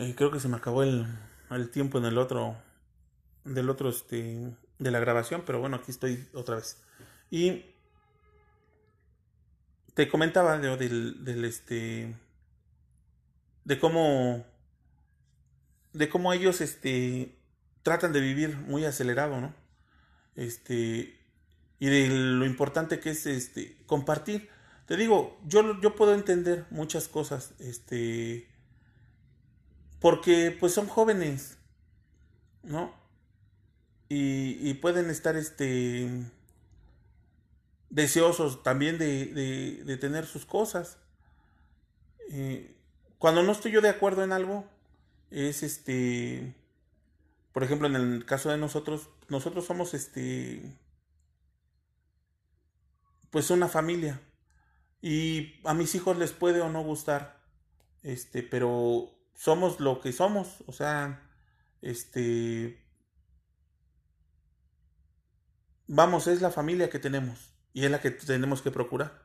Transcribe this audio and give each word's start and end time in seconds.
Eh, 0.00 0.14
creo 0.16 0.30
que 0.30 0.38
se 0.38 0.46
me 0.46 0.56
acabó 0.56 0.84
el, 0.84 1.08
el 1.50 1.70
tiempo 1.70 1.98
en 1.98 2.04
el 2.04 2.18
otro, 2.18 2.56
del 3.44 3.68
otro, 3.68 3.88
este, 3.88 4.56
de 4.78 4.90
la 4.92 5.00
grabación, 5.00 5.42
pero 5.44 5.58
bueno, 5.58 5.74
aquí 5.74 5.90
estoy 5.90 6.24
otra 6.34 6.54
vez. 6.54 6.80
Y 7.32 7.64
te 9.94 10.08
comentaba 10.08 10.56
del, 10.56 11.24
del 11.24 11.44
este, 11.44 12.14
de 13.64 13.78
cómo, 13.80 14.46
de 15.94 16.08
cómo 16.08 16.32
ellos, 16.32 16.60
este, 16.60 17.36
tratan 17.82 18.12
de 18.12 18.20
vivir 18.20 18.56
muy 18.56 18.84
acelerado, 18.84 19.40
¿no? 19.40 19.52
Este, 20.36 21.18
y 21.80 21.86
de 21.86 22.06
lo 22.08 22.46
importante 22.46 23.00
que 23.00 23.10
es, 23.10 23.26
este, 23.26 23.76
compartir. 23.86 24.48
Te 24.86 24.96
digo, 24.96 25.40
yo, 25.44 25.80
yo 25.80 25.96
puedo 25.96 26.14
entender 26.14 26.66
muchas 26.70 27.08
cosas, 27.08 27.54
este, 27.58 28.48
porque 30.00 30.56
pues 30.58 30.72
son 30.72 30.86
jóvenes, 30.86 31.58
¿no? 32.62 32.92
Y, 34.10 34.72
pueden 34.74 35.10
estar 35.10 35.36
este 35.36 36.08
deseosos 37.90 38.62
también 38.62 38.96
de, 38.96 39.26
de, 39.84 39.96
tener 39.98 40.24
sus 40.26 40.46
cosas. 40.46 40.96
Eh, 42.30 42.74
cuando 43.18 43.42
no 43.42 43.52
estoy 43.52 43.72
yo 43.72 43.82
de 43.82 43.90
acuerdo 43.90 44.24
en 44.24 44.32
algo, 44.32 44.64
es 45.30 45.62
este, 45.62 46.54
por 47.52 47.64
ejemplo, 47.64 47.86
en 47.86 47.96
el 47.96 48.24
caso 48.24 48.50
de 48.50 48.56
nosotros, 48.56 49.10
nosotros 49.28 49.66
somos 49.66 49.92
este, 49.92 50.74
pues 53.30 53.50
una 53.50 53.68
familia. 53.68 54.22
Y 55.02 55.60
a 55.64 55.74
mis 55.74 55.94
hijos 55.94 56.16
les 56.16 56.32
puede 56.32 56.62
o 56.62 56.70
no 56.70 56.82
gustar, 56.82 57.40
este, 58.02 58.42
pero 58.42 59.17
somos 59.38 59.78
lo 59.78 60.00
que 60.00 60.12
somos, 60.12 60.64
o 60.66 60.72
sea, 60.72 61.22
este, 61.80 62.84
vamos, 65.86 66.26
es 66.26 66.42
la 66.42 66.50
familia 66.50 66.90
que 66.90 66.98
tenemos 66.98 67.54
y 67.72 67.84
es 67.84 67.90
la 67.90 68.00
que 68.00 68.10
tenemos 68.10 68.62
que 68.62 68.72
procurar. 68.72 69.22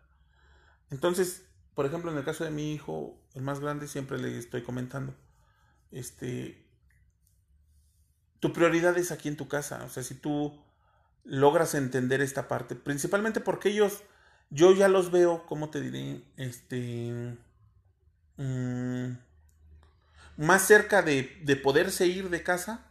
Entonces, 0.92 1.48
por 1.74 1.88
ejemplo, 1.88 2.12
en 2.12 2.18
el 2.20 2.24
caso 2.24 2.44
de 2.44 2.52
mi 2.52 2.74
hijo, 2.74 3.20
el 3.34 3.42
más 3.42 3.60
grande, 3.60 3.88
siempre 3.88 4.20
le 4.20 4.38
estoy 4.38 4.62
comentando, 4.62 5.16
este, 5.90 6.64
tu 8.40 8.54
prioridad 8.54 8.96
es 9.00 9.12
aquí 9.12 9.30
en 9.30 9.38
tu 9.38 9.48
casa, 9.48 9.84
o 9.84 9.90
sea, 9.90 10.04
si 10.04 10.14
tú 10.14 10.64
logras 11.24 11.74
entender 11.74 12.22
esta 12.22 12.48
parte, 12.48 12.76
principalmente 12.76 13.40
porque 13.40 13.70
ellos, 13.70 14.04
yo 14.52 14.76
ya 14.76 14.90
los 14.90 15.10
veo, 15.10 15.48
¿cómo 15.48 15.72
te 15.72 15.82
diré? 15.82 16.24
Este, 16.38 17.36
mmm, 18.38 19.14
más 20.38 20.66
cerca 20.68 21.02
de, 21.02 21.40
de 21.44 21.56
poderse 21.56 22.08
ir 22.08 22.30
de 22.30 22.44
casa 22.44 22.88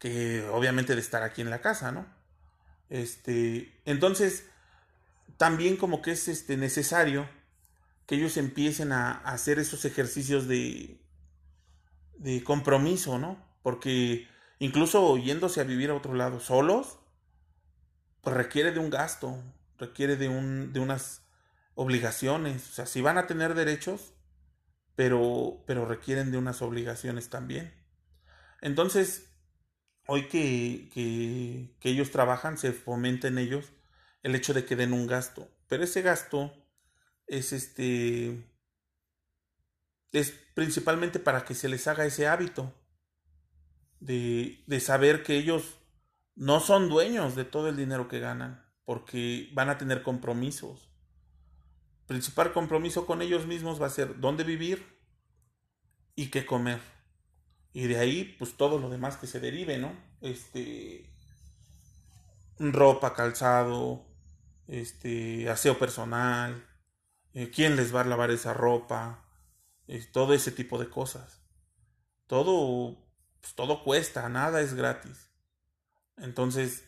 que 0.00 0.42
obviamente 0.48 0.94
de 0.94 1.00
estar 1.00 1.22
aquí 1.22 1.42
en 1.42 1.50
la 1.50 1.60
casa, 1.60 1.92
¿no? 1.92 2.06
Este, 2.88 3.80
entonces, 3.84 4.46
también 5.36 5.76
como 5.76 6.02
que 6.02 6.12
es 6.12 6.26
este, 6.26 6.56
necesario 6.56 7.28
que 8.06 8.16
ellos 8.16 8.36
empiecen 8.36 8.90
a, 8.92 9.12
hacer 9.12 9.60
esos 9.60 9.84
ejercicios 9.84 10.48
de, 10.48 11.00
de 12.16 12.42
compromiso, 12.42 13.18
¿no? 13.18 13.38
Porque 13.62 14.26
incluso 14.58 15.16
yéndose 15.18 15.60
a 15.60 15.64
vivir 15.64 15.90
a 15.90 15.94
otro 15.94 16.14
lado 16.14 16.40
solos, 16.40 16.98
pues 18.22 18.34
requiere 18.34 18.72
de 18.72 18.80
un 18.80 18.90
gasto, 18.90 19.40
requiere 19.78 20.16
de, 20.16 20.28
un, 20.28 20.72
de 20.72 20.80
unas 20.80 21.22
obligaciones. 21.74 22.70
O 22.70 22.72
sea, 22.72 22.86
si 22.86 23.02
van 23.02 23.18
a 23.18 23.26
tener 23.26 23.54
derechos, 23.54 24.14
pero, 25.00 25.64
pero 25.66 25.86
requieren 25.86 26.30
de 26.30 26.36
unas 26.36 26.60
obligaciones 26.60 27.30
también. 27.30 27.72
Entonces, 28.60 29.32
hoy 30.06 30.28
que, 30.28 30.90
que, 30.92 31.88
ellos 31.88 32.10
trabajan, 32.10 32.58
se 32.58 32.74
fomenta 32.74 33.26
en 33.26 33.38
ellos 33.38 33.72
el 34.22 34.34
hecho 34.34 34.52
de 34.52 34.66
que 34.66 34.76
den 34.76 34.92
un 34.92 35.06
gasto. 35.06 35.48
Pero 35.68 35.84
ese 35.84 36.02
gasto 36.02 36.52
es 37.26 37.54
este 37.54 38.46
es 40.12 40.32
principalmente 40.52 41.18
para 41.18 41.46
que 41.46 41.54
se 41.54 41.70
les 41.70 41.86
haga 41.88 42.04
ese 42.04 42.26
hábito 42.28 42.70
de, 44.00 44.62
de, 44.66 44.80
saber 44.80 45.22
que 45.22 45.38
ellos 45.38 45.78
no 46.34 46.60
son 46.60 46.90
dueños 46.90 47.36
de 47.36 47.46
todo 47.46 47.70
el 47.70 47.76
dinero 47.78 48.06
que 48.06 48.20
ganan, 48.20 48.70
porque 48.84 49.48
van 49.54 49.70
a 49.70 49.78
tener 49.78 50.02
compromisos 50.02 50.89
principal 52.10 52.52
compromiso 52.52 53.06
con 53.06 53.22
ellos 53.22 53.46
mismos 53.46 53.80
va 53.80 53.86
a 53.86 53.90
ser 53.90 54.18
dónde 54.18 54.42
vivir 54.42 54.84
y 56.16 56.26
qué 56.26 56.44
comer. 56.44 56.80
Y 57.72 57.86
de 57.86 58.00
ahí, 58.00 58.34
pues 58.36 58.56
todo 58.56 58.80
lo 58.80 58.90
demás 58.90 59.16
que 59.16 59.28
se 59.28 59.38
derive, 59.38 59.78
¿no? 59.78 59.92
Este. 60.20 61.08
Ropa, 62.58 63.14
calzado, 63.14 64.04
este, 64.66 65.48
aseo 65.50 65.78
personal, 65.78 66.66
eh, 67.32 67.48
quién 67.54 67.76
les 67.76 67.94
va 67.94 68.00
a 68.00 68.04
lavar 68.04 68.32
esa 68.32 68.54
ropa, 68.54 69.24
todo 70.10 70.34
ese 70.34 70.50
tipo 70.50 70.80
de 70.80 70.90
cosas. 70.90 71.40
Todo, 72.26 73.06
pues 73.40 73.54
todo 73.54 73.84
cuesta, 73.84 74.28
nada 74.28 74.62
es 74.62 74.74
gratis. 74.74 75.30
Entonces, 76.16 76.82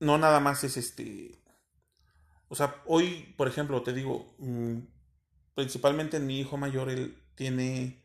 no 0.00 0.18
nada 0.18 0.38
más 0.38 0.64
es 0.64 0.76
este, 0.76 1.41
o 2.52 2.54
sea, 2.54 2.82
hoy, 2.84 3.34
por 3.38 3.48
ejemplo, 3.48 3.82
te 3.82 3.94
digo, 3.94 4.34
mm, 4.36 4.80
principalmente 5.54 6.18
en 6.18 6.26
mi 6.26 6.38
hijo 6.38 6.58
mayor, 6.58 6.90
él 6.90 7.16
tiene 7.34 8.04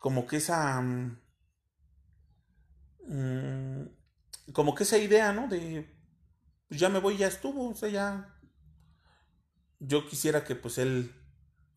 como 0.00 0.26
que 0.26 0.38
esa... 0.38 0.80
Mm, 0.80 1.16
mm, 3.06 3.88
como 4.52 4.74
que 4.74 4.82
esa 4.82 4.98
idea, 4.98 5.32
¿no? 5.32 5.46
De, 5.46 5.88
pues 6.66 6.80
ya 6.80 6.88
me 6.88 6.98
voy, 6.98 7.18
ya 7.18 7.28
estuvo, 7.28 7.68
o 7.70 7.74
sea, 7.76 7.88
ya... 7.88 8.34
Yo 9.78 10.08
quisiera 10.08 10.42
que 10.42 10.56
pues 10.56 10.78
él, 10.78 11.14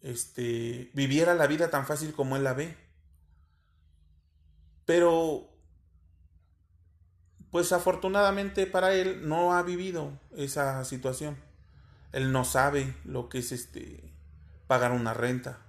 este, 0.02 0.90
viviera 0.96 1.36
la 1.36 1.46
vida 1.46 1.70
tan 1.70 1.86
fácil 1.86 2.14
como 2.14 2.36
él 2.36 2.44
la 2.44 2.54
ve. 2.56 2.76
Pero, 4.86 5.52
pues 7.52 7.72
afortunadamente 7.72 8.66
para 8.66 8.96
él 8.96 9.30
no 9.30 9.54
ha 9.54 9.62
vivido 9.62 10.20
esa 10.32 10.84
situación. 10.84 11.51
Él 12.12 12.32
no 12.32 12.46
sabe 12.46 12.96
lo 13.06 13.30
que 13.30 13.40
es 13.40 13.52
este 13.52 14.14
pagar 14.68 14.92
una 14.92 15.14
renta. 15.14 15.66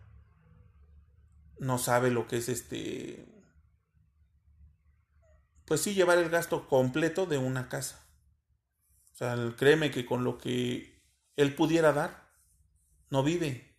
No 1.58 1.78
sabe 1.78 2.10
lo 2.10 2.26
que 2.26 2.38
es 2.38 2.48
este 2.48 3.32
pues 5.72 5.80
sí 5.80 5.94
llevar 5.94 6.18
el 6.18 6.28
gasto 6.28 6.68
completo 6.68 7.24
de 7.24 7.38
una 7.38 7.70
casa. 7.70 8.04
O 9.12 9.16
sea, 9.16 9.36
créeme 9.56 9.90
que 9.90 10.04
con 10.04 10.22
lo 10.22 10.36
que 10.36 11.02
él 11.36 11.54
pudiera 11.54 11.92
dar 11.92 12.28
no 13.08 13.22
vive. 13.22 13.74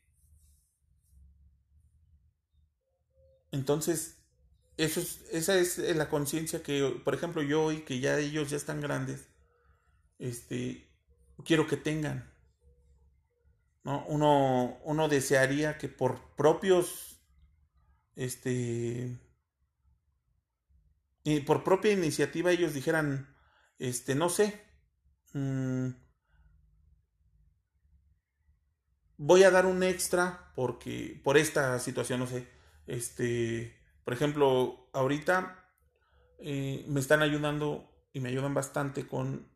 Entonces, 3.51 4.17
eso 4.77 4.99
es, 4.99 5.21
esa 5.31 5.55
es 5.55 5.77
la 5.95 6.09
conciencia 6.09 6.63
que, 6.63 6.99
por 7.03 7.13
ejemplo, 7.13 7.43
yo 7.43 7.63
hoy 7.63 7.81
que 7.81 7.99
ya 7.99 8.17
ellos 8.17 8.49
ya 8.49 8.57
están 8.57 8.81
grandes, 8.81 9.27
este, 10.17 10.89
quiero 11.45 11.67
que 11.67 11.77
tengan. 11.77 12.32
Uno, 13.83 14.77
uno 14.83 15.09
desearía 15.09 15.77
que 15.77 15.89
por 15.89 16.35
propios, 16.35 17.19
este, 18.15 19.19
y 21.23 21.39
por 21.41 21.63
propia 21.63 21.91
iniciativa 21.91 22.51
ellos 22.51 22.73
dijeran, 22.73 23.35
este, 23.79 24.15
no 24.15 24.29
sé, 24.29 24.61
mm, 25.33 25.89
voy 29.17 29.43
a 29.43 29.51
dar 29.51 29.65
un 29.65 29.83
extra 29.83 30.51
porque, 30.55 31.19
por 31.23 31.37
esta 31.37 31.77
situación, 31.79 32.19
no 32.19 32.27
sé, 32.27 32.47
este, 32.87 33.77
por 34.03 34.13
ejemplo, 34.13 34.89
ahorita 34.93 35.69
eh, 36.39 36.85
me 36.87 36.99
están 36.99 37.21
ayudando 37.21 37.89
y 38.13 38.19
me 38.19 38.29
ayudan 38.29 38.53
bastante 38.53 39.07
con 39.07 39.47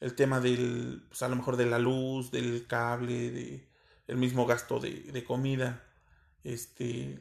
el 0.00 0.14
tema 0.14 0.40
del, 0.40 1.06
pues 1.08 1.22
a 1.22 1.28
lo 1.28 1.36
mejor 1.36 1.56
de 1.56 1.66
la 1.66 1.78
luz, 1.78 2.30
del 2.30 2.66
cable, 2.66 3.30
de 3.30 3.65
el 4.06 4.16
mismo 4.16 4.46
gasto 4.46 4.78
de, 4.80 5.02
de 5.02 5.24
comida, 5.24 5.84
este, 6.44 7.20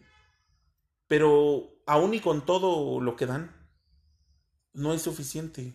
pero 1.07 1.69
aún 1.85 2.13
y 2.13 2.19
con 2.19 2.45
todo 2.45 2.99
lo 3.01 3.15
que 3.15 3.25
dan, 3.25 3.51
no 4.73 4.93
es 4.93 5.01
suficiente. 5.01 5.73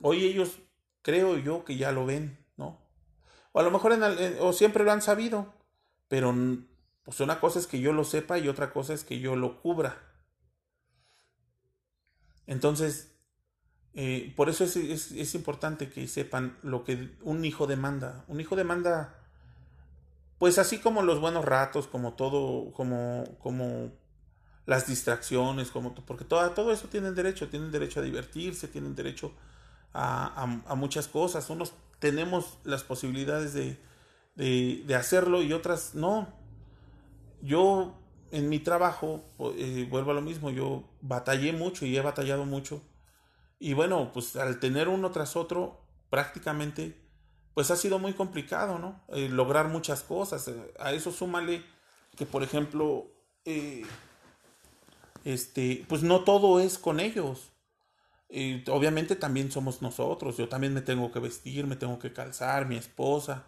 Hoy 0.00 0.24
ellos 0.24 0.58
creo 1.02 1.38
yo 1.38 1.64
que 1.64 1.76
ya 1.76 1.92
lo 1.92 2.06
ven, 2.06 2.38
¿no? 2.56 2.80
O 3.52 3.60
a 3.60 3.62
lo 3.62 3.70
mejor 3.70 3.92
en, 3.92 4.02
o 4.40 4.52
siempre 4.52 4.84
lo 4.84 4.92
han 4.92 5.02
sabido, 5.02 5.54
pero 6.08 6.34
pues 7.04 7.20
una 7.20 7.40
cosa 7.40 7.58
es 7.58 7.66
que 7.66 7.80
yo 7.80 7.92
lo 7.92 8.04
sepa 8.04 8.38
y 8.38 8.48
otra 8.48 8.72
cosa 8.72 8.92
es 8.92 9.04
que 9.04 9.20
yo 9.20 9.36
lo 9.36 9.62
cubra. 9.62 10.02
Entonces, 12.46 13.16
eh, 13.94 14.32
por 14.36 14.48
eso 14.48 14.64
es, 14.64 14.76
es, 14.76 15.34
importante 15.34 15.88
que 15.88 16.06
sepan 16.06 16.58
lo 16.62 16.84
que 16.84 17.16
un 17.22 17.44
hijo 17.44 17.66
demanda. 17.66 18.24
Un 18.28 18.40
hijo 18.40 18.56
demanda, 18.56 19.25
pues 20.38 20.58
así 20.58 20.78
como 20.78 21.02
los 21.02 21.20
buenos 21.20 21.44
ratos, 21.44 21.86
como 21.86 22.14
todo, 22.14 22.72
como, 22.72 23.24
como 23.38 23.90
las 24.66 24.86
distracciones, 24.86 25.70
como 25.70 25.94
porque 25.94 26.24
todo, 26.24 26.50
todo 26.50 26.72
eso 26.72 26.88
tienen 26.88 27.14
derecho, 27.14 27.48
tienen 27.48 27.70
derecho 27.70 28.00
a 28.00 28.02
divertirse, 28.02 28.68
tienen 28.68 28.94
derecho 28.94 29.32
a, 29.94 30.60
a, 30.66 30.74
muchas 30.74 31.08
cosas. 31.08 31.48
Unos 31.48 31.72
tenemos 31.98 32.58
las 32.64 32.82
posibilidades 32.82 33.54
de, 33.54 33.78
de, 34.34 34.82
de, 34.86 34.94
hacerlo 34.94 35.42
y 35.42 35.52
otras 35.52 35.94
no. 35.94 36.28
Yo 37.40 37.94
en 38.30 38.48
mi 38.48 38.58
trabajo, 38.58 39.24
eh, 39.56 39.86
vuelvo 39.88 40.10
a 40.10 40.14
lo 40.14 40.22
mismo, 40.22 40.50
yo 40.50 40.84
batallé 41.00 41.52
mucho 41.52 41.86
y 41.86 41.96
he 41.96 42.00
batallado 42.00 42.44
mucho. 42.44 42.82
Y 43.58 43.72
bueno, 43.72 44.12
pues 44.12 44.36
al 44.36 44.60
tener 44.60 44.88
uno 44.88 45.10
tras 45.10 45.36
otro, 45.36 45.80
prácticamente, 46.10 47.00
pues 47.56 47.70
ha 47.70 47.76
sido 47.76 47.98
muy 47.98 48.12
complicado, 48.12 48.78
¿no? 48.78 49.00
Eh, 49.08 49.30
lograr 49.30 49.68
muchas 49.68 50.02
cosas. 50.02 50.52
A 50.78 50.92
eso 50.92 51.10
súmale 51.10 51.64
que, 52.14 52.26
por 52.26 52.42
ejemplo, 52.42 53.06
eh, 53.46 53.82
este, 55.24 55.82
pues 55.88 56.02
no 56.02 56.22
todo 56.22 56.60
es 56.60 56.76
con 56.76 57.00
ellos. 57.00 57.52
obviamente 58.68 59.16
también 59.16 59.50
somos 59.50 59.80
nosotros, 59.80 60.36
yo 60.36 60.50
también 60.50 60.74
me 60.74 60.82
tengo 60.82 61.10
que 61.10 61.18
vestir, 61.18 61.66
me 61.66 61.76
tengo 61.76 61.98
que 61.98 62.12
calzar, 62.12 62.66
mi 62.66 62.76
esposa. 62.76 63.46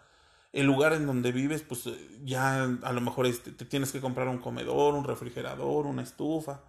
El 0.55 0.65
lugar 0.65 0.95
en 0.95 1.07
donde 1.07 1.31
vives, 1.31 1.61
pues 1.61 1.85
ya 2.25 2.65
a 2.65 2.93
lo 2.95 3.03
mejor 3.03 3.27
este, 3.27 3.53
te 3.53 3.67
tienes 3.67 3.93
que 3.93 4.01
comprar 4.01 4.29
un 4.29 4.39
comedor, 4.39 4.95
un 4.95 5.05
refrigerador, 5.05 5.85
una 5.85 6.03
estufa. 6.03 6.63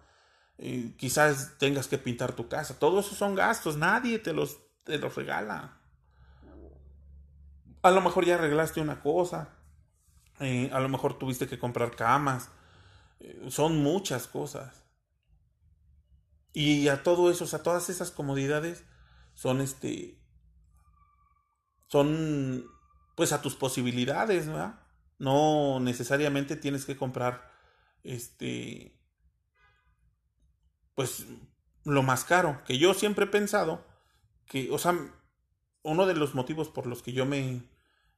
quizás 0.98 1.56
tengas 1.58 1.88
que 1.88 1.96
pintar 1.96 2.34
tu 2.34 2.48
casa. 2.48 2.78
Todo 2.78 3.00
eso 3.00 3.14
son 3.14 3.34
gastos, 3.34 3.78
nadie 3.78 4.18
te 4.18 4.34
los, 4.34 4.58
te 4.84 4.98
los 4.98 5.14
regala. 5.14 5.79
A 7.82 7.90
lo 7.90 8.00
mejor 8.00 8.24
ya 8.24 8.34
arreglaste 8.34 8.80
una 8.80 9.00
cosa, 9.00 9.56
eh, 10.40 10.70
a 10.72 10.80
lo 10.80 10.88
mejor 10.88 11.18
tuviste 11.18 11.46
que 11.46 11.58
comprar 11.58 11.96
camas, 11.96 12.50
eh, 13.20 13.46
son 13.48 13.82
muchas 13.82 14.26
cosas. 14.26 14.84
Y 16.52 16.88
a 16.88 17.02
todo 17.02 17.30
eso, 17.30 17.44
o 17.44 17.46
sea, 17.46 17.62
todas 17.62 17.88
esas 17.90 18.10
comodidades 18.10 18.84
son 19.34 19.60
este. 19.60 20.18
Son 21.86 22.64
pues 23.14 23.32
a 23.32 23.42
tus 23.42 23.54
posibilidades, 23.54 24.46
¿verdad? 24.46 24.80
No 25.18 25.80
necesariamente 25.80 26.56
tienes 26.56 26.84
que 26.84 26.96
comprar 26.96 27.50
este. 28.02 28.98
Pues 30.94 31.26
lo 31.84 32.02
más 32.02 32.24
caro. 32.24 32.62
Que 32.66 32.78
yo 32.78 32.94
siempre 32.94 33.26
he 33.26 33.28
pensado 33.28 33.86
que, 34.46 34.70
o 34.70 34.78
sea, 34.78 34.94
uno 35.82 36.06
de 36.06 36.14
los 36.14 36.34
motivos 36.34 36.68
por 36.68 36.86
los 36.86 37.02
que 37.02 37.12
yo 37.12 37.26
me, 37.26 37.62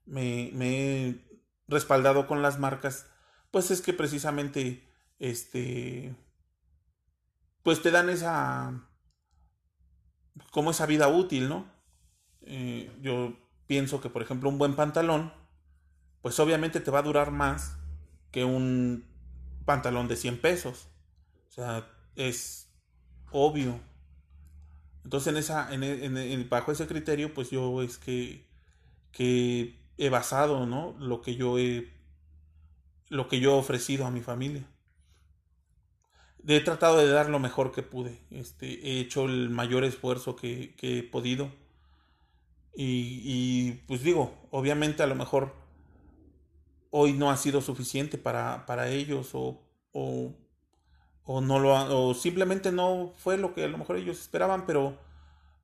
me, 0.06 0.50
me 0.52 1.08
he 1.08 1.40
respaldado 1.68 2.26
con 2.26 2.42
las 2.42 2.58
marcas, 2.58 3.06
pues 3.50 3.70
es 3.70 3.80
que 3.82 3.92
precisamente 3.92 4.88
este 5.18 6.14
pues 7.62 7.80
te 7.82 7.90
dan 7.90 8.10
esa, 8.10 8.88
como 10.50 10.70
esa 10.72 10.86
vida 10.86 11.08
útil, 11.08 11.48
¿no? 11.48 11.66
Eh, 12.42 12.90
yo 13.00 13.36
pienso 13.66 14.00
que, 14.00 14.10
por 14.10 14.22
ejemplo, 14.22 14.48
un 14.48 14.58
buen 14.58 14.74
pantalón, 14.74 15.32
pues 16.22 16.38
obviamente 16.40 16.80
te 16.80 16.90
va 16.90 17.00
a 17.00 17.02
durar 17.02 17.30
más 17.30 17.78
que 18.30 18.44
un 18.44 19.06
pantalón 19.64 20.08
de 20.08 20.16
100 20.16 20.40
pesos. 20.40 20.88
O 21.48 21.52
sea, 21.52 21.88
es 22.16 22.68
obvio. 23.30 23.80
Entonces, 25.04 25.32
en 25.32 25.36
esa, 25.36 25.72
en, 25.72 26.48
bajo 26.48 26.72
ese 26.72 26.86
criterio, 26.86 27.34
pues 27.34 27.50
yo 27.50 27.82
es 27.82 27.98
que, 27.98 28.46
que 29.10 29.76
he 29.98 30.08
basado, 30.08 30.66
¿no? 30.66 30.96
Lo 30.98 31.22
que 31.22 31.34
yo 31.34 31.58
he, 31.58 31.92
lo 33.08 33.28
que 33.28 33.40
yo 33.40 33.52
he 33.52 33.58
ofrecido 33.58 34.06
a 34.06 34.10
mi 34.10 34.20
familia 34.20 34.66
he 36.48 36.60
tratado 36.60 36.98
de 36.98 37.08
dar 37.08 37.28
lo 37.28 37.38
mejor 37.38 37.72
que 37.72 37.82
pude. 37.82 38.18
Este, 38.30 38.66
he 38.66 39.00
hecho 39.00 39.24
el 39.26 39.50
mayor 39.50 39.84
esfuerzo 39.84 40.36
que, 40.36 40.74
he 40.80 41.02
podido. 41.02 41.50
Y, 42.74 43.72
pues 43.86 44.02
digo, 44.02 44.34
obviamente 44.50 45.02
a 45.02 45.06
lo 45.06 45.14
mejor 45.14 45.54
hoy 46.90 47.12
no 47.12 47.30
ha 47.30 47.36
sido 47.36 47.60
suficiente 47.60 48.18
para, 48.18 48.66
para 48.66 48.88
ellos 48.88 49.30
o, 49.34 49.60
o, 51.24 51.40
no 51.40 51.58
lo 51.58 51.72
o 52.08 52.14
simplemente 52.14 52.72
no 52.72 53.12
fue 53.16 53.38
lo 53.38 53.54
que 53.54 53.64
a 53.64 53.68
lo 53.68 53.78
mejor 53.78 53.96
ellos 53.96 54.20
esperaban, 54.20 54.66
pero, 54.66 54.98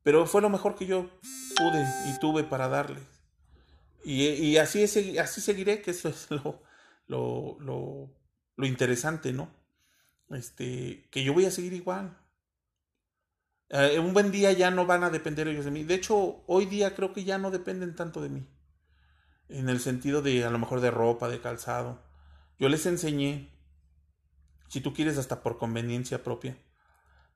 pero 0.03 0.27
fue 0.27 0.43
lo 0.43 0.51
mejor 0.51 0.75
que 0.75 0.87
yo 0.87 1.09
pude 1.57 1.87
y 2.09 2.19
tuve 2.21 2.45
para 2.45 2.69
darles. 2.69 3.05
Y, 4.05 4.25
y 4.27 4.57
así, 4.59 4.85
así 5.19 5.41
seguiré, 5.41 5.83
que 5.83 5.91
eso 5.91 6.09
es 6.09 6.29
lo, 6.31 6.63
lo, 7.07 7.57
lo, 7.61 8.11
lo 8.57 8.67
interesante, 8.67 9.33
¿no? 9.33 9.59
este, 10.31 11.09
que 11.11 11.25
yo 11.25 11.33
voy 11.33 11.47
a 11.47 11.51
seguir 11.51 11.73
igual. 11.73 12.17
Eh, 13.71 13.99
un 13.99 14.15
buen 14.15 14.31
día 14.31 14.53
ya 14.53 14.71
no 14.71 14.87
van 14.87 15.05
a 15.05 15.11
depender 15.11 15.49
ellos 15.49 15.65
de 15.65 15.71
mí. 15.71 15.85
De 15.85 15.95
hecho, 15.95 16.43
hoy 16.47 16.67
día 16.67 16.95
creo 16.95 17.13
que 17.13 17.25
ya 17.25 17.39
no 17.39 17.51
dependen 17.51 17.95
tanto 17.95 18.21
de 18.21 18.29
mí. 18.29 18.47
En 19.49 19.69
el 19.69 19.81
sentido 19.81 20.23
de 20.23 20.45
a 20.45 20.51
lo 20.51 20.59
mejor 20.59 20.81
de 20.81 20.91
ropa, 20.91 21.29
de 21.29 21.41
calzado. 21.41 22.03
Yo 22.59 22.69
les 22.69 22.87
enseñé, 22.87 23.51
si 24.69 24.81
tú 24.81 24.93
quieres, 24.93 25.19
hasta 25.19 25.43
por 25.43 25.59
conveniencia 25.59 26.23
propia. 26.23 26.57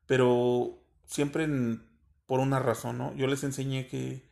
Pero 0.06 0.82
siempre 1.06 1.46
por 2.26 2.40
una 2.40 2.58
razón, 2.58 2.99
¿no? 2.99 3.14
Yo 3.14 3.26
les 3.26 3.44
enseñé 3.44 3.87
que, 3.88 4.29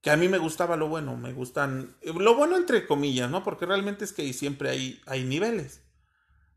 que 0.00 0.10
a 0.10 0.16
mí 0.16 0.28
me 0.28 0.38
gustaba 0.38 0.76
lo 0.76 0.88
bueno, 0.88 1.16
me 1.16 1.32
gustan, 1.32 1.96
lo 2.02 2.34
bueno 2.34 2.56
entre 2.56 2.86
comillas, 2.86 3.30
¿no? 3.30 3.44
Porque 3.44 3.66
realmente 3.66 4.04
es 4.04 4.12
que 4.12 4.32
siempre 4.32 4.70
hay, 4.70 5.00
hay 5.06 5.24
niveles. 5.24 5.82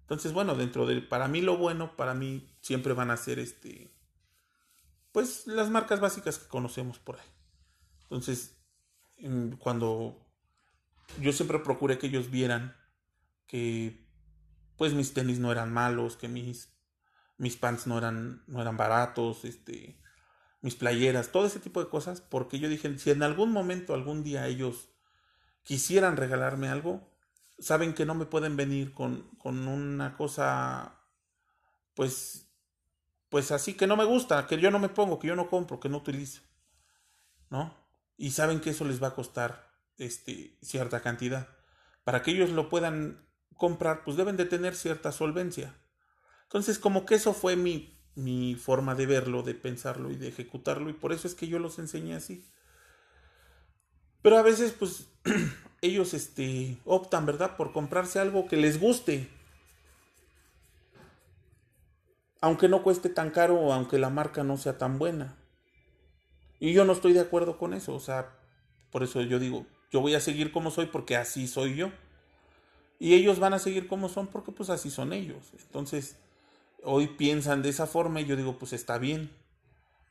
Entonces, 0.01 0.33
bueno, 0.33 0.55
dentro 0.55 0.85
de, 0.85 1.01
para 1.01 1.27
mí 1.27 1.41
lo 1.41 1.57
bueno, 1.57 1.95
para 1.95 2.13
mí 2.13 2.47
siempre 2.61 2.93
van 2.93 3.11
a 3.11 3.17
ser 3.17 3.39
este, 3.39 3.91
pues 5.11 5.47
las 5.47 5.69
marcas 5.69 5.99
básicas 5.99 6.37
que 6.37 6.47
conocemos 6.47 6.99
por 6.99 7.15
ahí. 7.15 7.27
Entonces, 8.03 8.55
cuando 9.59 10.23
yo 11.19 11.31
siempre 11.31 11.59
procuré 11.59 11.97
que 11.97 12.07
ellos 12.07 12.29
vieran 12.29 12.75
que, 13.47 14.04
pues 14.77 14.93
mis 14.93 15.13
tenis 15.13 15.39
no 15.39 15.51
eran 15.51 15.71
malos, 15.71 16.17
que 16.17 16.27
mis, 16.27 16.73
mis 17.37 17.57
pants 17.57 17.87
no 17.87 17.97
eran, 17.97 18.43
no 18.47 18.61
eran 18.61 18.77
baratos, 18.77 19.45
este, 19.45 19.99
mis 20.61 20.75
playeras, 20.75 21.31
todo 21.31 21.45
ese 21.45 21.59
tipo 21.59 21.83
de 21.83 21.89
cosas, 21.89 22.21
porque 22.21 22.59
yo 22.59 22.69
dije, 22.69 22.97
si 22.97 23.11
en 23.11 23.23
algún 23.23 23.51
momento, 23.51 23.93
algún 23.93 24.23
día 24.23 24.47
ellos 24.47 24.89
quisieran 25.63 26.17
regalarme 26.17 26.69
algo, 26.69 27.15
saben 27.59 27.93
que 27.93 28.05
no 28.05 28.15
me 28.15 28.25
pueden 28.25 28.57
venir 28.57 28.93
con, 28.93 29.29
con 29.37 29.67
una 29.67 30.15
cosa, 30.15 30.99
pues, 31.93 32.49
pues 33.29 33.51
así 33.51 33.73
que 33.73 33.87
no 33.87 33.95
me 33.95 34.05
gusta, 34.05 34.47
que 34.47 34.57
yo 34.59 34.71
no 34.71 34.79
me 34.79 34.89
pongo, 34.89 35.19
que 35.19 35.27
yo 35.27 35.35
no 35.35 35.49
compro, 35.49 35.79
que 35.79 35.89
no 35.89 35.97
utilizo, 35.97 36.41
¿no? 37.49 37.75
Y 38.17 38.31
saben 38.31 38.61
que 38.61 38.71
eso 38.71 38.85
les 38.85 39.01
va 39.01 39.09
a 39.09 39.15
costar 39.15 39.71
este, 39.97 40.57
cierta 40.61 41.01
cantidad. 41.01 41.49
Para 42.03 42.21
que 42.21 42.31
ellos 42.31 42.49
lo 42.51 42.69
puedan 42.69 43.27
comprar, 43.57 44.03
pues 44.03 44.17
deben 44.17 44.37
de 44.37 44.45
tener 44.45 44.75
cierta 44.75 45.11
solvencia. 45.11 45.75
Entonces, 46.43 46.79
como 46.79 47.05
que 47.05 47.15
eso 47.15 47.33
fue 47.33 47.55
mi, 47.55 47.97
mi 48.15 48.55
forma 48.55 48.95
de 48.95 49.05
verlo, 49.05 49.43
de 49.43 49.55
pensarlo 49.55 50.11
y 50.11 50.15
de 50.15 50.27
ejecutarlo, 50.27 50.89
y 50.89 50.93
por 50.93 51.13
eso 51.13 51.27
es 51.27 51.35
que 51.35 51.47
yo 51.47 51.59
los 51.59 51.79
enseñé 51.79 52.15
así. 52.15 52.45
Pero 54.21 54.37
a 54.37 54.41
veces, 54.41 54.71
pues, 54.71 55.07
ellos 55.81 56.13
este, 56.13 56.77
optan, 56.85 57.25
¿verdad?, 57.25 57.57
por 57.57 57.71
comprarse 57.71 58.19
algo 58.19 58.47
que 58.47 58.57
les 58.57 58.79
guste. 58.79 59.29
Aunque 62.41 62.67
no 62.67 62.83
cueste 62.83 63.09
tan 63.09 63.31
caro 63.31 63.55
o 63.55 63.73
aunque 63.73 63.97
la 63.97 64.09
marca 64.09 64.43
no 64.43 64.57
sea 64.57 64.77
tan 64.77 64.99
buena. 64.99 65.35
Y 66.59 66.73
yo 66.73 66.85
no 66.85 66.93
estoy 66.93 67.13
de 67.13 67.19
acuerdo 67.19 67.57
con 67.57 67.73
eso. 67.73 67.93
O 67.93 67.99
sea, 67.99 68.35
por 68.91 69.03
eso 69.03 69.21
yo 69.21 69.39
digo, 69.39 69.65
yo 69.91 70.01
voy 70.01 70.15
a 70.15 70.19
seguir 70.19 70.51
como 70.51 70.71
soy 70.71 70.87
porque 70.87 71.15
así 71.15 71.47
soy 71.47 71.75
yo. 71.75 71.91
Y 72.99 73.13
ellos 73.13 73.39
van 73.39 73.53
a 73.53 73.59
seguir 73.59 73.87
como 73.87 74.09
son 74.09 74.27
porque 74.27 74.51
pues 74.51 74.69
así 74.69 74.89
son 74.89 75.13
ellos. 75.13 75.51
Entonces, 75.59 76.17
hoy 76.83 77.07
piensan 77.07 77.61
de 77.61 77.69
esa 77.69 77.87
forma 77.87 78.21
y 78.21 78.25
yo 78.25 78.35
digo, 78.35 78.57
pues 78.57 78.73
está 78.73 78.97
bien. 78.97 79.31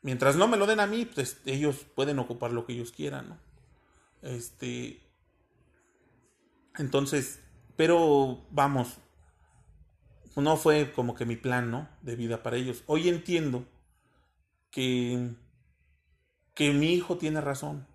Mientras 0.02 0.36
no 0.36 0.48
me 0.48 0.56
lo 0.56 0.66
den 0.66 0.80
a 0.80 0.86
mí, 0.86 1.06
pues 1.06 1.40
ellos 1.46 1.86
pueden 1.94 2.18
ocupar 2.18 2.52
lo 2.52 2.66
que 2.66 2.74
ellos 2.74 2.92
quieran, 2.92 3.30
¿no? 3.30 3.38
Este, 4.20 5.00
entonces, 6.76 7.40
pero 7.76 8.44
vamos, 8.50 8.98
no 10.36 10.56
fue 10.56 10.92
como 10.92 11.14
que 11.14 11.24
mi 11.24 11.36
plan, 11.36 11.70
¿no? 11.70 11.88
De 12.02 12.16
vida 12.16 12.42
para 12.42 12.56
ellos. 12.56 12.82
Hoy 12.86 13.08
entiendo 13.08 13.66
que, 14.70 15.30
que 16.54 16.72
mi 16.72 16.92
hijo 16.92 17.16
tiene 17.16 17.40
razón. 17.40 17.86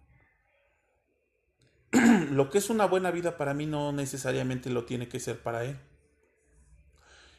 Lo 2.29 2.49
que 2.49 2.57
es 2.57 2.69
una 2.69 2.85
buena 2.85 3.11
vida 3.11 3.37
para 3.37 3.53
mí 3.53 3.65
no 3.65 3.91
necesariamente 3.91 4.69
lo 4.69 4.85
tiene 4.85 5.07
que 5.07 5.19
ser 5.19 5.41
para 5.41 5.65
él. 5.65 5.77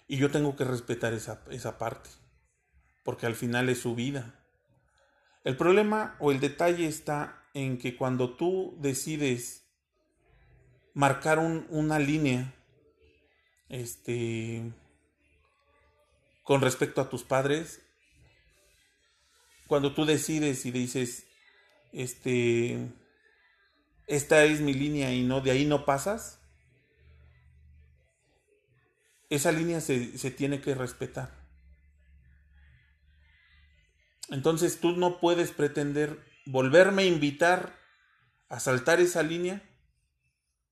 Y 0.08 0.16
yo 0.16 0.30
tengo 0.30 0.56
que 0.56 0.64
respetar 0.64 1.12
esa, 1.12 1.42
esa 1.50 1.78
parte, 1.78 2.10
porque 3.04 3.26
al 3.26 3.34
final 3.34 3.68
es 3.68 3.80
su 3.80 3.94
vida. 3.94 4.34
El 5.44 5.56
problema 5.56 6.16
o 6.18 6.32
el 6.32 6.40
detalle 6.40 6.86
está 6.86 7.44
en 7.54 7.78
que 7.78 7.96
cuando 7.96 8.34
tú 8.36 8.76
decides 8.78 9.64
marcar 10.94 11.38
una 11.38 11.98
línea 11.98 12.54
este 13.68 14.72
con 16.42 16.60
respecto 16.60 17.00
a 17.00 17.08
tus 17.08 17.22
padres, 17.22 17.80
cuando 19.68 19.94
tú 19.94 20.04
decides 20.04 20.66
y 20.66 20.72
dices, 20.72 21.26
este, 21.92 22.90
esta 24.10 24.42
es 24.42 24.60
mi 24.60 24.74
línea 24.74 25.14
y 25.14 25.22
no, 25.22 25.40
de 25.40 25.52
ahí 25.52 25.64
no 25.64 25.84
pasas, 25.84 26.40
esa 29.28 29.52
línea 29.52 29.80
se, 29.80 30.18
se 30.18 30.32
tiene 30.32 30.60
que 30.60 30.74
respetar. 30.74 31.30
Entonces 34.30 34.80
tú 34.80 34.96
no 34.96 35.20
puedes 35.20 35.52
pretender 35.52 36.18
volverme 36.44 37.02
a 37.02 37.06
invitar 37.06 37.78
a 38.48 38.58
saltar 38.58 38.98
esa 39.00 39.22
línea 39.22 39.62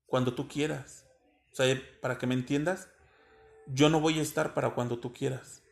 cuando 0.06 0.34
tú 0.34 0.48
quieras. 0.48 1.06
O 1.52 1.54
sea, 1.54 1.80
para 2.00 2.18
que 2.18 2.26
me 2.26 2.34
entiendas, 2.34 2.88
yo 3.68 3.88
no 3.88 4.00
voy 4.00 4.18
a 4.18 4.22
estar 4.22 4.52
para 4.52 4.70
cuando 4.70 4.98
tú 4.98 5.12
quieras. 5.12 5.62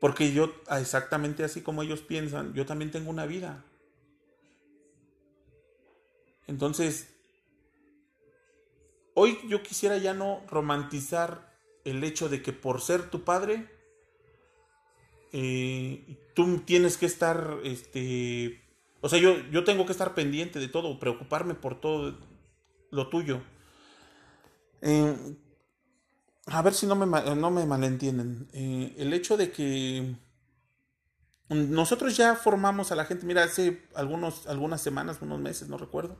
Porque 0.00 0.32
yo, 0.32 0.54
exactamente 0.70 1.44
así 1.44 1.60
como 1.60 1.82
ellos 1.82 2.00
piensan, 2.00 2.54
yo 2.54 2.64
también 2.64 2.90
tengo 2.90 3.10
una 3.10 3.26
vida. 3.26 3.65
Entonces, 6.46 7.08
hoy 9.14 9.38
yo 9.48 9.62
quisiera 9.62 9.98
ya 9.98 10.14
no 10.14 10.42
romantizar 10.48 11.54
el 11.84 12.02
hecho 12.04 12.28
de 12.28 12.42
que 12.42 12.52
por 12.52 12.80
ser 12.80 13.10
tu 13.10 13.24
padre, 13.24 13.68
eh, 15.32 16.18
tú 16.34 16.58
tienes 16.60 16.96
que 16.96 17.06
estar, 17.06 17.58
este, 17.64 18.62
o 19.00 19.08
sea, 19.08 19.18
yo, 19.18 19.38
yo 19.50 19.64
tengo 19.64 19.86
que 19.86 19.92
estar 19.92 20.14
pendiente 20.14 20.58
de 20.58 20.68
todo, 20.68 20.98
preocuparme 20.98 21.54
por 21.54 21.80
todo 21.80 22.16
lo 22.90 23.08
tuyo. 23.08 23.42
Eh, 24.82 25.36
a 26.46 26.62
ver 26.62 26.74
si 26.74 26.86
no 26.86 26.94
me, 26.94 27.06
no 27.34 27.50
me 27.50 27.66
malentienden. 27.66 28.48
Eh, 28.52 28.94
el 28.98 29.12
hecho 29.12 29.36
de 29.36 29.50
que 29.50 30.16
nosotros 31.48 32.16
ya 32.16 32.34
formamos 32.34 32.92
a 32.92 32.96
la 32.96 33.04
gente, 33.04 33.26
mira, 33.26 33.44
hace 33.44 33.86
algunos, 33.94 34.46
algunas 34.46 34.80
semanas, 34.80 35.18
unos 35.20 35.40
meses, 35.40 35.68
no 35.68 35.78
recuerdo, 35.78 36.16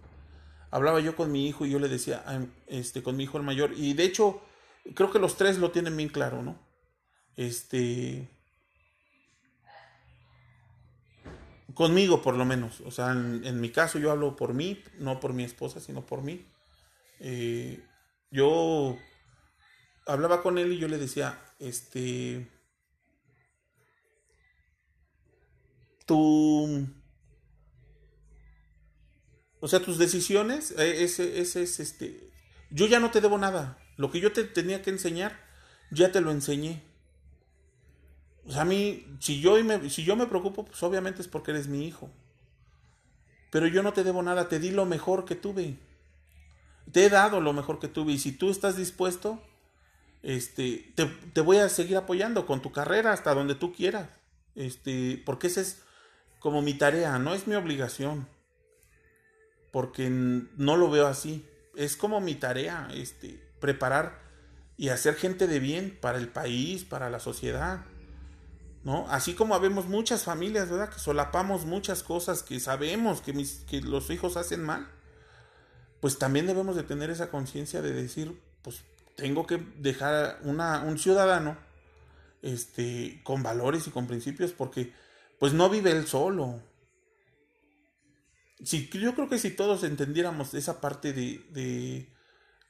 hablaba 0.71 1.01
yo 1.01 1.17
con 1.17 1.33
mi 1.33 1.47
hijo 1.49 1.67
y 1.67 1.71
yo 1.71 1.79
le 1.79 1.89
decía, 1.89 2.25
este, 2.67 3.03
con 3.03 3.17
mi 3.17 3.25
hijo 3.25 3.39
el 3.39 3.45
mayor, 3.45 3.73
y 3.77 3.95
de 3.95 4.05
hecho, 4.05 4.43
creo 4.95 5.11
que 5.11 5.19
los 5.19 5.37
tres 5.37 5.59
lo 5.59 5.71
tienen 5.71 5.97
bien 5.97 6.09
claro, 6.09 6.43
¿no? 6.43 6.59
Este, 7.37 8.29
conmigo 11.75 12.23
por 12.23 12.37
lo 12.37 12.47
menos, 12.47 12.81
o 12.81 12.91
sea, 12.91 13.13
en, 13.13 13.61
mi 13.61 13.71
caso 13.71 13.99
yo 13.99 14.11
hablo 14.11 14.35
por 14.35 14.55
mí, 14.55 14.83
no 14.99 15.21
por 15.21 15.35
mi 15.35 15.45
esposa, 15.45 15.79
sino 15.79 16.07
por 16.07 16.23
mí. 16.23 16.47
Eh, 17.21 17.85
yo 18.31 18.97
hablaba 20.07 20.43
con 20.43 20.57
él 20.57 20.73
y 20.73 20.79
yo 20.79 20.89
le 20.89 20.97
decía, 20.97 21.39
este, 21.59 22.49
tú, 26.07 26.87
o 29.67 29.69
sea, 29.69 29.81
tus 29.81 29.99
decisiones, 29.99 30.71
eh, 30.79 31.03
ese, 31.03 31.41
ese 31.41 31.65
es 31.65 31.81
este, 31.81 32.31
yo 32.71 32.87
ya 32.87 33.01
no 33.01 33.11
te 33.11 33.21
debo 33.21 33.37
nada, 33.37 33.81
lo 33.97 34.13
que 34.13 34.21
yo 34.21 34.31
te 34.33 34.45
tenía 34.45 34.81
que 34.81 34.91
enseñar, 34.91 35.41
ya 35.91 36.13
te 36.13 36.21
lo 36.21 36.31
enseñé. 36.31 36.85
O 38.45 38.53
sea, 38.53 38.63
a 38.63 38.65
mí, 38.65 39.05
si 39.19 39.41
yo, 39.41 39.61
me, 39.65 39.91
si 39.91 40.05
yo 40.05 40.15
me 40.15 40.27
preocupo, 40.27 40.65
pues 40.65 40.81
obviamente 40.85 41.21
es 41.21 41.27
porque 41.27 41.51
eres 41.51 41.67
mi 41.67 41.85
hijo. 41.85 42.09
Pero 43.51 43.67
yo 43.67 43.83
no 43.83 43.93
te 43.93 44.05
debo 44.05 44.23
nada, 44.23 44.49
te 44.49 44.61
di 44.61 44.71
lo 44.71 44.87
mejor 44.87 45.25
que 45.25 45.35
tuve. 45.35 45.77
Te 46.93 47.07
he 47.07 47.11
dado 47.11 47.41
lo 47.41 47.53
mejor 47.53 47.81
que 47.81 47.89
tuve. 47.89 48.13
Y 48.13 48.19
si 48.19 48.31
tú 48.31 48.51
estás 48.51 48.77
dispuesto, 48.77 49.43
este, 50.23 50.95
te, 50.95 51.41
voy 51.41 51.57
a 51.57 51.69
seguir 51.69 51.97
apoyando 51.97 52.47
con 52.47 52.63
tu 52.63 52.71
carrera 52.71 53.13
hasta 53.13 53.35
donde 53.35 53.57
tú 53.57 53.73
quieras. 53.75 54.11
Este, 54.55 55.21
porque 55.27 55.49
esa 55.49 55.61
es 55.61 55.83
como 56.39 56.63
mi 56.63 56.75
tarea, 56.75 57.19
no 57.19 57.35
es 57.35 57.49
mi 57.49 57.57
obligación. 57.57 58.29
Porque 59.76 60.09
no 60.09 60.78
lo 60.78 60.88
veo 60.88 61.06
así. 61.06 61.47
Es 61.75 61.99
como 61.99 62.23
mi 62.23 62.35
tarea, 62.35 62.88
este, 62.95 63.38
preparar 63.61 64.18
y 64.78 64.88
hacer 64.88 65.16
gente 65.16 65.47
de 65.47 65.61
bien 65.61 65.99
para 66.00 66.16
el 66.16 66.28
país, 66.28 66.85
para 66.85 67.11
la 67.11 67.21
sociedad. 67.21 67.85
¿No? 68.85 69.06
Así 69.11 69.35
como 69.35 69.54
habemos 69.54 69.85
muchas 69.85 70.25
familias, 70.25 70.71
¿verdad? 70.71 70.88
Que 70.88 70.99
solapamos 70.99 71.66
muchas 71.66 72.02
cosas 72.02 72.42
que 72.42 72.59
sabemos 72.59 73.21
que, 73.21 73.35
mis, 73.35 73.66
que 73.68 73.83
los 73.83 74.09
hijos 74.09 74.38
hacen 74.38 74.64
mal, 74.64 74.88
pues 76.00 76.18
también 76.18 76.47
debemos 76.47 76.75
de 76.75 76.83
tener 76.83 77.11
esa 77.11 77.28
conciencia 77.28 77.83
de 77.83 77.92
decir, 77.92 78.40
pues 78.62 78.80
tengo 79.14 79.47
que 79.47 79.59
dejar 79.76 80.38
una, 80.45 80.85
un 80.85 80.99
ciudadano 80.99 81.59
este, 82.40 83.21
con 83.25 83.42
valores 83.42 83.87
y 83.87 83.90
con 83.90 84.06
principios 84.06 84.52
porque 84.52 84.95
pues 85.38 85.52
no 85.52 85.68
vive 85.68 85.90
él 85.90 86.06
solo. 86.06 86.62
Si, 88.63 88.89
yo 88.89 89.15
creo 89.15 89.29
que 89.29 89.39
si 89.39 89.51
todos 89.51 89.85
entendiéramos 89.85 90.55
esa 90.55 90.81
parte 90.81 91.13
de, 91.13 91.45
de, 91.51 92.13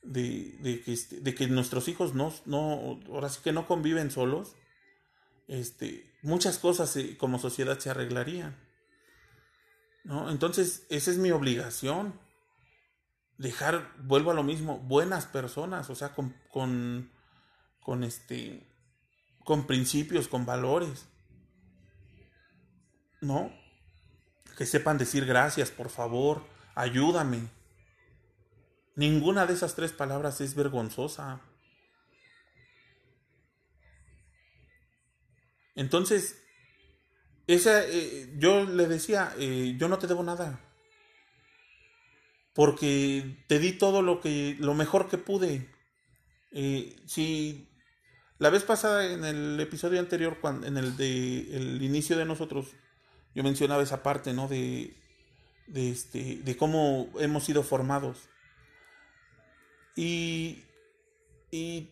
de, 0.02 0.82
que, 0.82 0.92
este, 0.92 1.20
de 1.20 1.34
que 1.34 1.46
nuestros 1.46 1.88
hijos 1.88 2.14
no, 2.14 2.32
no, 2.44 3.00
ahora 3.08 3.28
sí 3.28 3.40
que 3.42 3.52
no 3.52 3.66
conviven 3.66 4.10
solos, 4.10 4.56
este, 5.48 6.12
muchas 6.22 6.58
cosas 6.58 6.96
como 7.18 7.38
sociedad 7.38 7.78
se 7.78 7.90
arreglarían. 7.90 8.56
¿no? 10.04 10.30
Entonces, 10.30 10.86
esa 10.88 11.10
es 11.10 11.18
mi 11.18 11.30
obligación 11.30 12.18
dejar, 13.38 13.92
vuelvo 13.98 14.30
a 14.30 14.34
lo 14.34 14.42
mismo, 14.42 14.78
buenas 14.78 15.26
personas, 15.26 15.90
o 15.90 15.94
sea, 15.94 16.14
con, 16.14 16.34
con, 16.50 17.10
con 17.80 18.02
este, 18.04 18.66
con 19.44 19.66
principios, 19.66 20.28
con 20.28 20.46
valores. 20.46 21.08
¿No? 23.20 23.50
Que 24.56 24.66
sepan 24.66 24.98
decir 24.98 25.26
gracias, 25.26 25.70
por 25.70 25.90
favor, 25.90 26.42
ayúdame. 26.74 27.48
Ninguna 28.94 29.46
de 29.46 29.54
esas 29.54 29.74
tres 29.74 29.92
palabras 29.92 30.40
es 30.40 30.54
vergonzosa. 30.54 31.40
Entonces, 35.74 36.42
esa, 37.46 37.84
eh, 37.84 38.32
yo 38.38 38.64
le 38.64 38.86
decía, 38.86 39.34
eh, 39.38 39.76
yo 39.78 39.88
no 39.88 39.98
te 39.98 40.06
debo 40.06 40.22
nada 40.22 40.60
porque 42.56 43.36
te 43.48 43.58
di 43.58 43.72
todo 43.72 44.00
lo 44.00 44.22
que 44.22 44.56
lo 44.58 44.74
mejor 44.74 45.08
que 45.08 45.18
pude. 45.18 45.68
Eh, 46.52 46.96
si 47.04 47.68
la 48.38 48.48
vez 48.48 48.62
pasada 48.62 49.12
en 49.12 49.26
el 49.26 49.60
episodio 49.60 50.00
anterior, 50.00 50.38
cuando, 50.40 50.66
en 50.66 50.78
el 50.78 50.96
de 50.96 51.54
el 51.54 51.82
inicio 51.82 52.16
de 52.16 52.24
nosotros, 52.24 52.68
yo 53.36 53.44
mencionaba 53.44 53.84
esa 53.84 54.02
parte, 54.02 54.32
¿no? 54.32 54.48
De, 54.48 54.96
de 55.68 55.90
este, 55.90 56.40
de 56.42 56.56
cómo 56.56 57.08
hemos 57.20 57.44
sido 57.44 57.62
formados. 57.62 58.28
Y, 59.94 60.64
y 61.52 61.90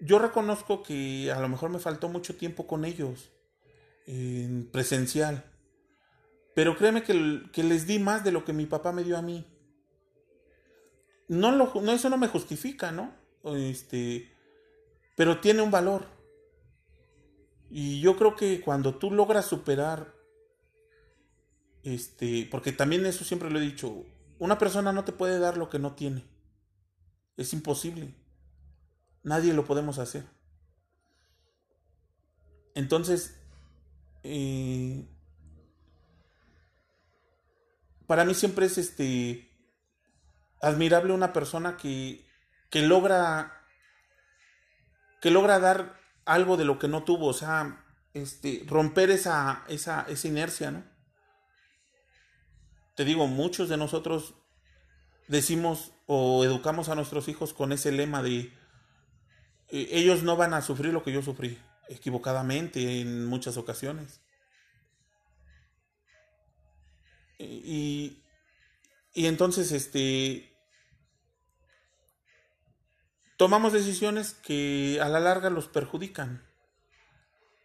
yo 0.00 0.20
reconozco 0.20 0.84
que 0.84 1.32
a 1.32 1.40
lo 1.40 1.48
mejor 1.48 1.70
me 1.70 1.80
faltó 1.80 2.08
mucho 2.08 2.36
tiempo 2.36 2.68
con 2.68 2.84
ellos, 2.84 3.32
en 4.06 4.70
presencial. 4.70 5.44
Pero 6.54 6.76
créeme 6.76 7.02
que, 7.02 7.42
que 7.52 7.64
les 7.64 7.88
di 7.88 7.98
más 7.98 8.22
de 8.22 8.30
lo 8.30 8.44
que 8.44 8.52
mi 8.52 8.66
papá 8.66 8.92
me 8.92 9.02
dio 9.02 9.18
a 9.18 9.22
mí 9.22 9.48
no, 11.32 11.50
lo, 11.52 11.72
no 11.80 11.92
eso 11.92 12.10
no 12.10 12.18
me 12.18 12.28
justifica, 12.28 12.92
¿no? 12.92 13.14
Este, 13.44 14.30
pero 15.16 15.40
tiene 15.40 15.62
un 15.62 15.70
valor. 15.70 16.04
Y 17.70 18.00
yo 18.00 18.16
creo 18.16 18.36
que 18.36 18.60
cuando 18.60 18.96
tú 18.96 19.10
logras 19.10 19.46
superar, 19.46 20.14
este, 21.82 22.48
porque 22.50 22.72
también 22.72 23.04
eso 23.06 23.24
siempre 23.24 23.50
lo 23.50 23.58
he 23.58 23.62
dicho, 23.62 24.04
una 24.38 24.58
persona 24.58 24.92
no 24.92 25.04
te 25.04 25.12
puede 25.12 25.38
dar 25.38 25.56
lo 25.56 25.68
que 25.68 25.78
no 25.78 25.94
tiene. 25.94 26.24
Es 27.36 27.52
imposible. 27.52 28.14
Nadie 29.22 29.54
lo 29.54 29.64
podemos 29.64 29.98
hacer. 29.98 30.24
Entonces, 32.74 33.36
eh, 34.24 35.06
para 38.06 38.24
mí 38.24 38.34
siempre 38.34 38.66
es 38.66 38.78
este 38.78 39.48
admirable 40.60 41.12
una 41.12 41.32
persona 41.32 41.76
que, 41.76 42.24
que 42.70 42.82
logra 42.82 43.62
que 45.20 45.30
logra 45.30 45.60
dar 45.60 46.00
algo 46.24 46.56
de 46.56 46.64
lo 46.64 46.78
que 46.80 46.88
no 46.88 47.04
tuvo, 47.04 47.28
o 47.28 47.32
sea, 47.32 47.84
este, 48.12 48.64
romper 48.66 49.10
esa, 49.10 49.64
esa, 49.68 50.04
esa 50.08 50.28
inercia, 50.28 50.72
¿no? 50.72 50.91
Te 52.94 53.04
digo, 53.04 53.26
muchos 53.26 53.68
de 53.68 53.76
nosotros 53.76 54.34
decimos 55.28 55.92
o 56.06 56.44
educamos 56.44 56.88
a 56.88 56.94
nuestros 56.94 57.28
hijos 57.28 57.52
con 57.52 57.72
ese 57.72 57.92
lema 57.92 58.22
de 58.22 58.52
eh, 59.72 59.88
ellos 59.92 60.22
no 60.22 60.36
van 60.36 60.52
a 60.52 60.60
sufrir 60.60 60.92
lo 60.92 61.02
que 61.02 61.12
yo 61.12 61.22
sufrí, 61.22 61.58
equivocadamente 61.88 63.00
en 63.00 63.24
muchas 63.24 63.56
ocasiones. 63.56 64.20
Y, 67.38 68.22
y 69.14 69.26
entonces, 69.26 69.72
este, 69.72 70.54
tomamos 73.36 73.72
decisiones 73.72 74.34
que 74.34 75.00
a 75.02 75.08
la 75.08 75.18
larga 75.18 75.50
los 75.50 75.66
perjudican, 75.66 76.46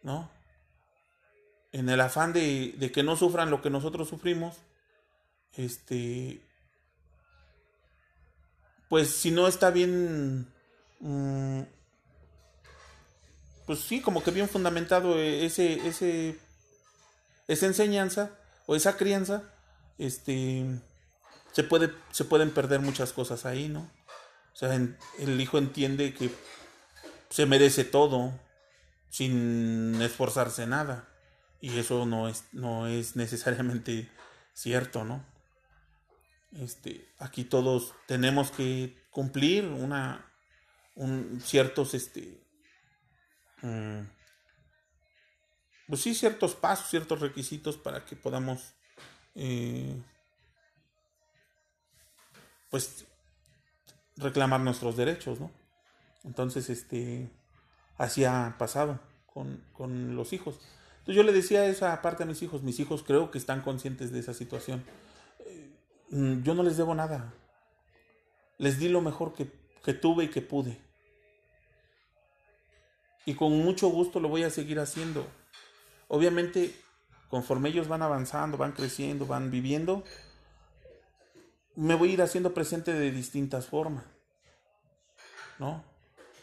¿no? 0.02 0.30
En 1.70 1.88
el 1.90 2.00
afán 2.00 2.32
de, 2.32 2.74
de 2.78 2.90
que 2.90 3.02
no 3.02 3.14
sufran 3.16 3.50
lo 3.50 3.60
que 3.60 3.70
nosotros 3.70 4.08
sufrimos, 4.08 4.56
este, 5.56 6.40
pues 8.88 9.10
si 9.10 9.30
no 9.30 9.48
está 9.48 9.70
bien, 9.70 10.52
mm, 11.00 11.62
pues 13.66 13.80
sí, 13.80 14.00
como 14.00 14.22
que 14.22 14.30
bien 14.30 14.48
fundamentado 14.48 15.18
ese, 15.18 15.86
ese, 15.86 16.38
esa 17.48 17.66
enseñanza 17.66 18.30
o 18.66 18.76
esa 18.76 18.96
crianza, 18.96 19.42
este, 19.98 20.64
se, 21.52 21.64
puede, 21.64 21.92
se 22.12 22.24
pueden 22.24 22.50
perder 22.50 22.80
muchas 22.80 23.12
cosas 23.12 23.44
ahí, 23.46 23.68
¿no? 23.68 23.90
O 24.52 24.56
sea, 24.56 24.74
el 24.74 25.40
hijo 25.40 25.58
entiende 25.58 26.14
que 26.14 26.30
se 27.30 27.46
merece 27.46 27.84
todo 27.84 28.32
sin 29.10 30.00
esforzarse 30.02 30.66
nada. 30.66 31.08
Y 31.60 31.78
eso 31.78 32.06
no 32.06 32.28
es, 32.28 32.44
no 32.52 32.86
es 32.86 33.16
necesariamente 33.16 34.08
cierto, 34.54 35.04
¿no? 35.04 35.24
Este, 36.52 37.06
aquí 37.18 37.44
todos 37.44 37.94
tenemos 38.06 38.50
que 38.50 38.96
cumplir 39.10 39.66
una, 39.66 40.32
un, 40.94 41.40
ciertos, 41.44 41.92
este, 41.94 42.42
mm, 43.62 44.00
pues 45.88 46.00
sí, 46.00 46.14
ciertos 46.14 46.54
pasos, 46.54 46.88
ciertos 46.88 47.20
requisitos 47.20 47.76
para 47.76 48.04
que 48.04 48.16
podamos, 48.16 48.74
eh, 49.34 50.02
pues, 52.70 53.06
reclamar 54.16 54.60
nuestros 54.60 54.96
derechos, 54.96 55.40
¿no? 55.40 55.50
Entonces, 56.24 56.70
este, 56.70 57.30
así 57.98 58.24
ha 58.24 58.56
pasado 58.58 59.00
con, 59.26 59.62
con 59.72 60.16
los 60.16 60.32
hijos. 60.32 60.58
Entonces 60.98 61.16
yo 61.16 61.22
le 61.22 61.32
decía 61.32 61.64
esa 61.66 62.00
parte 62.02 62.24
a 62.24 62.26
mis 62.26 62.42
hijos, 62.42 62.62
mis 62.62 62.80
hijos 62.80 63.02
creo 63.02 63.30
que 63.30 63.38
están 63.38 63.62
conscientes 63.62 64.12
de 64.12 64.18
esa 64.18 64.34
situación 64.34 64.84
yo 66.10 66.54
no 66.54 66.62
les 66.62 66.76
debo 66.76 66.94
nada. 66.94 67.32
Les 68.58 68.78
di 68.78 68.88
lo 68.88 69.00
mejor 69.00 69.34
que, 69.34 69.94
tuve 69.94 70.24
y 70.24 70.28
que 70.28 70.42
pude. 70.42 70.78
Y 73.24 73.34
con 73.34 73.52
mucho 73.58 73.88
gusto 73.88 74.20
lo 74.20 74.28
voy 74.28 74.42
a 74.42 74.50
seguir 74.50 74.80
haciendo. 74.80 75.26
Obviamente, 76.08 76.74
conforme 77.28 77.68
ellos 77.68 77.88
van 77.88 78.02
avanzando, 78.02 78.56
van 78.56 78.72
creciendo, 78.72 79.26
van 79.26 79.50
viviendo, 79.50 80.02
me 81.76 81.94
voy 81.94 82.10
a 82.10 82.12
ir 82.14 82.22
haciendo 82.22 82.54
presente 82.54 82.92
de 82.92 83.10
distintas 83.10 83.66
formas. 83.66 84.04
¿No? 85.58 85.84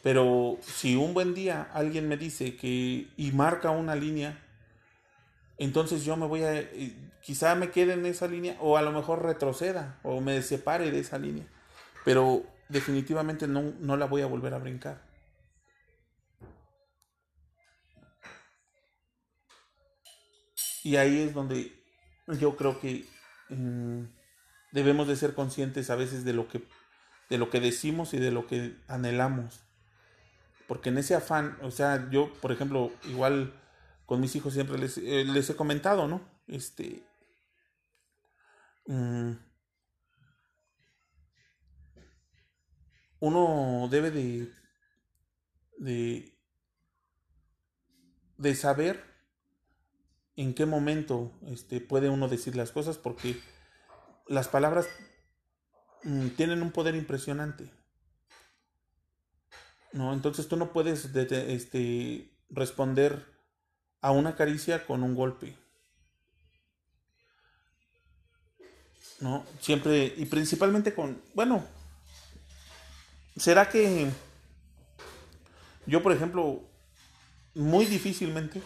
Pero 0.04 0.60
si 0.62 0.96
un 0.96 1.14
buen 1.14 1.34
día 1.34 1.70
alguien 1.74 2.08
me 2.08 2.16
dice 2.16 2.56
que 2.56 3.08
y 3.18 3.32
marca 3.32 3.72
una 3.72 3.96
línea, 3.96 4.45
entonces 5.58 6.04
yo 6.04 6.18
me 6.18 6.26
voy 6.28 6.44
a, 6.44 6.54
eh, 6.54 6.96
quizá 7.22 7.56
me 7.56 7.72
quede 7.72 7.94
en 7.94 8.06
esa 8.06 8.28
línea 8.28 8.58
o 8.60 8.78
a 8.78 8.82
lo 8.82 8.92
mejor 8.92 9.24
retroceda 9.24 10.00
o 10.04 10.22
me 10.22 10.42
separe 10.42 10.92
de 10.92 11.00
esa 11.00 11.18
línea, 11.18 11.46
pero 12.04 12.44
definitivamente 12.70 13.48
no, 13.48 13.74
no 13.80 13.98
la 13.98 14.06
voy 14.06 14.22
a 14.22 14.28
volver 14.28 14.54
a 14.54 14.60
brincar. 14.60 15.02
Y 20.84 20.98
ahí 20.98 21.22
es 21.22 21.34
donde 21.34 21.74
yo 22.40 22.56
creo 22.56 22.80
que 22.80 23.06
mm, 23.50 24.04
debemos 24.72 25.08
de 25.08 25.16
ser 25.16 25.34
conscientes 25.34 25.90
a 25.90 25.96
veces 25.96 26.24
de 26.24 26.34
lo 26.34 26.48
que 26.48 26.62
de 27.30 27.38
lo 27.38 27.50
que 27.50 27.60
decimos 27.60 28.14
y 28.14 28.20
de 28.20 28.32
lo 28.32 28.48
que 28.48 28.76
anhelamos. 28.88 29.62
Porque 30.68 30.90
en 30.90 30.98
ese 30.98 31.16
afán, 31.16 31.58
o 31.62 31.72
sea, 31.72 32.10
yo, 32.10 32.32
por 32.42 32.52
ejemplo, 32.52 32.92
igual 33.06 33.54
con 34.06 34.22
mis 34.22 34.36
hijos 34.36 34.54
siempre 34.54 34.78
les, 34.78 34.98
eh, 34.98 35.26
les 35.26 35.50
he 35.50 35.56
comentado, 35.56 36.08
¿no? 36.08 36.22
Este. 36.48 37.04
Mm, 38.88 39.32
uno 43.20 43.88
debe 43.90 44.12
de, 44.12 44.52
de, 45.78 46.38
de 48.38 48.56
saber 48.56 49.04
en 50.36 50.54
qué 50.54 50.66
momento 50.66 51.32
este, 51.48 51.82
puede 51.82 52.10
uno 52.10 52.28
decir 52.28 52.56
las 52.56 52.72
cosas 52.72 52.98
porque 52.98 53.40
las 54.28 54.48
palabras 54.48 54.88
mm, 56.04 56.30
tienen 56.30 56.62
un 56.62 56.72
poder 56.72 56.96
impresionante. 56.96 57.72
¿no? 59.94 60.14
Entonces 60.14 60.48
tú 60.48 60.58
no 60.58 60.74
puedes 60.74 61.06
este, 61.16 62.38
responder 62.50 63.35
a 64.06 64.12
una 64.12 64.36
caricia 64.36 64.86
con 64.86 65.02
un 65.02 65.16
golpe. 65.16 65.58
¿No? 69.20 69.44
Siempre, 69.60 70.14
y 70.16 70.26
principalmente 70.28 70.94
con, 70.94 71.20
bueno, 71.34 71.66
¿será 73.36 73.68
que 73.68 74.12
yo, 75.88 76.04
por 76.04 76.12
ejemplo, 76.12 76.62
muy 77.56 77.88
difícilmente, 77.88 78.62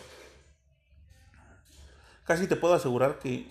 casi 2.26 2.46
te 2.46 2.58
puedo 2.58 2.74
asegurar 2.74 3.20
que, 3.20 3.50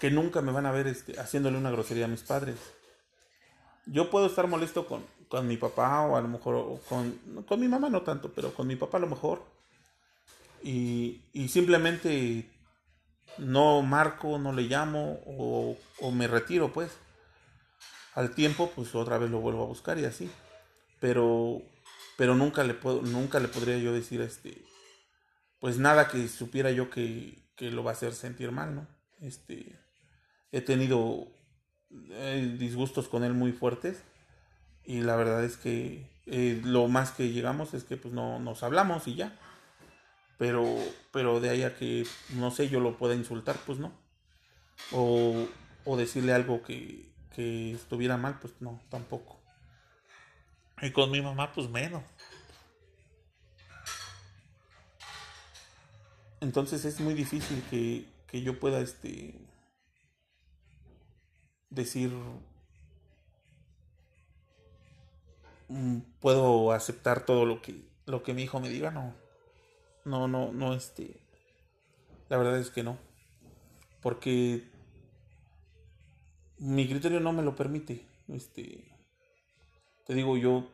que 0.00 0.10
nunca 0.10 0.42
me 0.42 0.52
van 0.52 0.66
a 0.66 0.70
ver 0.70 0.86
este, 0.86 1.18
haciéndole 1.18 1.56
una 1.56 1.70
grosería 1.70 2.04
a 2.04 2.08
mis 2.08 2.22
padres. 2.22 2.56
Yo 3.86 4.10
puedo 4.10 4.26
estar 4.26 4.48
molesto 4.48 4.86
con, 4.86 5.02
con 5.28 5.46
mi 5.46 5.56
papá 5.56 6.02
o 6.02 6.16
a 6.16 6.20
lo 6.20 6.28
mejor 6.28 6.80
con, 6.88 7.18
con 7.46 7.60
mi 7.60 7.68
mamá 7.68 7.88
no 7.88 8.02
tanto, 8.02 8.32
pero 8.32 8.54
con 8.54 8.66
mi 8.66 8.76
papá 8.76 8.98
a 8.98 9.00
lo 9.00 9.08
mejor. 9.08 9.42
Y, 10.62 11.22
y 11.32 11.48
simplemente 11.48 12.50
no 13.38 13.82
marco, 13.82 14.38
no 14.38 14.52
le 14.52 14.62
llamo 14.62 15.20
o, 15.26 15.76
o, 16.00 16.10
me 16.10 16.26
retiro 16.26 16.72
pues. 16.72 16.90
Al 18.14 18.34
tiempo 18.34 18.72
pues 18.74 18.94
otra 18.94 19.18
vez 19.18 19.30
lo 19.30 19.40
vuelvo 19.40 19.64
a 19.64 19.66
buscar 19.66 19.98
y 19.98 20.04
así. 20.04 20.30
Pero, 21.00 21.60
pero 22.16 22.34
nunca, 22.34 22.64
le 22.64 22.74
puedo, 22.74 23.02
nunca 23.02 23.40
le 23.40 23.48
podría 23.48 23.76
yo 23.78 23.92
decir 23.92 24.20
este, 24.22 24.64
pues 25.60 25.78
nada 25.78 26.08
que 26.08 26.26
supiera 26.28 26.70
yo 26.70 26.88
que, 26.88 27.38
que 27.54 27.70
lo 27.70 27.84
va 27.84 27.90
a 27.90 27.94
hacer 27.94 28.14
sentir 28.14 28.50
mal, 28.52 28.74
¿no? 28.74 28.86
Este, 29.20 29.78
he 30.52 30.62
tenido 30.62 31.28
eh, 32.10 32.56
disgustos 32.58 33.08
con 33.08 33.24
él 33.24 33.34
muy 33.34 33.52
fuertes 33.52 34.02
y 34.86 35.00
la 35.00 35.16
verdad 35.16 35.44
es 35.44 35.56
que 35.56 36.06
eh, 36.26 36.60
lo 36.64 36.88
más 36.88 37.10
que 37.10 37.30
llegamos 37.30 37.74
es 37.74 37.84
que 37.84 37.96
pues 37.96 38.14
no 38.14 38.38
nos 38.38 38.62
hablamos 38.62 39.06
y 39.08 39.16
ya. 39.16 39.36
Pero, 40.38 40.64
pero 41.12 41.40
de 41.40 41.48
ahí 41.50 41.62
a 41.62 41.76
que, 41.76 42.06
no 42.34 42.50
sé, 42.50 42.68
yo 42.68 42.80
lo 42.80 42.98
pueda 42.98 43.14
insultar, 43.14 43.56
pues 43.64 43.78
no. 43.78 43.92
O, 44.92 45.46
o 45.84 45.96
decirle 45.96 46.34
algo 46.34 46.62
que, 46.62 47.10
que 47.34 47.72
estuviera 47.72 48.16
mal, 48.16 48.38
pues 48.40 48.54
no, 48.60 48.80
tampoco. 48.90 49.40
Y 50.82 50.90
con 50.90 51.10
mi 51.10 51.22
mamá, 51.22 51.52
pues 51.52 51.70
menos. 51.70 52.02
Entonces 56.40 56.84
es 56.84 57.00
muy 57.00 57.14
difícil 57.14 57.62
que, 57.70 58.06
que 58.26 58.42
yo 58.42 58.60
pueda 58.60 58.80
este 58.80 59.34
decir 61.70 62.12
puedo 66.20 66.72
aceptar 66.72 67.24
todo 67.24 67.44
lo 67.44 67.62
que, 67.62 67.88
lo 68.06 68.22
que 68.22 68.34
mi 68.34 68.42
hijo 68.42 68.60
me 68.60 68.68
diga, 68.68 68.90
no. 68.90 69.14
No, 70.04 70.28
no, 70.28 70.52
no, 70.52 70.74
este. 70.74 71.20
La 72.28 72.36
verdad 72.36 72.58
es 72.58 72.70
que 72.70 72.82
no. 72.82 72.98
Porque 74.00 74.70
mi 76.58 76.88
criterio 76.88 77.20
no 77.20 77.32
me 77.32 77.42
lo 77.42 77.56
permite. 77.56 78.06
Este. 78.28 78.84
Te 80.06 80.14
digo, 80.14 80.36
yo 80.36 80.68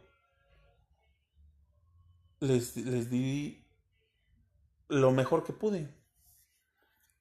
les, 2.41 2.77
les 2.77 3.11
di 3.11 3.65
lo 4.89 5.13
mejor 5.13 5.45
que 5.45 5.55
pude. 5.55 5.89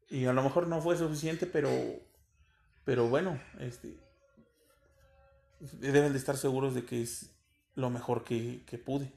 Y 0.09 0.25
a 0.25 0.33
lo 0.33 0.43
mejor 0.43 0.67
no 0.67 0.81
fue 0.81 0.97
suficiente, 0.97 1.45
pero. 1.45 1.69
Pero 2.83 3.07
bueno, 3.07 3.39
este. 3.59 3.97
Deben 5.79 6.11
de 6.11 6.17
estar 6.17 6.35
seguros 6.35 6.73
de 6.73 6.83
que 6.83 7.03
es 7.03 7.31
lo 7.81 7.89
mejor 7.89 8.23
que, 8.23 8.61
pude. 8.85 9.11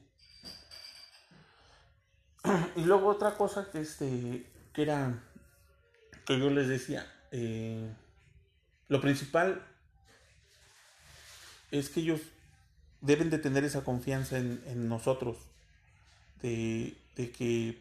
Y 2.75 2.81
luego 2.81 3.07
otra 3.07 3.35
cosa 3.35 3.71
que, 3.71 3.79
este, 3.79 4.45
que 4.73 4.81
era, 4.81 5.23
que 6.25 6.37
yo 6.37 6.49
les 6.49 6.67
decía, 6.67 7.09
eh, 7.31 7.89
lo 8.89 8.99
principal 8.99 9.65
es 11.71 11.89
que 11.89 12.01
ellos 12.01 12.19
deben 13.01 13.29
de 13.29 13.37
tener 13.37 13.63
esa 13.63 13.83
confianza 13.83 14.37
en, 14.37 14.89
nosotros, 14.89 15.37
de, 16.41 16.97
de, 17.15 17.31
que 17.31 17.79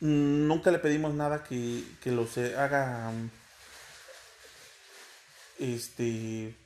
nunca 0.00 0.70
le 0.70 0.78
pedimos 0.78 1.12
nada 1.14 1.44
que, 1.44 1.84
que 2.00 2.10
los 2.10 2.38
haga 2.38 3.12
este 5.58 6.56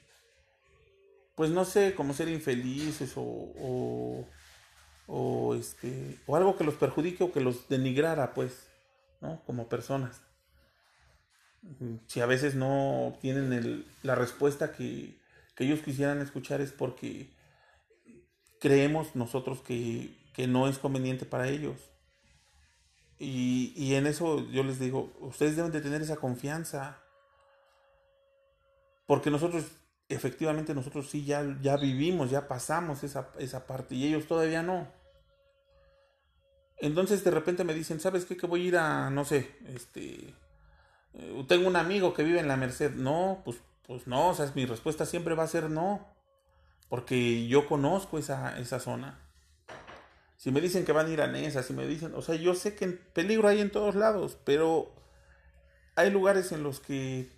pues 1.37 1.51
no 1.51 1.65
sé, 1.67 1.95
como 1.95 2.15
ser 2.15 2.29
infelices 2.29 3.13
o, 3.17 4.27
o, 5.07 5.55
este, 5.55 6.19
o 6.27 6.35
algo 6.35 6.57
que 6.57 6.65
los 6.65 6.75
perjudique 6.75 7.23
o 7.23 7.31
que 7.31 7.41
los 7.43 7.69
denigrara, 7.69 8.33
pues, 8.33 8.67
¿no? 9.21 9.43
Como 9.45 9.69
personas. 9.69 10.23
Si 12.07 12.21
a 12.21 12.27
veces 12.27 12.55
no 12.55 13.07
obtienen 13.09 13.85
la 14.03 14.15
respuesta 14.15 14.73
que, 14.73 15.19
que 15.55 15.65
ellos 15.65 15.81
quisieran 15.81 16.23
escuchar 16.23 16.61
es 16.63 16.73
porque 16.73 17.29
creemos 18.59 19.15
nosotros 19.15 19.61
que, 19.61 20.17
que 20.33 20.47
no 20.47 20.69
es 20.69 20.79
conveniente 20.79 21.27
para 21.27 21.49
ellos. 21.49 21.77
Y, 23.19 23.75
y, 23.77 23.95
en 23.95 24.07
eso 24.07 24.49
yo 24.51 24.63
les 24.63 24.79
digo, 24.79 25.13
ustedes 25.21 25.57
deben 25.57 25.73
de 25.73 25.81
tener 25.83 26.01
esa 26.01 26.17
confianza. 26.17 26.99
Porque 29.07 29.31
nosotros 29.31 29.65
efectivamente 30.09 30.75
nosotros 30.75 31.11
sí 31.11 31.25
ya, 31.25 31.57
ya 31.61 31.77
vivimos, 31.77 32.31
ya 32.31 32.49
pasamos 32.49 33.03
esa, 33.03 33.31
esa 33.39 33.67
parte 33.67 33.95
y 33.95 34.07
ellos 34.07 34.27
todavía 34.27 34.63
no. 34.63 34.87
Entonces 36.79 37.25
de 37.25 37.31
repente 37.31 37.65
me 37.65 37.75
dicen, 37.75 38.01
¿sabes 38.01 38.25
qué? 38.25 38.37
Que 38.37 38.47
voy 38.47 38.63
a 38.63 38.69
ir 38.69 38.77
a, 38.77 39.11
no 39.11 39.25
sé, 39.25 39.51
este, 39.75 40.35
eh, 41.15 41.45
tengo 41.49 41.67
un 41.69 41.77
amigo 41.77 42.13
que 42.15 42.23
vive 42.23 42.39
en 42.39 42.49
la 42.49 42.57
Merced. 42.57 42.95
No, 42.95 43.43
pues, 43.45 43.59
pues 43.87 44.07
no, 44.07 44.29
o 44.29 44.35
sea, 44.35 44.51
mi 44.55 44.67
respuesta 44.67 45.07
siempre 45.07 45.35
va 45.35 45.45
a 45.45 45.49
ser 45.49 45.71
no, 45.71 46.07
porque 46.89 47.47
yo 47.49 47.67
conozco 47.67 48.19
esa, 48.19 48.59
esa 48.61 48.79
zona. 48.79 49.19
Si 50.37 50.51
me 50.51 50.61
dicen 50.61 50.85
que 50.85 50.93
van 50.93 51.07
a 51.07 51.11
ir 51.11 51.23
a 51.23 51.27
Nesa, 51.27 51.63
si 51.63 51.73
me 51.73 51.87
dicen, 51.87 52.15
o 52.15 52.23
sea, 52.23 52.35
yo 52.35 52.55
sé 52.55 52.75
que 52.77 52.87
peligro 52.89 53.49
hay 53.49 53.61
en 53.61 53.71
todos 53.71 53.95
lados, 53.95 54.39
pero 54.45 54.93
hay 55.97 56.11
lugares 56.11 56.53
en 56.53 56.63
los 56.63 56.79
que 56.79 57.36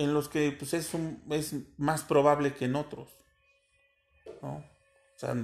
en 0.00 0.14
los 0.14 0.28
que 0.28 0.52
pues, 0.52 0.72
es, 0.72 0.90
es 1.30 1.54
más 1.76 2.02
probable 2.02 2.54
que 2.54 2.64
en 2.64 2.76
otros. 2.76 3.08
¿no? 4.40 4.56
O 4.56 5.18
sea, 5.18 5.34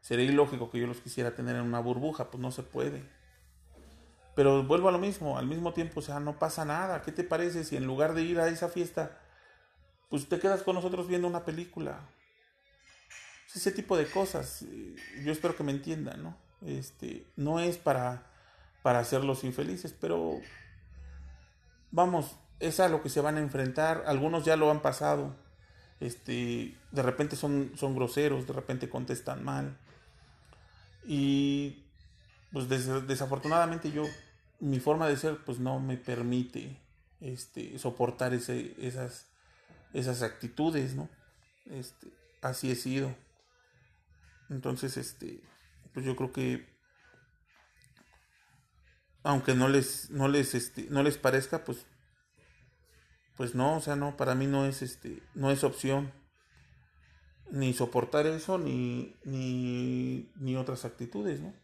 sería 0.00 0.24
ilógico 0.24 0.70
que 0.70 0.80
yo 0.80 0.86
los 0.86 1.00
quisiera 1.00 1.34
tener 1.34 1.54
en 1.56 1.62
una 1.62 1.78
burbuja, 1.78 2.30
pues 2.30 2.40
no 2.40 2.50
se 2.50 2.64
puede. 2.64 3.08
Pero 4.34 4.64
vuelvo 4.64 4.88
a 4.88 4.92
lo 4.92 4.98
mismo, 4.98 5.38
al 5.38 5.46
mismo 5.46 5.72
tiempo, 5.72 6.00
o 6.00 6.02
sea, 6.02 6.18
no 6.18 6.38
pasa 6.38 6.64
nada. 6.64 7.02
¿Qué 7.02 7.12
te 7.12 7.24
parece 7.24 7.64
si 7.64 7.76
en 7.76 7.86
lugar 7.86 8.14
de 8.14 8.22
ir 8.22 8.40
a 8.40 8.48
esa 8.48 8.68
fiesta, 8.68 9.18
pues 10.10 10.28
te 10.28 10.40
quedas 10.40 10.62
con 10.62 10.74
nosotros 10.74 11.06
viendo 11.06 11.28
una 11.28 11.44
película? 11.44 12.00
Ese 13.54 13.70
tipo 13.70 13.96
de 13.96 14.10
cosas, 14.10 14.62
eh, 14.62 14.96
yo 15.24 15.32
espero 15.32 15.56
que 15.56 15.62
me 15.62 15.72
entiendan, 15.72 16.22
¿no? 16.22 16.36
Este, 16.66 17.26
no 17.36 17.60
es 17.60 17.78
para, 17.78 18.26
para 18.82 18.98
hacerlos 18.98 19.44
infelices, 19.44 19.94
pero 19.98 20.40
vamos, 21.90 22.36
es 22.60 22.80
a 22.80 22.88
lo 22.88 23.02
que 23.02 23.08
se 23.08 23.20
van 23.20 23.36
a 23.36 23.40
enfrentar. 23.40 24.04
Algunos 24.06 24.44
ya 24.44 24.56
lo 24.56 24.70
han 24.70 24.80
pasado. 24.82 25.34
Este, 26.00 26.76
de 26.92 27.02
repente 27.02 27.36
son, 27.36 27.72
son 27.76 27.94
groseros, 27.94 28.46
de 28.46 28.52
repente 28.52 28.88
contestan 28.88 29.44
mal. 29.44 29.76
Y 31.04 31.84
pues 32.52 32.68
desafortunadamente 32.68 33.90
yo, 33.90 34.04
mi 34.60 34.80
forma 34.80 35.08
de 35.08 35.16
ser, 35.16 35.44
pues 35.44 35.58
no 35.58 35.78
me 35.80 35.96
permite 35.96 36.78
este, 37.20 37.78
soportar 37.78 38.34
ese, 38.34 38.74
esas, 38.78 39.26
esas 39.92 40.22
actitudes, 40.22 40.94
¿no? 40.94 41.08
Este, 41.66 42.08
así 42.42 42.70
he 42.70 42.76
sido. 42.76 43.14
Entonces, 44.48 44.96
este, 44.96 45.42
pues 45.92 46.04
yo 46.06 46.16
creo 46.16 46.32
que 46.32 46.76
aunque 49.22 49.54
no 49.54 49.68
les, 49.68 50.08
no 50.10 50.28
les, 50.28 50.54
este, 50.54 50.86
no 50.88 51.02
les 51.02 51.18
parezca, 51.18 51.64
pues 51.64 51.84
pues 53.36 53.54
no, 53.54 53.76
o 53.76 53.80
sea, 53.80 53.96
no, 53.96 54.16
para 54.16 54.34
mí 54.34 54.46
no 54.46 54.66
es 54.66 54.82
este, 54.82 55.22
no 55.34 55.50
es 55.50 55.64
opción 55.64 56.12
ni 57.50 57.72
soportar 57.72 58.26
eso 58.26 58.58
ni, 58.58 59.14
ni, 59.24 60.32
ni 60.36 60.56
otras 60.56 60.84
actitudes, 60.84 61.40
¿no? 61.40 61.54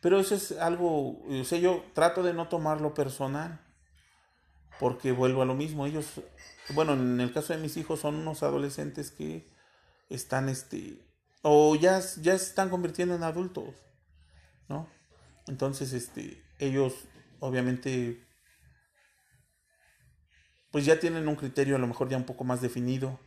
Pero 0.00 0.20
eso 0.20 0.34
es 0.34 0.52
algo, 0.52 1.18
o 1.26 1.44
sea, 1.44 1.58
yo 1.58 1.84
trato 1.92 2.22
de 2.22 2.32
no 2.32 2.48
tomarlo 2.48 2.94
personal, 2.94 3.60
porque 4.78 5.10
vuelvo 5.10 5.42
a 5.42 5.46
lo 5.46 5.54
mismo, 5.54 5.86
ellos, 5.86 6.20
bueno, 6.74 6.92
en 6.92 7.20
el 7.20 7.32
caso 7.32 7.54
de 7.54 7.58
mis 7.58 7.76
hijos 7.76 8.00
son 8.00 8.14
unos 8.14 8.42
adolescentes 8.42 9.10
que 9.10 9.50
están, 10.08 10.48
este, 10.48 11.02
o 11.42 11.74
ya, 11.74 11.98
ya 11.98 12.38
se 12.38 12.44
están 12.44 12.68
convirtiendo 12.68 13.14
en 13.16 13.24
adultos, 13.24 13.74
¿no? 14.68 14.86
Entonces, 15.48 15.92
este, 15.92 16.42
ellos 16.58 16.94
obviamente 17.40 18.25
pues 20.76 20.84
ya 20.84 21.00
tienen 21.00 21.26
un 21.26 21.36
criterio 21.36 21.76
a 21.76 21.78
lo 21.78 21.86
mejor 21.86 22.10
ya 22.10 22.18
un 22.18 22.26
poco 22.26 22.44
más 22.44 22.60
definido. 22.60 23.18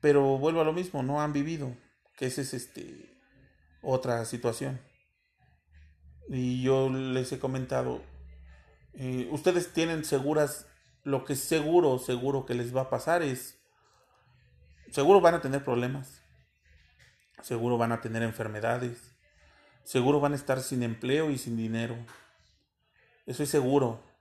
Pero 0.00 0.38
vuelvo 0.38 0.60
a 0.60 0.64
lo 0.64 0.72
mismo, 0.72 1.02
no 1.02 1.20
han 1.20 1.32
vivido, 1.32 1.76
que 2.16 2.26
esa 2.26 2.40
es 2.40 2.54
este 2.54 3.18
otra 3.82 4.24
situación. 4.26 4.80
Y 6.28 6.62
yo 6.62 6.88
les 6.88 7.32
he 7.32 7.40
comentado, 7.40 8.00
eh, 8.94 9.28
ustedes 9.32 9.72
tienen 9.72 10.04
seguras, 10.04 10.68
lo 11.02 11.24
que 11.24 11.34
seguro, 11.34 11.98
seguro 11.98 12.46
que 12.46 12.54
les 12.54 12.72
va 12.72 12.82
a 12.82 12.90
pasar 12.90 13.22
es, 13.22 13.58
seguro 14.92 15.20
van 15.20 15.34
a 15.34 15.40
tener 15.40 15.64
problemas, 15.64 16.22
seguro 17.40 17.76
van 17.76 17.90
a 17.90 18.00
tener 18.00 18.22
enfermedades, 18.22 19.16
seguro 19.82 20.20
van 20.20 20.34
a 20.34 20.36
estar 20.36 20.60
sin 20.60 20.84
empleo 20.84 21.32
y 21.32 21.38
sin 21.38 21.56
dinero. 21.56 21.96
Eso 23.26 23.42
es 23.42 23.48
seguro. 23.48 24.11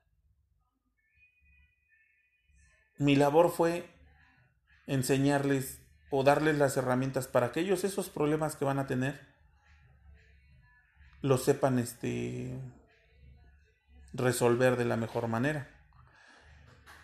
Mi 3.01 3.15
labor 3.15 3.49
fue 3.49 3.89
enseñarles 4.85 5.81
o 6.11 6.23
darles 6.23 6.59
las 6.59 6.77
herramientas 6.77 7.27
para 7.27 7.51
que 7.51 7.61
ellos 7.61 7.83
esos 7.83 8.09
problemas 8.09 8.55
que 8.55 8.63
van 8.63 8.77
a 8.77 8.85
tener 8.85 9.19
los 11.21 11.43
sepan 11.43 11.79
este 11.79 12.59
resolver 14.13 14.77
de 14.77 14.85
la 14.85 14.97
mejor 14.97 15.27
manera. 15.27 15.67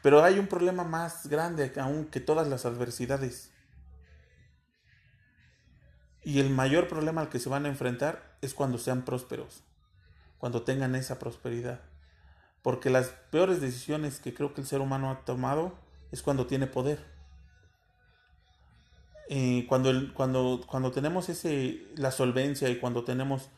Pero 0.03 0.23
hay 0.23 0.37
un 0.37 0.45
problema 0.45 0.83
más 0.83 1.25
grande 1.25 1.73
aún 1.81 2.05
que 2.05 2.19
todas 2.19 2.47
las 2.47 2.67
adversidades. 2.67 3.51
Y 6.23 6.39
el 6.39 6.51
mayor 6.51 6.87
problema 6.87 7.21
al 7.21 7.29
que 7.29 7.39
se 7.39 7.49
van 7.49 7.65
a 7.65 7.69
enfrentar 7.69 8.37
es 8.41 8.53
cuando 8.53 8.77
sean 8.77 9.03
prósperos, 9.03 9.63
cuando 10.37 10.61
tengan 10.61 10.93
esa 10.93 11.17
prosperidad. 11.17 11.81
Porque 12.61 12.91
las 12.91 13.07
peores 13.31 13.61
decisiones 13.61 14.19
que 14.19 14.35
creo 14.35 14.53
que 14.53 14.61
el 14.61 14.67
ser 14.67 14.81
humano 14.81 15.09
ha 15.09 15.25
tomado 15.25 15.86
es 16.11 16.21
cuando 16.21 16.47
tiene 16.47 16.67
poder. 16.67 16.99
Eh, 19.29 19.65
cuando, 19.67 19.91
cuando, 20.13 20.61
cuando 20.67 20.91
tenemos 20.91 21.27
ese, 21.29 21.85
la 21.95 22.11
solvencia 22.11 22.69
y 22.69 22.79
cuando 22.79 23.03
tenemos 23.03 23.49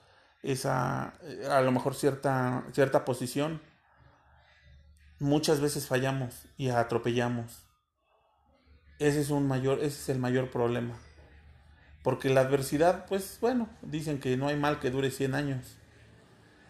esa, 0.41 1.13
eh, 1.21 1.47
a 1.49 1.61
lo 1.61 1.71
mejor 1.71 1.93
cierta, 1.93 2.65
cierta 2.73 3.05
posición, 3.05 3.61
muchas 5.19 5.59
veces 5.61 5.85
fallamos 5.87 6.47
y 6.57 6.69
atropellamos. 6.69 7.65
Ese 8.97 9.21
es 9.21 9.29
un 9.29 9.47
mayor, 9.47 9.79
ese 9.79 9.87
es 9.87 10.09
el 10.09 10.19
mayor 10.19 10.49
problema. 10.49 10.95
Porque 12.03 12.29
la 12.29 12.41
adversidad, 12.41 13.05
pues 13.05 13.37
bueno, 13.39 13.69
dicen 13.81 14.19
que 14.19 14.37
no 14.37 14.47
hay 14.47 14.57
mal 14.57 14.79
que 14.79 14.89
dure 14.89 15.11
100 15.11 15.35
años. 15.35 15.77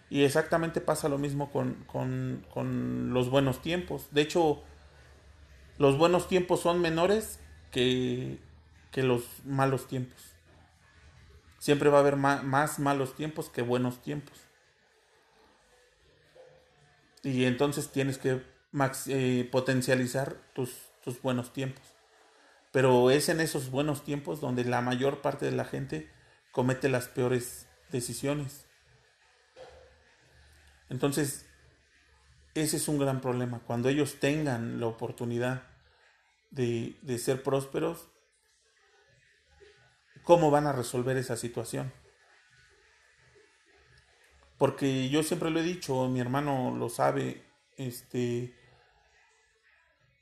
Y 0.09 0.23
exactamente 0.23 0.81
pasa 0.81 1.07
lo 1.07 1.19
mismo 1.19 1.51
con, 1.51 1.85
con, 1.85 2.45
con 2.51 3.13
los 3.13 3.29
buenos 3.29 3.61
tiempos. 3.61 4.07
De 4.11 4.21
hecho, 4.21 4.63
los 5.79 5.97
buenos 5.97 6.27
tiempos 6.27 6.59
son 6.59 6.81
menores 6.81 7.39
que, 7.71 8.37
que 8.91 9.01
los 9.01 9.23
malos 9.45 9.87
tiempos. 9.87 10.35
Siempre 11.57 11.89
va 11.89 11.97
a 11.97 12.01
haber 12.01 12.17
más, 12.17 12.79
malos 12.79 13.15
tiempos 13.15 13.49
que 13.49 13.61
buenos 13.61 14.01
tiempos. 14.01 14.37
Y 17.23 17.45
entonces 17.45 17.91
tienes 17.91 18.17
que 18.17 18.43
eh, 19.07 19.49
potencializar 19.51 20.35
tus, 20.53 20.69
tus 21.01 21.21
buenos 21.21 21.53
tiempos. 21.53 21.83
Pero 22.73 23.09
es 23.09 23.29
en 23.29 23.39
esos 23.39 23.71
buenos 23.71 24.03
tiempos 24.03 24.41
donde 24.41 24.65
la 24.65 24.81
mayor 24.81 25.21
parte 25.21 25.45
de 25.45 25.53
la 25.53 25.65
gente 25.65 26.09
comete 26.51 26.89
las 26.89 27.07
peores 27.07 27.67
decisiones. 27.89 28.65
Entonces, 30.89 31.48
ese 32.59 32.77
es 32.77 32.87
un 32.87 32.99
gran 32.99 33.21
problema. 33.21 33.59
Cuando 33.59 33.89
ellos 33.89 34.19
tengan 34.19 34.79
la 34.79 34.87
oportunidad 34.87 35.63
de, 36.51 37.17
ser 37.17 37.43
prósperos, 37.43 38.09
¿cómo 40.23 40.51
van 40.51 40.67
a 40.67 40.73
resolver 40.73 41.17
esa 41.17 41.37
situación? 41.37 41.91
Porque 44.57 45.09
yo 45.09 45.23
siempre 45.23 45.49
lo 45.49 45.59
he 45.59 45.63
dicho, 45.63 46.07
mi 46.09 46.19
hermano 46.19 46.75
lo 46.75 46.89
sabe, 46.89 47.45
este, 47.77 48.53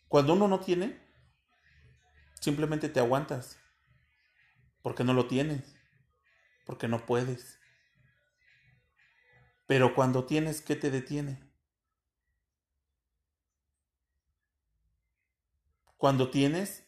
cuando 0.08 0.34
uno 0.34 0.48
no 0.48 0.60
tiene, 0.60 1.00
simplemente 2.40 2.88
te 2.88 3.00
aguantas, 3.00 3.60
porque 4.84 5.04
no 5.04 5.14
lo 5.14 5.28
tienes, 5.28 5.76
porque 6.66 6.88
no 6.88 7.06
puedes. 7.06 7.60
Pero 9.66 9.96
cuando 9.96 10.26
tienes, 10.26 10.62
¿qué 10.62 10.76
te 10.76 10.92
detiene? 10.92 11.47
Cuando 15.98 16.30
tienes, 16.30 16.88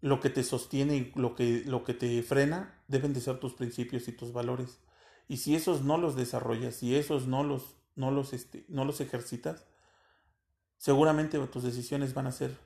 lo 0.00 0.20
que 0.20 0.30
te 0.30 0.44
sostiene 0.44 0.96
y 0.96 1.12
lo 1.14 1.34
que, 1.34 1.62
lo 1.66 1.84
que 1.84 1.94
te 1.94 2.22
frena 2.22 2.82
deben 2.88 3.12
de 3.12 3.20
ser 3.20 3.40
tus 3.40 3.54
principios 3.54 4.06
y 4.08 4.12
tus 4.12 4.32
valores. 4.32 4.78
Y 5.26 5.38
si 5.38 5.54
esos 5.54 5.82
no 5.82 5.98
los 5.98 6.16
desarrollas, 6.16 6.76
si 6.76 6.96
esos 6.96 7.26
no 7.26 7.42
los, 7.42 7.76
no 7.96 8.10
los, 8.10 8.32
este, 8.32 8.64
no 8.68 8.84
los 8.84 9.00
ejercitas, 9.00 9.66
seguramente 10.76 11.38
tus 11.48 11.64
decisiones 11.64 12.14
van 12.14 12.26
a 12.26 12.32
ser 12.32 12.56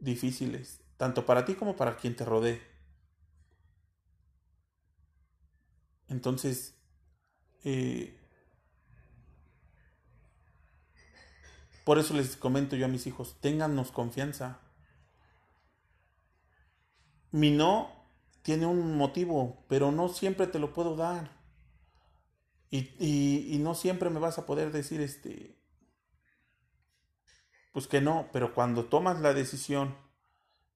difíciles, 0.00 0.80
tanto 0.96 1.24
para 1.24 1.44
ti 1.44 1.54
como 1.54 1.76
para 1.76 1.96
quien 1.96 2.16
te 2.16 2.24
rodee. 2.24 2.60
Entonces, 6.08 6.74
eh, 7.64 8.16
por 11.86 12.00
eso 12.00 12.14
les 12.14 12.36
comento 12.36 12.74
yo 12.74 12.86
a 12.86 12.88
mis 12.88 13.06
hijos, 13.06 13.36
téngannos 13.40 13.92
confianza. 13.92 14.58
Mi 17.30 17.52
no 17.52 18.10
tiene 18.42 18.66
un 18.66 18.96
motivo, 18.96 19.64
pero 19.68 19.92
no 19.92 20.08
siempre 20.08 20.48
te 20.48 20.58
lo 20.58 20.72
puedo 20.72 20.96
dar. 20.96 21.30
Y, 22.70 23.58
no 23.60 23.76
siempre 23.76 24.10
me 24.10 24.18
vas 24.18 24.36
a 24.36 24.46
poder 24.46 24.72
decir 24.72 25.00
este, 25.00 25.56
pues 27.72 27.86
que 27.86 28.00
no, 28.00 28.30
pero 28.32 28.52
cuando 28.52 28.86
tomas 28.86 29.20
la 29.20 29.32
decisión 29.32 29.96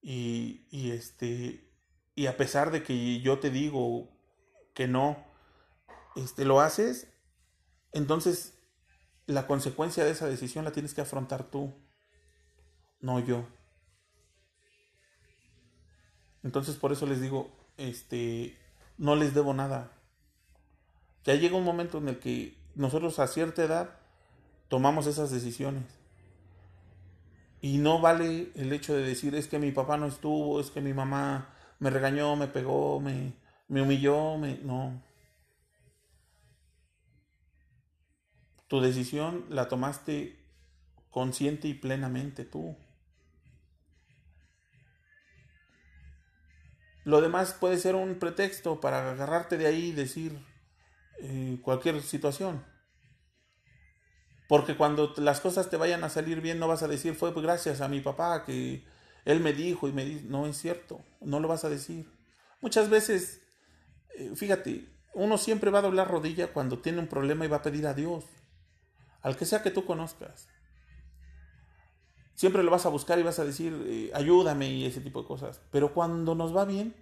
y, 0.00 0.68
y 0.70 0.92
este, 0.92 1.74
y 2.14 2.26
a 2.26 2.36
pesar 2.36 2.70
de 2.70 2.84
que 2.84 3.20
yo 3.20 3.40
te 3.40 3.50
digo 3.50 4.16
que 4.74 4.86
no, 4.86 5.16
este, 6.14 6.44
lo 6.44 6.60
haces, 6.60 7.12
entonces 7.90 8.59
la 9.30 9.46
consecuencia 9.46 10.04
de 10.04 10.10
esa 10.10 10.26
decisión 10.26 10.64
la 10.64 10.72
tienes 10.72 10.94
que 10.94 11.00
afrontar 11.00 11.44
tú, 11.44 11.72
no 13.00 13.20
yo. 13.20 13.44
Entonces 16.42 16.76
por 16.76 16.92
eso 16.92 17.06
les 17.06 17.20
digo, 17.20 17.50
este, 17.76 18.58
no 18.98 19.16
les 19.16 19.34
debo 19.34 19.54
nada. 19.54 19.92
Ya 21.24 21.34
llega 21.34 21.56
un 21.56 21.64
momento 21.64 21.98
en 21.98 22.08
el 22.08 22.18
que 22.18 22.56
nosotros 22.74 23.18
a 23.18 23.26
cierta 23.26 23.62
edad 23.62 23.90
tomamos 24.68 25.06
esas 25.06 25.30
decisiones. 25.30 25.84
Y 27.60 27.78
no 27.78 28.00
vale 28.00 28.50
el 28.54 28.72
hecho 28.72 28.94
de 28.94 29.02
decir 29.02 29.34
es 29.34 29.46
que 29.46 29.58
mi 29.58 29.70
papá 29.70 29.98
no 29.98 30.06
estuvo, 30.06 30.60
es 30.60 30.70
que 30.70 30.80
mi 30.80 30.94
mamá 30.94 31.54
me 31.78 31.90
regañó, 31.90 32.36
me 32.36 32.46
pegó, 32.46 33.00
me, 33.00 33.34
me 33.68 33.82
humilló, 33.82 34.38
me... 34.38 34.58
No. 34.58 35.02
Tu 38.70 38.80
decisión 38.80 39.46
la 39.48 39.66
tomaste 39.66 40.38
consciente 41.10 41.66
y 41.66 41.74
plenamente 41.74 42.44
tú. 42.44 42.76
Lo 47.02 47.20
demás 47.20 47.52
puede 47.52 47.78
ser 47.78 47.96
un 47.96 48.20
pretexto 48.20 48.80
para 48.80 49.10
agarrarte 49.10 49.56
de 49.56 49.66
ahí 49.66 49.86
y 49.86 49.92
decir, 49.92 50.38
eh, 51.18 51.58
cualquier 51.62 52.00
situación. 52.00 52.64
Porque 54.48 54.76
cuando 54.76 55.14
las 55.16 55.40
cosas 55.40 55.68
te 55.68 55.76
vayan 55.76 56.04
a 56.04 56.08
salir 56.08 56.40
bien, 56.40 56.60
no 56.60 56.68
vas 56.68 56.84
a 56.84 56.88
decir, 56.88 57.16
fue 57.16 57.32
gracias 57.32 57.80
a 57.80 57.88
mi 57.88 57.98
papá 57.98 58.44
que 58.44 58.84
él 59.24 59.40
me 59.40 59.52
dijo 59.52 59.88
y 59.88 59.92
me 59.92 60.04
dijo, 60.04 60.20
no 60.28 60.46
es 60.46 60.56
cierto, 60.56 61.00
no 61.20 61.40
lo 61.40 61.48
vas 61.48 61.64
a 61.64 61.70
decir. 61.70 62.08
Muchas 62.60 62.88
veces, 62.88 63.40
eh, 64.16 64.30
fíjate, 64.36 64.86
uno 65.12 65.38
siempre 65.38 65.72
va 65.72 65.80
a 65.80 65.82
doblar 65.82 66.08
rodilla 66.08 66.52
cuando 66.52 66.78
tiene 66.78 67.00
un 67.00 67.08
problema 67.08 67.44
y 67.44 67.48
va 67.48 67.56
a 67.56 67.62
pedir 67.62 67.88
a 67.88 67.94
Dios, 67.94 68.26
al 69.22 69.36
que 69.36 69.44
sea 69.44 69.62
que 69.62 69.70
tú 69.70 69.84
conozcas. 69.84 70.48
Siempre 72.34 72.62
lo 72.62 72.70
vas 72.70 72.86
a 72.86 72.88
buscar 72.88 73.18
y 73.18 73.22
vas 73.22 73.38
a 73.38 73.44
decir, 73.44 73.84
eh, 73.86 74.10
ayúdame 74.14 74.70
y 74.70 74.86
ese 74.86 75.00
tipo 75.00 75.20
de 75.20 75.28
cosas. 75.28 75.60
Pero 75.70 75.92
cuando 75.92 76.34
nos 76.34 76.56
va 76.56 76.64
bien, 76.64 76.94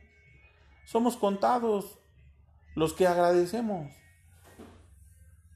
somos 0.85 1.17
contados 1.17 1.99
los 2.75 2.93
que 2.93 3.07
agradecemos. 3.07 3.93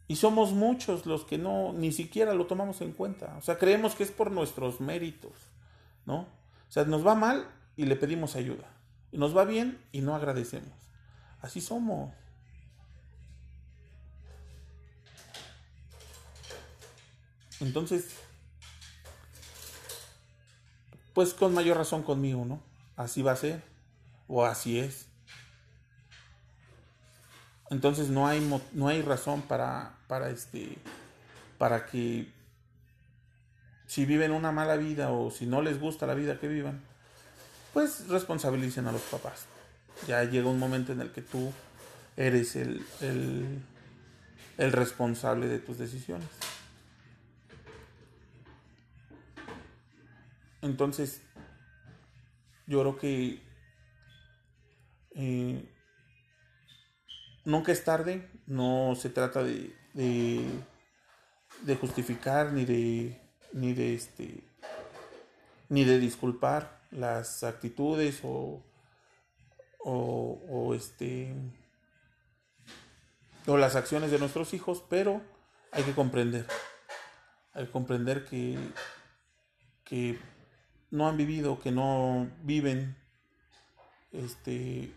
Y 0.07 0.17
somos 0.17 0.53
muchos 0.53 1.07
los 1.07 1.25
que 1.25 1.39
no, 1.39 1.73
ni 1.73 1.91
siquiera 1.91 2.35
lo 2.35 2.47
tomamos 2.47 2.81
en 2.81 2.93
cuenta. 2.93 3.35
O 3.39 3.43
sea, 3.43 3.59
creemos 3.59 3.95
que 3.95 4.03
es 4.05 4.11
por 4.11 4.31
nuestros 4.31 4.81
méritos, 4.81 5.33
¿no? 6.05 6.21
O 6.21 6.73
sea, 6.73 6.85
nos 6.85 7.07
va 7.07 7.15
mal 7.15 7.49
y 7.77 7.87
le 7.87 7.97
pedimos 7.97 8.37
ayuda. 8.37 8.69
Y 9.11 9.19
nos 9.19 9.37
va 9.37 9.45
bien 9.45 9.83
y 9.91 10.01
no 10.01 10.15
agradecemos. 10.15 10.75
Así 11.41 11.61
somos. 11.61 12.15
Entonces, 17.63 18.07
pues 21.15 21.33
con 21.33 21.55
mayor 21.55 21.77
razón 21.77 22.03
conmigo, 22.03 22.45
¿no? 22.45 22.61
Así 22.97 23.23
va 23.23 23.33
a 23.33 23.37
ser. 23.37 23.63
O 24.27 24.45
así 24.45 24.79
es. 24.79 25.07
Entonces 27.71 28.09
no 28.09 28.27
hay, 28.27 28.41
no 28.73 28.89
hay 28.89 29.01
razón 29.01 29.43
para, 29.43 29.97
para, 30.07 30.31
este, 30.31 30.77
para 31.57 31.87
que 31.87 32.31
si 33.87 34.05
viven 34.05 34.33
una 34.33 34.53
mala 34.53 34.77
vida 34.77 35.11
o 35.13 35.31
si 35.31 35.47
no 35.47 35.63
les 35.63 35.81
gusta 35.81 36.07
la 36.07 36.15
vida 36.15 36.39
que 36.39 36.49
vivan, 36.49 36.83
pues 37.73 38.09
responsabilicen 38.09 38.87
a 38.89 38.93
los 38.93 39.03
papás. 39.03 39.47
Ya 40.07 40.25
llega 40.25 40.49
un 40.49 40.59
momento 40.59 40.93
en 40.93 41.01
el 41.01 41.13
que 41.13 41.23
tú 41.23 41.53
eres 42.17 42.57
el, 42.57 42.85
el, 43.01 43.63
el 44.59 44.73
responsable 44.73 45.47
de 45.49 45.59
tus 45.59 45.79
decisiones. 45.79 46.29
Entonces, 50.63 51.21
yo 52.67 52.81
creo 52.81 52.97
que 52.99 53.43
eh, 55.15 55.69
nunca 57.45 57.73
es 57.73 57.85
tarde, 57.85 58.31
no 58.47 58.95
se 58.95 59.11
trata 59.11 59.43
de, 59.43 59.75
de, 59.93 61.77
justificar 61.77 62.53
ni 62.53 62.65
de, 62.65 63.21
ni 63.53 63.75
de 63.75 63.95
este, 63.95 64.45
ni 65.69 65.85
de 65.85 65.99
disculpar 65.99 66.81
las 66.93 67.43
actitudes 67.43 68.21
o, 68.23 68.63
o, 69.85 70.75
este, 70.75 71.35
o 73.47 73.57
las 73.57 73.75
acciones 73.75 74.13
de 74.13 74.19
nuestros 74.21 74.55
hijos, 74.55 74.85
pero 74.89 75.21
hay 75.73 75.83
que 75.83 75.93
comprender, 75.93 76.47
hay 77.53 77.67
que 77.67 77.73
comprender 77.73 78.25
que, 78.25 78.57
que 79.85 80.19
no 80.93 81.09
han 81.09 81.17
vivido, 81.17 81.59
que 81.59 81.73
no 81.73 82.31
viven 82.43 82.95
este, 84.13 84.93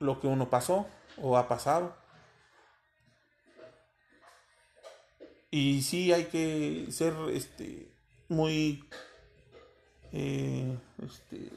lo 0.00 0.20
que 0.20 0.26
uno 0.26 0.50
pasó 0.50 0.86
o 1.16 1.38
ha 1.38 1.48
pasado. 1.48 1.96
Y 5.52 5.82
sí 5.82 6.12
hay 6.12 6.24
que 6.24 6.88
ser 6.90 7.14
este, 7.32 7.88
muy 8.28 8.84
eh, 10.12 10.76
este, 11.04 11.50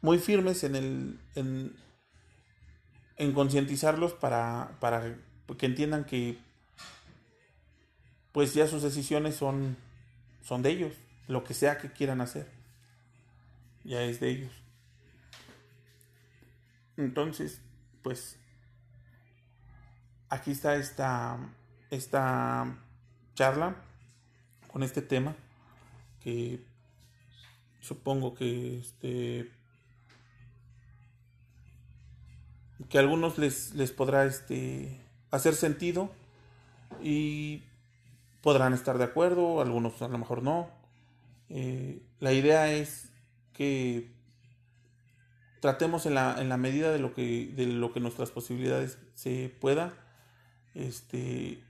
muy 0.00 0.18
firmes 0.18 0.64
en 0.64 0.76
el 0.76 1.20
en, 1.34 1.76
en 3.16 3.32
concientizarlos 3.32 4.14
para, 4.14 4.78
para 4.80 5.14
que 5.58 5.66
entiendan 5.66 6.04
que 6.04 6.38
pues 8.32 8.54
ya 8.54 8.66
sus 8.66 8.82
decisiones 8.82 9.36
son 9.36 9.76
son 10.42 10.62
de 10.62 10.70
ellos 10.70 10.94
lo 11.28 11.44
que 11.44 11.54
sea 11.54 11.78
que 11.78 11.92
quieran 11.92 12.20
hacer. 12.20 12.50
Ya 13.84 14.02
es 14.02 14.20
de 14.20 14.30
ellos. 14.30 14.52
Entonces, 16.96 17.62
pues 18.02 18.38
aquí 20.28 20.50
está 20.50 20.76
esta, 20.76 21.38
esta 21.90 22.78
charla 23.34 23.76
con 24.70 24.82
este 24.82 25.02
tema 25.02 25.34
que 26.20 26.64
supongo 27.80 28.34
que 28.34 28.78
este 28.78 29.50
que 32.88 32.98
a 32.98 33.00
algunos 33.00 33.38
les, 33.38 33.74
les 33.74 33.92
podrá 33.92 34.24
este 34.24 35.00
hacer 35.30 35.54
sentido 35.54 36.10
y 37.02 37.62
podrán 38.42 38.72
estar 38.72 38.98
de 38.98 39.04
acuerdo, 39.04 39.60
algunos 39.60 40.00
a 40.02 40.08
lo 40.08 40.18
mejor 40.18 40.42
no. 40.42 40.70
Eh, 41.48 42.02
la 42.20 42.32
idea 42.32 42.72
es 42.72 43.12
que 43.52 44.10
tratemos 45.60 46.06
en 46.06 46.14
la, 46.14 46.40
en 46.40 46.48
la 46.48 46.56
medida 46.56 46.90
de 46.90 46.98
lo 46.98 47.14
que 47.14 47.52
de 47.54 47.66
lo 47.66 47.92
que 47.92 48.00
nuestras 48.00 48.30
posibilidades 48.30 48.98
se 49.14 49.54
pueda 49.60 49.92
este 50.74 51.62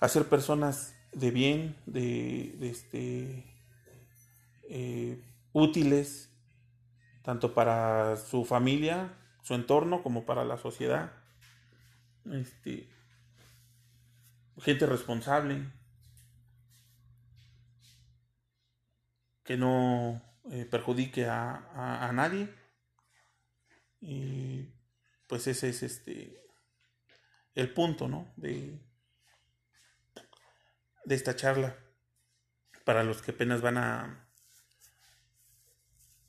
hacer 0.00 0.28
personas 0.28 0.94
de 1.12 1.30
bien 1.30 1.76
de, 1.86 2.56
este 2.62 3.44
eh, 4.68 5.22
útiles 5.52 6.30
tanto 7.22 7.54
para 7.54 8.16
su 8.16 8.44
familia 8.44 9.14
su 9.42 9.54
entorno 9.54 10.02
como 10.02 10.24
para 10.24 10.44
la 10.44 10.58
sociedad 10.58 11.12
este 12.32 12.88
gente 14.60 14.86
responsable 14.86 15.70
que 19.44 19.56
no 19.56 20.22
eh, 20.50 20.64
perjudique 20.64 21.26
a, 21.26 22.06
a, 22.06 22.12
nadie. 22.12 22.48
Y 24.00 24.68
pues 25.26 25.46
ese 25.46 25.70
es 25.70 25.82
este 25.82 26.40
el 27.54 27.72
punto, 27.72 28.08
¿no? 28.08 28.32
De, 28.36 28.80
de 31.04 31.14
esta 31.14 31.36
charla. 31.36 31.76
Para 32.84 33.04
los 33.04 33.22
que 33.22 33.32
apenas 33.32 33.60
van 33.60 33.78
a 33.78 34.26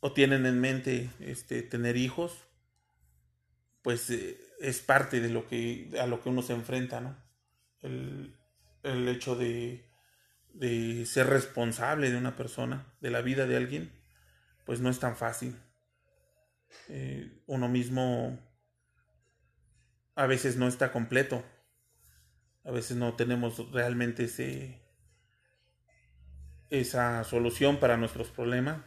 o 0.01 0.13
tienen 0.13 0.45
en 0.47 0.59
mente 0.59 1.11
este 1.19 1.61
tener 1.61 1.95
hijos, 1.95 2.45
pues 3.83 4.09
eh, 4.09 4.39
es 4.59 4.81
parte 4.81 5.21
de 5.21 5.29
lo 5.29 5.47
que 5.47 5.91
a 5.99 6.07
lo 6.07 6.21
que 6.21 6.29
uno 6.29 6.41
se 6.41 6.53
enfrenta, 6.53 7.01
¿no? 7.01 7.30
El, 7.81 8.35
el 8.83 9.07
hecho 9.07 9.35
de, 9.35 9.85
de 10.53 11.05
ser 11.05 11.27
responsable 11.27 12.11
de 12.11 12.17
una 12.17 12.35
persona, 12.35 12.93
de 13.01 13.11
la 13.11 13.21
vida 13.21 13.45
de 13.45 13.57
alguien, 13.57 13.91
pues 14.65 14.81
no 14.81 14.89
es 14.89 14.99
tan 14.99 15.15
fácil. 15.15 15.55
Eh, 16.89 17.41
uno 17.47 17.67
mismo 17.67 18.39
a 20.15 20.25
veces 20.25 20.57
no 20.57 20.67
está 20.67 20.91
completo, 20.91 21.43
a 22.63 22.71
veces 22.71 22.97
no 22.97 23.15
tenemos 23.15 23.71
realmente 23.71 24.25
ese, 24.25 24.81
esa 26.69 27.23
solución 27.23 27.79
para 27.79 27.97
nuestros 27.97 28.29
problemas 28.29 28.83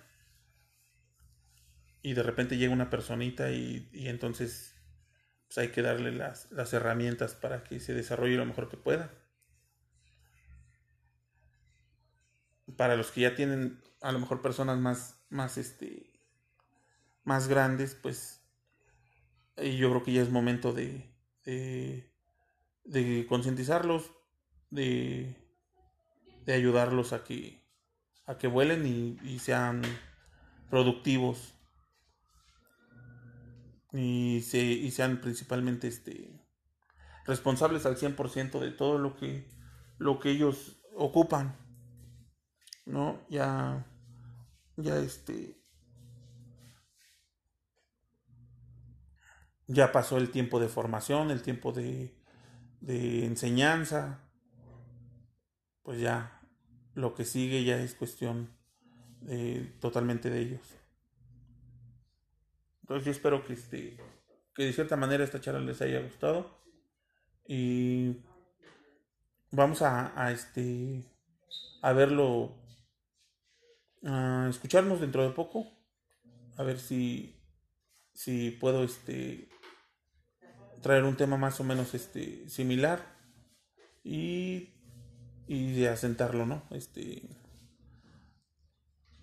y 2.02 2.12
de 2.12 2.22
repente 2.22 2.56
llega 2.56 2.72
una 2.72 2.90
personita 2.90 3.50
y, 3.50 3.88
y 3.92 4.08
entonces 4.08 4.73
pues 5.54 5.66
hay 5.68 5.72
que 5.72 5.82
darle 5.82 6.10
las, 6.10 6.50
las 6.50 6.72
herramientas 6.72 7.34
para 7.34 7.62
que 7.62 7.78
se 7.78 7.94
desarrolle 7.94 8.36
lo 8.36 8.44
mejor 8.44 8.68
que 8.68 8.76
pueda. 8.76 9.12
Para 12.76 12.96
los 12.96 13.12
que 13.12 13.20
ya 13.20 13.36
tienen 13.36 13.80
a 14.00 14.10
lo 14.10 14.18
mejor 14.18 14.42
personas 14.42 14.80
más, 14.80 15.22
más, 15.30 15.56
este, 15.56 16.18
más 17.22 17.46
grandes, 17.46 17.94
pues 17.94 18.40
yo 19.56 19.90
creo 19.90 20.02
que 20.02 20.12
ya 20.12 20.22
es 20.22 20.30
momento 20.30 20.72
de, 20.72 21.08
de, 21.44 23.26
concientizarlos, 23.28 24.10
de, 24.70 25.36
de 26.46 26.52
ayudarlos 26.52 27.12
a 27.12 27.22
que, 27.22 27.62
a 28.26 28.38
que 28.38 28.48
vuelen 28.48 29.18
y 29.22 29.38
sean 29.38 29.82
productivos 30.68 31.53
y, 33.94 34.42
se, 34.42 34.58
y 34.58 34.90
sean 34.90 35.20
principalmente 35.20 35.86
este, 35.86 36.44
responsables 37.26 37.86
al 37.86 37.96
100% 37.96 38.58
de 38.58 38.72
todo 38.72 38.98
lo 38.98 39.16
que, 39.16 39.48
lo 39.98 40.18
que 40.18 40.30
ellos 40.30 40.80
ocupan. 40.96 41.56
¿No? 42.86 43.18
Ya, 43.30 43.86
ya 44.76 44.98
este, 44.98 45.56
ya 49.66 49.92
pasó 49.92 50.18
el 50.18 50.30
tiempo 50.30 50.60
de 50.60 50.68
formación, 50.68 51.30
el 51.30 51.40
tiempo 51.40 51.72
de, 51.72 52.14
de 52.80 53.24
enseñanza, 53.24 54.20
pues 55.82 56.00
ya 56.00 56.42
lo 56.94 57.14
que 57.14 57.24
sigue 57.24 57.64
ya 57.64 57.80
es 57.80 57.94
cuestión 57.94 58.50
totalmente 59.80 60.28
de 60.28 60.40
ellos. 60.40 60.83
Entonces 62.84 63.06
yo 63.06 63.12
espero 63.12 63.42
que, 63.46 63.54
este, 63.54 63.96
que 64.54 64.64
de 64.64 64.72
cierta 64.74 64.94
manera 64.94 65.24
esta 65.24 65.40
charla 65.40 65.60
les 65.60 65.80
haya 65.80 66.02
gustado. 66.02 66.60
Y 67.48 68.18
vamos 69.50 69.80
a, 69.80 70.30
este 70.30 71.02
a 71.80 71.92
verlo, 71.94 72.54
a 74.04 74.48
escucharnos 74.50 75.00
dentro 75.00 75.22
de 75.22 75.30
poco. 75.30 75.66
A 76.58 76.62
ver 76.62 76.78
si, 76.78 77.42
si 78.12 78.50
puedo 78.50 78.84
este, 78.84 79.48
traer 80.82 81.04
un 81.04 81.16
tema 81.16 81.38
más 81.38 81.58
o 81.60 81.64
menos 81.64 81.94
este, 81.94 82.46
similar. 82.50 83.00
Y, 84.02 84.74
y 85.48 85.86
asentarlo, 85.86 86.44
¿no? 86.44 86.64
Este, 86.70 87.22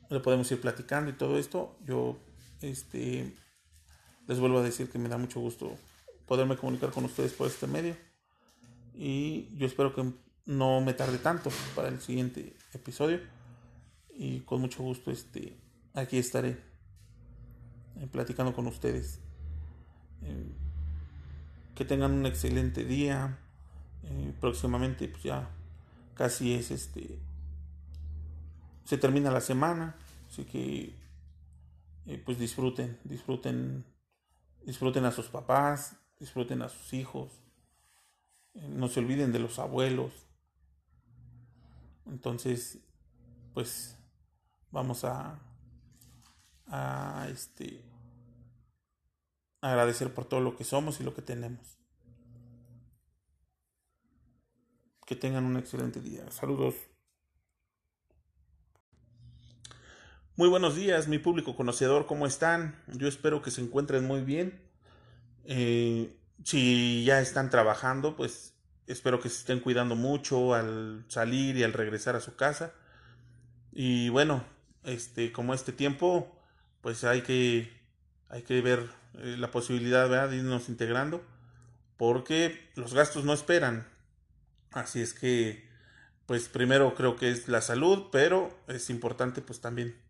lo 0.10 0.24
podemos 0.24 0.52
ir 0.52 0.60
platicando 0.60 1.12
y 1.12 1.14
todo 1.14 1.38
esto. 1.38 1.78
Yo 1.86 2.18
este 2.62 3.36
les 4.32 4.40
vuelvo 4.40 4.60
a 4.60 4.64
decir 4.64 4.90
que 4.90 4.98
me 4.98 5.10
da 5.10 5.18
mucho 5.18 5.42
gusto 5.42 5.78
poderme 6.26 6.56
comunicar 6.56 6.92
con 6.92 7.04
ustedes 7.04 7.34
por 7.34 7.48
este 7.48 7.68
medio. 7.68 7.98
Y 8.96 9.54
yo 9.58 9.68
espero 9.68 9.94
que 9.94 10.10
no 10.46 10.80
me 10.80 10.94
tarde 10.94 11.18
tanto 11.18 11.50
para 11.76 11.90
el 11.90 12.00
siguiente 12.00 12.56
episodio. 12.74 13.20
Y 14.16 14.40
con 14.40 14.62
mucho 14.62 14.84
gusto 14.84 15.12
este, 15.12 15.58
aquí 15.94 16.18
estaré 16.18 16.52
eh, 18.00 18.08
platicando 18.10 18.54
con 18.54 18.68
ustedes. 18.68 19.20
Eh, 20.22 20.46
que 21.76 21.84
tengan 21.84 22.14
un 22.14 22.26
excelente 22.26 22.86
día. 22.86 23.38
Eh, 24.04 24.34
próximamente 24.40 25.10
pues 25.10 25.24
ya 25.24 25.50
casi 26.16 26.54
es 26.54 26.72
este 26.72 27.20
se 28.84 28.98
termina 28.98 29.30
la 29.30 29.42
semana 29.42 29.96
así 30.28 30.44
que 30.44 30.96
pues 32.26 32.40
disfruten 32.40 32.98
disfruten 33.04 33.86
Disfruten 34.66 35.06
a 35.06 35.12
sus 35.12 35.28
papás, 35.28 35.96
disfruten 36.20 36.62
a 36.62 36.70
sus 36.70 36.94
hijos. 36.94 37.32
Eh, 38.54 38.68
no 38.70 38.88
se 38.88 39.00
olviden 39.00 39.32
de 39.32 39.40
los 39.40 39.60
abuelos. 39.60 40.12
Entonces, 42.06 42.80
pues 43.54 43.98
vamos 44.70 45.04
a, 45.04 45.40
a 46.68 47.28
este, 47.30 47.84
agradecer 49.62 50.14
por 50.14 50.26
todo 50.26 50.42
lo 50.42 50.56
que 50.56 50.64
somos 50.64 51.00
y 51.00 51.04
lo 51.04 51.14
que 51.14 51.22
tenemos. 51.22 51.78
Que 55.06 55.16
tengan 55.16 55.46
un 55.46 55.58
excelente 55.58 56.02
día. 56.02 56.30
Saludos. 56.32 56.76
Muy 60.42 60.50
buenos 60.50 60.76
días, 60.76 61.08
mi 61.08 61.20
público 61.20 61.56
conocedor, 61.56 62.08
¿cómo 62.08 62.26
están? 62.26 62.76
Yo 62.88 63.08
espero 63.08 63.44
que 63.44 63.52
se 63.52 63.62
encuentren 63.62 64.08
muy 64.08 64.22
bien. 64.22 64.60
Eh, 65.46 66.18
si 66.44 67.06
ya 67.06 67.22
están 67.22 67.52
trabajando, 67.52 68.16
pues 68.16 68.56
espero 68.88 69.20
que 69.20 69.30
se 69.30 69.38
estén 69.38 69.60
cuidando 69.60 69.96
mucho 69.96 70.56
al 70.56 71.06
salir 71.10 71.58
y 71.58 71.64
al 71.64 71.74
regresar 71.74 72.16
a 72.16 72.22
su 72.22 72.36
casa. 72.36 72.74
Y 73.72 74.10
bueno, 74.10 74.44
este, 74.84 75.32
como 75.32 75.54
este 75.54 75.74
tiempo, 75.74 76.36
pues 76.82 77.04
hay 77.04 77.22
que, 77.22 77.72
hay 78.28 78.42
que 78.42 78.62
ver 78.62 78.90
eh, 79.20 79.36
la 79.38 79.52
posibilidad 79.52 80.28
de 80.28 80.38
irnos 80.38 80.70
integrando, 80.70 81.22
porque 81.98 82.72
los 82.74 82.96
gastos 82.96 83.26
no 83.26 83.34
esperan. 83.34 83.88
Así 84.72 85.02
es 85.02 85.14
que, 85.14 85.70
pues 86.26 86.50
primero 86.50 86.96
creo 86.96 87.16
que 87.16 87.30
es 87.30 87.48
la 87.48 87.62
salud, 87.62 88.08
pero 88.12 88.50
es 88.68 88.90
importante 88.90 89.44
pues 89.44 89.62
también 89.62 90.02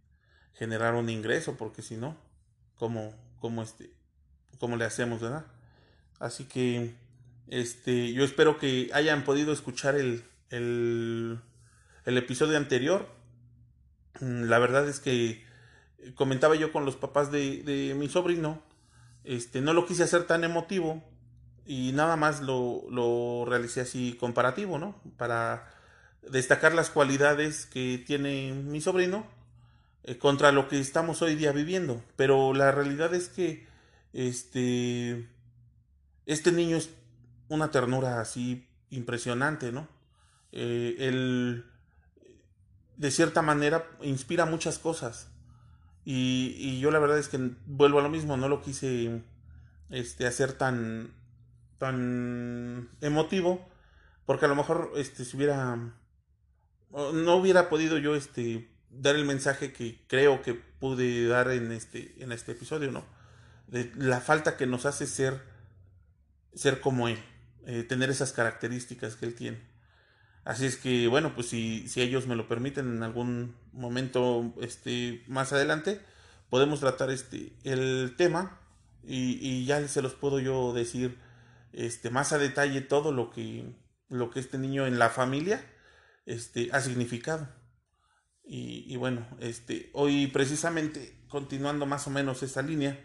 generar 0.54 0.96
un 0.96 1.10
ingreso, 1.10 1.56
porque 1.58 1.82
si 1.82 1.98
no, 1.98 2.18
¿cómo, 2.76 3.14
cómo, 3.40 3.64
este, 3.64 3.92
cómo 4.60 4.78
le 4.78 4.86
hacemos, 4.86 5.22
verdad? 5.22 5.46
Así 6.20 6.46
que 6.46 6.96
este, 7.48 8.14
yo 8.14 8.24
espero 8.24 8.58
que 8.58 8.90
hayan 8.94 9.24
podido 9.24 9.52
escuchar 9.52 9.96
el, 9.96 10.24
el, 10.50 11.40
el 12.06 12.18
episodio 12.18 12.58
anterior. 12.58 13.10
Mm, 14.20 14.44
la 14.44 14.60
verdad 14.60 14.88
es 14.88 15.00
que 15.00 15.44
comentaba 16.16 16.56
yo 16.56 16.72
con 16.72 16.86
los 16.86 16.96
papás 16.96 17.32
de, 17.32 17.64
de 17.64 17.94
mi 17.96 18.10
sobrino, 18.10 18.62
este, 19.24 19.62
no 19.62 19.74
lo 19.74 19.86
quise 19.86 20.04
hacer 20.04 20.26
tan 20.26 20.44
emotivo 20.44 21.04
y 21.66 21.92
nada 21.94 22.16
más 22.16 22.42
lo, 22.42 22.84
lo 22.90 23.46
realicé 23.48 23.82
así 23.82 24.18
comparativo, 24.20 24.80
¿no? 24.80 25.00
Para 25.18 25.70
destacar 26.24 26.74
las 26.74 26.90
cualidades 26.90 27.66
que 27.66 28.04
tiene 28.06 28.54
mi 28.54 28.82
sobrino 28.82 29.26
eh, 30.04 30.18
contra 30.18 30.52
lo 30.52 30.68
que 30.68 30.80
estamos 30.80 31.22
hoy 31.22 31.36
día 31.36 31.52
viviendo. 31.52 32.04
Pero 32.16 32.54
la 32.54 32.72
realidad 32.72 33.14
es 33.14 33.30
que 33.30 33.68
este, 34.14 35.30
este 36.26 36.52
niño 36.52 36.78
es 36.78 36.90
una 37.50 37.72
ternura 37.72 38.20
así 38.22 38.68
impresionante, 38.90 39.72
¿no? 39.72 39.88
Eh, 40.52 40.96
él, 41.00 41.66
de 42.98 43.12
cierta 43.12 43.42
manera, 43.42 43.88
inspira 44.02 44.46
muchas 44.46 44.80
cosas. 44.80 45.30
Y, 46.04 46.56
y, 46.58 46.80
yo 46.80 46.90
la 46.90 47.00
verdad 47.00 47.20
es 47.20 47.28
que 47.28 47.38
vuelvo 47.68 48.00
a 48.00 48.02
lo 48.02 48.10
mismo, 48.10 48.36
no 48.36 48.50
lo 48.50 48.62
quise 48.62 49.22
este, 49.92 50.26
hacer 50.26 50.54
tan, 50.54 51.14
tan 51.78 52.90
emotivo, 53.02 53.68
porque 54.26 54.46
a 54.46 54.48
lo 54.48 54.56
mejor 54.56 54.92
este, 54.96 55.26
si 55.26 55.38
hubiera, 55.38 55.76
no 56.92 57.36
hubiera 57.36 57.70
podido 57.70 57.98
yo 57.98 58.16
este, 58.16 58.72
dar 58.92 59.16
el 59.16 59.26
mensaje 59.26 59.74
que 59.74 60.04
creo 60.08 60.42
que 60.42 60.54
pude 60.54 61.28
dar 61.28 61.50
en 61.52 61.72
este, 61.72 62.16
en 62.24 62.32
este 62.32 62.52
episodio, 62.52 62.92
¿no? 62.92 63.06
De 63.68 63.92
la 63.96 64.20
falta 64.22 64.58
que 64.58 64.68
nos 64.68 64.86
hace 64.86 65.08
ser, 65.08 65.42
ser 66.54 66.82
como 66.82 67.08
él, 67.08 67.18
eh, 67.66 67.84
tener 67.84 68.10
esas 68.10 68.34
características 68.34 69.16
que 69.16 69.26
él 69.26 69.36
tiene. 69.36 69.60
Así 70.44 70.66
es 70.66 70.76
que, 70.76 71.08
bueno, 71.08 71.34
pues 71.36 71.48
si, 71.48 71.88
si 71.88 72.02
ellos 72.02 72.28
me 72.28 72.36
lo 72.36 72.48
permiten 72.48 72.96
en 72.96 73.04
algún 73.04 73.56
momento 73.72 74.54
este, 74.62 75.24
más 75.28 75.54
adelante, 75.54 76.02
podemos 76.50 76.80
tratar 76.80 77.12
este, 77.12 77.54
el 77.64 78.16
tema 78.18 78.60
y, 79.04 79.38
y 79.40 79.66
ya 79.66 79.88
se 79.88 80.02
los 80.02 80.14
puedo 80.14 80.40
yo 80.40 80.74
decir 80.74 81.18
este, 81.74 82.10
más 82.10 82.34
a 82.34 82.38
detalle 82.38 82.82
todo 82.82 83.12
lo 83.12 83.30
que, 83.30 83.76
lo 84.10 84.30
que 84.30 84.40
este 84.40 84.58
niño 84.58 84.86
en 84.88 85.00
la 85.00 85.10
familia 85.10 85.64
este, 86.26 86.70
ha 86.74 86.82
significado. 86.82 87.48
Y, 88.54 88.98
bueno, 88.98 89.26
este, 89.40 89.90
hoy 89.94 90.28
precisamente, 90.28 91.18
continuando 91.30 91.86
más 91.86 92.06
o 92.08 92.10
menos 92.10 92.44
esa 92.44 92.62
línea, 92.62 93.00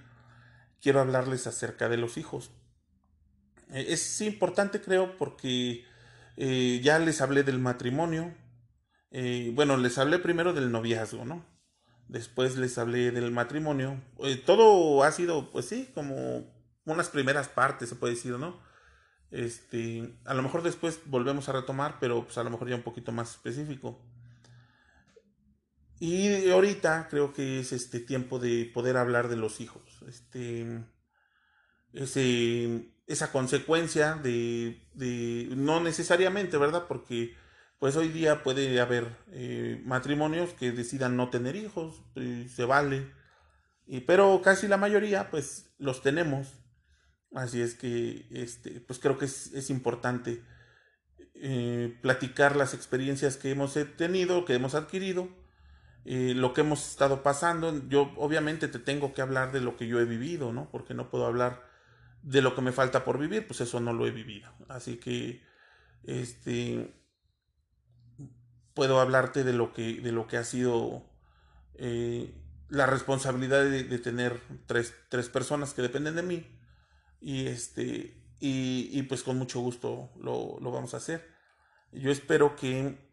quiero 0.82 1.00
hablarles 1.00 1.46
acerca 1.46 1.88
de 1.88 1.96
los 1.96 2.16
hijos. 2.16 2.50
Eh, 3.70 3.86
es 3.90 4.20
importante, 4.22 4.80
creo, 4.80 5.16
porque 5.16 5.84
eh, 6.36 6.80
ya 6.82 6.98
les 6.98 7.20
hablé 7.20 7.44
del 7.44 7.60
matrimonio. 7.60 8.34
Eh, 9.12 9.52
bueno, 9.54 9.76
les 9.76 9.98
hablé 9.98 10.18
primero 10.18 10.52
del 10.52 10.72
noviazgo, 10.72 11.24
¿no? 11.24 11.46
Después 12.08 12.56
les 12.56 12.76
hablé 12.76 13.12
del 13.12 13.30
matrimonio. 13.30 14.02
todo 14.46 15.04
ha 15.04 15.12
sido, 15.12 15.52
pues 15.52 15.66
sí, 15.66 15.88
como 15.94 16.44
unas 16.84 17.08
primeras 17.08 17.46
partes, 17.46 17.88
se 17.88 17.94
puede 17.94 18.14
decir, 18.14 18.32
¿no? 18.32 18.60
Este, 19.30 20.18
a 20.24 20.34
lo 20.34 20.42
mejor 20.42 20.64
después 20.64 21.02
volvemos 21.06 21.48
a 21.48 21.52
retomar, 21.52 21.98
pero 22.00 22.24
pues 22.24 22.36
a 22.36 22.42
lo 22.42 22.50
mejor 22.50 22.68
ya 22.68 22.74
un 22.74 22.82
poquito 22.82 23.12
más 23.12 23.30
específico. 23.30 24.04
Y 25.98 26.50
ahorita 26.50 27.08
creo 27.08 27.32
que 27.32 27.60
es 27.60 27.72
este 27.72 28.00
tiempo 28.00 28.38
de 28.38 28.70
poder 28.72 28.96
hablar 28.96 29.28
de 29.28 29.36
los 29.36 29.60
hijos. 29.60 29.82
Este, 30.06 30.84
ese, 31.92 32.92
esa 33.06 33.32
consecuencia 33.32 34.14
de, 34.14 34.86
de, 34.92 35.48
no 35.56 35.80
necesariamente, 35.80 36.58
¿verdad? 36.58 36.86
Porque 36.86 37.34
pues 37.78 37.96
hoy 37.96 38.08
día 38.08 38.42
puede 38.42 38.80
haber 38.80 39.16
eh, 39.32 39.82
matrimonios 39.84 40.52
que 40.54 40.72
decidan 40.72 41.16
no 41.16 41.30
tener 41.30 41.56
hijos, 41.56 42.02
eh, 42.14 42.46
se 42.54 42.64
vale, 42.64 43.10
y, 43.86 44.00
pero 44.00 44.40
casi 44.42 44.66
la 44.66 44.76
mayoría 44.76 45.30
pues 45.30 45.74
los 45.78 46.02
tenemos. 46.02 46.48
Así 47.34 47.60
es 47.60 47.74
que 47.74 48.26
este, 48.30 48.80
pues 48.80 48.98
creo 48.98 49.18
que 49.18 49.26
es, 49.26 49.52
es 49.52 49.68
importante 49.68 50.42
eh, 51.34 51.98
platicar 52.00 52.56
las 52.56 52.72
experiencias 52.72 53.36
que 53.36 53.50
hemos 53.50 53.74
tenido, 53.96 54.44
que 54.44 54.54
hemos 54.54 54.74
adquirido 54.74 55.28
eh, 56.08 56.34
lo 56.36 56.54
que 56.54 56.60
hemos 56.60 56.88
estado 56.88 57.24
pasando. 57.24 57.88
Yo 57.88 58.12
obviamente 58.16 58.68
te 58.68 58.78
tengo 58.78 59.12
que 59.12 59.22
hablar 59.22 59.50
de 59.50 59.60
lo 59.60 59.76
que 59.76 59.88
yo 59.88 60.00
he 60.00 60.04
vivido, 60.04 60.52
¿no? 60.52 60.70
Porque 60.70 60.94
no 60.94 61.10
puedo 61.10 61.26
hablar 61.26 61.68
de 62.22 62.42
lo 62.42 62.54
que 62.54 62.62
me 62.62 62.70
falta 62.70 63.04
por 63.04 63.18
vivir, 63.18 63.46
pues 63.46 63.60
eso 63.60 63.80
no 63.80 63.92
lo 63.92 64.06
he 64.06 64.12
vivido. 64.12 64.52
Así 64.68 64.98
que, 64.98 65.42
este, 66.04 66.94
puedo 68.72 69.00
hablarte 69.00 69.42
de 69.42 69.52
lo 69.52 69.72
que, 69.72 70.00
de 70.00 70.12
lo 70.12 70.28
que 70.28 70.36
ha 70.36 70.44
sido 70.44 71.10
eh, 71.74 72.32
la 72.68 72.86
responsabilidad 72.86 73.64
de, 73.64 73.98
tener 73.98 74.40
tres, 74.66 74.94
tres, 75.08 75.28
personas 75.28 75.74
que 75.74 75.82
dependen 75.82 76.14
de 76.14 76.22
mí. 76.22 76.60
Y 77.20 77.46
este, 77.48 78.22
y, 78.38 78.90
y 78.92 79.02
pues 79.02 79.24
con 79.24 79.38
mucho 79.38 79.58
gusto 79.60 80.12
lo, 80.20 80.58
lo 80.60 80.70
vamos 80.70 80.94
a 80.94 80.98
hacer. 80.98 81.26
Yo 81.90 82.12
espero 82.12 82.54
que 82.54 83.05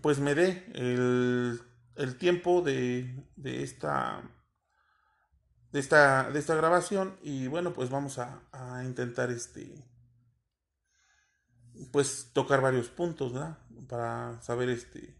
pues 0.00 0.18
me 0.18 0.34
dé 0.34 0.64
el, 0.74 1.60
el 1.96 2.16
tiempo 2.16 2.62
de, 2.62 3.24
de, 3.36 3.62
esta 3.62 4.22
de 5.72 5.80
esta 5.80 6.30
de 6.30 6.38
esta 6.38 6.54
grabación 6.54 7.16
y 7.22 7.46
bueno 7.48 7.72
pues 7.72 7.90
vamos 7.90 8.18
a, 8.18 8.42
a 8.52 8.84
intentar 8.84 9.30
este 9.30 9.84
pues 11.92 12.30
tocar 12.32 12.60
varios 12.60 12.88
puntos 12.88 13.32
¿verdad? 13.32 13.58
para 13.88 14.40
saber 14.42 14.68
este 14.70 15.16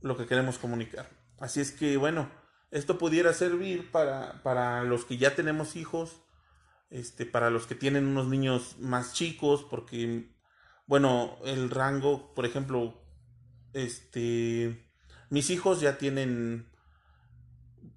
lo 0.00 0.16
que 0.16 0.26
queremos 0.26 0.58
comunicar 0.58 1.08
así 1.38 1.60
es 1.60 1.72
que 1.72 1.96
bueno 1.96 2.30
esto 2.70 2.98
pudiera 2.98 3.32
servir 3.32 3.90
para, 3.90 4.42
para 4.42 4.84
los 4.84 5.06
que 5.06 5.16
ya 5.16 5.34
tenemos 5.34 5.76
hijos 5.76 6.20
este 6.90 7.24
para 7.24 7.50
los 7.50 7.66
que 7.66 7.74
tienen 7.74 8.06
unos 8.06 8.26
niños 8.26 8.76
más 8.78 9.14
chicos 9.14 9.64
porque 9.68 10.34
bueno 10.86 11.38
el 11.44 11.70
rango 11.70 12.34
por 12.34 12.44
ejemplo 12.44 13.07
este, 13.72 14.84
mis 15.30 15.50
hijos 15.50 15.80
ya 15.80 15.98
tienen, 15.98 16.66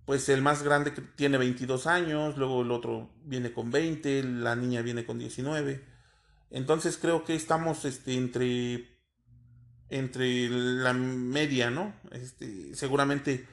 pues 0.05 0.29
el 0.29 0.41
más 0.41 0.63
grande 0.63 0.93
que 0.93 1.01
tiene 1.01 1.37
22 1.37 1.87
años, 1.87 2.37
luego 2.37 2.61
el 2.61 2.71
otro 2.71 3.09
viene 3.23 3.53
con 3.53 3.71
20, 3.71 4.23
la 4.23 4.55
niña 4.55 4.81
viene 4.81 5.05
con 5.05 5.19
19. 5.19 5.83
Entonces 6.49 6.97
creo 6.97 7.23
que 7.23 7.35
estamos 7.35 7.85
este, 7.85 8.15
entre, 8.15 8.89
entre 9.89 10.49
la 10.49 10.93
media, 10.93 11.69
¿no? 11.69 11.93
Este, 12.11 12.75
seguramente 12.75 13.47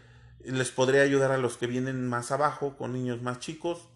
les 0.44 0.70
podré 0.70 1.00
ayudar 1.00 1.30
a 1.30 1.38
los 1.38 1.56
que 1.56 1.66
vienen 1.66 2.08
más 2.08 2.30
abajo, 2.32 2.76
con 2.76 2.92
niños 2.92 3.22
más 3.22 3.38
chicos, 3.38 3.88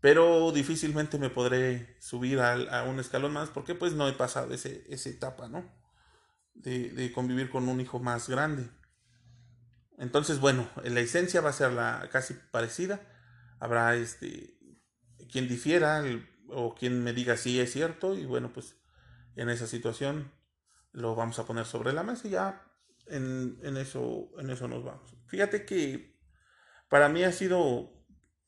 pero 0.00 0.50
difícilmente 0.52 1.18
me 1.18 1.30
podré 1.30 1.96
subir 2.00 2.40
a, 2.40 2.52
a 2.80 2.84
un 2.84 2.98
escalón 3.00 3.32
más 3.32 3.50
porque 3.50 3.74
pues 3.74 3.92
no 3.92 4.08
he 4.08 4.12
pasado 4.12 4.52
ese, 4.54 4.84
esa 4.88 5.10
etapa, 5.10 5.48
¿no? 5.48 5.81
De, 6.54 7.12
convivir 7.12 7.50
con 7.50 7.68
un 7.68 7.80
hijo 7.80 7.98
más 7.98 8.28
grande. 8.28 8.68
Entonces, 9.98 10.40
bueno, 10.40 10.68
la 10.84 11.00
esencia 11.00 11.40
va 11.40 11.50
a 11.50 11.54
ser 11.54 11.72
la 11.72 12.08
casi 12.10 12.34
parecida. 12.50 13.00
Habrá 13.60 13.94
este 13.94 14.58
quien 15.30 15.48
difiera 15.48 16.02
o 16.48 16.74
quien 16.74 17.02
me 17.02 17.12
diga 17.12 17.36
si 17.36 17.60
es 17.60 17.72
cierto 17.72 18.14
y 18.16 18.26
bueno, 18.26 18.52
pues 18.52 18.76
en 19.36 19.48
esa 19.48 19.66
situación 19.66 20.30
lo 20.92 21.14
vamos 21.14 21.38
a 21.38 21.46
poner 21.46 21.64
sobre 21.64 21.92
la 21.92 22.02
mesa 22.02 22.28
y 22.28 22.32
ya 22.32 22.62
en, 23.06 23.58
en, 23.62 23.76
eso, 23.76 24.28
en 24.38 24.50
eso 24.50 24.68
nos 24.68 24.84
vamos. 24.84 25.16
Fíjate 25.26 25.64
que 25.64 26.18
para 26.88 27.08
mí 27.08 27.24
ha 27.24 27.32
sido, 27.32 27.90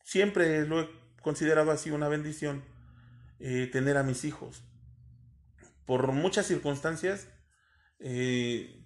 siempre 0.02 0.66
lo 0.66 0.82
he 0.82 0.90
considerado 1.22 1.70
así 1.70 1.90
una 1.90 2.08
bendición 2.08 2.62
eh, 3.38 3.68
tener 3.72 3.96
a 3.96 4.02
mis 4.02 4.24
hijos. 4.24 4.62
Por 5.86 6.12
muchas 6.12 6.46
circunstancias 6.46 7.28
eh, 8.06 8.84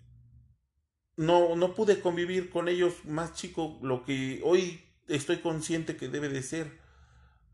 no, 1.17 1.57
no 1.57 1.75
pude 1.75 2.01
convivir 2.01 2.51
con 2.51 2.69
ellos 2.69 3.05
más 3.05 3.35
chico 3.35 3.81
lo 3.83 4.05
que 4.05 4.41
hoy 4.45 4.81
estoy 5.09 5.39
consciente 5.39 5.97
que 5.97 6.09
debe 6.09 6.29
de 6.29 6.41
ser, 6.41 6.79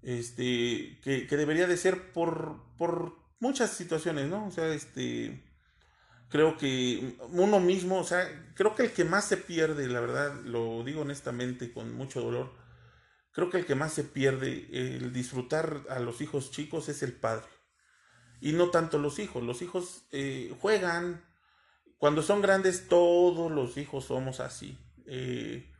este, 0.02 1.00
que, 1.02 1.26
que 1.26 1.36
debería 1.38 1.66
de 1.66 1.78
ser 1.78 2.12
por, 2.12 2.60
por 2.76 3.16
muchas 3.40 3.70
situaciones, 3.70 4.28
¿no? 4.28 4.46
O 4.46 4.50
sea, 4.50 4.74
este, 4.74 5.42
creo 6.28 6.58
que 6.58 7.16
uno 7.30 7.60
mismo, 7.60 7.98
o 7.98 8.04
sea, 8.04 8.52
creo 8.54 8.74
que 8.74 8.82
el 8.82 8.92
que 8.92 9.06
más 9.06 9.26
se 9.26 9.38
pierde, 9.38 9.88
la 9.88 10.00
verdad, 10.00 10.34
lo 10.44 10.84
digo 10.84 11.00
honestamente 11.00 11.72
con 11.72 11.94
mucho 11.94 12.20
dolor, 12.20 12.52
creo 13.32 13.48
que 13.48 13.56
el 13.56 13.64
que 13.64 13.74
más 13.74 13.94
se 13.94 14.04
pierde 14.04 14.68
el 14.70 15.14
disfrutar 15.14 15.80
a 15.88 15.98
los 15.98 16.20
hijos 16.20 16.50
chicos 16.50 16.90
es 16.90 17.02
el 17.02 17.14
padre. 17.14 17.46
Y 18.42 18.52
no 18.52 18.68
tanto 18.68 18.98
los 18.98 19.18
hijos, 19.18 19.42
los 19.42 19.62
hijos 19.62 20.04
eh, 20.12 20.54
juegan, 20.60 21.24
cuando 21.98 22.22
son 22.22 22.42
grandes, 22.42 22.88
todos 22.88 23.50
los 23.50 23.76
hijos 23.76 24.04
somos 24.04 24.40
así. 24.40 24.78
Eh, 25.06 25.72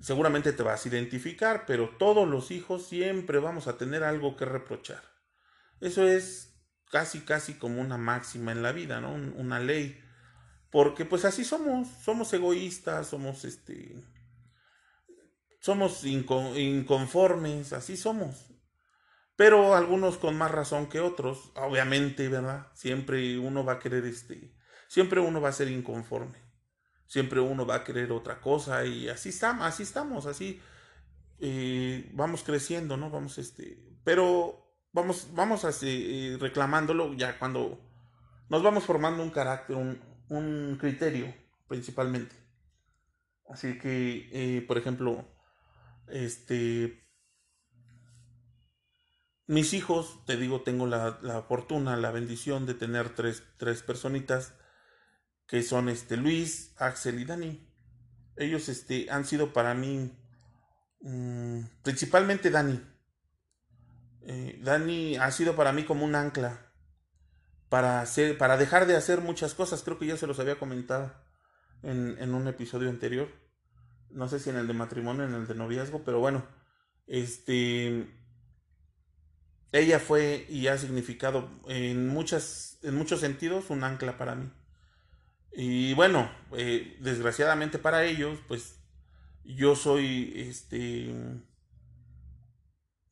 seguramente 0.00 0.52
te 0.52 0.62
vas 0.62 0.84
a 0.84 0.88
identificar, 0.88 1.64
pero 1.66 1.90
todos 1.98 2.28
los 2.28 2.50
hijos 2.50 2.86
siempre 2.86 3.38
vamos 3.38 3.66
a 3.66 3.78
tener 3.78 4.04
algo 4.04 4.36
que 4.36 4.44
reprochar. 4.44 5.02
Eso 5.80 6.06
es 6.06 6.54
casi, 6.90 7.20
casi 7.20 7.54
como 7.54 7.80
una 7.80 7.98
máxima 7.98 8.52
en 8.52 8.62
la 8.62 8.72
vida, 8.72 9.00
¿no? 9.00 9.14
una 9.14 9.60
ley. 9.60 10.00
Porque 10.70 11.04
pues 11.04 11.24
así 11.24 11.44
somos, 11.44 11.88
somos 12.02 12.32
egoístas, 12.32 13.08
somos 13.08 13.44
este... 13.44 13.94
Somos 15.60 16.04
inconformes, 16.04 17.72
así 17.72 17.96
somos. 17.96 18.50
Pero 19.36 19.74
algunos 19.74 20.18
con 20.18 20.36
más 20.36 20.50
razón 20.50 20.88
que 20.88 21.00
otros, 21.00 21.52
obviamente, 21.54 22.28
¿verdad? 22.28 22.68
Siempre 22.74 23.38
uno 23.38 23.64
va 23.64 23.74
a 23.74 23.78
querer 23.78 24.04
este 24.04 24.53
siempre 24.94 25.18
uno 25.18 25.40
va 25.40 25.48
a 25.48 25.52
ser 25.52 25.68
inconforme. 25.72 26.38
Siempre 27.08 27.40
uno 27.40 27.66
va 27.66 27.74
a 27.74 27.84
querer 27.84 28.12
otra 28.12 28.40
cosa 28.40 28.86
y 28.86 29.08
así 29.08 29.30
estamos, 29.30 29.66
así 29.66 29.82
estamos, 29.82 30.26
así 30.26 30.60
eh, 31.40 32.08
vamos 32.12 32.44
creciendo, 32.44 32.96
¿no? 32.96 33.10
Vamos, 33.10 33.38
este, 33.38 33.76
pero 34.04 34.78
vamos, 34.92 35.30
vamos 35.34 35.64
así, 35.64 35.88
eh, 35.88 36.36
reclamándolo 36.38 37.12
ya 37.14 37.40
cuando 37.40 37.80
nos 38.48 38.62
vamos 38.62 38.84
formando 38.84 39.20
un 39.24 39.30
carácter, 39.30 39.74
un, 39.74 40.00
un 40.28 40.76
criterio 40.80 41.34
principalmente. 41.66 42.36
Así 43.48 43.76
que, 43.78 44.28
eh, 44.30 44.62
por 44.62 44.78
ejemplo, 44.78 45.26
este, 46.06 47.04
mis 49.48 49.74
hijos, 49.74 50.24
te 50.24 50.36
digo, 50.36 50.60
tengo 50.62 50.86
la, 50.86 51.18
la 51.20 51.42
fortuna, 51.42 51.96
la 51.96 52.12
bendición 52.12 52.64
de 52.64 52.74
tener 52.74 53.08
tres, 53.16 53.42
tres 53.58 53.82
personitas 53.82 54.54
que 55.54 55.62
son 55.62 55.88
este 55.88 56.16
Luis, 56.16 56.74
Axel 56.78 57.20
y 57.20 57.24
Dani. 57.24 57.64
Ellos 58.36 58.68
este, 58.68 59.08
han 59.08 59.24
sido 59.24 59.52
para 59.52 59.72
mí, 59.72 60.10
mm, 61.00 61.60
principalmente 61.84 62.50
Dani. 62.50 62.84
Eh, 64.22 64.58
Dani 64.64 65.14
ha 65.16 65.30
sido 65.30 65.54
para 65.54 65.72
mí 65.72 65.84
como 65.84 66.04
un 66.04 66.16
ancla. 66.16 66.72
para, 67.68 68.00
hacer, 68.00 68.36
para 68.36 68.56
dejar 68.56 68.86
de 68.86 68.96
hacer 68.96 69.20
muchas 69.20 69.54
cosas. 69.54 69.84
Creo 69.84 69.96
que 69.96 70.06
ya 70.06 70.16
se 70.16 70.26
los 70.26 70.40
había 70.40 70.58
comentado 70.58 71.14
en, 71.84 72.16
en 72.18 72.34
un 72.34 72.48
episodio 72.48 72.90
anterior. 72.90 73.28
No 74.10 74.26
sé 74.26 74.40
si 74.40 74.50
en 74.50 74.56
el 74.56 74.66
de 74.66 74.74
matrimonio, 74.74 75.22
en 75.22 75.34
el 75.34 75.46
de 75.46 75.54
noviazgo, 75.54 76.02
pero 76.04 76.18
bueno, 76.18 76.44
este 77.06 78.12
ella 79.70 80.00
fue 80.00 80.46
y 80.48 80.66
ha 80.66 80.76
significado 80.78 81.48
en 81.68 82.08
muchas 82.08 82.80
en 82.82 82.96
muchos 82.96 83.20
sentidos 83.20 83.70
un 83.70 83.84
ancla 83.84 84.18
para 84.18 84.34
mí 84.34 84.50
y 85.56 85.94
bueno 85.94 86.30
eh, 86.52 86.96
desgraciadamente 87.00 87.78
para 87.78 88.04
ellos 88.04 88.38
pues 88.48 88.80
yo 89.44 89.76
soy 89.76 90.32
este 90.36 91.14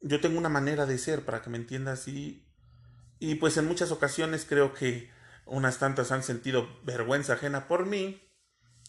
yo 0.01 0.21
tengo 0.21 0.39
una 0.39 0.49
manera 0.49 0.87
de 0.87 0.99
ser 0.99 1.25
para 1.25 1.43
que 1.43 1.51
me 1.51 1.59
entiendas 1.59 2.09
y 2.09 2.49
y 3.19 3.37
pues 3.37 3.57
en 3.57 3.67
muchas 3.67 3.93
ocasiones 3.93 4.45
creo 4.49 4.75
que 4.75 5.11
unas 5.47 5.79
tantas 5.79 6.11
han 6.11 6.23
sentido 6.23 6.69
vergüenza 6.85 7.35
ajena 7.35 7.69
por 7.69 7.87
mí 7.87 8.29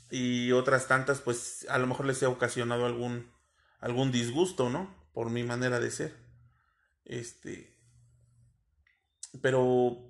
y 0.10 0.51
otras 0.51 0.88
tantas 0.88 1.22
pues 1.22 1.66
a 1.70 1.78
lo 1.78 1.88
mejor 1.88 2.06
les 2.06 2.22
he 2.24 2.26
ocasionado 2.26 2.86
algún 2.86 3.32
algún 3.80 4.12
disgusto 4.12 4.70
no 4.70 4.95
por 5.14 5.30
mi 5.30 5.43
manera 5.43 5.80
de 5.80 5.91
ser 5.91 6.24
este. 7.06 7.78
Pero. 9.41 10.10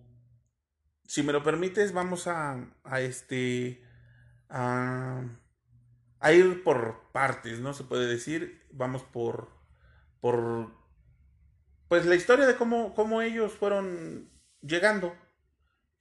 Si 1.13 1.21
me 1.21 1.31
lo 1.31 1.43
permites, 1.43 1.93
vamos 1.93 2.25
a. 2.25 2.57
este. 2.99 3.83
a 4.49 5.21
ir 6.33 6.63
por 6.63 7.11
partes, 7.11 7.59
¿no? 7.59 7.75
Se 7.75 7.83
puede 7.83 8.07
decir. 8.07 8.63
Vamos 8.71 9.03
por. 9.03 9.49
por. 10.21 10.71
Pues 11.87 12.07
la 12.07 12.15
historia 12.15 12.47
de 12.47 12.55
cómo, 12.55 12.95
cómo 12.95 13.21
ellos 13.21 13.51
fueron 13.53 14.27
llegando 14.63 15.13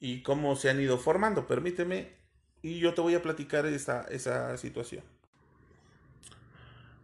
y 0.01 0.23
cómo 0.23 0.57
se 0.57 0.71
han 0.71 0.81
ido 0.81 0.97
formando. 0.97 1.47
Permíteme 1.47 2.17
y 2.63 2.79
yo 2.79 2.95
te 2.95 3.03
voy 3.03 3.15
a 3.15 3.21
platicar 3.21 3.67
esa, 3.67 4.05
esa 4.05 4.57
situación. 4.57 5.05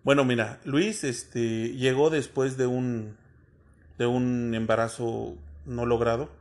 Bueno, 0.02 0.24
mira, 0.24 0.61
Luis 0.64 1.04
este, 1.04 1.74
llegó 1.74 2.09
después 2.09 2.56
de 2.56 2.68
un, 2.68 3.18
de 3.98 4.06
un 4.06 4.54
embarazo 4.54 5.36
no 5.66 5.84
logrado. 5.84 6.38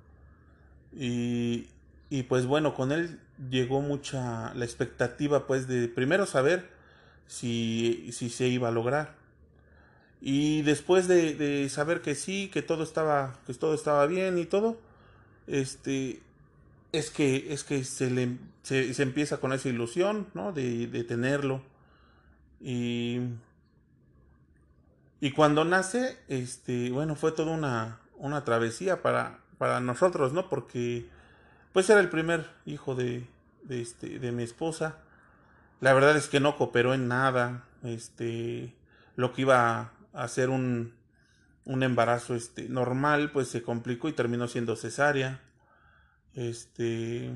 Y, 0.98 1.68
y 2.10 2.24
pues 2.24 2.46
bueno, 2.46 2.74
con 2.74 2.92
él 2.92 3.20
llegó 3.50 3.82
mucha 3.82 4.54
la 4.56 4.66
expectativa 4.66 5.46
pues 5.46 5.68
de 5.68 5.88
primero 5.88 6.26
saber 6.26 6.70
si, 7.28 8.10
si 8.12 8.30
se 8.30 8.48
iba 8.48 8.70
a 8.70 8.72
lograr. 8.72 9.16
Y 10.22 10.64
después 10.64 11.08
de, 11.08 11.36
de, 11.36 11.70
saber 11.70 12.02
que 12.02 12.16
sí, 12.16 12.50
que 12.52 12.62
todo 12.64 12.84
estaba, 12.84 13.40
que 13.46 13.54
todo 13.54 13.76
estaba 13.76 14.06
bien 14.08 14.40
y 14.40 14.46
todo, 14.46 14.80
este, 15.46 16.22
es 16.92 17.12
que, 17.12 17.54
es 17.54 17.64
que 17.64 17.84
se 17.84 18.10
le, 18.10 18.38
se, 18.64 18.94
se 18.94 19.04
empieza 19.04 19.38
con 19.38 19.54
esa 19.54 19.70
ilusión, 19.70 20.28
¿no? 20.34 20.54
De, 20.54 20.88
de 20.88 21.04
tenerlo. 21.04 21.62
Y 22.60 23.20
y 25.20 25.32
cuando 25.32 25.66
nace, 25.66 26.18
este, 26.28 26.92
bueno, 26.92 27.16
fue 27.16 27.32
toda 27.32 27.52
una, 27.52 28.00
una 28.18 28.44
travesía 28.44 29.02
para, 29.02 29.40
para 29.58 29.80
nosotros, 29.80 30.34
¿no? 30.34 30.50
Porque, 30.50 31.10
pues 31.74 31.90
era 31.90 32.00
el 32.00 32.10
primer 32.10 32.50
hijo 32.66 32.96
de, 32.96 33.28
de, 33.64 33.82
este, 33.82 34.20
de 34.20 34.32
mi 34.32 34.44
esposa. 34.44 35.00
La 35.80 35.94
verdad 35.94 36.16
es 36.18 36.28
que 36.28 36.40
no 36.40 36.58
cooperó 36.58 36.94
en 36.94 37.08
nada. 37.08 37.66
Este, 37.84 38.76
lo 39.16 39.34
que 39.34 39.42
iba 39.44 39.94
a 40.14 40.28
ser 40.28 40.50
un, 40.50 40.94
un 41.66 41.84
embarazo 41.84 42.36
este, 42.36 42.70
normal, 42.70 43.32
pues 43.32 43.50
se 43.50 43.62
complicó 43.62 44.10
y 44.10 44.14
terminó 44.14 44.48
siendo 44.48 44.76
cesárea. 44.76 45.42
Este, 46.34 47.32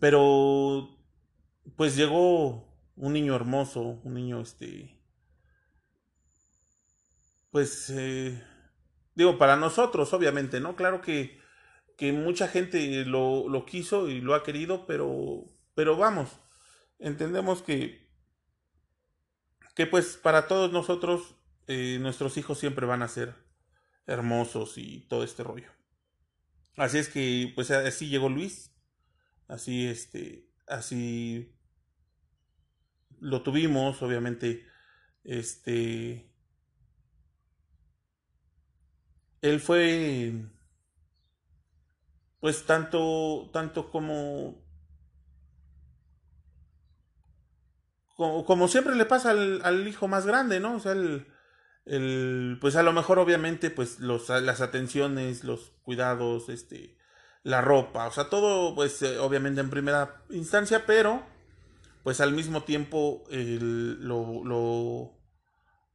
pero, 0.00 0.96
pues 1.76 1.96
llegó 1.96 2.66
un 2.96 3.12
niño 3.12 3.34
hermoso, 3.34 4.00
un 4.04 4.14
niño, 4.14 4.40
este, 4.40 4.98
pues, 7.50 7.90
eh, 7.90 8.42
digo, 9.14 9.38
para 9.38 9.56
nosotros, 9.56 10.12
obviamente, 10.12 10.60
¿no? 10.60 10.76
Claro 10.76 11.00
que, 11.00 11.40
que 11.96 12.12
mucha 12.12 12.48
gente 12.48 13.04
lo, 13.04 13.48
lo, 13.48 13.64
quiso 13.66 14.08
y 14.08 14.20
lo 14.20 14.34
ha 14.34 14.42
querido, 14.42 14.86
pero, 14.86 15.44
pero 15.74 15.96
vamos, 15.96 16.30
entendemos 16.98 17.62
que, 17.62 18.10
que 19.74 19.86
pues 19.86 20.16
para 20.16 20.46
todos 20.46 20.72
nosotros, 20.72 21.36
eh, 21.66 21.98
nuestros 22.00 22.36
hijos 22.36 22.58
siempre 22.58 22.86
van 22.86 23.02
a 23.02 23.08
ser 23.08 23.34
hermosos 24.06 24.78
y 24.78 25.06
todo 25.08 25.24
este 25.24 25.42
rollo. 25.42 25.70
Así 26.76 26.98
es 26.98 27.08
que, 27.08 27.52
pues 27.54 27.70
así 27.70 28.08
llegó 28.08 28.28
Luis, 28.28 28.74
así, 29.46 29.86
este, 29.86 30.48
así 30.66 31.54
lo 33.20 33.42
tuvimos, 33.42 34.02
obviamente, 34.02 34.66
este, 35.22 36.31
él 39.42 39.60
fue 39.60 40.32
pues 42.40 42.64
tanto 42.64 43.50
tanto 43.52 43.90
como 43.90 44.62
como, 48.16 48.68
siempre 48.68 48.94
le 48.94 49.04
pasa 49.04 49.30
al, 49.30 49.88
hijo 49.88 50.06
más 50.06 50.26
grande, 50.26 50.60
¿no? 50.60 50.76
O 50.76 50.80
sea, 50.80 50.92
el, 50.92 51.26
el, 51.86 52.58
pues 52.60 52.76
a 52.76 52.82
lo 52.82 52.92
mejor 52.92 53.18
obviamente 53.18 53.70
pues 53.70 54.00
los, 54.00 54.28
las 54.28 54.60
atenciones, 54.60 55.44
los 55.44 55.72
cuidados, 55.82 56.48
este, 56.48 56.96
la 57.42 57.60
ropa, 57.60 58.06
o 58.06 58.12
sea, 58.12 58.28
todo 58.28 58.74
pues 58.74 59.02
eh, 59.02 59.18
obviamente 59.18 59.60
en 59.60 59.70
primera 59.70 60.22
instancia, 60.30 60.86
pero 60.86 61.22
pues 62.04 62.20
al 62.20 62.32
mismo 62.32 62.62
tiempo 62.62 63.24
el, 63.30 64.06
lo, 64.06 64.44
lo, 64.44 65.18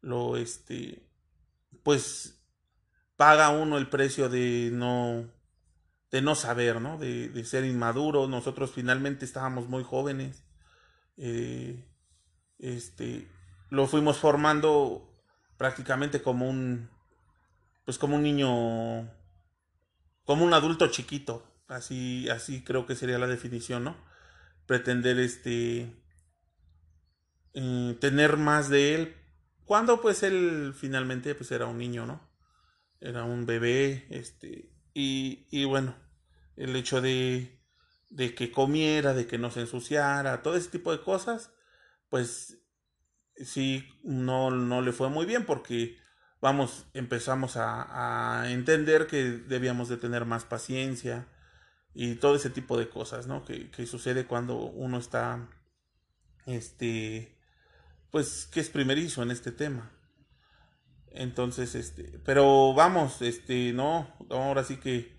lo, 0.01 0.37
este, 0.37 1.07
pues 1.83 2.36
paga 3.17 3.49
uno 3.49 3.77
el 3.77 3.89
precio 3.89 4.29
de 4.29 4.69
no 4.71 5.25
de 6.11 6.21
no 6.21 6.35
saber, 6.35 6.79
¿no? 6.79 6.97
De, 6.97 7.29
de 7.29 7.43
ser 7.43 7.65
inmaduro. 7.65 8.27
Nosotros 8.27 8.71
finalmente 8.73 9.25
estábamos 9.25 9.67
muy 9.67 9.83
jóvenes. 9.83 10.45
Eh, 11.17 11.85
este, 12.59 13.27
lo 13.69 13.87
fuimos 13.87 14.17
formando 14.17 15.13
prácticamente 15.57 16.21
como 16.21 16.49
un, 16.49 16.89
pues 17.83 17.97
como 17.97 18.15
un 18.15 18.23
niño, 18.23 19.11
como 20.23 20.45
un 20.45 20.53
adulto 20.53 20.87
chiquito. 20.87 21.43
Así, 21.67 22.29
así 22.29 22.63
creo 22.63 22.85
que 22.85 22.95
sería 22.95 23.17
la 23.19 23.27
definición, 23.27 23.83
¿no? 23.83 23.97
Pretender, 24.65 25.19
este, 25.19 25.93
eh, 27.53 27.97
tener 27.99 28.37
más 28.37 28.69
de 28.69 28.95
él, 28.95 29.15
cuando 29.65 29.99
pues 30.01 30.23
él 30.23 30.73
finalmente 30.77 31.35
pues 31.35 31.51
era 31.51 31.65
un 31.65 31.77
niño, 31.77 32.05
¿no? 32.05 32.26
Era 33.01 33.23
un 33.23 33.45
bebé, 33.45 34.07
este, 34.09 34.71
y, 34.93 35.47
y 35.51 35.65
bueno, 35.65 35.95
el 36.55 36.75
hecho 36.75 37.01
de, 37.01 37.61
de 38.09 38.33
que 38.35 38.51
comiera, 38.51 39.13
de 39.13 39.27
que 39.27 39.37
no 39.37 39.51
se 39.51 39.61
ensuciara, 39.61 40.41
todo 40.41 40.55
ese 40.55 40.69
tipo 40.69 40.91
de 40.91 41.01
cosas, 41.01 41.51
pues 42.09 42.59
sí, 43.35 43.87
no, 44.03 44.51
no 44.51 44.81
le 44.81 44.91
fue 44.91 45.09
muy 45.09 45.25
bien 45.25 45.45
porque, 45.45 45.97
vamos, 46.41 46.87
empezamos 46.93 47.57
a, 47.57 48.41
a 48.41 48.51
entender 48.51 49.07
que 49.07 49.23
debíamos 49.23 49.89
de 49.89 49.97
tener 49.97 50.25
más 50.25 50.45
paciencia 50.45 51.27
y 51.93 52.15
todo 52.15 52.35
ese 52.35 52.49
tipo 52.49 52.77
de 52.77 52.89
cosas, 52.89 53.27
¿no? 53.27 53.43
Que, 53.43 53.71
que 53.71 53.85
sucede 53.85 54.25
cuando 54.25 54.57
uno 54.57 54.99
está, 54.99 55.49
este, 56.45 57.37
pues, 58.11 58.47
que 58.51 58.59
es 58.59 58.69
primerizo 58.69 59.23
en 59.23 59.31
este 59.31 59.51
tema. 59.51 59.91
Entonces, 61.11 61.75
este, 61.75 62.19
pero 62.25 62.73
vamos, 62.73 63.21
este, 63.21 63.73
no, 63.73 64.13
ahora 64.29 64.63
sí 64.63 64.77
que 64.77 65.17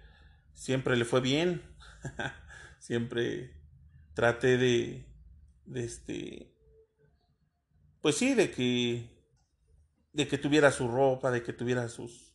siempre 0.53 0.97
le 0.97 1.05
fue 1.05 1.20
bien. 1.20 1.62
siempre 2.78 3.55
traté 4.14 4.57
de, 4.57 5.07
de 5.64 5.84
este, 5.84 6.55
pues 8.01 8.16
sí, 8.16 8.34
de 8.34 8.51
que, 8.51 9.09
de 10.12 10.28
que 10.28 10.39
tuviera 10.39 10.70
su 10.70 10.89
ropa, 10.89 11.30
de 11.30 11.43
que 11.43 11.53
tuviera 11.53 11.89
sus, 11.89 12.34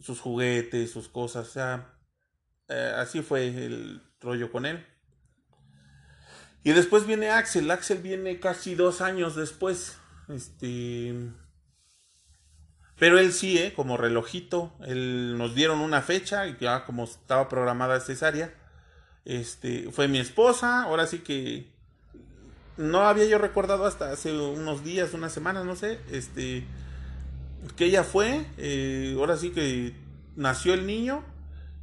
sus 0.00 0.20
juguetes, 0.20 0.90
sus 0.90 1.08
cosas, 1.08 1.48
o 1.48 1.50
sea, 1.50 1.98
eh, 2.68 2.92
así 2.96 3.22
fue 3.22 3.48
el 3.48 4.02
rollo 4.20 4.50
con 4.50 4.66
él. 4.66 4.84
Y 6.62 6.72
después 6.72 7.06
viene 7.06 7.30
Axel, 7.30 7.70
Axel 7.70 7.98
viene 7.98 8.40
casi 8.40 8.74
dos 8.74 9.00
años 9.00 9.36
después, 9.36 9.98
este, 10.28 11.14
pero 12.98 13.18
él 13.18 13.32
sí, 13.32 13.58
¿eh? 13.58 13.74
como 13.74 13.96
relojito, 13.96 14.72
él 14.86 15.36
nos 15.36 15.54
dieron 15.54 15.80
una 15.80 16.00
fecha 16.00 16.46
y 16.46 16.56
ya 16.58 16.84
como 16.84 17.04
estaba 17.04 17.48
programada 17.48 18.00
cesárea, 18.00 18.54
este, 19.24 19.90
fue 19.92 20.08
mi 20.08 20.18
esposa, 20.18 20.84
ahora 20.84 21.06
sí 21.06 21.18
que 21.18 21.70
no 22.78 23.00
había 23.02 23.26
yo 23.26 23.38
recordado 23.38 23.86
hasta 23.86 24.10
hace 24.12 24.32
unos 24.32 24.84
días, 24.84 25.12
unas 25.14 25.32
semanas, 25.32 25.64
no 25.64 25.76
sé, 25.76 26.00
este, 26.10 26.64
que 27.76 27.86
ella 27.86 28.04
fue, 28.04 28.46
eh, 28.56 29.14
ahora 29.18 29.36
sí 29.36 29.50
que 29.50 29.94
nació 30.36 30.74
el 30.74 30.86
niño 30.86 31.24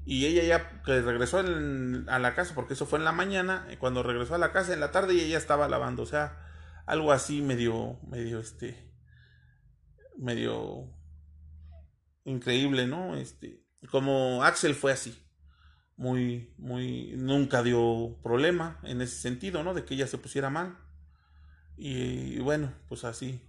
Y 0.06 0.26
ella 0.26 0.44
ya 0.44 0.82
regresó 0.86 1.40
a 1.40 2.20
la 2.20 2.36
casa, 2.36 2.54
porque 2.56 2.74
eso 2.74 2.86
fue 2.86 3.00
en 3.00 3.06
la 3.06 3.14
mañana, 3.14 3.66
cuando 3.80 4.04
regresó 4.04 4.36
a 4.36 4.38
la 4.38 4.52
casa 4.52 4.74
en 4.74 4.82
la 4.82 4.92
tarde 4.92 5.14
y 5.14 5.22
ella 5.22 5.38
estaba 5.38 5.70
lavando, 5.70 6.04
o 6.04 6.06
sea, 6.06 6.38
algo 6.86 7.14
así 7.14 7.42
medio, 7.42 7.98
medio, 8.10 8.40
este, 8.40 8.92
medio 10.18 10.90
increíble, 12.26 12.88
¿no? 12.88 13.16
Este, 13.16 13.64
como 13.90 14.44
Axel 14.44 14.76
fue 14.76 14.92
así, 14.92 15.18
muy, 15.96 16.54
muy, 16.58 17.14
nunca 17.18 17.64
dio 17.64 18.18
problema 18.24 18.80
en 18.84 19.02
ese 19.02 19.18
sentido, 19.18 19.64
¿no? 19.64 19.74
De 19.74 19.86
que 19.86 19.94
ella 19.94 20.08
se 20.08 20.18
pusiera 20.18 20.50
mal. 20.50 20.78
Y, 21.76 22.40
bueno, 22.40 22.74
pues 22.88 23.04
así, 23.04 23.42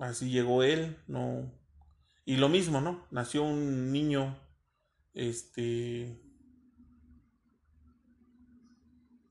así 0.00 0.30
llegó 0.30 0.62
él, 0.62 0.96
no. 1.06 1.52
Y 2.24 2.36
lo 2.36 2.48
mismo, 2.48 2.80
¿no? 2.80 3.06
Nació 3.10 3.44
un 3.44 3.92
niño, 3.92 4.38
este, 5.14 6.20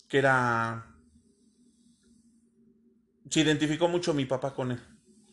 que 0.08 0.18
era, 0.18 0.96
se 3.30 3.42
identificó 3.42 3.88
mucho 3.88 4.14
mi 4.14 4.26
papá 4.26 4.54
con 4.54 4.72
él 4.72 4.80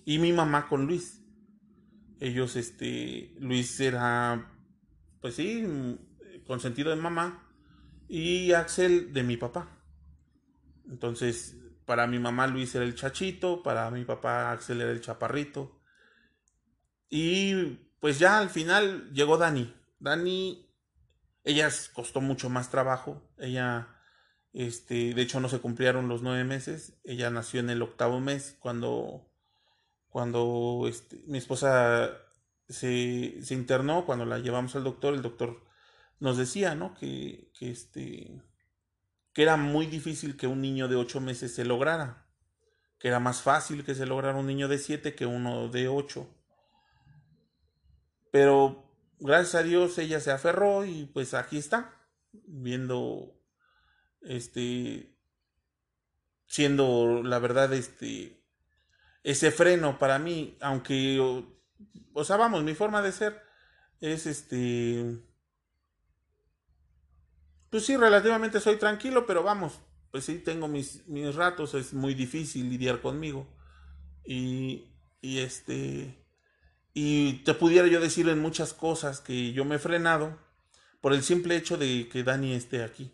y 0.04 0.18
mi 0.18 0.32
mamá 0.32 0.68
con 0.68 0.86
Luis. 0.86 1.21
Ellos, 2.22 2.54
este, 2.54 3.34
Luis 3.40 3.80
era, 3.80 4.48
pues 5.20 5.34
sí, 5.34 5.98
consentido 6.46 6.90
de 6.90 6.96
mamá 6.96 7.52
y 8.06 8.52
Axel 8.52 9.12
de 9.12 9.24
mi 9.24 9.36
papá. 9.36 9.82
Entonces, 10.88 11.56
para 11.84 12.06
mi 12.06 12.20
mamá 12.20 12.46
Luis 12.46 12.72
era 12.76 12.84
el 12.84 12.94
chachito, 12.94 13.64
para 13.64 13.90
mi 13.90 14.04
papá 14.04 14.52
Axel 14.52 14.80
era 14.80 14.92
el 14.92 15.00
chaparrito. 15.00 15.80
Y 17.08 17.90
pues 17.98 18.20
ya 18.20 18.38
al 18.38 18.50
final 18.50 19.10
llegó 19.12 19.36
Dani. 19.36 19.74
Dani, 19.98 20.72
ella 21.42 21.68
costó 21.92 22.20
mucho 22.20 22.48
más 22.48 22.70
trabajo. 22.70 23.20
Ella, 23.36 23.96
este, 24.52 25.12
de 25.12 25.22
hecho 25.22 25.40
no 25.40 25.48
se 25.48 25.58
cumplieron 25.58 26.06
los 26.06 26.22
nueve 26.22 26.44
meses. 26.44 27.00
Ella 27.02 27.30
nació 27.30 27.58
en 27.58 27.70
el 27.70 27.82
octavo 27.82 28.20
mes 28.20 28.56
cuando, 28.60 29.31
cuando 30.12 30.84
este, 30.86 31.22
mi 31.26 31.38
esposa 31.38 32.18
se, 32.68 33.42
se 33.42 33.54
internó, 33.54 34.04
cuando 34.04 34.26
la 34.26 34.38
llevamos 34.38 34.76
al 34.76 34.84
doctor, 34.84 35.14
el 35.14 35.22
doctor 35.22 35.64
nos 36.20 36.36
decía, 36.36 36.74
¿no? 36.74 36.94
Que, 36.94 37.50
que, 37.58 37.70
este, 37.70 38.42
que 39.32 39.42
era 39.42 39.56
muy 39.56 39.86
difícil 39.86 40.36
que 40.36 40.46
un 40.46 40.60
niño 40.60 40.86
de 40.86 40.96
ocho 40.96 41.22
meses 41.22 41.54
se 41.54 41.64
lograra, 41.64 42.26
que 42.98 43.08
era 43.08 43.20
más 43.20 43.40
fácil 43.40 43.84
que 43.84 43.94
se 43.94 44.04
lograra 44.04 44.36
un 44.36 44.46
niño 44.46 44.68
de 44.68 44.76
siete 44.76 45.14
que 45.14 45.24
uno 45.24 45.68
de 45.68 45.88
ocho. 45.88 46.28
Pero 48.30 48.94
gracias 49.18 49.54
a 49.54 49.62
Dios 49.62 49.96
ella 49.96 50.20
se 50.20 50.30
aferró 50.30 50.84
y 50.84 51.06
pues 51.06 51.32
aquí 51.32 51.56
está, 51.56 51.96
viendo, 52.32 53.40
este, 54.20 55.16
siendo 56.44 57.22
la 57.22 57.38
verdad, 57.38 57.72
este, 57.72 58.41
ese 59.22 59.50
freno 59.50 59.98
para 59.98 60.18
mí, 60.18 60.56
aunque, 60.60 61.18
o 62.12 62.24
sea, 62.24 62.36
vamos, 62.36 62.62
mi 62.64 62.74
forma 62.74 63.02
de 63.02 63.12
ser 63.12 63.42
es 64.00 64.26
este 64.26 65.22
pues 67.72 67.86
sí, 67.86 67.96
relativamente 67.96 68.60
soy 68.60 68.76
tranquilo, 68.76 69.24
pero 69.24 69.42
vamos, 69.42 69.80
pues 70.10 70.26
sí, 70.26 70.38
tengo 70.40 70.68
mis, 70.68 71.08
mis 71.08 71.34
ratos, 71.34 71.72
es 71.72 71.94
muy 71.94 72.12
difícil 72.12 72.68
lidiar 72.68 73.00
conmigo. 73.00 73.46
Y, 74.26 74.92
y 75.22 75.38
este, 75.38 76.22
y 76.92 77.44
te 77.44 77.54
pudiera 77.54 77.88
yo 77.88 77.98
decir 77.98 78.28
en 78.28 78.40
muchas 78.40 78.74
cosas 78.74 79.20
que 79.20 79.54
yo 79.54 79.64
me 79.64 79.76
he 79.76 79.78
frenado 79.78 80.38
por 81.00 81.14
el 81.14 81.22
simple 81.22 81.56
hecho 81.56 81.78
de 81.78 82.10
que 82.10 82.22
Dani 82.22 82.52
esté 82.52 82.84
aquí. 82.84 83.10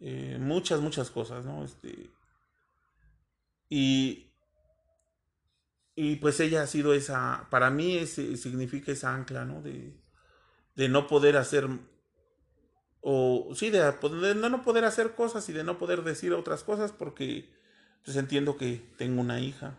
Eh, 0.00 0.36
muchas, 0.40 0.80
muchas 0.80 1.08
cosas, 1.12 1.44
¿no? 1.44 1.64
Este, 1.64 2.10
y, 3.68 4.27
y 6.00 6.14
pues 6.14 6.38
ella 6.38 6.62
ha 6.62 6.66
sido 6.68 6.94
esa, 6.94 7.48
para 7.50 7.70
mí 7.70 7.96
ese, 7.96 8.36
significa 8.36 8.92
esa 8.92 9.12
ancla, 9.12 9.44
¿no? 9.44 9.62
De, 9.62 9.96
de 10.76 10.88
no 10.88 11.08
poder 11.08 11.36
hacer 11.36 11.68
o 13.00 13.48
sí, 13.56 13.70
de, 13.70 13.80
no 14.36 14.62
poder 14.62 14.84
hacer 14.84 15.16
cosas 15.16 15.48
y 15.48 15.52
de 15.52 15.64
no 15.64 15.76
poder 15.76 16.04
decir 16.04 16.34
otras 16.34 16.62
cosas 16.62 16.92
porque 16.92 17.52
pues 18.04 18.16
entiendo 18.16 18.56
que 18.56 18.80
tengo 18.96 19.20
una 19.20 19.40
hija 19.40 19.76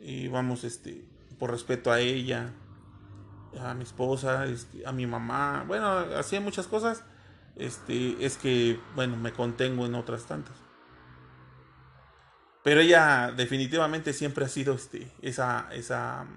y 0.00 0.28
vamos, 0.28 0.64
este, 0.64 1.06
por 1.38 1.50
respeto 1.50 1.92
a 1.92 2.00
ella, 2.00 2.54
a 3.60 3.74
mi 3.74 3.82
esposa, 3.82 4.46
este, 4.46 4.86
a 4.86 4.92
mi 4.92 5.06
mamá, 5.06 5.62
bueno, 5.68 5.90
así 5.90 6.40
muchas 6.40 6.66
cosas, 6.66 7.04
este, 7.54 8.24
es 8.24 8.38
que, 8.38 8.80
bueno, 8.94 9.18
me 9.18 9.34
contengo 9.34 9.84
en 9.84 9.94
otras 9.94 10.24
tantas. 10.24 10.67
Pero 12.68 12.82
ella 12.82 13.32
definitivamente 13.34 14.12
siempre 14.12 14.44
ha 14.44 14.48
sido 14.48 14.74
este, 14.74 15.10
esa, 15.22 15.70
esa, 15.72 16.28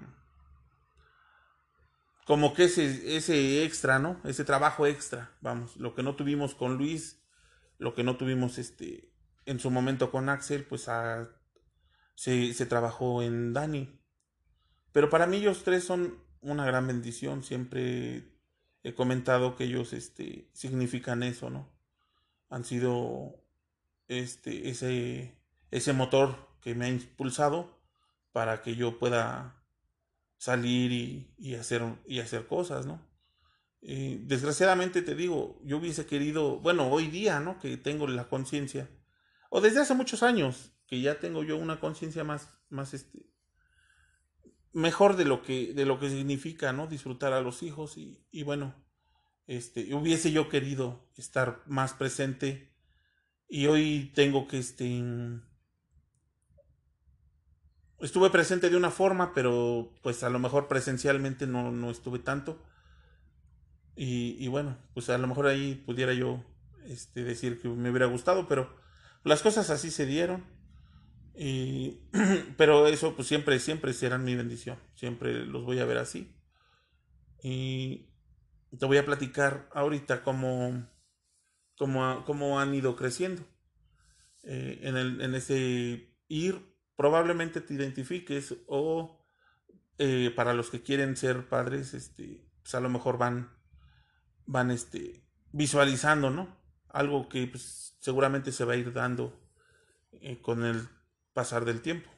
como 2.24 2.54
que 2.54 2.64
ese, 2.64 3.18
ese 3.18 3.64
extra, 3.64 3.98
¿no? 3.98 4.18
Ese 4.24 4.42
trabajo 4.42 4.86
extra, 4.86 5.36
vamos, 5.42 5.76
lo 5.76 5.94
que 5.94 6.02
no 6.02 6.16
tuvimos 6.16 6.54
con 6.54 6.78
Luis, 6.78 7.20
lo 7.76 7.94
que 7.94 8.02
no 8.02 8.16
tuvimos 8.16 8.56
este, 8.56 9.12
en 9.44 9.60
su 9.60 9.70
momento 9.70 10.10
con 10.10 10.30
Axel, 10.30 10.64
pues 10.64 10.88
se, 12.14 12.54
se 12.54 12.64
trabajó 12.64 13.22
en 13.22 13.52
Dani. 13.52 14.00
Pero 14.90 15.10
para 15.10 15.26
mí 15.26 15.36
ellos 15.36 15.64
tres 15.64 15.84
son 15.84 16.18
una 16.40 16.64
gran 16.64 16.86
bendición, 16.86 17.44
siempre 17.44 18.24
he 18.82 18.94
comentado 18.94 19.54
que 19.54 19.64
ellos 19.64 19.92
este, 19.92 20.48
significan 20.54 21.24
eso, 21.24 21.50
¿no? 21.50 21.70
Han 22.48 22.64
sido 22.64 23.34
este, 24.08 24.70
ese, 24.70 25.41
ese 25.72 25.92
motor 25.92 26.36
que 26.60 26.76
me 26.76 26.84
ha 26.84 26.88
impulsado 26.88 27.82
para 28.30 28.62
que 28.62 28.76
yo 28.76 28.98
pueda 28.98 29.64
salir 30.36 30.92
y, 31.38 31.54
hacer, 31.54 31.82
y 32.06 32.20
hacer 32.20 32.46
cosas, 32.46 32.86
¿no? 32.86 33.00
Eh, 33.80 34.20
desgraciadamente 34.22 35.02
te 35.02 35.16
digo, 35.16 35.60
yo 35.64 35.78
hubiese 35.78 36.06
querido, 36.06 36.60
bueno, 36.60 36.88
hoy 36.88 37.08
día, 37.08 37.40
¿no? 37.40 37.58
Que 37.58 37.76
tengo 37.76 38.06
la 38.06 38.28
conciencia, 38.28 38.88
o 39.50 39.60
desde 39.60 39.80
hace 39.80 39.94
muchos 39.94 40.22
años, 40.22 40.72
que 40.86 41.00
ya 41.00 41.18
tengo 41.18 41.42
yo 41.42 41.56
una 41.56 41.80
conciencia 41.80 42.22
más, 42.22 42.48
más, 42.68 42.94
este, 42.94 43.26
mejor 44.72 45.16
de 45.16 45.24
lo 45.24 45.42
que, 45.42 45.72
de 45.74 45.86
lo 45.86 45.98
que 45.98 46.10
significa, 46.10 46.72
¿no? 46.72 46.86
Disfrutar 46.86 47.32
a 47.32 47.40
los 47.40 47.62
hijos 47.62 47.96
y, 47.96 48.26
y 48.30 48.42
bueno, 48.42 48.74
este, 49.46 49.94
hubiese 49.94 50.32
yo 50.32 50.48
querido 50.48 51.08
estar 51.16 51.62
más 51.66 51.94
presente 51.94 52.74
y 53.48 53.66
hoy 53.66 54.12
tengo 54.14 54.48
que, 54.48 54.58
este, 54.58 55.02
estuve 58.02 58.30
presente 58.30 58.68
de 58.68 58.76
una 58.76 58.90
forma, 58.90 59.32
pero 59.32 59.92
pues 60.02 60.22
a 60.24 60.30
lo 60.30 60.38
mejor 60.38 60.68
presencialmente 60.68 61.46
no, 61.46 61.70
no 61.70 61.90
estuve 61.90 62.18
tanto. 62.18 62.60
Y, 63.94 64.48
bueno, 64.48 64.78
pues 64.94 65.10
a 65.10 65.18
lo 65.18 65.28
mejor 65.28 65.46
ahí 65.46 65.74
pudiera 65.74 66.12
yo 66.14 66.42
este, 66.86 67.22
decir 67.24 67.60
que 67.60 67.68
me 67.68 67.90
hubiera 67.90 68.06
gustado, 68.06 68.48
pero 68.48 68.74
las 69.22 69.42
cosas 69.42 69.70
así 69.70 69.90
se 69.90 70.06
dieron. 70.06 70.44
Y, 71.34 72.00
pero 72.56 72.86
eso 72.86 73.14
pues 73.14 73.28
siempre, 73.28 73.58
siempre 73.60 73.92
serán 73.92 74.24
mi 74.24 74.34
bendición. 74.34 74.78
Siempre 74.94 75.46
los 75.46 75.64
voy 75.64 75.78
a 75.78 75.84
ver 75.84 75.98
así. 75.98 76.34
Y 77.42 78.08
te 78.78 78.86
voy 78.86 78.96
a 78.96 79.06
platicar 79.06 79.68
ahorita 79.72 80.22
cómo, 80.22 80.88
cómo, 81.76 82.24
cómo 82.24 82.58
han 82.58 82.74
ido 82.74 82.96
creciendo. 82.96 83.42
Eh, 84.44 84.80
en, 84.82 84.96
el, 84.96 85.20
en 85.20 85.34
ese 85.34 86.16
ir 86.28 86.71
probablemente 87.02 87.60
te 87.60 87.74
identifiques 87.74 88.54
o 88.68 89.18
eh, 89.98 90.32
para 90.36 90.54
los 90.54 90.70
que 90.70 90.84
quieren 90.84 91.16
ser 91.16 91.48
padres, 91.48 91.94
este, 91.94 92.46
pues 92.62 92.76
a 92.76 92.80
lo 92.80 92.88
mejor 92.88 93.18
van, 93.18 93.50
van 94.46 94.70
este, 94.70 95.24
visualizando, 95.50 96.30
¿no? 96.30 96.56
Algo 96.90 97.28
que 97.28 97.48
pues, 97.48 97.96
seguramente 97.98 98.52
se 98.52 98.64
va 98.64 98.74
a 98.74 98.76
ir 98.76 98.92
dando 98.92 99.36
eh, 100.12 100.40
con 100.40 100.64
el 100.64 100.86
pasar 101.32 101.64
del 101.64 101.82
tiempo. 101.82 102.08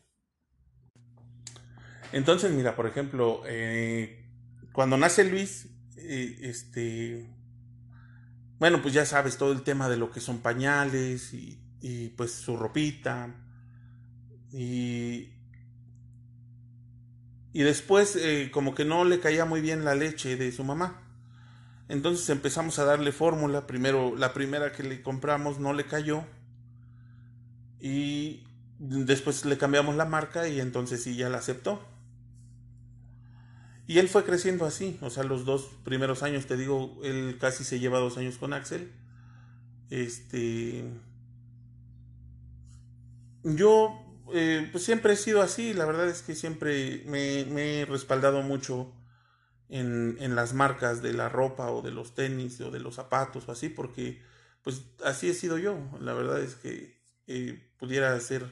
Entonces, 2.12 2.52
mira, 2.52 2.76
por 2.76 2.86
ejemplo, 2.86 3.40
eh, 3.46 4.28
cuando 4.74 4.98
nace 4.98 5.24
Luis, 5.24 5.70
este, 5.96 7.34
bueno, 8.58 8.82
pues 8.82 8.92
ya 8.92 9.06
sabes 9.06 9.38
todo 9.38 9.52
el 9.52 9.62
tema 9.62 9.88
de 9.88 9.96
lo 9.96 10.10
que 10.10 10.20
son 10.20 10.40
pañales 10.40 11.32
y, 11.32 11.58
y 11.80 12.10
pues 12.10 12.32
su 12.32 12.58
ropita, 12.58 13.43
y, 14.56 15.30
y 17.52 17.62
después 17.62 18.14
eh, 18.14 18.50
como 18.52 18.76
que 18.76 18.84
no 18.84 19.04
le 19.04 19.18
caía 19.18 19.44
muy 19.44 19.60
bien 19.60 19.84
la 19.84 19.96
leche 19.96 20.36
de 20.36 20.52
su 20.52 20.62
mamá. 20.62 21.02
Entonces 21.88 22.30
empezamos 22.30 22.78
a 22.78 22.84
darle 22.84 23.10
fórmula. 23.10 23.66
Primero, 23.66 24.14
la 24.16 24.32
primera 24.32 24.70
que 24.70 24.84
le 24.84 25.02
compramos 25.02 25.58
no 25.58 25.72
le 25.72 25.86
cayó. 25.86 26.24
Y 27.80 28.44
después 28.78 29.44
le 29.44 29.58
cambiamos 29.58 29.96
la 29.96 30.04
marca 30.04 30.46
y 30.46 30.60
entonces 30.60 31.02
sí 31.02 31.16
ya 31.16 31.28
la 31.28 31.38
aceptó. 31.38 31.84
Y 33.88 33.98
él 33.98 34.08
fue 34.08 34.24
creciendo 34.24 34.64
así, 34.66 34.98
o 35.02 35.10
sea, 35.10 35.24
los 35.24 35.44
dos 35.44 35.68
primeros 35.84 36.22
años, 36.22 36.46
te 36.46 36.56
digo, 36.56 36.98
él 37.02 37.36
casi 37.38 37.64
se 37.64 37.80
lleva 37.80 37.98
dos 37.98 38.16
años 38.16 38.38
con 38.38 38.54
Axel. 38.54 38.92
Este. 39.90 40.84
Yo, 43.42 44.03
eh, 44.32 44.68
pues 44.72 44.84
siempre 44.84 45.12
he 45.12 45.16
sido 45.16 45.42
así, 45.42 45.74
la 45.74 45.84
verdad 45.84 46.08
es 46.08 46.22
que 46.22 46.34
siempre 46.34 47.02
me, 47.06 47.80
he 47.80 47.84
respaldado 47.84 48.42
mucho 48.42 48.92
en, 49.68 50.16
en, 50.20 50.34
las 50.34 50.54
marcas 50.54 51.02
de 51.02 51.12
la 51.12 51.28
ropa 51.28 51.70
o 51.70 51.82
de 51.82 51.90
los 51.90 52.14
tenis 52.14 52.60
o 52.60 52.70
de 52.70 52.80
los 52.80 52.94
zapatos 52.94 53.48
o 53.48 53.52
así, 53.52 53.68
porque 53.68 54.22
pues 54.62 54.82
así 55.04 55.28
he 55.28 55.34
sido 55.34 55.58
yo. 55.58 55.78
La 56.00 56.14
verdad 56.14 56.40
es 56.40 56.54
que 56.54 56.98
eh, 57.26 57.70
pudiera 57.78 58.18
ser 58.20 58.50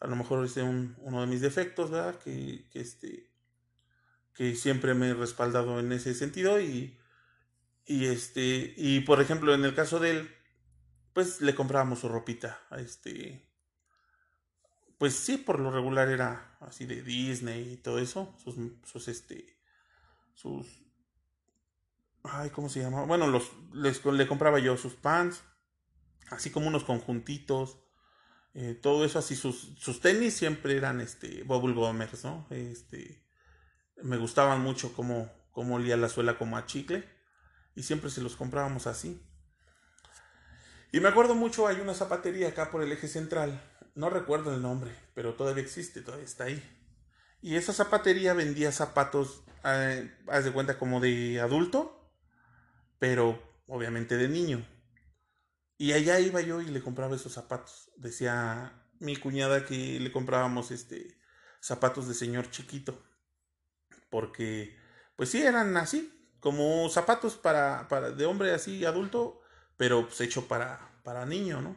a 0.00 0.06
lo 0.06 0.16
mejor 0.16 0.44
este 0.44 0.62
un, 0.62 0.96
uno 0.98 1.20
de 1.20 1.26
mis 1.26 1.40
defectos, 1.40 1.90
¿verdad? 1.90 2.18
Que, 2.18 2.68
que, 2.70 2.80
este, 2.80 3.30
que 4.34 4.54
siempre 4.56 4.94
me 4.94 5.10
he 5.10 5.14
respaldado 5.14 5.78
en 5.80 5.92
ese 5.92 6.14
sentido 6.14 6.60
y, 6.60 6.98
y 7.86 8.06
este, 8.06 8.74
y 8.76 9.00
por 9.00 9.20
ejemplo 9.20 9.54
en 9.54 9.64
el 9.64 9.74
caso 9.74 10.00
de 10.00 10.10
él, 10.10 10.30
pues 11.12 11.40
le 11.40 11.54
comprábamos 11.54 12.00
su 12.00 12.08
ropita, 12.08 12.60
este, 12.78 13.51
pues 15.02 15.16
sí, 15.16 15.36
por 15.36 15.58
lo 15.58 15.72
regular 15.72 16.10
era 16.10 16.56
así 16.60 16.86
de 16.86 17.02
Disney 17.02 17.72
y 17.72 17.76
todo 17.76 17.98
eso, 17.98 18.32
sus, 18.38 18.54
sus 18.84 19.08
este, 19.08 19.58
sus, 20.32 20.64
ay, 22.22 22.50
¿cómo 22.50 22.68
se 22.68 22.82
llama? 22.82 23.02
Bueno, 23.02 23.26
los, 23.26 23.50
les, 23.72 24.04
le 24.04 24.28
compraba 24.28 24.60
yo 24.60 24.76
sus 24.76 24.94
pants, 24.94 25.42
así 26.30 26.50
como 26.50 26.68
unos 26.68 26.84
conjuntitos, 26.84 27.80
eh, 28.54 28.78
todo 28.80 29.04
eso 29.04 29.18
así, 29.18 29.34
sus, 29.34 29.74
sus 29.76 30.00
tenis 30.00 30.34
siempre 30.34 30.76
eran, 30.76 31.00
este, 31.00 31.42
bubble 31.42 31.74
gummers, 31.74 32.22
¿no? 32.22 32.46
Este, 32.50 33.26
me 34.04 34.18
gustaban 34.18 34.60
mucho 34.60 34.92
cómo, 34.94 35.32
cómo 35.50 35.74
olía 35.74 35.96
la 35.96 36.10
suela 36.10 36.38
como 36.38 36.56
a 36.56 36.66
chicle, 36.66 37.04
y 37.74 37.82
siempre 37.82 38.08
se 38.08 38.22
los 38.22 38.36
comprábamos 38.36 38.86
así. 38.86 39.20
Y 40.92 41.00
me 41.00 41.08
acuerdo 41.08 41.34
mucho, 41.34 41.66
hay 41.66 41.80
una 41.80 41.94
zapatería 41.94 42.50
acá 42.50 42.70
por 42.70 42.84
el 42.84 42.92
eje 42.92 43.08
central, 43.08 43.60
no 43.94 44.10
recuerdo 44.10 44.54
el 44.54 44.62
nombre, 44.62 44.90
pero 45.14 45.34
todavía 45.34 45.62
existe, 45.62 46.00
todavía 46.02 46.24
está 46.24 46.44
ahí. 46.44 46.62
Y 47.40 47.56
esa 47.56 47.72
zapatería 47.72 48.34
vendía 48.34 48.72
zapatos, 48.72 49.42
eh, 49.64 50.10
haz 50.28 50.44
de 50.44 50.52
cuenta, 50.52 50.78
como 50.78 51.00
de 51.00 51.40
adulto, 51.40 52.12
pero 52.98 53.42
obviamente 53.66 54.16
de 54.16 54.28
niño. 54.28 54.66
Y 55.76 55.92
allá 55.92 56.20
iba 56.20 56.40
yo 56.40 56.60
y 56.60 56.66
le 56.66 56.80
compraba 56.80 57.16
esos 57.16 57.32
zapatos. 57.32 57.90
Decía 57.96 58.72
mi 59.00 59.16
cuñada 59.16 59.66
que 59.66 59.98
le 59.98 60.12
comprábamos 60.12 60.70
este 60.70 61.18
zapatos 61.60 62.06
de 62.08 62.14
señor 62.14 62.50
chiquito. 62.50 63.02
Porque, 64.10 64.76
pues 65.16 65.30
sí, 65.30 65.42
eran 65.42 65.76
así, 65.76 66.30
como 66.38 66.88
zapatos 66.90 67.34
para, 67.36 67.88
para 67.88 68.10
de 68.10 68.26
hombre 68.26 68.52
así 68.52 68.84
adulto, 68.84 69.40
pero 69.76 70.06
pues 70.06 70.20
hecho 70.20 70.46
para, 70.46 71.00
para 71.02 71.26
niño, 71.26 71.60
¿no? 71.60 71.76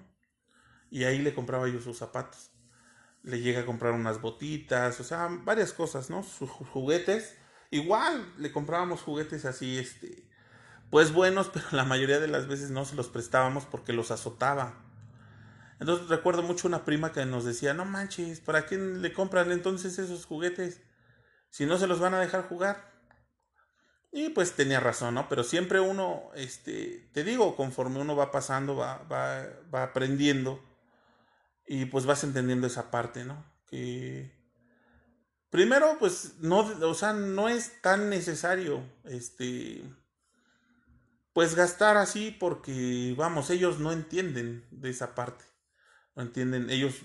Y 0.95 1.03
ahí 1.03 1.19
le 1.19 1.33
compraba 1.33 1.67
yo 1.67 1.81
sus 1.81 1.97
zapatos. 1.97 2.51
Le 3.21 3.41
llega 3.41 3.59
a 3.59 3.65
comprar 3.65 3.91
unas 3.91 4.21
botitas, 4.21 4.97
o 5.01 5.03
sea, 5.03 5.27
varias 5.43 5.73
cosas, 5.73 6.09
¿no? 6.09 6.23
Sus 6.23 6.49
juguetes. 6.49 7.35
Igual 7.69 8.33
le 8.37 8.53
comprábamos 8.53 9.01
juguetes 9.01 9.43
así, 9.43 9.77
este, 9.77 10.25
pues 10.89 11.11
buenos, 11.11 11.49
pero 11.53 11.65
la 11.71 11.83
mayoría 11.83 12.21
de 12.21 12.29
las 12.29 12.47
veces 12.47 12.69
no 12.71 12.85
se 12.85 12.95
los 12.95 13.09
prestábamos 13.09 13.65
porque 13.65 13.91
los 13.91 14.09
azotaba. 14.09 14.85
Entonces 15.81 16.07
recuerdo 16.07 16.43
mucho 16.43 16.65
una 16.65 16.85
prima 16.85 17.11
que 17.11 17.25
nos 17.25 17.43
decía, 17.43 17.73
no 17.73 17.83
manches, 17.83 18.39
¿para 18.39 18.65
quién 18.65 19.01
le 19.01 19.11
compran 19.11 19.51
entonces 19.51 19.99
esos 19.99 20.25
juguetes? 20.25 20.79
Si 21.49 21.65
no 21.65 21.77
se 21.77 21.87
los 21.87 21.99
van 21.99 22.13
a 22.13 22.21
dejar 22.21 22.47
jugar. 22.47 22.89
Y 24.13 24.29
pues 24.29 24.53
tenía 24.53 24.79
razón, 24.79 25.15
¿no? 25.15 25.27
Pero 25.27 25.43
siempre 25.43 25.81
uno, 25.81 26.31
este, 26.35 27.09
te 27.11 27.25
digo, 27.25 27.57
conforme 27.57 27.99
uno 27.99 28.15
va 28.15 28.31
pasando, 28.31 28.77
va, 28.77 28.99
va, 29.11 29.45
va 29.73 29.83
aprendiendo 29.83 30.63
y 31.65 31.85
pues 31.85 32.05
vas 32.05 32.23
entendiendo 32.23 32.67
esa 32.67 32.91
parte, 32.91 33.25
¿no? 33.25 33.45
Que 33.67 34.31
primero, 35.49 35.97
pues 35.99 36.35
no, 36.39 36.59
o 36.59 36.93
sea, 36.93 37.13
no 37.13 37.49
es 37.49 37.81
tan 37.81 38.09
necesario, 38.09 38.83
este, 39.05 39.83
pues 41.33 41.55
gastar 41.55 41.97
así 41.97 42.31
porque, 42.31 43.15
vamos, 43.17 43.49
ellos 43.49 43.79
no 43.79 43.91
entienden 43.91 44.67
de 44.71 44.89
esa 44.89 45.15
parte, 45.15 45.45
no 46.15 46.23
entienden, 46.23 46.69
ellos 46.69 46.95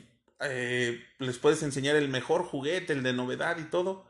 eh, 0.40 1.02
les 1.18 1.38
puedes 1.38 1.62
enseñar 1.62 1.96
el 1.96 2.08
mejor 2.08 2.44
juguete, 2.44 2.92
el 2.92 3.02
de 3.02 3.12
novedad 3.12 3.58
y 3.58 3.64
todo, 3.64 4.06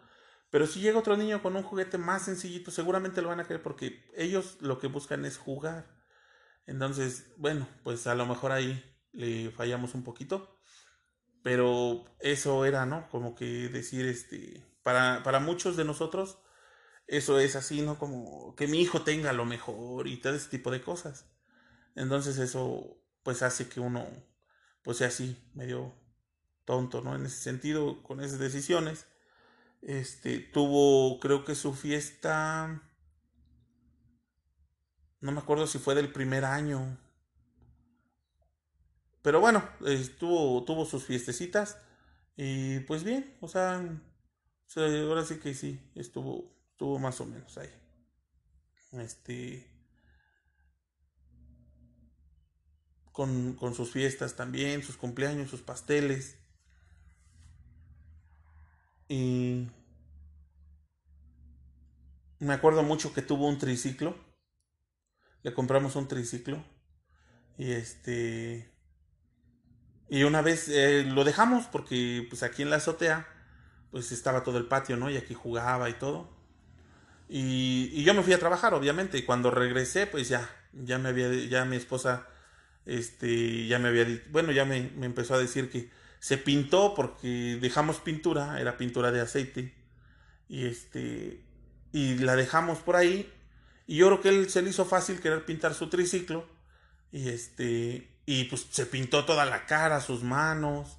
pero 0.51 0.67
si 0.67 0.81
llega 0.81 0.99
otro 0.99 1.17
niño 1.17 1.43
con 1.43 1.57
un 1.57 1.63
juguete 1.63 1.97
más 1.99 2.25
sencillito, 2.25 2.71
seguramente 2.71 3.23
lo 3.23 3.29
van 3.29 3.41
a 3.41 3.47
querer 3.47 3.63
porque 3.63 4.05
ellos 4.17 4.57
lo 4.61 4.79
que 4.79 4.89
buscan 4.89 5.25
es 5.25 5.39
jugar. 5.39 5.87
Entonces, 6.67 7.33
bueno, 7.37 7.69
pues 7.85 8.07
a 8.07 8.15
lo 8.15 8.27
mejor 8.27 8.53
ahí 8.53 8.90
le 9.13 9.51
fallamos 9.51 9.95
un 9.95 10.05
poquito. 10.05 10.57
Pero 11.43 12.05
eso 12.21 12.65
era, 12.65 12.87
¿no? 12.87 13.09
Como 13.09 13.35
que 13.35 13.69
decir, 13.69 14.07
este, 14.07 14.65
para, 14.83 15.23
para 15.23 15.41
muchos 15.41 15.77
de 15.77 15.85
nosotros, 15.85 16.39
eso 17.07 17.41
es 17.41 17.57
así, 17.57 17.83
¿no? 17.83 17.99
Como 17.99 18.55
que 18.57 18.67
mi 18.69 18.81
hijo 18.81 19.03
tenga 19.03 19.33
lo 19.33 19.45
mejor 19.45 20.07
y 20.07 20.19
todo 20.19 20.35
ese 20.35 20.49
tipo 20.51 20.71
de 20.71 20.83
cosas. 20.83 21.27
Entonces 21.97 22.39
eso, 22.39 23.03
pues 23.23 23.43
hace 23.43 23.69
que 23.69 23.81
uno, 23.81 24.07
pues 24.83 24.99
sea 24.99 25.09
así, 25.09 25.37
medio 25.55 25.95
tonto, 26.65 27.03
¿no? 27.03 27.17
En 27.17 27.27
ese 27.27 27.43
sentido, 27.43 28.03
con 28.03 28.21
esas 28.21 28.39
decisiones. 28.39 29.07
Este, 29.83 30.39
tuvo, 30.39 31.19
creo 31.21 31.45
que 31.45 31.55
su 31.55 31.75
fiesta, 31.75 32.83
no 35.21 35.33
me 35.33 35.41
acuerdo 35.41 35.67
si 35.67 35.79
fue 35.79 35.95
del 35.95 36.13
primer 36.13 36.45
año, 36.45 36.99
pero 39.23 39.41
bueno, 39.41 39.63
estuvo, 39.87 40.65
tuvo 40.65 40.85
sus 40.87 41.05
fiestecitas 41.05 41.79
y 42.37 42.81
pues 42.81 43.05
bien, 43.05 43.37
o 43.41 43.49
sea, 43.49 43.85
ahora 44.77 45.25
sí 45.25 45.39
que 45.39 45.55
sí, 45.55 45.81
estuvo, 45.95 46.57
estuvo 46.71 46.99
más 46.99 47.21
o 47.21 47.27
menos 47.27 47.59
ahí. 47.59 47.71
Este, 48.93 49.71
con, 53.13 53.55
con 53.55 53.75
sus 53.75 53.91
fiestas 53.91 54.37
también, 54.37 54.83
sus 54.83 54.97
cumpleaños, 54.97 55.51
sus 55.51 55.61
pasteles. 55.61 56.39
Y 59.09 59.67
me 62.39 62.55
acuerdo 62.55 62.83
mucho 62.83 63.13
que 63.13 63.23
tuvo 63.23 63.49
un 63.49 63.59
triciclo. 63.59 64.17
Le 65.43 65.53
compramos 65.53 65.97
un 65.97 66.09
triciclo. 66.09 66.65
Y 67.59 67.73
este. 67.73 68.71
Y 70.11 70.25
una 70.25 70.43
vez 70.43 70.69
eh, 70.69 71.05
lo 71.05 71.25
dejamos 71.25 71.67
porque 71.67 72.27
pues 72.29 72.43
aquí 72.43 72.63
en 72.63 72.71
la 72.71 72.77
azotea 72.77 73.27
pues 73.91 74.13
estaba 74.13 74.43
todo 74.43 74.59
el 74.59 74.67
patio, 74.67 74.97
¿no? 74.97 75.09
Y 75.09 75.17
aquí 75.17 75.33
jugaba 75.33 75.89
y 75.89 75.95
todo. 75.95 76.29
Y, 77.29 77.91
y 77.93 78.03
yo 78.03 78.13
me 78.13 78.23
fui 78.23 78.33
a 78.33 78.39
trabajar, 78.39 78.75
obviamente. 78.75 79.17
Y 79.19 79.23
cuando 79.23 79.51
regresé, 79.51 80.07
pues 80.07 80.29
ya, 80.29 80.51
ya 80.73 80.99
me 80.99 81.09
había, 81.09 81.33
ya 81.49 81.65
mi 81.65 81.77
esposa, 81.77 82.27
este, 82.87 83.67
ya 83.67 83.79
me 83.79 83.89
había, 83.89 84.07
bueno, 84.31 84.53
ya 84.53 84.65
me, 84.65 84.91
me 84.97 85.07
empezó 85.07 85.35
a 85.35 85.39
decir 85.39 85.71
que 85.71 85.91
se 86.19 86.39
pintó 86.39 86.95
porque 86.95 87.59
dejamos 87.61 87.99
pintura, 87.99 88.61
era 88.61 88.77
pintura 88.77 89.11
de 89.11 89.21
aceite, 89.21 89.75
y 90.49 90.67
este, 90.67 91.43
y 91.93 92.19
la 92.19 92.37
dejamos 92.37 92.79
por 92.79 92.97
ahí, 92.97 93.33
y 93.87 93.97
yo 93.97 94.07
creo 94.07 94.21
que 94.21 94.29
él 94.29 94.51
se 94.51 94.63
le 94.63 94.71
hizo 94.71 94.85
fácil 94.85 95.21
querer 95.21 95.45
pintar 95.45 95.75
su 95.75 95.89
triciclo, 95.89 96.47
y 97.11 97.29
este, 97.29 98.10
y 98.31 98.45
pues 98.45 98.65
se 98.71 98.87
pintó 98.87 99.25
toda 99.25 99.45
la 99.45 99.67
cara, 99.67 100.01
sus 100.01 100.23
manos, 100.23 100.99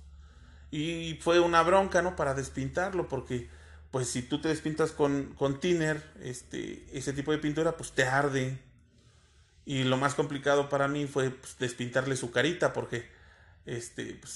y 0.70 1.18
fue 1.22 1.40
una 1.40 1.64
bronca, 1.64 2.02
¿no? 2.02 2.18
Para 2.18 2.34
despintarlo, 2.34 3.08
porque 3.08 3.50
pues 3.90 4.10
si 4.10 4.22
tú 4.22 4.42
te 4.42 4.50
despintas 4.50 4.92
con, 4.92 5.34
con 5.36 5.58
este, 5.64 6.86
ese 6.92 7.14
tipo 7.14 7.32
de 7.32 7.38
pintura, 7.38 7.78
pues 7.78 7.94
te 7.94 8.04
arde. 8.04 8.60
Y 9.64 9.86
lo 9.86 9.96
más 9.96 10.14
complicado 10.14 10.68
para 10.68 10.90
mí 10.90 11.08
fue 11.08 11.30
pues, 11.30 11.58
despintarle 11.58 12.18
su 12.18 12.32
carita, 12.32 12.74
porque 12.74 13.10
este, 13.66 14.16
pues, 14.16 14.34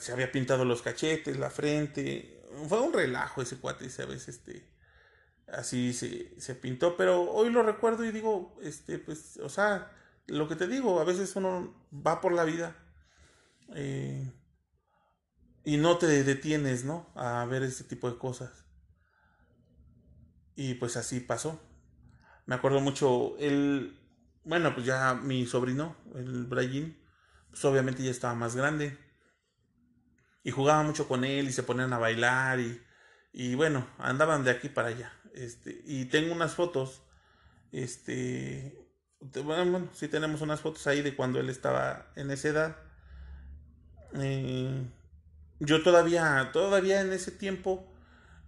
se, 0.00 0.10
había 0.10 0.32
pintado 0.32 0.64
los 0.64 0.80
cachetes, 0.80 1.36
la 1.36 1.50
frente. 1.50 2.40
Fue 2.66 2.80
un 2.80 2.94
relajo 2.94 3.42
ese 3.42 3.58
cuate, 3.58 3.90
¿sabes? 3.90 4.26
Este, 4.26 4.64
así 5.52 5.92
se, 5.92 6.32
se 6.40 6.54
pintó, 6.54 6.96
pero 6.96 7.30
hoy 7.30 7.50
lo 7.50 7.62
recuerdo 7.62 8.06
y 8.06 8.10
digo, 8.10 8.56
este, 8.62 8.98
pues, 8.98 9.36
o 9.42 9.50
sea, 9.50 9.92
lo 10.28 10.46
que 10.48 10.56
te 10.56 10.68
digo, 10.68 11.00
a 11.00 11.04
veces 11.04 11.34
uno 11.36 11.74
va 11.92 12.20
por 12.20 12.32
la 12.32 12.44
vida 12.44 12.76
eh, 13.74 14.30
y 15.64 15.76
no 15.76 15.98
te 15.98 16.06
detienes, 16.24 16.84
¿no? 16.84 17.10
A 17.14 17.44
ver 17.46 17.62
ese 17.62 17.84
tipo 17.84 18.10
de 18.10 18.18
cosas. 18.18 18.64
Y 20.54 20.74
pues 20.74 20.96
así 20.96 21.20
pasó. 21.20 21.60
Me 22.46 22.54
acuerdo 22.54 22.80
mucho, 22.80 23.36
el, 23.38 23.98
bueno, 24.44 24.74
pues 24.74 24.86
ya 24.86 25.14
mi 25.14 25.46
sobrino, 25.46 25.96
el 26.14 26.46
Brian, 26.46 26.96
pues 27.50 27.64
obviamente 27.64 28.02
ya 28.02 28.10
estaba 28.10 28.34
más 28.34 28.56
grande. 28.56 28.98
Y 30.44 30.50
jugaba 30.50 30.82
mucho 30.82 31.08
con 31.08 31.24
él 31.24 31.48
y 31.48 31.52
se 31.52 31.62
ponían 31.62 31.92
a 31.92 31.98
bailar 31.98 32.60
y, 32.60 32.80
y 33.32 33.54
bueno, 33.54 33.86
andaban 33.98 34.44
de 34.44 34.50
aquí 34.50 34.68
para 34.68 34.88
allá. 34.88 35.12
este, 35.34 35.82
y 35.84 36.06
tengo 36.06 36.32
unas 36.34 36.54
fotos, 36.54 37.02
este, 37.72 38.77
bueno, 39.20 39.88
sí 39.92 40.08
tenemos 40.08 40.40
unas 40.40 40.60
fotos 40.60 40.86
ahí 40.86 41.02
de 41.02 41.14
cuando 41.16 41.40
él 41.40 41.50
estaba 41.50 42.06
en 42.16 42.30
esa 42.30 42.48
edad. 42.48 42.76
Eh, 44.14 44.86
yo 45.60 45.82
todavía, 45.82 46.50
todavía 46.52 47.00
en 47.00 47.12
ese 47.12 47.30
tiempo, 47.32 47.92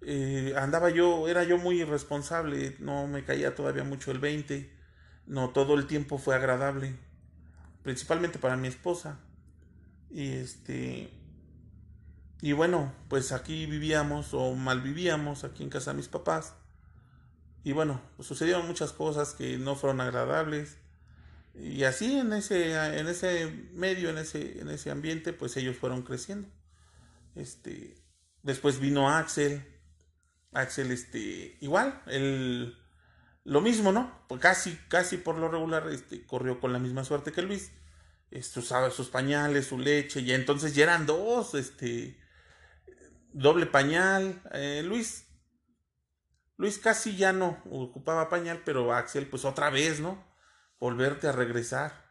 eh, 0.03 0.55
andaba 0.57 0.91
yo, 0.91 1.29
era 1.29 1.45
yo 1.45 1.59
muy 1.59 1.81
irresponsable, 1.81 2.77
no 2.79 3.07
me 3.07 3.25
caía 3.25 3.55
todavía 3.55 3.85
mucho 3.85 4.11
el 4.11 4.19
20, 4.19 4.71
no 5.27 5.51
todo 5.51 5.75
el 5.75 5.87
tiempo 5.87 6.19
fue 6.19 6.35
agradable, 6.35 6.97
principalmente 7.83 8.39
para 8.39 8.57
mi 8.57 8.69
esposa. 8.69 9.19
Y 10.11 10.33
este, 10.33 11.11
y 12.43 12.53
bueno, 12.53 12.93
pues 13.09 13.33
aquí 13.33 13.67
vivíamos 13.67 14.35
o 14.35 14.55
mal 14.55 14.81
vivíamos, 14.81 15.45
aquí 15.45 15.63
en 15.63 15.71
casa 15.71 15.91
de 15.93 15.99
mis 15.99 16.09
papás. 16.09 16.55
Y 17.63 17.73
bueno, 17.73 18.01
pues 18.17 18.27
sucedieron 18.27 18.67
muchas 18.67 18.93
cosas 18.93 19.35
que 19.35 19.59
no 19.59 19.77
fueron 19.77 20.01
agradables. 20.01 20.79
Y 21.55 21.85
así 21.85 22.19
en 22.19 22.33
ese, 22.33 22.75
en 22.99 23.09
ese 23.09 23.47
medio, 23.73 24.09
en 24.11 24.19
ese, 24.19 24.61
en 24.61 24.71
ese 24.71 24.91
ambiente, 24.91 25.33
pues 25.33 25.57
ellos 25.57 25.77
fueron 25.77 26.03
creciendo. 26.03 26.49
Este, 27.35 27.97
después 28.43 28.81
vino 28.81 29.11
Axel. 29.11 29.67
Axel, 30.53 30.91
este, 30.91 31.57
igual, 31.61 32.03
él, 32.07 32.77
lo 33.45 33.61
mismo, 33.61 33.93
¿no? 33.93 34.25
Pues 34.29 34.41
casi, 34.41 34.77
casi 34.89 35.17
por 35.17 35.37
lo 35.37 35.49
regular, 35.49 35.89
este, 35.91 36.25
corrió 36.27 36.61
con 36.61 36.73
la 36.73 36.79
misma 36.79 37.05
suerte 37.05 37.33
que 37.33 37.43
Luis. 37.43 37.73
Este, 38.31 38.61
usaba 38.61 38.91
sus 38.91 39.09
pañales, 39.09 39.67
su 39.67 39.79
leche, 39.79 40.21
y 40.21 40.33
entonces 40.33 40.75
ya 40.75 40.85
eran 40.85 41.05
dos, 41.05 41.55
este, 41.55 42.19
doble 43.33 43.67
pañal. 43.67 44.41
Eh, 44.53 44.83
Luis, 44.85 45.27
Luis 46.61 46.77
casi 46.77 47.17
ya 47.17 47.33
no 47.33 47.57
ocupaba 47.71 48.29
pañal, 48.29 48.61
pero 48.67 48.93
Axel, 48.93 49.27
pues 49.27 49.47
otra 49.47 49.71
vez, 49.71 49.99
¿no? 49.99 50.23
Volverte 50.79 51.27
a 51.27 51.33
regresar. 51.33 52.11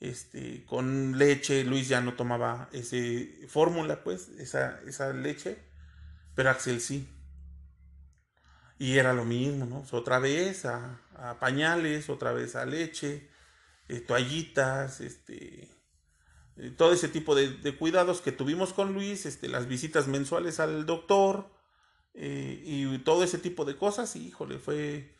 Este, 0.00 0.64
con 0.66 1.16
leche, 1.16 1.62
Luis 1.62 1.86
ya 1.86 2.00
no 2.00 2.14
tomaba 2.14 2.68
ese 2.72 3.46
fórmula, 3.46 4.02
pues, 4.02 4.30
esa, 4.30 4.80
esa 4.84 5.12
leche, 5.12 5.62
pero 6.34 6.50
Axel 6.50 6.80
sí. 6.80 7.08
Y 8.80 8.98
era 8.98 9.12
lo 9.12 9.24
mismo, 9.24 9.64
¿no? 9.64 9.84
Otra 9.92 10.18
vez 10.18 10.64
a, 10.64 11.00
pañales, 11.38 12.10
otra 12.10 12.32
vez 12.32 12.56
a 12.56 12.66
leche, 12.66 13.30
eh, 13.86 14.00
toallitas, 14.00 15.00
este, 15.02 15.70
eh, 16.56 16.70
todo 16.76 16.92
ese 16.92 17.06
tipo 17.06 17.36
de, 17.36 17.76
cuidados 17.78 18.20
que 18.22 18.32
tuvimos 18.32 18.72
con 18.72 18.92
Luis, 18.92 19.24
este, 19.24 19.46
las 19.46 19.68
visitas 19.68 20.08
mensuales 20.08 20.58
al 20.58 20.84
doctor 20.84 21.54
eh, 22.14 22.62
y 22.64 22.98
todo 22.98 23.24
ese 23.24 23.38
tipo 23.38 23.64
de 23.64 23.76
cosas, 23.76 24.14
y 24.16 24.28
híjole, 24.28 24.58
fue, 24.58 25.16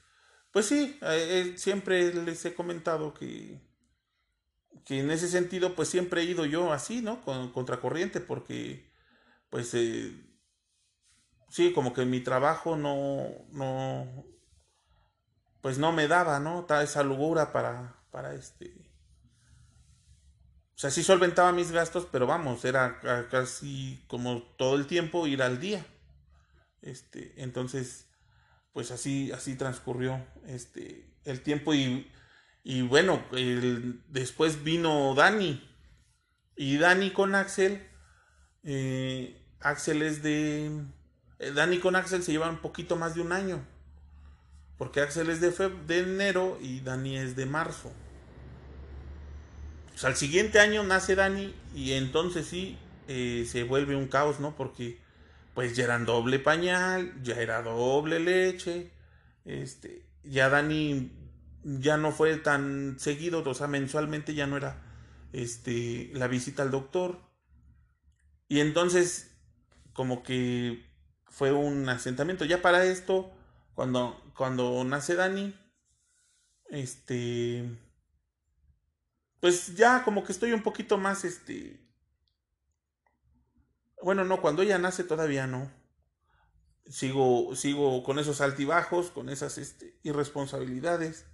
pues 0.52 0.66
sí, 0.66 0.98
siempre 1.56 2.14
les 2.14 2.44
he 2.44 2.54
comentado 2.54 3.14
que, 3.14 3.60
que 4.84 5.00
en 5.00 5.10
ese 5.10 5.28
sentido, 5.28 5.74
pues 5.74 5.88
siempre 5.88 6.22
he 6.22 6.24
ido 6.24 6.46
yo 6.46 6.72
así, 6.72 7.02
¿no? 7.02 7.20
Con 7.22 7.52
contracorriente, 7.52 8.20
porque, 8.20 8.92
pues, 9.50 9.74
eh, 9.74 10.12
sí, 11.48 11.72
como 11.72 11.92
que 11.92 12.04
mi 12.04 12.20
trabajo 12.20 12.76
no, 12.76 13.26
no, 13.50 14.24
pues 15.60 15.78
no 15.78 15.92
me 15.92 16.08
daba, 16.08 16.40
¿no? 16.40 16.66
Esa 16.82 17.02
lugura 17.02 17.52
para, 17.52 18.04
para 18.10 18.34
este, 18.34 18.94
o 20.74 20.78
sea, 20.78 20.90
sí 20.90 21.04
solventaba 21.04 21.52
mis 21.52 21.70
gastos, 21.70 22.06
pero 22.10 22.26
vamos, 22.26 22.64
era 22.64 23.00
casi 23.30 24.04
como 24.08 24.42
todo 24.42 24.74
el 24.74 24.86
tiempo 24.86 25.26
ir 25.26 25.40
al 25.42 25.60
día. 25.60 25.86
Este, 26.84 27.32
entonces, 27.38 28.06
pues 28.74 28.90
así, 28.90 29.32
así 29.32 29.56
transcurrió 29.56 30.22
este, 30.46 31.06
el 31.24 31.40
tiempo 31.40 31.72
y, 31.72 32.10
y 32.62 32.82
bueno, 32.82 33.24
después 34.08 34.62
vino 34.62 35.14
Dani. 35.14 35.66
Y 36.56 36.76
Dani 36.76 37.10
con 37.10 37.34
Axel, 37.34 37.82
eh, 38.64 39.42
Axel 39.60 40.02
es 40.02 40.22
de... 40.22 40.70
Eh, 41.38 41.52
Dani 41.52 41.78
con 41.78 41.96
Axel 41.96 42.22
se 42.22 42.32
llevan 42.32 42.50
un 42.50 42.60
poquito 42.60 42.96
más 42.96 43.14
de 43.14 43.22
un 43.22 43.32
año. 43.32 43.64
Porque 44.76 45.00
Axel 45.00 45.30
es 45.30 45.40
de, 45.40 45.50
de 45.86 46.00
enero 46.00 46.58
y 46.60 46.80
Dani 46.80 47.16
es 47.16 47.34
de 47.34 47.46
marzo. 47.46 47.90
Pues 49.88 50.04
al 50.04 50.16
siguiente 50.16 50.60
año 50.60 50.82
nace 50.82 51.14
Dani 51.14 51.54
y 51.74 51.92
entonces 51.92 52.46
sí 52.46 52.76
eh, 53.08 53.46
se 53.50 53.62
vuelve 53.62 53.96
un 53.96 54.08
caos, 54.08 54.38
¿no? 54.38 54.54
Porque 54.54 55.03
pues 55.54 55.76
ya 55.76 55.84
eran 55.84 56.04
doble 56.04 56.38
pañal, 56.38 57.22
ya 57.22 57.36
era 57.36 57.62
doble 57.62 58.20
leche, 58.20 58.90
este, 59.44 60.06
ya 60.22 60.48
Dani 60.48 61.12
ya 61.64 61.96
no 61.96 62.12
fue 62.12 62.36
tan 62.36 62.98
seguido, 62.98 63.42
o 63.44 63.54
sea, 63.54 63.66
mensualmente 63.66 64.34
ya 64.34 64.46
no 64.46 64.56
era 64.56 64.82
este, 65.32 66.10
la 66.14 66.28
visita 66.28 66.62
al 66.62 66.70
doctor. 66.70 67.18
Y 68.48 68.60
entonces, 68.60 69.30
como 69.92 70.22
que 70.22 70.84
fue 71.26 71.52
un 71.52 71.88
asentamiento. 71.88 72.44
Ya 72.44 72.62
para 72.62 72.84
esto, 72.84 73.32
cuando, 73.74 74.22
cuando 74.36 74.84
nace 74.84 75.14
Dani, 75.14 75.54
este, 76.68 77.68
pues 79.40 79.74
ya 79.76 80.04
como 80.04 80.24
que 80.24 80.32
estoy 80.32 80.52
un 80.52 80.62
poquito 80.62 80.98
más, 80.98 81.24
este... 81.24 81.83
Bueno, 84.04 84.22
no, 84.26 84.42
cuando 84.42 84.60
ella 84.60 84.76
nace 84.76 85.02
todavía 85.02 85.46
no. 85.46 85.72
Sigo, 86.84 87.56
sigo 87.56 88.02
con 88.02 88.18
esos 88.18 88.42
altibajos, 88.42 89.10
con 89.10 89.30
esas 89.30 89.56
este, 89.56 89.98
irresponsabilidades. 90.02 91.24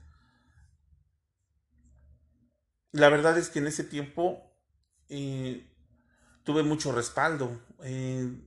La 2.93 3.09
verdad 3.09 3.37
es 3.39 3.49
que 3.49 3.59
en 3.59 3.67
ese 3.67 3.83
tiempo 3.83 4.55
eh, 5.09 5.69
tuve 6.45 6.63
mucho 6.63 6.93
respaldo 6.93 7.61
eh, 7.83 8.41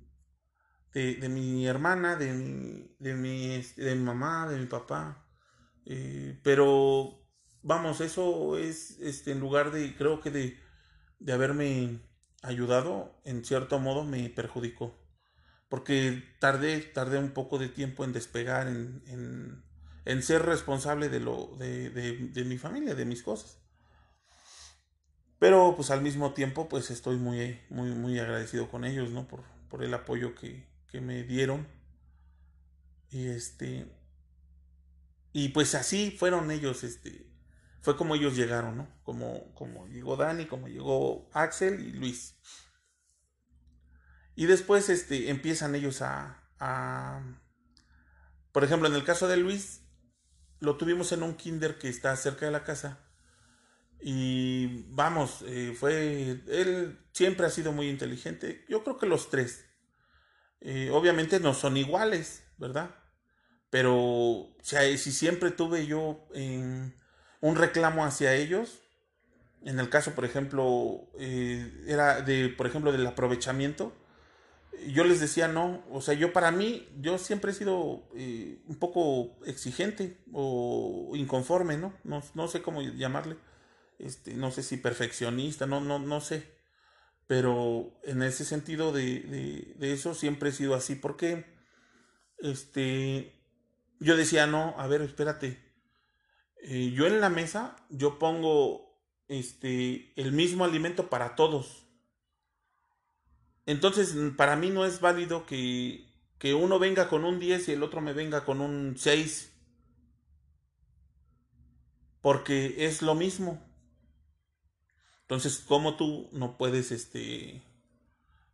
de, 0.94 1.28
mi 1.28 1.68
hermana, 1.68 2.16
de 2.16 2.32
mi, 2.32 2.96
de 3.00 3.16
mi, 3.16 3.56
este, 3.56 3.82
de 3.82 3.96
mi 3.96 4.04
mamá, 4.04 4.48
de 4.48 4.58
mi 4.58 4.68
papá. 4.68 5.28
Eh, 5.86 6.40
pero 6.44 7.28
vamos, 7.62 8.00
eso 8.00 8.58
es, 8.58 9.02
este, 9.02 9.34
en 9.34 9.42
lugar 9.42 9.72
de, 9.72 9.94
creo 9.98 10.22
que 10.22 10.32
de, 10.32 10.58
de 11.20 11.34
haberme 11.34 12.13
ayudado, 12.44 13.20
en 13.24 13.44
cierto 13.44 13.80
modo 13.80 14.04
me 14.04 14.30
perjudicó. 14.30 14.96
Porque 15.70 16.24
tardé, 16.40 16.80
tardé 16.82 17.18
un 17.18 17.32
poco 17.32 17.58
de 17.58 17.70
tiempo 17.70 18.04
en 18.04 18.14
despegar, 18.14 18.68
en, 18.68 19.64
en, 20.06 20.22
ser 20.22 20.44
responsable 20.44 21.10
de, 21.10 21.20
lo, 21.20 21.56
de, 21.58 21.90
de, 21.90 22.18
de, 22.28 22.44
mi 22.44 22.60
familia, 22.60 22.94
de 22.94 23.06
mis 23.06 23.24
cosas. 23.24 23.58
Pero 25.40 25.74
pues 25.76 25.90
al 25.90 26.02
mismo 26.02 26.34
tiempo 26.34 26.70
pues 26.70 26.92
estoy 26.92 27.18
muy, 27.18 27.60
muy, 27.70 27.90
muy 27.90 28.20
agradecido 28.20 28.70
con 28.70 28.86
ellos, 28.86 29.10
¿no? 29.10 29.28
Por, 29.28 29.42
por 29.70 29.84
el 29.84 29.94
apoyo 29.94 30.36
que, 30.36 30.68
que 30.92 31.02
me 31.02 31.24
dieron. 31.24 31.68
Y 33.10 33.28
este... 33.28 33.88
Y 35.36 35.50
pues 35.50 35.74
así 35.74 36.12
fueron 36.12 36.52
ellos, 36.52 36.84
este, 36.84 37.26
fue 37.84 37.98
como 37.98 38.16
ellos 38.16 38.38
llegaron, 38.38 38.78
¿no? 38.78 38.88
Como, 39.04 39.54
como 39.56 39.88
llegó 39.90 40.16
Dani, 40.16 40.46
como 40.46 40.70
llegó 40.70 41.30
Axel 41.34 41.82
y 41.82 41.92
Luis. 41.92 42.38
Y 44.36 44.46
después 44.46 44.88
este, 44.88 45.30
empiezan 45.30 45.76
ellos 45.76 46.02
a, 46.02 46.50
a, 46.60 47.22
Por 48.54 48.64
ejemplo, 48.64 48.88
en 48.88 48.96
el 48.96 49.04
caso 49.04 49.28
de 49.28 49.36
Luis, 49.36 49.82
lo 50.62 50.78
tuvimos 50.78 51.12
en 51.12 51.24
un 51.24 51.36
kinder 51.36 51.78
que 51.78 51.90
está 51.90 52.16
cerca 52.16 52.46
de 52.46 52.54
la 52.54 52.64
casa. 52.64 53.00
Y 54.00 54.86
vamos, 54.88 55.44
eh, 55.46 55.76
fue... 55.78 56.42
Él 56.48 57.06
siempre 57.12 57.48
ha 57.48 57.50
sido 57.50 57.74
muy 57.74 57.90
inteligente. 57.90 58.64
Yo 58.70 58.86
creo 58.86 58.98
que 58.98 59.08
los 59.08 59.30
tres. 59.30 59.66
Eh, 60.62 60.90
obviamente 60.90 61.42
no 61.42 61.54
son 61.54 61.76
iguales, 61.76 62.46
¿verdad? 62.58 62.96
Pero 63.70 63.94
o 63.94 64.56
sea, 64.62 64.84
si 64.98 65.12
siempre 65.12 65.52
tuve 65.52 65.86
yo 65.86 66.30
un 67.44 67.58
reclamo 67.58 68.06
hacia 68.06 68.34
ellos. 68.36 68.80
En 69.66 69.78
el 69.80 69.90
caso, 69.90 70.16
por 70.16 70.24
ejemplo, 70.24 71.10
eh, 71.20 71.84
era 71.88 72.22
de, 72.22 72.48
por 72.48 72.68
ejemplo, 72.68 72.94
del 72.94 73.06
aprovechamiento. 73.06 73.94
Yo 74.88 75.04
les 75.04 75.20
decía 75.20 75.50
no, 75.50 75.84
o 75.92 76.00
sea, 76.02 76.14
yo 76.14 76.32
para 76.32 76.52
mí, 76.52 76.88
yo 77.02 77.18
siempre 77.18 77.52
he 77.52 77.54
sido 77.54 78.08
eh, 78.16 78.62
un 78.68 78.78
poco 78.78 79.36
exigente 79.46 80.18
o 80.32 81.12
inconforme, 81.16 81.78
¿no? 81.78 81.94
¿no? 82.06 82.48
sé 82.48 82.62
cómo 82.62 82.82
llamarle, 82.82 83.36
este, 84.00 84.34
no 84.36 84.50
sé 84.50 84.64
si 84.64 84.78
perfeccionista, 84.78 85.68
no, 85.68 85.82
no, 85.82 86.00
no 86.00 86.22
sé, 86.22 86.50
pero 87.28 88.00
en 88.04 88.24
ese 88.24 88.46
sentido 88.46 88.92
de, 88.92 89.76
de 89.78 89.94
eso 89.94 90.16
siempre 90.16 90.50
he 90.50 90.54
sido 90.54 90.76
así, 90.76 90.96
porque 90.96 91.46
este, 92.40 93.34
yo 94.00 94.18
decía 94.18 94.48
no, 94.48 94.74
a 94.78 94.88
ver, 94.88 95.02
espérate, 95.02 95.73
eh, 96.66 96.92
yo 96.96 97.08
en 97.08 97.20
la 97.20 97.30
mesa, 97.30 97.76
yo 97.90 98.18
pongo 98.20 98.98
este, 99.28 100.14
el 100.16 100.32
mismo 100.32 100.64
alimento 100.64 101.10
para 101.10 101.36
todos. 101.36 101.86
Entonces, 103.66 104.16
para 104.38 104.56
mí 104.56 104.70
no 104.70 104.86
es 104.86 105.02
válido 105.02 105.46
que, 105.46 106.06
que 106.38 106.54
uno 106.54 106.80
venga 106.80 107.10
con 107.10 107.26
un 107.26 107.40
10 107.40 107.68
y 107.68 107.72
el 107.74 107.84
otro 107.84 108.00
me 108.00 108.14
venga 108.14 108.46
con 108.46 108.62
un 108.62 108.96
6. 108.98 109.52
Porque 112.22 112.86
es 112.86 113.02
lo 113.02 113.16
mismo. 113.16 113.62
Entonces, 115.22 115.64
¿cómo 115.68 115.98
tú 115.98 116.30
no 116.32 116.58
puedes 116.58 116.92
este, 116.92 117.62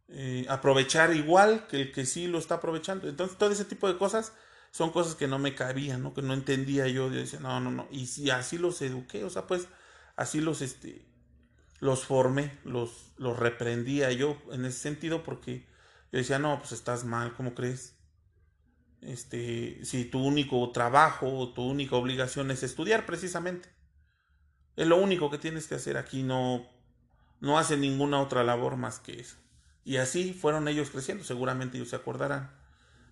eh, 0.07 0.45
aprovechar 0.49 1.15
igual 1.15 1.67
que 1.67 1.81
el 1.81 1.91
que 1.91 2.07
sí 2.07 2.25
lo 2.25 2.39
está 2.39 2.55
aprovechando? 2.55 3.07
Entonces, 3.07 3.37
todo 3.37 3.51
ese 3.51 3.65
tipo 3.65 3.87
de 3.87 3.99
cosas 3.99 4.33
son 4.71 4.91
cosas 4.91 5.15
que 5.15 5.27
no 5.27 5.39
me 5.39 5.55
cabían, 5.55 6.03
¿no? 6.03 6.13
Que 6.13 6.21
no 6.21 6.33
entendía 6.33 6.87
yo. 6.87 7.09
Yo 7.09 7.19
decía, 7.19 7.39
no, 7.39 7.59
no, 7.59 7.71
no. 7.71 7.87
Y 7.91 8.07
si 8.07 8.29
así 8.29 8.57
los 8.57 8.81
eduqué, 8.81 9.23
o 9.23 9.29
sea, 9.29 9.47
pues 9.47 9.67
así 10.15 10.41
los, 10.41 10.61
este, 10.61 11.05
los 11.79 12.05
formé, 12.05 12.57
los, 12.63 13.13
los 13.17 13.37
reprendía 13.37 14.11
yo 14.11 14.37
en 14.51 14.65
ese 14.65 14.79
sentido 14.79 15.23
porque 15.23 15.67
yo 16.11 16.17
decía, 16.17 16.39
no, 16.39 16.59
pues 16.59 16.71
estás 16.71 17.05
mal, 17.05 17.33
¿cómo 17.35 17.55
crees? 17.55 17.95
Este, 19.01 19.83
si 19.85 20.05
tu 20.05 20.23
único 20.23 20.71
trabajo 20.71 21.27
o 21.37 21.53
tu 21.53 21.63
única 21.63 21.95
obligación 21.95 22.51
es 22.51 22.63
estudiar 22.63 23.05
precisamente. 23.05 23.69
Es 24.75 24.87
lo 24.87 24.97
único 24.97 25.29
que 25.29 25.37
tienes 25.37 25.67
que 25.67 25.75
hacer 25.75 25.97
aquí, 25.97 26.23
no, 26.23 26.67
no 27.39 27.57
hace 27.57 27.77
ninguna 27.77 28.21
otra 28.21 28.43
labor 28.43 28.75
más 28.75 28.99
que 28.99 29.19
eso. 29.19 29.37
Y 29.83 29.97
así 29.97 30.33
fueron 30.33 30.67
ellos 30.67 30.89
creciendo, 30.89 31.23
seguramente 31.23 31.77
ellos 31.77 31.89
se 31.89 31.95
acordarán, 31.95 32.58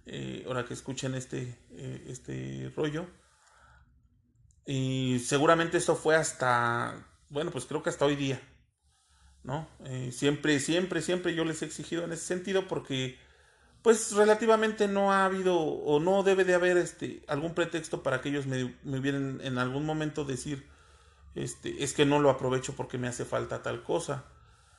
eh, 0.07 0.43
ahora 0.47 0.65
que 0.65 0.73
escuchen 0.73 1.15
este, 1.15 1.57
eh, 1.71 2.05
este 2.07 2.71
rollo. 2.75 3.07
Y 4.65 5.19
seguramente 5.19 5.77
eso 5.77 5.95
fue 5.95 6.15
hasta, 6.15 7.07
bueno, 7.29 7.51
pues 7.51 7.65
creo 7.65 7.83
que 7.83 7.89
hasta 7.89 8.05
hoy 8.05 8.15
día. 8.15 8.41
¿no? 9.47 9.65
Eh, 9.85 10.11
siempre, 10.11 10.59
siempre, 10.59 11.01
siempre 11.01 11.33
yo 11.33 11.45
les 11.45 11.61
he 11.61 11.65
exigido 11.65 12.03
en 12.03 12.11
ese 12.11 12.25
sentido 12.25 12.67
porque 12.67 13.17
pues 13.81 14.11
relativamente 14.11 14.89
no 14.89 15.13
ha 15.13 15.23
habido 15.23 15.57
o 15.57 16.01
no 16.01 16.21
debe 16.23 16.43
de 16.43 16.53
haber 16.53 16.75
este 16.75 17.23
algún 17.27 17.53
pretexto 17.53 18.03
para 18.03 18.19
que 18.19 18.27
ellos 18.27 18.45
me, 18.45 18.75
me 18.83 18.97
en 19.07 19.57
algún 19.57 19.85
momento 19.85 20.25
decir 20.25 20.67
este 21.35 21.81
es 21.81 21.93
que 21.93 22.05
no 22.05 22.19
lo 22.19 22.29
aprovecho 22.29 22.75
porque 22.75 22.97
me 22.97 23.07
hace 23.07 23.23
falta 23.23 23.61
tal 23.61 23.83
cosa 23.83 24.25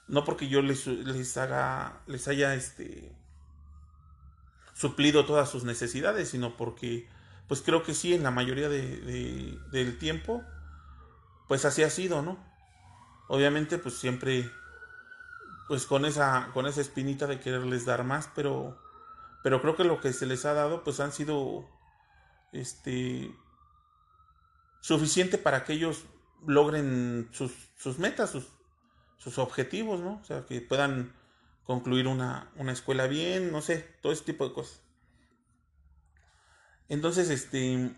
no 0.07 0.25
porque 0.25 0.49
yo 0.49 0.61
les, 0.61 0.87
les 0.87 1.37
haga 1.39 2.03
les 2.07 2.29
haya 2.29 2.55
este 2.55 3.17
suplido 4.79 5.27
todas 5.27 5.51
sus 5.51 5.65
necesidades 5.65 6.29
sino 6.29 6.57
porque 6.57 7.09
pues 7.49 7.63
creo 7.63 7.83
que 7.83 7.95
sí 7.95 8.15
en 8.15 8.23
la 8.23 8.31
mayoría 8.31 8.69
de, 8.69 9.59
del 9.73 9.99
tiempo 9.99 10.45
pues 11.49 11.65
así 11.65 11.83
ha 11.83 11.91
sido 11.91 12.23
no 12.23 12.39
obviamente 13.27 13.77
pues 13.79 13.99
siempre 13.99 14.49
pues 15.67 15.85
con 15.85 16.05
esa 16.05 16.51
con 16.55 16.67
esa 16.67 16.81
espinita 16.81 17.27
de 17.27 17.41
quererles 17.41 17.87
dar 17.87 18.05
más 18.05 18.31
pero 18.37 18.79
pero 19.43 19.61
creo 19.61 19.75
que 19.75 19.83
lo 19.83 20.01
que 20.01 20.13
se 20.13 20.27
les 20.27 20.45
ha 20.45 20.55
dado 20.55 20.85
pues 20.85 21.01
han 21.01 21.11
sido 21.11 21.69
este 22.53 23.35
suficiente 24.81 25.39
para 25.39 25.65
que 25.65 25.73
ellos 25.73 26.05
logren 26.47 27.29
sus, 27.33 27.51
sus 27.77 27.99
metas 27.99 28.31
sus, 28.31 28.47
sus 29.17 29.39
objetivos 29.39 29.99
no 29.99 30.21
o 30.23 30.25
sea 30.25 30.47
que 30.47 30.61
puedan 30.61 31.13
concluir 31.69 32.07
una, 32.07 32.51
una 32.57 32.73
escuela 32.73 33.07
bien 33.07 33.53
no 33.53 33.61
sé 33.61 33.87
todo 34.01 34.11
ese 34.11 34.25
tipo 34.25 34.49
de 34.49 34.55
cosas. 34.55 34.81
Entonces 36.89 37.29
este 37.29 37.91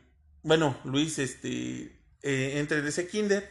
bueno 0.43 0.77
Luis 0.85 1.21
este 1.21 1.97
eh, 2.23 2.59
entre 2.59 2.83
de 2.83 2.89
ese 2.89 3.07
kinder. 3.07 3.49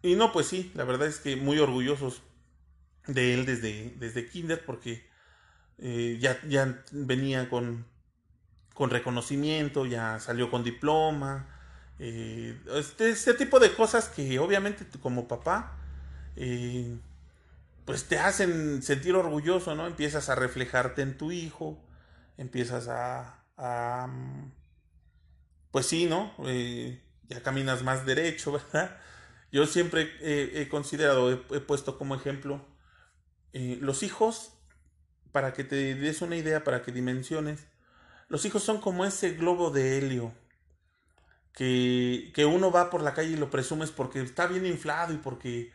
Y 0.00 0.14
no 0.14 0.32
pues 0.32 0.46
sí 0.46 0.70
la 0.74 0.84
verdad 0.84 1.08
es 1.08 1.18
que 1.18 1.34
muy 1.34 1.58
orgullosos 1.58 2.22
de 3.06 3.34
él 3.34 3.46
desde, 3.46 3.94
desde 3.98 4.28
Kinder 4.28 4.64
porque 4.64 5.04
eh, 5.78 6.18
ya, 6.20 6.40
ya 6.48 6.82
venía 6.92 7.48
con, 7.48 7.84
con 8.74 8.90
reconocimiento, 8.90 9.86
ya 9.86 10.20
salió 10.20 10.50
con 10.50 10.62
diploma, 10.62 11.48
eh, 11.98 12.60
este, 12.74 13.10
este, 13.10 13.34
tipo 13.34 13.58
de 13.58 13.74
cosas 13.74 14.08
que 14.08 14.38
obviamente 14.38 14.84
como 15.00 15.28
papá 15.28 15.78
eh, 16.36 16.96
pues 17.84 18.04
te 18.04 18.18
hacen 18.18 18.82
sentir 18.82 19.14
orgulloso, 19.14 19.74
¿no? 19.74 19.86
Empiezas 19.86 20.28
a 20.28 20.34
reflejarte 20.34 21.02
en 21.02 21.16
tu 21.16 21.32
hijo, 21.32 21.82
empiezas 22.36 22.88
a, 22.88 23.44
a 23.56 24.08
pues 25.70 25.86
sí, 25.86 26.06
¿no? 26.06 26.34
ya 27.28 27.42
caminas 27.42 27.82
más 27.82 28.04
derecho, 28.04 28.52
¿verdad? 28.72 28.98
Yo 29.50 29.66
siempre 29.66 30.10
he 30.20 30.68
considerado, 30.68 31.30
he 31.32 31.60
puesto 31.60 31.98
como 31.98 32.14
ejemplo 32.14 32.72
eh, 33.52 33.78
los 33.80 34.02
hijos, 34.02 34.54
para 35.30 35.52
que 35.52 35.64
te 35.64 35.94
des 35.94 36.22
una 36.22 36.36
idea, 36.36 36.64
para 36.64 36.82
que 36.82 36.92
dimensiones, 36.92 37.66
los 38.28 38.44
hijos 38.44 38.62
son 38.62 38.80
como 38.80 39.04
ese 39.04 39.32
globo 39.32 39.70
de 39.70 39.98
helio 39.98 40.32
que, 41.52 42.32
que 42.34 42.46
uno 42.46 42.70
va 42.70 42.88
por 42.88 43.02
la 43.02 43.14
calle 43.14 43.32
y 43.32 43.36
lo 43.36 43.50
presumes 43.50 43.90
porque 43.90 44.20
está 44.22 44.46
bien 44.46 44.64
inflado 44.64 45.12
y 45.12 45.18
porque 45.18 45.70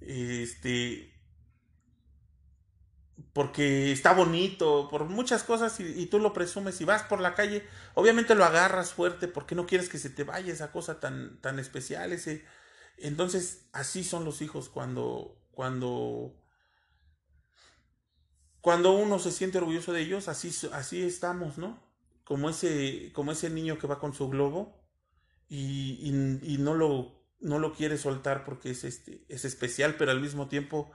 este 0.00 1.11
porque 3.32 3.92
está 3.92 4.12
bonito, 4.12 4.88
por 4.90 5.04
muchas 5.04 5.42
cosas 5.42 5.78
y, 5.80 6.06
tú 6.06 6.18
lo 6.18 6.32
presumes 6.32 6.80
y 6.80 6.84
vas 6.84 7.02
por 7.04 7.20
la 7.20 7.34
calle, 7.34 7.64
obviamente 7.94 8.34
lo 8.34 8.44
agarras 8.44 8.92
fuerte 8.92 9.28
porque 9.28 9.54
no 9.54 9.66
quieres 9.66 9.88
que 9.88 9.98
se 9.98 10.10
te 10.10 10.24
vaya 10.24 10.52
esa 10.52 10.72
cosa 10.72 11.00
tan, 11.00 11.40
tan 11.40 11.58
especial, 11.58 12.12
ese... 12.12 12.44
Entonces, 12.98 13.66
así 13.72 14.04
son 14.04 14.24
los 14.24 14.42
hijos 14.42 14.68
cuando, 14.68 15.36
cuando 15.50 16.36
cuando 18.62 18.92
uno 18.92 19.18
se 19.18 19.32
siente 19.32 19.58
orgulloso 19.58 19.92
de 19.92 20.02
ellos, 20.02 20.28
así, 20.28 20.52
así 20.72 21.02
estamos, 21.02 21.58
¿no? 21.58 21.82
Como 22.24 22.48
ese, 22.48 23.10
como 23.12 23.32
ese 23.32 23.50
niño 23.50 23.76
que 23.76 23.88
va 23.88 23.98
con 23.98 24.14
su 24.14 24.28
globo 24.28 24.80
y, 25.48 25.98
y, 26.42 26.58
no, 26.58 26.74
lo, 26.74 27.26
no 27.40 27.58
lo 27.58 27.74
quiere 27.74 27.98
soltar 27.98 28.44
porque 28.44 28.70
es, 28.70 28.84
este, 28.84 29.24
es 29.28 29.44
especial, 29.44 29.96
pero 29.98 30.12
al 30.12 30.20
mismo 30.20 30.46
tiempo 30.46 30.92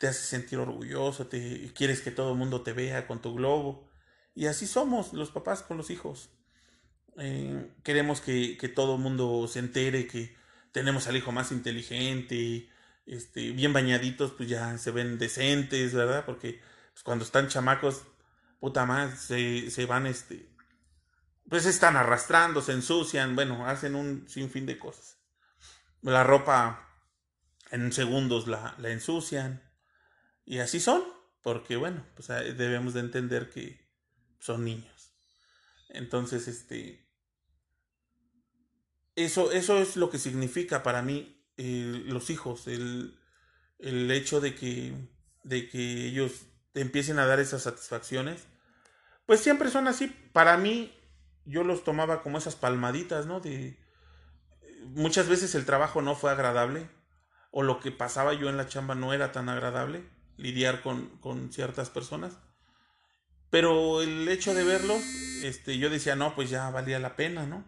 te 0.00 0.08
hace 0.08 0.22
sentir 0.24 0.58
orgulloso, 0.58 1.28
quieres 1.28 2.00
que 2.00 2.10
todo 2.10 2.32
el 2.32 2.38
mundo 2.38 2.62
te 2.62 2.72
vea 2.72 3.06
con 3.06 3.20
tu 3.20 3.34
globo. 3.34 3.86
Y 4.34 4.46
así 4.46 4.66
somos 4.66 5.12
los 5.12 5.30
papás 5.30 5.60
con 5.60 5.76
los 5.76 5.90
hijos. 5.90 6.30
Eh, 7.18 7.70
queremos 7.84 8.22
que, 8.22 8.56
que, 8.56 8.68
todo 8.70 8.94
el 8.94 9.02
mundo 9.02 9.46
se 9.46 9.58
entere 9.58 10.06
que 10.06 10.34
tenemos 10.72 11.06
al 11.06 11.18
hijo 11.18 11.32
más 11.32 11.52
inteligente, 11.52 12.70
este, 13.04 13.50
bien 13.50 13.74
bañaditos, 13.74 14.32
pues 14.32 14.48
ya 14.48 14.78
se 14.78 14.90
ven 14.90 15.18
decentes, 15.18 15.92
¿verdad? 15.92 16.24
Porque 16.24 16.62
pues, 16.94 17.02
cuando 17.02 17.26
están 17.26 17.48
chamacos, 17.48 18.04
puta 18.58 18.86
más, 18.86 19.20
se, 19.20 19.70
se 19.70 19.84
van, 19.84 20.06
este, 20.06 20.48
pues 21.46 21.66
están 21.66 21.98
arrastrando, 21.98 22.62
se 22.62 22.72
ensucian, 22.72 23.34
bueno, 23.34 23.66
hacen 23.66 23.94
un 23.94 24.26
sinfín 24.30 24.64
de 24.64 24.78
cosas. 24.78 25.18
La 26.00 26.24
ropa 26.24 26.88
en 27.70 27.92
segundos 27.92 28.48
la, 28.48 28.74
la 28.78 28.88
ensucian. 28.88 29.69
Y 30.50 30.58
así 30.58 30.80
son, 30.80 31.04
porque 31.42 31.76
bueno, 31.76 32.04
pues 32.16 32.26
debemos 32.26 32.92
de 32.92 32.98
entender 32.98 33.50
que 33.50 33.88
son 34.40 34.64
niños. 34.64 35.14
Entonces, 35.90 36.48
este, 36.48 37.08
eso, 39.14 39.52
eso 39.52 39.78
es 39.78 39.94
lo 39.94 40.10
que 40.10 40.18
significa 40.18 40.82
para 40.82 41.02
mí 41.02 41.40
eh, 41.56 42.02
los 42.04 42.30
hijos, 42.30 42.66
el, 42.66 43.16
el 43.78 44.10
hecho 44.10 44.40
de 44.40 44.56
que, 44.56 44.92
de 45.44 45.68
que 45.68 46.06
ellos 46.06 46.46
te 46.72 46.80
empiecen 46.80 47.20
a 47.20 47.26
dar 47.26 47.38
esas 47.38 47.62
satisfacciones, 47.62 48.48
pues 49.26 49.38
siempre 49.38 49.70
son 49.70 49.86
así. 49.86 50.08
Para 50.32 50.56
mí, 50.56 50.92
yo 51.44 51.62
los 51.62 51.84
tomaba 51.84 52.24
como 52.24 52.38
esas 52.38 52.56
palmaditas, 52.56 53.24
¿no? 53.24 53.38
De 53.38 53.78
muchas 54.86 55.28
veces 55.28 55.54
el 55.54 55.64
trabajo 55.64 56.02
no 56.02 56.16
fue 56.16 56.32
agradable 56.32 56.90
o 57.52 57.62
lo 57.62 57.78
que 57.78 57.92
pasaba 57.92 58.34
yo 58.34 58.48
en 58.48 58.56
la 58.56 58.66
chamba 58.66 58.96
no 58.96 59.12
era 59.12 59.30
tan 59.30 59.48
agradable 59.48 60.18
lidiar 60.40 60.82
con, 60.82 61.08
con 61.20 61.52
ciertas 61.52 61.90
personas. 61.90 62.38
Pero 63.50 64.00
el 64.00 64.28
hecho 64.28 64.54
de 64.54 64.64
verlos, 64.64 65.02
este, 65.42 65.78
yo 65.78 65.90
decía, 65.90 66.16
no, 66.16 66.34
pues 66.34 66.50
ya 66.50 66.70
valía 66.70 66.98
la 66.98 67.16
pena, 67.16 67.46
¿no? 67.46 67.64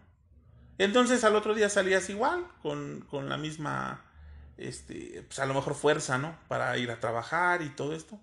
Entonces 0.77 1.23
al 1.23 1.35
otro 1.35 1.53
día 1.53 1.69
salías 1.69 2.09
igual, 2.09 2.47
con, 2.61 3.01
con 3.09 3.29
la 3.29 3.37
misma, 3.37 4.05
este, 4.57 5.23
pues 5.27 5.39
a 5.39 5.45
lo 5.45 5.53
mejor 5.53 5.75
fuerza, 5.75 6.17
¿no? 6.17 6.37
Para 6.47 6.77
ir 6.77 6.89
a 6.89 6.99
trabajar 6.99 7.61
y 7.61 7.69
todo 7.69 7.93
esto. 7.93 8.19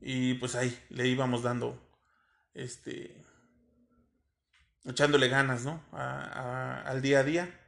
Y 0.00 0.34
pues 0.34 0.54
ahí 0.54 0.76
le 0.88 1.08
íbamos 1.08 1.42
dando, 1.42 1.78
este, 2.54 3.24
echándole 4.84 5.28
ganas, 5.28 5.64
¿no? 5.64 5.82
al 5.92 7.02
día 7.02 7.20
a 7.20 7.24
día. 7.24 7.60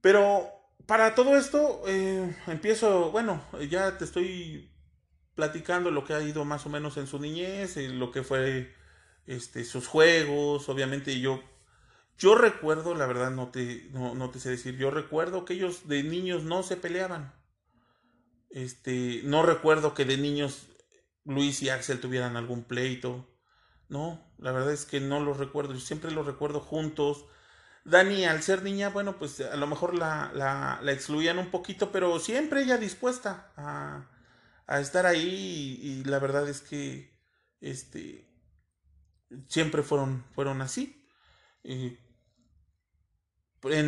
Pero 0.00 0.61
para 0.86 1.14
todo 1.14 1.36
esto, 1.36 1.82
eh, 1.86 2.36
empiezo, 2.46 3.10
bueno, 3.10 3.44
ya 3.68 3.98
te 3.98 4.04
estoy 4.04 4.70
platicando 5.34 5.90
lo 5.90 6.04
que 6.04 6.14
ha 6.14 6.22
ido 6.22 6.44
más 6.44 6.66
o 6.66 6.68
menos 6.68 6.96
en 6.96 7.06
su 7.06 7.18
niñez, 7.18 7.76
lo 7.76 8.10
que 8.10 8.22
fue 8.22 8.74
este, 9.26 9.64
sus 9.64 9.86
juegos, 9.86 10.68
obviamente 10.68 11.20
yo, 11.20 11.42
yo 12.18 12.34
recuerdo, 12.34 12.94
la 12.94 13.06
verdad 13.06 13.30
no 13.30 13.50
te, 13.50 13.88
no, 13.92 14.14
no 14.14 14.30
te 14.30 14.40
sé 14.40 14.50
decir, 14.50 14.76
yo 14.76 14.90
recuerdo 14.90 15.44
que 15.44 15.54
ellos 15.54 15.88
de 15.88 16.02
niños 16.02 16.44
no 16.44 16.62
se 16.62 16.76
peleaban. 16.76 17.32
Este, 18.50 19.22
no 19.24 19.42
recuerdo 19.42 19.94
que 19.94 20.04
de 20.04 20.18
niños 20.18 20.68
Luis 21.24 21.62
y 21.62 21.70
Axel 21.70 22.00
tuvieran 22.00 22.36
algún 22.36 22.64
pleito. 22.64 23.26
No, 23.88 24.22
la 24.38 24.52
verdad 24.52 24.72
es 24.72 24.84
que 24.84 25.00
no 25.00 25.20
los 25.20 25.38
recuerdo. 25.38 25.72
Yo 25.74 25.80
siempre 25.80 26.10
los 26.10 26.26
recuerdo 26.26 26.60
juntos. 26.60 27.24
Dani, 27.84 28.24
al 28.24 28.42
ser 28.42 28.62
niña, 28.62 28.90
bueno, 28.90 29.18
pues 29.18 29.40
a 29.40 29.56
lo 29.56 29.66
mejor 29.66 29.96
la, 29.96 30.30
la, 30.34 30.92
excluían 30.92 31.38
un 31.38 31.50
poquito, 31.50 31.90
pero 31.90 32.20
siempre 32.20 32.62
ella 32.62 32.78
dispuesta 32.78 33.52
a, 33.56 34.06
a 34.66 34.80
estar 34.80 35.06
ahí 35.06 35.80
y, 35.82 36.04
la 36.04 36.20
verdad 36.20 36.48
es 36.48 36.60
que 36.60 37.10
este 37.60 38.28
siempre 39.48 39.82
fueron, 39.82 40.24
fueron 40.34 40.62
así. 40.62 41.04
En 41.64 41.98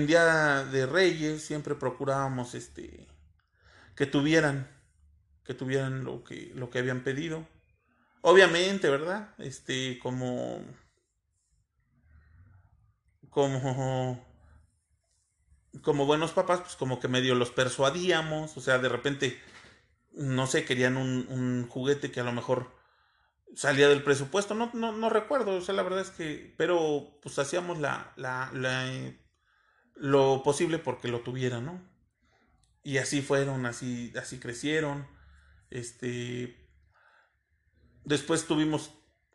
Día 0.07 0.65
de 0.65 0.87
Reyes 0.87 1.45
siempre 1.45 1.75
procurábamos 1.75 2.55
este 2.55 3.09
que 3.97 4.07
tuvieran 4.07 4.69
que 5.45 5.55
tuvieran 5.55 6.05
lo 6.05 6.25
que 6.25 6.53
lo 6.55 6.71
que 6.71 6.79
habían 6.79 7.05
pedido. 7.05 7.47
Obviamente, 8.23 8.89
¿verdad? 8.89 9.35
Este 9.39 9.99
como 9.99 10.65
como 13.35 14.25
como 15.83 16.07
buenos 16.07 16.31
papás, 16.31 16.61
pues 16.61 16.77
como 16.77 17.01
que 17.01 17.09
medio 17.09 17.35
los 17.35 17.51
persuadíamos, 17.51 18.57
o 18.57 18.61
sea, 18.61 18.79
de 18.79 18.89
repente 18.89 19.41
no 20.13 20.47
sé, 20.47 20.65
querían 20.65 20.97
un, 20.97 21.67
juguete 21.69 22.11
que 22.11 22.21
a 22.21 22.25
lo 22.25 22.33
mejor 22.33 22.71
salía 23.55 23.89
del 23.89 24.03
presupuesto, 24.03 24.55
no, 24.55 24.71
no, 24.73 24.93
no 24.93 25.11
recuerdo, 25.11 25.57
o 25.57 25.61
sea, 25.61 25.75
la 25.75 25.83
verdad 25.83 26.01
es 26.01 26.11
que, 26.11 26.55
pero 26.57 27.19
pues 27.23 27.39
hacíamos 27.39 27.79
la, 27.79 28.13
la, 28.17 28.51
lo 29.97 30.43
posible 30.43 30.79
porque 30.79 31.09
lo 31.09 31.21
tuvieran, 31.21 31.67
¿no? 31.67 31.95
Y 32.83 32.99
así 32.99 33.23
fueron, 33.23 33.65
así, 33.67 34.13
así 34.17 34.39
crecieron. 34.39 35.09
Este. 35.71 36.69
Después 38.05 38.47
tuvimos 38.47 38.93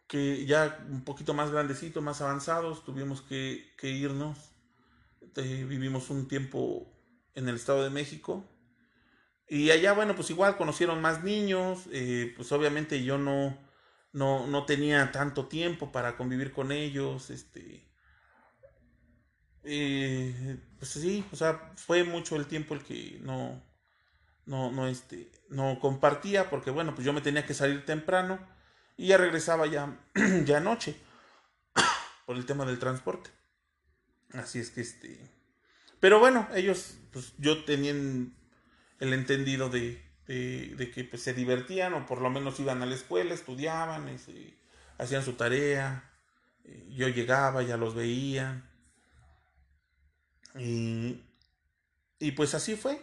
que, 0.10 0.46
ya 0.46 0.84
un 0.90 1.06
poquito 1.06 1.34
más 1.34 1.52
grandecitos, 1.52 2.04
más 2.04 2.20
avanzados, 2.20 2.84
tuvimos 2.84 3.22
que, 3.22 3.74
irnos. 3.82 4.38
Vivimos 5.36 6.10
un 6.10 6.28
tiempo 6.28 6.92
en 7.36 7.48
el 7.48 7.56
Estado 7.56 7.84
de 7.84 7.92
México. 7.92 8.44
Y 9.48 9.72
allá, 9.72 9.94
bueno, 9.94 10.16
pues 10.16 10.30
igual 10.32 10.58
conocieron 10.58 11.02
más 11.02 11.24
niños. 11.24 11.88
Eh, 11.94 12.34
pues 12.36 12.52
obviamente 12.52 13.04
yo 13.04 13.18
no, 13.18 13.58
no, 14.12 14.48
no 14.48 14.66
tenía 14.66 15.12
tanto 15.14 15.46
tiempo 15.48 15.92
para 15.94 16.18
convivir 16.18 16.52
con 16.52 16.74
ellos. 16.74 17.30
Este 17.30 17.90
eh, 19.64 20.58
pues 20.80 20.92
sí, 20.92 21.24
o 21.32 21.36
sea, 21.36 21.74
fue 21.76 22.04
mucho 22.04 22.36
el 22.36 22.48
tiempo 22.48 22.74
el 22.74 22.84
que 22.84 23.20
no, 23.22 23.62
no, 24.46 24.72
no, 24.72 24.88
este, 24.88 25.32
no 25.50 25.80
compartía, 25.80 26.50
porque 26.50 26.72
bueno, 26.72 26.96
pues 26.96 27.06
yo 27.06 27.14
me 27.14 27.22
tenía 27.22 27.46
que 27.46 27.54
salir 27.54 27.86
temprano 27.86 28.40
y 29.00 29.08
ya 29.08 29.18
regresaba 29.18 29.66
ya, 29.66 29.98
ya 30.46 30.60
noche 30.60 30.98
por 32.26 32.36
el 32.36 32.46
tema 32.46 32.66
del 32.66 32.80
transporte. 32.80 33.30
Así 34.34 34.60
es 34.60 34.72
que 34.72 34.82
este, 34.82 35.18
pero 36.02 36.20
bueno, 36.20 36.50
ellos, 36.54 36.98
pues 37.14 37.34
yo 37.38 37.64
tenían 37.64 38.36
el 39.00 39.14
entendido 39.14 39.70
de, 39.70 40.06
de, 40.28 40.76
de 40.76 40.92
que 40.92 41.06
pues, 41.06 41.24
se 41.24 41.34
divertían 41.34 41.94
o 41.94 42.06
por 42.06 42.20
lo 42.20 42.30
menos 42.30 42.60
iban 42.60 42.84
a 42.84 42.86
la 42.86 42.94
escuela, 42.94 43.34
estudiaban, 43.34 44.10
este, 44.10 44.58
hacían 44.98 45.24
su 45.24 45.34
tarea, 45.34 46.12
eh, 46.66 46.86
yo 46.90 47.08
llegaba, 47.08 47.64
ya 47.64 47.78
los 47.78 47.96
veía 47.96 48.70
y, 50.56 51.24
y 52.20 52.32
pues 52.32 52.54
así 52.54 52.76
fue. 52.76 53.02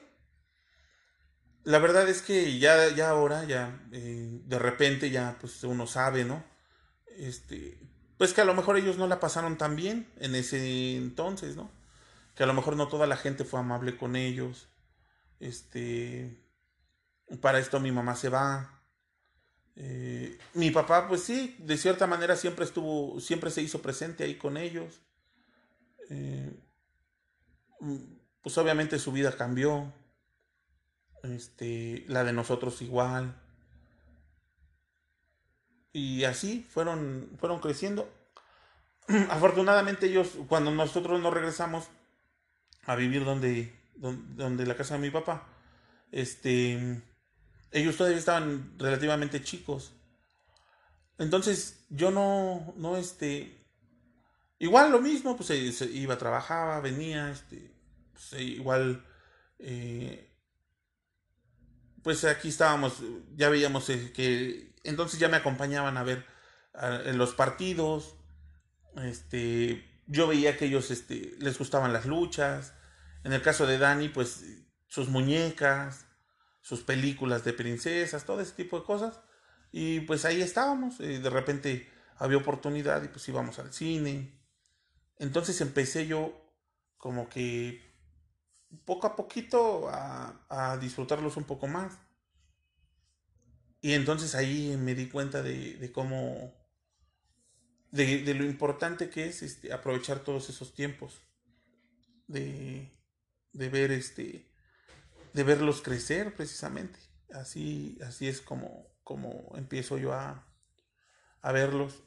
La 1.67 1.79
verdad 1.79 2.09
es 2.09 2.23
que 2.23 2.59
ya, 2.59 2.89
ya 2.95 3.11
ahora, 3.11 3.45
ya 3.45 3.79
eh, 3.93 4.41
de 4.45 4.59
repente 4.59 5.11
ya 5.11 5.37
pues 5.41 5.63
uno 5.65 5.87
sabe, 5.87 6.25
¿no? 6.25 6.45
Este, 7.19 7.79
pues 8.19 8.33
que 8.33 8.41
a 8.41 8.45
lo 8.47 8.55
mejor 8.55 8.77
ellos 8.79 8.99
no 8.99 9.07
la 9.07 9.21
pasaron 9.21 9.59
tan 9.59 9.77
bien 9.77 10.09
en 10.19 10.35
ese 10.35 10.97
entonces, 10.97 11.57
¿no? 11.57 11.71
Que 12.37 12.45
a 12.45 12.47
lo 12.47 12.55
mejor 12.55 12.77
no 12.77 12.89
toda 12.89 13.07
la 13.07 13.17
gente 13.17 13.45
fue 13.45 13.61
amable 13.61 13.97
con 13.99 14.17
ellos. 14.17 14.69
Este, 15.41 16.43
para 17.41 17.59
esto 17.59 17.81
mi 17.81 17.93
mamá 17.93 18.17
se 18.17 18.29
va. 18.31 18.83
Eh, 19.77 20.39
mi 20.55 20.71
papá, 20.71 21.09
pues 21.09 21.23
sí, 21.23 21.57
de 21.61 21.77
cierta 21.79 22.07
manera 22.07 22.37
siempre 22.37 22.65
estuvo, 22.65 23.21
siempre 23.21 23.51
se 23.51 23.63
hizo 23.63 23.83
presente 23.83 24.25
ahí 24.25 24.37
con 24.37 24.57
ellos. 24.57 25.01
Eh, 26.11 26.53
Mm, 27.81 27.97
pues 28.43 28.57
obviamente 28.59 28.99
su 28.99 29.13
vida 29.13 29.33
cambió. 29.37 29.93
Este, 31.35 32.05
la 32.09 32.25
de 32.25 32.33
nosotros 32.33 32.83
igual. 32.83 33.35
Y 35.93 36.25
así 36.25 36.67
fueron, 36.71 37.31
fueron 37.39 37.61
creciendo. 37.61 38.09
Afortunadamente 39.31 40.07
ellos, 40.07 40.33
cuando 40.49 40.71
nosotros 40.71 41.21
nos 41.21 41.33
regresamos 41.33 41.89
a 42.85 42.95
vivir 42.95 43.25
donde, 43.25 43.75
donde, 43.97 44.67
la 44.67 44.77
casa 44.77 44.95
de 44.95 45.01
mi 45.01 45.11
papá, 45.11 45.47
este, 46.13 47.03
ellos 47.73 47.97
todavía 47.97 48.19
estaban 48.19 48.75
relativamente 48.79 49.43
chicos. 49.43 49.93
Entonces 51.19 51.85
yo 51.89 52.11
no, 52.11 52.75
no, 52.77 52.97
este, 52.97 53.67
Igual 54.59 54.91
lo 54.91 55.01
mismo, 55.01 55.37
pues 55.37 55.49
se, 55.77 55.85
iba, 55.87 56.17
trabajaba, 56.17 56.81
venía, 56.81 57.31
este, 57.31 57.71
pues, 58.13 58.41
igual, 58.41 59.05
eh, 59.59 60.31
pues 62.07 62.23
aquí 62.23 62.51
estábamos, 62.51 63.03
ya 63.35 63.49
veíamos 63.49 63.91
eh, 63.91 64.13
que 64.15 64.77
entonces 64.85 65.19
ya 65.19 65.27
me 65.27 65.39
acompañaban 65.39 65.97
a 65.97 66.05
ver 66.05 66.25
en 67.05 67.19
los 67.19 67.35
partidos, 67.35 68.15
este, 69.03 69.85
yo 70.07 70.29
veía 70.29 70.57
que 70.57 70.67
ellos, 70.67 70.93
este, 70.93 71.35
les 71.41 71.59
gustaban 71.59 71.93
las 71.93 72.07
luchas, 72.07 72.75
en 73.25 73.33
el 73.33 73.43
caso 73.43 73.67
de 73.67 73.79
Dani, 73.79 74.09
pues 74.09 74.45
sus 74.87 75.09
muñecas, 75.09 76.07
sus 76.61 76.83
películas 76.83 77.43
de 77.43 77.55
princesas, 77.55 78.25
todo 78.25 78.41
ese 78.41 78.53
tipo 78.53 78.79
de 78.79 78.87
cosas, 78.87 79.19
y 79.73 79.99
pues 80.03 80.25
ahí 80.25 80.43
estábamos, 80.43 81.01
y 81.01 81.19
de 81.19 81.31
repente 81.31 81.91
había 82.19 82.39
oportunidad 82.39 83.03
y 83.03 83.09
pues 83.09 83.29
íbamos 83.29 83.59
al 83.59 83.73
cine, 83.73 84.41
entonces 85.19 85.61
empecé 85.61 86.07
yo 86.07 86.41
como 86.99 87.29
que 87.29 87.86
poco 88.85 89.07
a 89.07 89.17
poquito 89.17 89.89
a, 89.89 90.79
disfrutarlos 90.81 91.37
un 91.37 91.45
poco 91.45 91.67
más. 91.67 91.99
Y 93.81 93.93
entonces 93.93 94.35
ahí 94.35 94.77
me 94.77 94.95
di 94.95 95.09
cuenta 95.09 95.43
de, 95.43 95.91
cómo, 95.93 96.55
de, 97.91 98.35
lo 98.35 98.45
importante 98.45 99.11
que 99.11 99.27
es 99.27 99.43
este, 99.43 99.73
aprovechar 99.73 100.21
todos 100.21 100.49
esos 100.49 100.75
tiempos, 100.75 101.21
de, 102.27 102.91
de 103.53 103.69
ver 103.69 103.93
este, 103.93 104.51
de 105.33 105.43
verlos 105.45 105.83
crecer 105.83 106.35
precisamente. 106.35 106.99
Así, 107.33 107.99
así 108.03 108.27
es 108.27 108.41
como, 108.41 108.89
como 109.05 109.53
empiezo 109.57 109.99
yo 109.99 110.13
a, 110.15 110.47
a 111.43 111.53
verlos. 111.53 112.03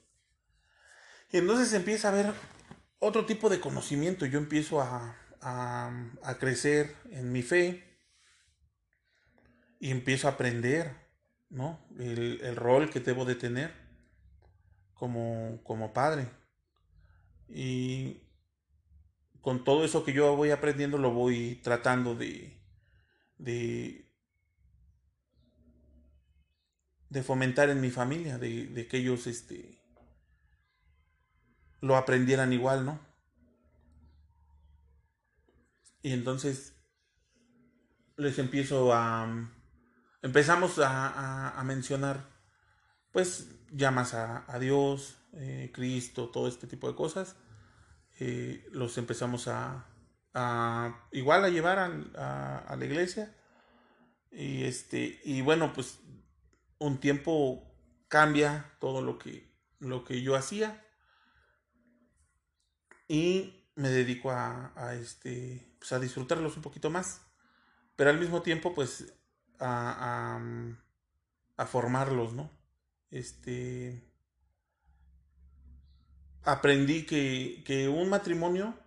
Y 1.31 1.38
entonces 1.38 1.72
empieza 1.73 2.10
a 2.10 2.11
ver 2.11 2.34
otro 2.99 3.26
tipo 3.26 3.49
de 3.49 3.60
conocimiento. 3.60 4.26
Yo 4.26 4.39
empiezo 4.39 4.81
a, 4.81 5.15
a, 5.41 6.38
crecer 6.40 6.95
en 7.11 7.32
mi 7.32 7.41
fe 7.41 7.84
y 9.80 9.91
empiezo 9.91 10.28
a 10.28 10.32
aprender, 10.32 10.94
¿no? 11.49 11.80
El, 11.98 12.41
el 12.41 12.56
rol 12.56 12.90
que 12.90 12.99
debo 12.99 13.26
de 13.26 13.36
tener 13.36 13.74
como, 14.94 15.60
como 15.64 15.94
padre. 15.94 16.28
Y 17.48 18.22
con 19.41 19.64
todo 19.64 19.86
eso 19.86 20.03
que 20.03 20.14
yo 20.14 20.36
voy 20.36 20.52
aprendiendo 20.52 20.98
lo 20.98 21.11
voy 21.11 21.56
tratando 21.64 22.16
de, 22.16 22.60
de, 23.38 24.06
de 27.10 27.24
fomentar 27.24 27.70
en 27.70 27.82
mi 27.82 27.90
familia, 27.90 28.38
de, 28.38 28.68
de 28.68 28.88
que 28.88 28.98
ellos 28.98 29.26
este, 29.28 29.82
lo 31.82 31.95
aprendieran 31.95 32.53
igual, 32.53 32.86
¿no? 32.86 33.09
Y 36.01 36.13
entonces 36.13 36.76
les 38.17 38.39
empiezo 38.39 38.93
a... 38.93 39.49
Empezamos 40.21 40.80
a, 40.84 41.61
mencionar, 41.65 42.30
pues, 43.11 43.49
llamas 43.71 44.13
a, 44.13 44.43
a 44.51 44.59
Dios, 44.59 45.15
eh, 45.34 45.71
Cristo, 45.73 46.30
todo 46.30 46.47
este 46.47 46.67
tipo 46.67 46.89
de 46.89 46.95
cosas. 46.95 47.38
Eh, 48.19 48.67
los 48.71 48.97
empezamos 48.97 49.47
a, 49.47 49.88
a, 50.34 51.07
igual 51.13 51.45
a 51.45 51.49
llevar 51.49 51.80
a, 51.80 52.57
a, 52.59 52.76
la 52.76 52.85
iglesia. 52.85 53.34
Y 54.31 54.63
este, 54.63 55.21
y 55.23 55.41
bueno, 55.41 55.71
pues 55.73 55.99
un 56.80 56.99
tiempo 56.99 57.63
cambia 58.09 58.76
todo 58.80 59.01
lo 59.01 59.17
que, 59.17 59.49
lo 59.80 60.03
que 60.03 60.21
yo 60.21 60.35
hacía 60.35 60.85
y 63.07 63.59
me 63.80 63.89
dedico 63.89 64.31
a, 64.31 64.93
este, 64.95 65.76
pues 65.80 65.91
a 65.93 65.99
disfrutarlos 65.99 66.56
un 66.57 66.64
poquito 66.64 66.89
más, 66.89 67.22
pero 67.95 68.10
al 68.10 68.19
mismo 68.19 68.41
tiempo 68.41 68.73
pues 68.73 69.14
a, 69.60 70.38
a, 70.38 71.64
a 71.64 71.65
formarlos, 71.65 72.34
¿no? 72.34 72.49
este, 73.11 74.03
aprendí 76.43 77.06
que, 77.06 77.64
que 77.65 77.88
un 77.88 78.10
matrimonio 78.10 78.77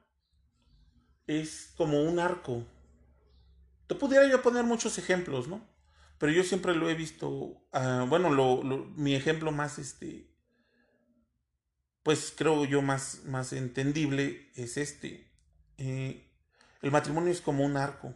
es 1.27 1.73
como 1.77 2.03
un 2.03 2.19
arco. 2.19 2.65
Te 3.87 3.95
pudiera 3.95 4.29
yo 4.29 4.43
poner 4.43 4.65
muchos 4.65 4.99
ejemplos, 4.99 5.49
¿no? 5.49 5.67
Pero 6.19 6.33
yo 6.33 6.45
siempre 6.45 6.75
lo 6.75 6.89
he 6.89 6.95
visto, 6.95 7.67
ah, 7.73 8.07
bueno, 8.09 8.31
lo, 8.31 8.63
mi 8.97 9.15
ejemplo 9.15 9.51
más, 9.51 9.79
este, 9.79 10.32
pues 12.03 12.33
creo 12.37 12.65
yo 12.65 12.83
más, 12.83 13.23
más 13.25 13.53
entendible 13.53 14.51
es 14.55 14.77
este. 14.77 15.31
Eh, 15.79 16.31
el 16.83 16.91
matrimonio 16.91 17.33
es 17.33 17.41
como 17.41 17.65
un 17.65 17.77
arco. 17.77 18.15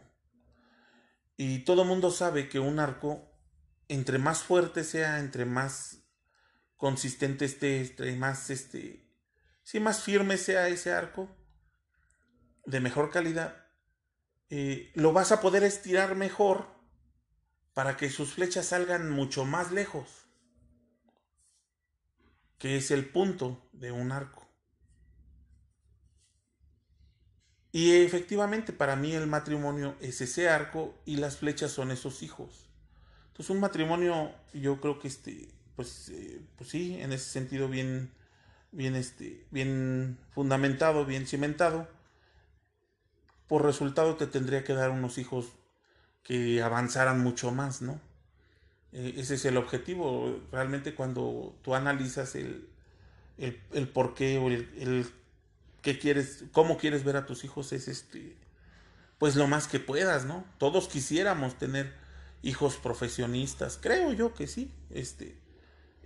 Y 1.37 1.59
todo 1.59 1.85
mundo 1.85 2.11
sabe 2.11 2.49
que 2.49 2.59
un 2.59 2.79
arco, 2.79 3.31
entre 3.87 4.17
más 4.17 4.41
fuerte 4.41 4.83
sea, 4.83 5.19
entre 5.19 5.45
más 5.45 6.03
consistente 6.75 7.45
esté, 7.45 7.81
entre 7.81 8.15
más, 8.15 8.49
este, 8.49 9.07
si 9.63 9.79
más 9.79 10.01
firme 10.01 10.37
sea 10.37 10.67
ese 10.67 10.93
arco, 10.93 11.29
de 12.65 12.81
mejor 12.81 13.11
calidad, 13.11 13.65
eh, 14.49 14.91
lo 14.95 15.13
vas 15.13 15.31
a 15.31 15.41
poder 15.41 15.63
estirar 15.63 16.15
mejor 16.15 16.67
para 17.73 17.95
que 17.97 18.09
sus 18.09 18.33
flechas 18.33 18.67
salgan 18.67 19.09
mucho 19.09 19.45
más 19.45 19.71
lejos, 19.71 20.26
que 22.57 22.77
es 22.77 22.91
el 22.91 23.09
punto 23.09 23.61
de 23.73 23.91
un 23.91 24.11
arco. 24.11 24.47
Y 27.71 27.93
efectivamente 27.93 28.73
para 28.73 28.95
mí 28.95 29.13
el 29.13 29.27
matrimonio 29.27 29.95
es 29.99 30.21
ese 30.21 30.49
arco 30.49 30.95
y 31.05 31.17
las 31.17 31.37
flechas 31.37 31.71
son 31.71 31.91
esos 31.91 32.23
hijos. 32.23 32.69
Entonces 33.27 33.49
un 33.51 33.59
matrimonio 33.59 34.33
yo 34.53 34.81
creo 34.81 34.99
que 34.99 35.07
este, 35.07 35.49
pues, 35.75 36.09
eh, 36.09 36.41
pues 36.57 36.71
sí, 36.71 36.99
en 36.99 37.13
ese 37.13 37.29
sentido 37.29 37.67
bien, 37.67 38.11
bien, 38.71 38.95
este, 38.95 39.45
bien 39.51 40.17
fundamentado, 40.31 41.05
bien 41.05 41.27
cimentado, 41.27 41.87
por 43.47 43.63
resultado 43.63 44.15
te 44.15 44.25
tendría 44.27 44.63
que 44.63 44.73
dar 44.73 44.89
unos 44.89 45.19
hijos 45.19 45.47
que 46.23 46.61
avanzaran 46.63 47.21
mucho 47.21 47.51
más, 47.51 47.81
¿no? 47.81 48.01
Eh, 48.93 49.15
ese 49.17 49.35
es 49.35 49.45
el 49.45 49.57
objetivo. 49.57 50.39
Realmente 50.51 50.95
cuando 50.95 51.55
tú 51.61 51.75
analizas 51.75 52.35
el, 52.35 52.67
el, 53.37 53.87
por 53.89 54.13
qué 54.13 54.37
o 54.37 54.47
el, 54.47 55.09
qué 55.81 55.99
quieres, 55.99 56.45
cómo 56.51 56.77
quieres 56.77 57.03
ver 57.03 57.17
a 57.17 57.25
tus 57.25 57.43
hijos, 57.43 57.71
es 57.73 57.87
este, 57.87 58.35
pues 59.17 59.35
lo 59.35 59.47
más 59.47 59.67
que 59.67 59.79
puedas, 59.79 60.25
¿no? 60.25 60.45
Todos 60.57 60.87
quisiéramos 60.87 61.57
tener 61.57 61.93
hijos 62.43 62.77
profesionistas, 62.77 63.79
creo 63.81 64.13
yo 64.13 64.33
que 64.33 64.47
sí, 64.47 64.71
este, 64.89 65.35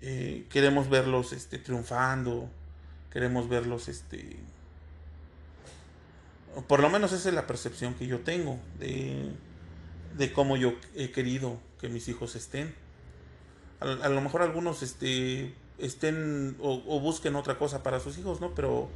eh, 0.01 0.47
queremos 0.49 0.89
verlos 0.89 1.33
este, 1.33 1.57
triunfando, 1.57 2.49
queremos 3.11 3.49
verlos, 3.49 3.89
este, 3.89 4.37
por 6.67 6.79
lo 6.79 6.89
menos 6.89 7.11
esa 7.11 7.29
es 7.29 7.35
la 7.35 7.47
percepción 7.47 7.93
que 7.93 8.07
yo 8.07 8.19
tengo 8.19 8.59
de, 8.79 9.31
de 10.17 10.33
cómo 10.33 10.57
yo 10.57 10.73
he 10.95 11.11
querido 11.11 11.59
que 11.81 11.89
mis 11.89 12.07
hijos 12.07 12.35
estén. 12.35 12.73
A, 13.79 14.09
lo 14.09 14.21
mejor 14.21 14.43
algunos 14.43 14.83
este, 14.83 15.55
estén 15.79 16.55
o, 16.59 16.99
busquen 16.99 17.35
otra 17.35 17.57
cosa 17.57 17.81
para 17.81 17.99
sus 17.99 18.19
hijos, 18.19 18.39
¿no? 18.39 18.53
Pero 18.53 18.89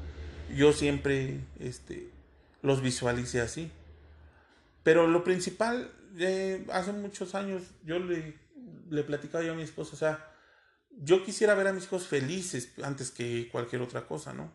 yo 0.56 0.72
siempre 0.72 1.42
este, 1.60 2.12
los 2.62 2.82
visualicé 2.82 3.42
así. 3.42 3.72
Pero 4.84 5.08
lo 5.08 5.24
principal, 5.24 5.92
eh, 6.20 6.64
hace 6.72 6.94
muchos 6.94 7.34
años 7.34 7.64
yo 7.84 7.98
le, 7.98 8.36
platicaba 9.04 9.50
a 9.50 9.56
mi 9.56 9.64
esposa, 9.64 9.96
o 9.96 9.98
sea, 9.98 10.32
yo 10.92 11.26
quisiera 11.26 11.56
ver 11.56 11.68
a 11.68 11.74
mis 11.74 11.86
hijos 11.86 12.06
felices 12.06 12.72
antes 12.84 13.10
que 13.10 13.50
cualquier 13.52 13.82
otra 13.82 14.06
cosa, 14.06 14.34
¿no? 14.34 14.54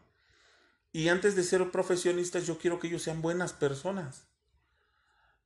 Y 0.93 1.09
antes 1.09 1.35
de 1.35 1.43
ser 1.43 1.71
profesionistas, 1.73 2.47
yo 2.47 2.59
quiero 2.59 2.79
que 2.79 2.87
ellos 2.87 3.03
sean 3.03 3.21
buenas 3.23 3.53
personas. 3.53 4.30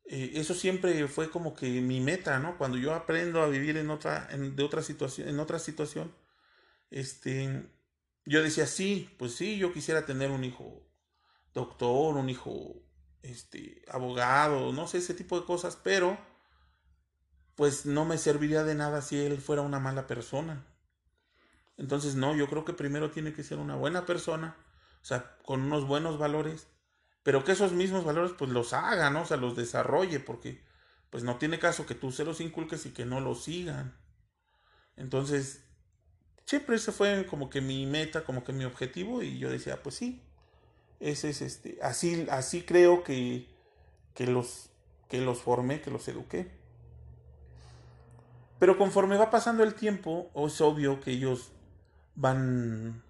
Eh, 0.06 0.32
eso 0.34 0.54
siempre 0.54 1.08
fue 1.08 1.30
como 1.30 1.54
que 1.54 1.80
mi 1.80 2.00
meta, 2.00 2.38
¿no? 2.38 2.58
Cuando 2.58 2.78
yo 2.78 2.94
aprendo 2.94 3.42
a 3.42 3.48
vivir 3.48 3.76
en 3.76 3.90
otra, 3.90 4.28
en, 4.30 4.54
de 4.56 4.62
otra 4.62 4.82
situación, 4.82 5.28
en 5.28 5.40
otra 5.40 5.58
situación, 5.58 6.14
este, 6.90 7.68
yo 8.26 8.42
decía, 8.42 8.66
sí, 8.66 9.14
pues 9.18 9.34
sí, 9.34 9.58
yo 9.58 9.72
quisiera 9.72 10.06
tener 10.06 10.30
un 10.30 10.44
hijo 10.44 10.86
doctor, 11.54 12.16
un 12.16 12.28
hijo, 12.28 12.82
este, 13.22 13.82
abogado, 13.88 14.72
no 14.72 14.86
sé, 14.86 14.98
ese 14.98 15.14
tipo 15.14 15.38
de 15.40 15.46
cosas, 15.46 15.76
pero, 15.82 16.18
pues 17.54 17.86
no 17.86 18.04
me 18.04 18.18
serviría 18.18 18.64
de 18.64 18.74
nada 18.74 19.00
si 19.02 19.18
él 19.18 19.40
fuera 19.40 19.62
una 19.62 19.78
mala 19.78 20.06
persona. 20.06 20.66
Entonces, 21.76 22.16
no, 22.16 22.34
yo 22.36 22.48
creo 22.48 22.64
que 22.64 22.72
primero 22.72 23.10
tiene 23.10 23.32
que 23.32 23.42
ser 23.44 23.58
una 23.58 23.76
buena 23.76 24.04
persona, 24.04 24.56
o 25.00 25.04
sea, 25.04 25.36
con 25.44 25.62
unos 25.62 25.86
buenos 25.86 26.18
valores, 26.18 26.68
pero 27.24 27.42
que 27.42 27.52
esos 27.52 27.72
mismos 27.72 28.04
valores 28.04 28.32
pues 28.38 28.50
los 28.50 28.72
haga, 28.72 29.10
¿no? 29.10 29.22
O 29.22 29.26
sea, 29.26 29.38
los 29.38 29.56
desarrolle, 29.56 30.20
porque 30.20 30.62
pues 31.10 31.24
no 31.24 31.38
tiene 31.38 31.58
caso 31.58 31.86
que 31.86 31.94
tú 31.94 32.12
se 32.12 32.24
los 32.24 32.40
inculques 32.40 32.86
y 32.86 32.90
que 32.90 33.06
no 33.06 33.20
los 33.20 33.44
sigan. 33.44 33.96
Entonces, 34.96 35.64
siempre 36.44 36.76
ese 36.76 36.92
fue 36.92 37.26
como 37.26 37.48
que 37.48 37.60
mi 37.62 37.86
meta, 37.86 38.24
como 38.24 38.44
que 38.44 38.52
mi 38.52 38.64
objetivo, 38.64 39.22
y 39.22 39.38
yo 39.38 39.50
decía, 39.50 39.82
pues 39.82 39.96
sí, 39.96 40.22
ese 41.00 41.30
es 41.30 41.40
este, 41.40 41.78
así, 41.82 42.26
así 42.30 42.62
creo 42.62 43.02
que, 43.02 43.48
que 44.14 44.26
los, 44.26 44.70
que 45.08 45.20
los 45.20 45.40
formé, 45.40 45.80
que 45.80 45.90
los 45.90 46.06
eduqué. 46.08 46.50
Pero 48.58 48.76
conforme 48.76 49.16
va 49.16 49.30
pasando 49.30 49.64
el 49.64 49.74
tiempo, 49.74 50.30
es 50.34 50.60
obvio 50.60 51.00
que 51.00 51.12
ellos 51.12 51.52
van 52.16 53.02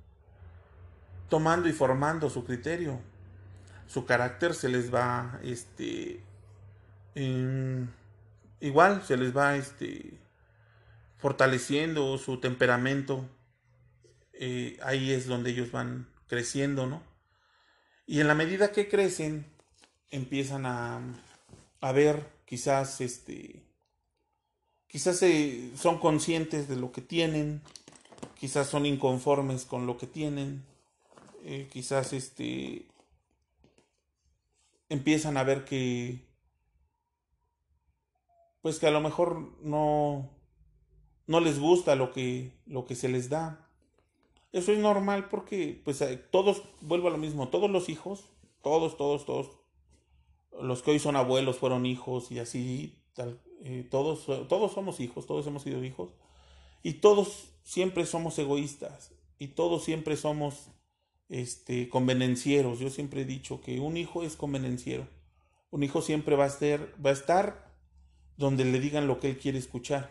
tomando 1.28 1.68
y 1.68 1.72
formando 1.72 2.30
su 2.30 2.44
criterio. 2.44 3.00
Su 3.94 4.06
carácter 4.06 4.54
se 4.54 4.68
les 4.68 4.92
va, 4.92 5.38
este, 5.44 6.20
igual 8.58 9.04
se 9.06 9.16
les 9.16 9.36
va, 9.36 9.54
este, 9.54 10.18
fortaleciendo 11.16 12.18
su 12.18 12.40
temperamento. 12.40 13.24
Eh, 14.32 14.80
ahí 14.82 15.12
es 15.12 15.28
donde 15.28 15.50
ellos 15.50 15.70
van 15.70 16.08
creciendo, 16.26 16.88
¿no? 16.88 17.04
Y 18.04 18.18
en 18.18 18.26
la 18.26 18.34
medida 18.34 18.72
que 18.72 18.88
crecen, 18.88 19.46
empiezan 20.10 20.66
a, 20.66 21.00
a 21.80 21.92
ver, 21.92 22.26
quizás, 22.46 23.00
este, 23.00 23.62
quizás 24.88 25.24
son 25.76 26.00
conscientes 26.00 26.66
de 26.66 26.74
lo 26.74 26.90
que 26.90 27.00
tienen, 27.00 27.62
quizás 28.40 28.66
son 28.66 28.86
inconformes 28.86 29.64
con 29.64 29.86
lo 29.86 29.96
que 29.96 30.08
tienen, 30.08 30.64
eh, 31.44 31.68
quizás 31.72 32.12
este 32.12 32.88
empiezan 34.94 35.36
a 35.36 35.44
ver 35.44 35.64
que 35.64 36.26
pues 38.62 38.78
que 38.78 38.86
a 38.86 38.90
lo 38.90 39.00
mejor 39.00 39.58
no 39.62 40.30
no 41.26 41.40
les 41.40 41.58
gusta 41.58 41.96
lo 41.96 42.12
que 42.12 42.52
lo 42.66 42.86
que 42.86 42.94
se 42.94 43.08
les 43.08 43.28
da. 43.28 43.68
Eso 44.52 44.72
es 44.72 44.78
normal 44.78 45.28
porque 45.28 45.80
pues 45.84 46.00
eh, 46.00 46.16
todos 46.16 46.62
vuelvo 46.80 47.08
a 47.08 47.10
lo 47.10 47.18
mismo 47.18 47.48
todos 47.48 47.70
los 47.70 47.88
hijos 47.88 48.24
todos 48.62 48.96
todos 48.96 49.26
todos 49.26 49.50
los 50.62 50.82
que 50.82 50.92
hoy 50.92 50.98
son 50.98 51.16
abuelos 51.16 51.58
fueron 51.58 51.84
hijos 51.86 52.30
y 52.30 52.38
así 52.38 53.02
eh, 53.64 53.86
todos 53.90 54.26
todos 54.48 54.72
somos 54.72 55.00
hijos 55.00 55.26
todos 55.26 55.46
hemos 55.46 55.62
sido 55.62 55.84
hijos 55.84 56.10
y 56.82 56.94
todos 56.94 57.50
siempre 57.64 58.06
somos 58.06 58.38
egoístas 58.38 59.12
y 59.38 59.48
todos 59.48 59.82
siempre 59.82 60.16
somos 60.16 60.68
este, 61.28 61.88
convenencieros. 61.88 62.78
Yo 62.78 62.90
siempre 62.90 63.22
he 63.22 63.24
dicho 63.24 63.60
que 63.60 63.80
un 63.80 63.96
hijo 63.96 64.22
es 64.22 64.36
convenenciero. 64.36 65.08
Un 65.70 65.82
hijo 65.82 66.02
siempre 66.02 66.36
va 66.36 66.44
a, 66.44 66.50
ser, 66.50 66.94
va 67.04 67.10
a 67.10 67.14
estar 67.14 67.74
donde 68.36 68.64
le 68.64 68.80
digan 68.80 69.06
lo 69.06 69.20
que 69.20 69.30
él 69.30 69.38
quiere 69.38 69.58
escuchar. 69.58 70.10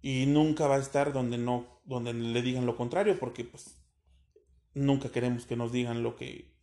Y 0.00 0.26
nunca 0.26 0.66
va 0.66 0.76
a 0.76 0.80
estar 0.80 1.12
donde 1.12 1.38
no, 1.38 1.80
donde 1.84 2.12
le 2.12 2.42
digan 2.42 2.66
lo 2.66 2.76
contrario, 2.76 3.18
porque 3.18 3.44
pues 3.44 3.76
nunca 4.74 5.10
queremos 5.10 5.46
que 5.46 5.56
nos 5.56 5.72
digan 5.72 6.02
lo 6.02 6.16
que, 6.16 6.54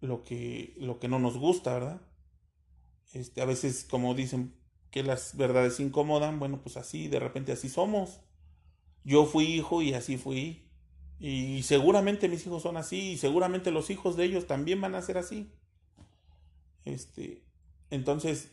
lo 0.00 0.22
que, 0.22 0.74
lo 0.78 0.98
que 0.98 1.08
no 1.08 1.18
nos 1.18 1.36
gusta, 1.38 1.74
¿verdad? 1.74 2.02
Este, 3.12 3.40
a 3.42 3.44
veces, 3.44 3.84
como 3.88 4.14
dicen 4.14 4.54
que 4.90 5.02
las 5.02 5.36
verdades 5.36 5.80
incomodan, 5.80 6.38
bueno, 6.38 6.60
pues 6.62 6.76
así, 6.76 7.08
de 7.08 7.18
repente 7.18 7.52
así 7.52 7.68
somos. 7.68 8.20
Yo 9.04 9.26
fui 9.26 9.44
hijo 9.44 9.82
y 9.82 9.94
así 9.94 10.16
fui. 10.16 10.70
Y 11.22 11.62
seguramente 11.62 12.28
mis 12.28 12.44
hijos 12.44 12.64
son 12.64 12.76
así, 12.76 13.12
y 13.12 13.16
seguramente 13.16 13.70
los 13.70 13.90
hijos 13.90 14.16
de 14.16 14.24
ellos 14.24 14.48
también 14.48 14.80
van 14.80 14.96
a 14.96 15.02
ser 15.02 15.18
así. 15.18 15.52
Este, 16.84 17.44
entonces, 17.90 18.50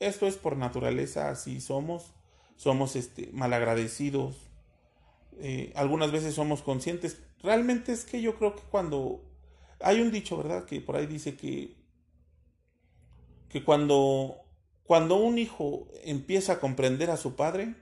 esto 0.00 0.26
es 0.26 0.36
por 0.36 0.58
naturaleza, 0.58 1.30
así 1.30 1.62
somos, 1.62 2.12
somos 2.56 2.94
este, 2.94 3.30
malagradecidos, 3.32 4.36
eh, 5.38 5.72
algunas 5.74 6.12
veces 6.12 6.34
somos 6.34 6.60
conscientes. 6.60 7.22
Realmente 7.42 7.90
es 7.92 8.04
que 8.04 8.20
yo 8.20 8.36
creo 8.36 8.54
que 8.54 8.64
cuando 8.70 9.24
hay 9.80 10.02
un 10.02 10.10
dicho, 10.10 10.36
¿verdad? 10.36 10.66
Que 10.66 10.82
por 10.82 10.96
ahí 10.96 11.06
dice 11.06 11.38
que, 11.38 11.74
que 13.48 13.64
cuando, 13.64 14.42
cuando 14.82 15.16
un 15.16 15.38
hijo 15.38 15.88
empieza 16.04 16.52
a 16.52 16.60
comprender 16.60 17.08
a 17.08 17.16
su 17.16 17.34
padre, 17.34 17.76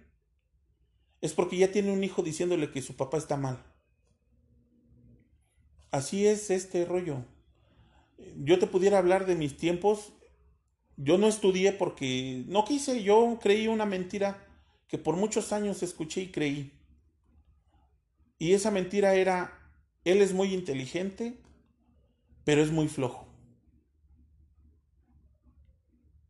es 1.22 1.32
porque 1.32 1.56
ya 1.56 1.72
tiene 1.72 1.90
un 1.90 2.04
hijo 2.04 2.22
diciéndole 2.22 2.70
que 2.70 2.82
su 2.82 2.94
papá 2.94 3.18
está 3.18 3.36
mal. 3.36 3.67
Así 5.90 6.26
es 6.26 6.50
este 6.50 6.84
rollo. 6.84 7.24
Yo 8.36 8.58
te 8.58 8.66
pudiera 8.66 8.98
hablar 8.98 9.26
de 9.26 9.36
mis 9.36 9.56
tiempos. 9.56 10.12
Yo 10.96 11.18
no 11.18 11.28
estudié 11.28 11.72
porque 11.72 12.44
no 12.48 12.64
quise, 12.64 13.02
yo 13.02 13.38
creí 13.40 13.68
una 13.68 13.86
mentira 13.86 14.44
que 14.88 14.98
por 14.98 15.16
muchos 15.16 15.52
años 15.52 15.82
escuché 15.82 16.22
y 16.22 16.32
creí. 16.32 16.72
Y 18.38 18.52
esa 18.52 18.70
mentira 18.70 19.14
era, 19.14 19.52
él 20.04 20.22
es 20.22 20.32
muy 20.32 20.52
inteligente, 20.54 21.38
pero 22.44 22.62
es 22.62 22.70
muy 22.70 22.88
flojo. 22.88 23.26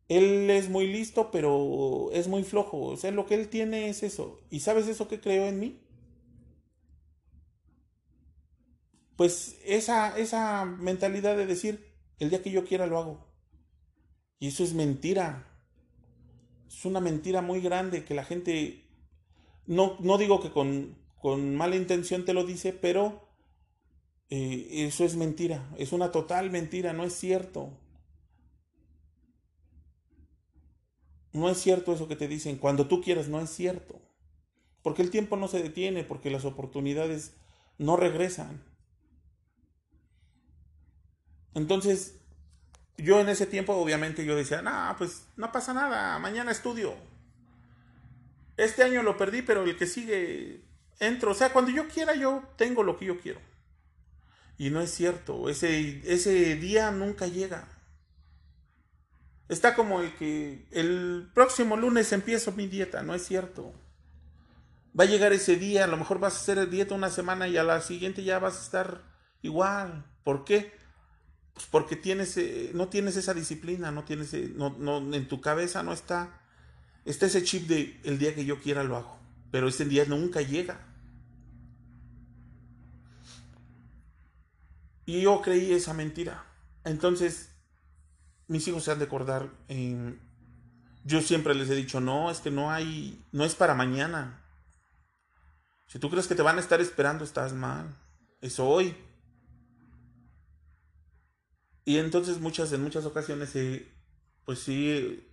Él 0.09 0.49
es 0.49 0.69
muy 0.69 0.87
listo, 0.87 1.29
pero 1.31 2.09
es 2.11 2.27
muy 2.27 2.43
flojo. 2.43 2.81
O 2.81 2.97
sea, 2.97 3.11
lo 3.11 3.25
que 3.25 3.35
él 3.35 3.47
tiene 3.49 3.89
es 3.89 4.03
eso. 4.03 4.39
¿Y 4.49 4.59
sabes 4.61 4.87
eso 4.87 5.07
que 5.07 5.21
creo 5.21 5.45
en 5.45 5.59
mí? 5.59 5.79
Pues 9.19 9.59
esa, 9.65 10.17
esa 10.17 10.63
mentalidad 10.63 11.35
de 11.35 11.45
decir, 11.45 11.93
el 12.19 12.29
día 12.29 12.41
que 12.41 12.51
yo 12.51 12.63
quiera 12.63 12.87
lo 12.87 12.97
hago. 12.97 13.27
Y 14.39 14.47
eso 14.47 14.63
es 14.63 14.73
mentira. 14.73 15.45
Es 16.69 16.85
una 16.85 17.01
mentira 17.01 17.41
muy 17.41 17.59
grande 17.59 18.05
que 18.05 18.13
la 18.13 18.23
gente, 18.23 18.87
no, 19.65 19.97
no 19.99 20.17
digo 20.17 20.39
que 20.39 20.51
con, 20.51 20.97
con 21.17 21.53
mala 21.57 21.75
intención 21.75 22.23
te 22.23 22.33
lo 22.33 22.45
dice, 22.45 22.71
pero 22.71 23.27
eh, 24.29 24.85
eso 24.87 25.03
es 25.03 25.17
mentira. 25.17 25.69
Es 25.77 25.91
una 25.91 26.13
total 26.13 26.49
mentira, 26.49 26.93
no 26.93 27.03
es 27.03 27.11
cierto. 27.11 27.77
No 31.33 31.49
es 31.49 31.57
cierto 31.57 31.91
eso 31.91 32.07
que 32.07 32.15
te 32.15 32.29
dicen, 32.29 32.57
cuando 32.57 32.87
tú 32.87 33.01
quieras, 33.01 33.27
no 33.27 33.41
es 33.41 33.49
cierto. 33.49 33.99
Porque 34.81 35.01
el 35.01 35.11
tiempo 35.11 35.35
no 35.35 35.49
se 35.49 35.61
detiene, 35.61 36.05
porque 36.05 36.31
las 36.31 36.45
oportunidades 36.45 37.35
no 37.77 37.97
regresan. 37.97 38.68
Entonces, 41.59 42.15
yo 42.97 43.19
en 43.19 43.27
ese 43.27 43.45
tiempo 43.45 43.73
obviamente 43.75 44.25
yo 44.25 44.35
decía, 44.35 44.61
no, 44.61 44.95
pues 44.97 45.25
no 45.35 45.51
pasa 45.51 45.73
nada, 45.73 46.17
mañana 46.19 46.51
estudio. 46.51 46.95
Este 48.55 48.83
año 48.83 49.03
lo 49.03 49.17
perdí, 49.17 49.41
pero 49.41 49.63
el 49.63 49.77
que 49.77 49.85
sigue 49.85 50.63
entro. 50.99 51.31
O 51.31 51.33
sea, 51.33 51.51
cuando 51.51 51.71
yo 51.71 51.87
quiera, 51.89 52.15
yo 52.15 52.43
tengo 52.57 52.81
lo 52.83 52.97
que 52.97 53.05
yo 53.05 53.19
quiero. 53.19 53.41
Y 54.57 54.69
no 54.69 54.79
es 54.79 54.91
cierto, 54.91 55.49
ese, 55.49 56.01
ese 56.05 56.55
día 56.55 56.91
nunca 56.91 57.27
llega. 57.27 57.67
Está 59.49 59.75
como 59.75 60.01
el 60.01 60.13
que 60.15 60.65
el 60.71 61.29
próximo 61.33 61.75
lunes 61.75 62.13
empiezo 62.13 62.53
mi 62.53 62.67
dieta, 62.67 63.01
no 63.03 63.15
es 63.15 63.25
cierto. 63.25 63.73
Va 64.97 65.03
a 65.03 65.07
llegar 65.07 65.33
ese 65.33 65.57
día, 65.57 65.83
a 65.83 65.87
lo 65.87 65.97
mejor 65.97 66.19
vas 66.19 66.35
a 66.35 66.39
hacer 66.39 66.69
dieta 66.69 66.95
una 66.95 67.09
semana 67.09 67.49
y 67.49 67.57
a 67.57 67.63
la 67.63 67.81
siguiente 67.81 68.23
ya 68.23 68.39
vas 68.39 68.57
a 68.57 68.63
estar 68.63 69.03
igual. 69.41 70.05
¿Por 70.23 70.45
qué? 70.45 70.78
Pues 71.59 71.67
porque 71.69 71.97
tienes, 71.97 72.37
eh, 72.37 72.71
no 72.73 72.87
tienes 72.87 73.17
esa 73.17 73.33
disciplina, 73.33 73.91
no 73.91 74.05
tienes, 74.05 74.33
eh, 74.33 74.49
no, 74.55 74.77
no, 74.79 74.99
en 75.13 75.27
tu 75.27 75.41
cabeza 75.41 75.83
no 75.83 75.91
está, 75.91 76.39
está 77.03 77.25
ese 77.25 77.43
chip 77.43 77.67
de 77.67 77.99
el 78.05 78.17
día 78.17 78.33
que 78.33 78.45
yo 78.45 78.61
quiera 78.61 78.85
lo 78.85 78.95
hago, 78.95 79.19
pero 79.51 79.67
ese 79.67 79.83
día 79.83 80.05
nunca 80.05 80.41
llega. 80.41 80.79
Y 85.05 85.23
yo 85.23 85.41
creí 85.41 85.73
esa 85.73 85.93
mentira. 85.93 86.45
Entonces, 86.85 87.49
mis 88.47 88.65
hijos 88.69 88.85
se 88.85 88.91
han 88.93 88.99
de 88.99 89.05
acordar. 89.05 89.49
yo 91.03 91.21
siempre 91.21 91.55
les 91.55 91.69
he 91.69 91.75
dicho, 91.75 91.99
no, 91.99 92.31
es 92.31 92.39
que 92.39 92.51
no 92.51 92.71
hay, 92.71 93.21
no 93.33 93.43
es 93.43 93.53
para 93.53 93.75
mañana. 93.75 94.45
Si 95.87 95.99
tú 95.99 96.09
crees 96.09 96.27
que 96.27 96.35
te 96.35 96.41
van 96.41 96.55
a 96.55 96.61
estar 96.61 96.79
esperando, 96.79 97.25
estás 97.25 97.51
mal. 97.51 97.97
Es 98.39 98.61
hoy. 98.61 98.95
Y 101.89 101.97
entonces 101.97 102.39
muchas, 102.39 102.71
en 102.71 102.83
muchas 102.83 103.03
ocasiones, 103.05 103.57
pues 104.45 104.59
sí, 104.59 105.27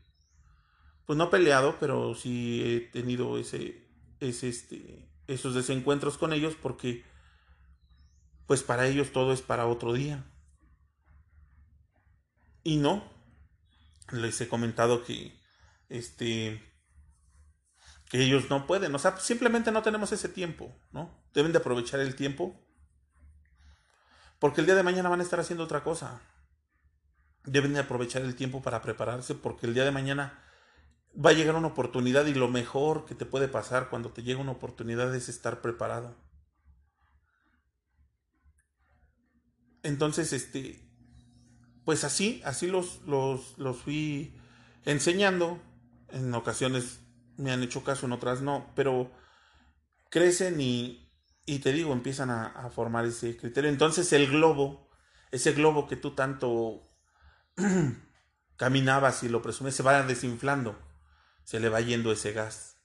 pues 1.05 1.19
no 1.19 1.25
he 1.25 1.27
peleado, 1.27 1.77
pero 1.79 2.15
sí 2.15 2.63
he 2.65 2.81
tenido 2.81 3.37
ese, 3.37 3.87
ese, 4.21 4.49
este, 4.49 5.07
esos 5.27 5.55
desencuentros 5.55 6.17
con 6.17 6.33
ellos 6.33 6.55
porque, 6.55 7.05
pues 8.47 8.63
para 8.63 8.87
ellos 8.87 9.13
todo 9.13 9.35
es 9.35 9.43
para 9.43 9.67
otro 9.67 9.93
día. 9.93 10.25
Y 12.63 12.79
no, 12.79 13.05
les 14.13 14.41
he 14.41 14.49
comentado 14.49 15.05
que, 15.05 15.39
este, 15.91 16.63
que 18.09 18.23
ellos 18.23 18.49
no 18.49 18.67
pueden, 18.67 18.95
o 18.95 18.99
sea, 18.99 19.19
simplemente 19.19 19.73
no 19.73 19.83
tenemos 19.83 20.11
ese 20.13 20.31
tiempo, 20.31 20.75
¿no? 20.91 21.23
Deben 21.35 21.53
de 21.53 21.59
aprovechar 21.59 22.01
el 22.01 22.17
tiempo, 22.17 22.59
porque 24.39 24.63
el 24.63 24.67
día 24.67 24.75
de 24.75 24.83
mañana 24.83 25.11
van 25.11 25.21
a 25.21 25.23
estar 25.23 25.39
haciendo 25.39 25.63
otra 25.63 25.85
cosa. 25.85 26.23
Deben 27.47 27.75
de 27.75 27.81
aprovechar 27.81 28.23
el 28.23 28.35
tiempo 28.35 28.63
para 28.63 28.83
prepararse, 28.83 29.35
porque 29.35 29.67
el 29.67 29.75
día 29.75 29.85
de 29.85 29.93
mañana 29.93 30.43
va 31.25 31.31
a 31.31 31.33
llegar 31.33 31.55
una 31.55 31.69
oportunidad 31.69 32.27
y 32.27 32.35
lo 32.35 32.49
mejor 32.49 33.07
que 33.07 33.15
te 33.15 33.25
puede 33.25 33.49
pasar 33.49 33.89
cuando 33.89 34.11
te 34.11 34.23
llega 34.23 34.41
una 34.41 34.53
oportunidad 34.53 35.15
es 35.15 35.29
estar 35.29 35.63
preparado. 35.63 36.15
Entonces, 39.83 40.33
este, 40.33 40.87
pues 41.85 42.03
así, 42.05 42.43
así 42.45 42.67
los, 42.67 43.01
los, 43.07 43.57
los 43.59 43.77
fui 43.77 44.35
enseñando. 44.85 45.61
En 46.11 46.35
ocasiones 46.35 47.01
me 47.37 47.53
han 47.53 47.63
hecho 47.63 47.85
caso, 47.85 48.07
en 48.07 48.13
otras 48.13 48.43
no, 48.43 48.73
pero 48.75 49.13
crecen 50.11 50.61
y, 50.61 51.09
y 51.47 51.61
te 51.61 51.73
digo, 51.73 51.93
empiezan 51.93 52.31
a, 52.31 52.47
a, 52.47 52.71
formar 52.71 53.05
ese 53.05 53.37
criterio. 53.37 53.71
Entonces 53.71 54.13
el 54.13 54.29
globo, 54.29 54.89
ese 55.31 55.53
globo 55.53 55.87
que 55.87 55.97
tú 55.97 56.15
tanto 56.17 56.83
caminabas 58.57 59.23
y 59.23 59.29
lo 59.29 59.43
presumes, 59.43 59.75
se 59.75 59.83
va 59.83 60.03
desinflando, 60.03 60.79
se 61.45 61.61
le 61.61 61.69
va 61.69 61.81
yendo 61.81 62.13
ese 62.13 62.33
gas. 62.33 62.77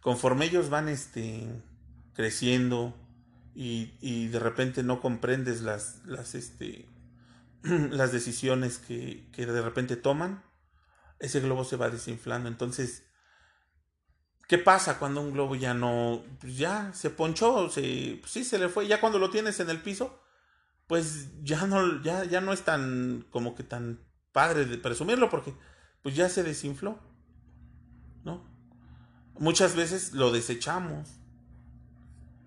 Conforme 0.00 0.46
ellos 0.46 0.70
van 0.70 0.88
este, 0.88 1.46
creciendo 2.14 2.96
y, 3.54 3.98
y 4.00 4.28
de 4.28 4.38
repente 4.38 4.82
no 4.82 5.00
comprendes 5.00 5.60
las, 5.60 6.04
las, 6.06 6.34
este, 6.34 6.88
las 7.62 8.12
decisiones 8.12 8.78
que, 8.78 9.30
que, 9.32 9.46
de 9.46 9.60
repente 9.60 9.96
toman, 9.96 10.42
ese 11.18 11.40
globo 11.40 11.64
se 11.64 11.76
va 11.76 11.90
desinflando. 11.90 12.48
Entonces, 12.48 13.04
¿qué 14.48 14.56
pasa 14.56 14.98
cuando 14.98 15.20
un 15.20 15.32
globo 15.32 15.54
ya 15.54 15.74
no, 15.74 16.24
pues 16.40 16.56
ya 16.56 16.92
se 16.94 17.10
ponchó, 17.10 17.68
se, 17.68 18.18
pues 18.20 18.32
sí 18.32 18.44
se 18.44 18.58
le 18.58 18.68
fue, 18.68 18.86
ya 18.86 19.00
cuando 19.00 19.18
lo 19.18 19.30
tienes 19.30 19.60
en 19.60 19.68
el 19.68 19.82
piso, 19.82 20.22
pues 20.90 21.28
ya 21.42 21.66
no, 21.66 22.02
ya, 22.02 22.24
ya 22.24 22.42
no 22.42 22.52
es 22.52 22.64
tan, 22.64 23.24
como 23.30 23.54
que 23.54 23.62
tan 23.62 24.04
padre 24.32 24.66
de 24.66 24.76
presumirlo, 24.76 25.30
porque 25.30 25.54
pues 26.02 26.14
ya 26.14 26.28
se 26.28 26.42
desinfló, 26.42 26.98
¿no? 28.24 28.44
Muchas 29.38 29.74
veces 29.74 30.12
lo 30.12 30.32
desechamos, 30.32 31.08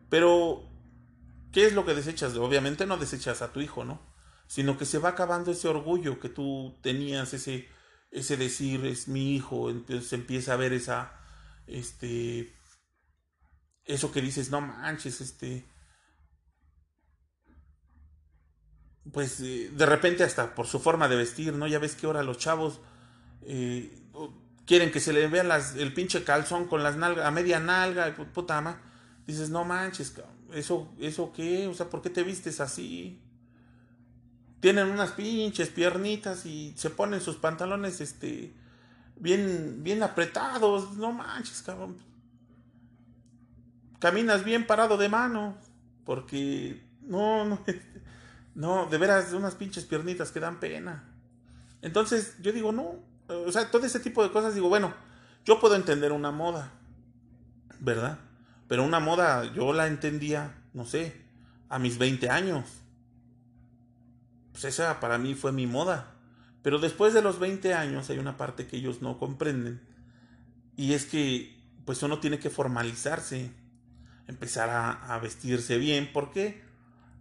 pero 0.09 0.69
¿qué 1.51 1.65
es 1.65 1.73
lo 1.73 1.85
que 1.85 1.95
desechas? 1.95 2.35
Obviamente 2.35 2.85
no 2.85 2.97
desechas 2.97 3.41
a 3.41 3.51
tu 3.51 3.61
hijo, 3.61 3.83
¿no? 3.83 4.13
sino 4.53 4.77
que 4.77 4.85
se 4.85 4.99
va 4.99 5.09
acabando 5.09 5.51
ese 5.51 5.67
orgullo 5.67 6.19
que 6.19 6.29
tú 6.29 6.77
tenías, 6.83 7.33
ese, 7.33 7.67
ese 8.11 8.37
decir 8.37 8.85
es 8.85 9.07
mi 9.07 9.35
hijo, 9.35 9.69
entonces 9.69 10.13
empieza 10.13 10.53
a 10.53 10.57
ver 10.57 10.73
esa, 10.73 11.19
este, 11.65 12.53
eso 13.85 14.11
que 14.11 14.21
dices, 14.21 14.51
no 14.51 14.61
manches, 14.61 15.21
este, 15.21 15.65
pues 19.11 19.39
eh, 19.41 19.69
de 19.73 19.85
repente 19.85 20.23
hasta 20.23 20.55
por 20.55 20.67
su 20.67 20.79
forma 20.79 21.07
de 21.07 21.15
vestir, 21.15 21.53
¿no? 21.53 21.67
Ya 21.67 21.79
ves 21.79 21.95
que 21.95 22.05
ahora 22.05 22.23
los 22.23 22.37
chavos 22.37 22.79
eh, 23.41 23.95
quieren 24.65 24.91
que 24.91 24.99
se 24.99 25.13
le 25.13 25.27
vea 25.27 25.43
las, 25.43 25.75
el 25.75 25.93
pinche 25.93 26.23
calzón 26.23 26.67
con 26.67 26.83
las 26.83 26.95
nalgas, 26.95 27.25
a 27.25 27.31
media 27.31 27.59
nalga, 27.59 28.15
puta 28.15 28.57
ama. 28.57 28.81
Dices, 29.27 29.49
no 29.49 29.63
manches, 29.63 30.13
eso, 30.53 30.93
eso 30.99 31.31
qué, 31.33 31.67
o 31.67 31.73
sea, 31.73 31.89
¿por 31.89 32.01
qué 32.01 32.09
te 32.09 32.23
vistes 32.23 32.59
así? 32.59 33.21
tienen 34.63 34.87
unas 34.87 35.11
pinches 35.11 35.67
piernitas 35.67 36.45
y 36.45 36.73
se 36.77 36.89
ponen 36.89 37.19
sus 37.19 37.35
pantalones 37.35 37.99
este 37.99 38.53
bien 39.17 39.83
bien 39.83 40.01
apretados, 40.01 40.95
no 40.95 41.11
manches, 41.11 41.61
cabrón. 41.63 41.97
Caminas 43.99 44.45
bien 44.45 44.65
parado 44.65 44.95
de 44.95 45.09
mano 45.09 45.57
porque 46.05 46.81
no 47.01 47.43
no 47.43 47.59
no, 48.55 48.87
de 48.87 48.97
veras 48.97 49.33
unas 49.33 49.55
pinches 49.55 49.85
piernitas 49.85 50.31
que 50.31 50.39
dan 50.39 50.59
pena. 50.59 51.03
Entonces, 51.81 52.35
yo 52.41 52.51
digo, 52.51 52.71
no, 52.71 52.99
o 53.27 53.51
sea, 53.51 53.69
todo 53.71 53.85
ese 53.85 53.99
tipo 53.99 54.23
de 54.23 54.31
cosas 54.31 54.55
digo, 54.55 54.69
bueno, 54.69 54.93
yo 55.45 55.59
puedo 55.59 55.75
entender 55.75 56.11
una 56.11 56.31
moda, 56.31 56.71
¿verdad? 57.79 58.19
Pero 58.67 58.83
una 58.83 58.99
moda 58.99 59.51
yo 59.53 59.73
la 59.73 59.87
entendía, 59.87 60.61
no 60.73 60.85
sé, 60.85 61.21
a 61.69 61.79
mis 61.79 61.97
20 61.97 62.29
años 62.29 62.83
pues 64.53 64.65
esa 64.65 64.99
para 64.99 65.17
mí 65.17 65.33
fue 65.33 65.51
mi 65.51 65.67
moda. 65.67 66.11
Pero 66.61 66.79
después 66.79 67.13
de 67.13 67.21
los 67.21 67.39
20 67.39 67.73
años 67.73 68.09
hay 68.09 68.19
una 68.19 68.37
parte 68.37 68.67
que 68.67 68.77
ellos 68.77 69.01
no 69.01 69.17
comprenden. 69.17 69.81
Y 70.77 70.93
es 70.93 71.05
que 71.05 71.59
pues 71.85 72.01
uno 72.03 72.19
tiene 72.19 72.39
que 72.39 72.49
formalizarse, 72.49 73.51
empezar 74.27 74.69
a, 74.69 75.19
vestirse 75.19 75.77
bien, 75.77 76.09
porque 76.13 76.63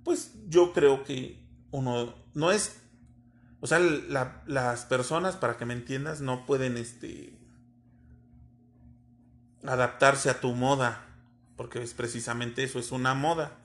pues 0.05 0.33
yo 0.49 0.73
creo 0.73 1.05
que 1.05 1.45
uno 1.70 2.15
no 2.35 2.51
es, 2.51 2.77
o 3.61 3.66
sea, 3.66 3.79
las 3.79 4.85
personas, 4.87 5.37
para 5.37 5.57
que 5.57 5.65
me 5.65 5.74
entiendas, 5.74 6.20
no 6.20 6.47
pueden 6.47 6.77
este, 6.77 7.39
adaptarse 9.65 10.31
a 10.31 10.41
tu 10.41 10.53
moda, 10.55 11.07
porque 11.57 11.83
es 11.83 11.95
precisamente 11.95 12.65
eso, 12.65 12.79
es 12.79 12.93
una 12.93 13.15
moda. 13.15 13.59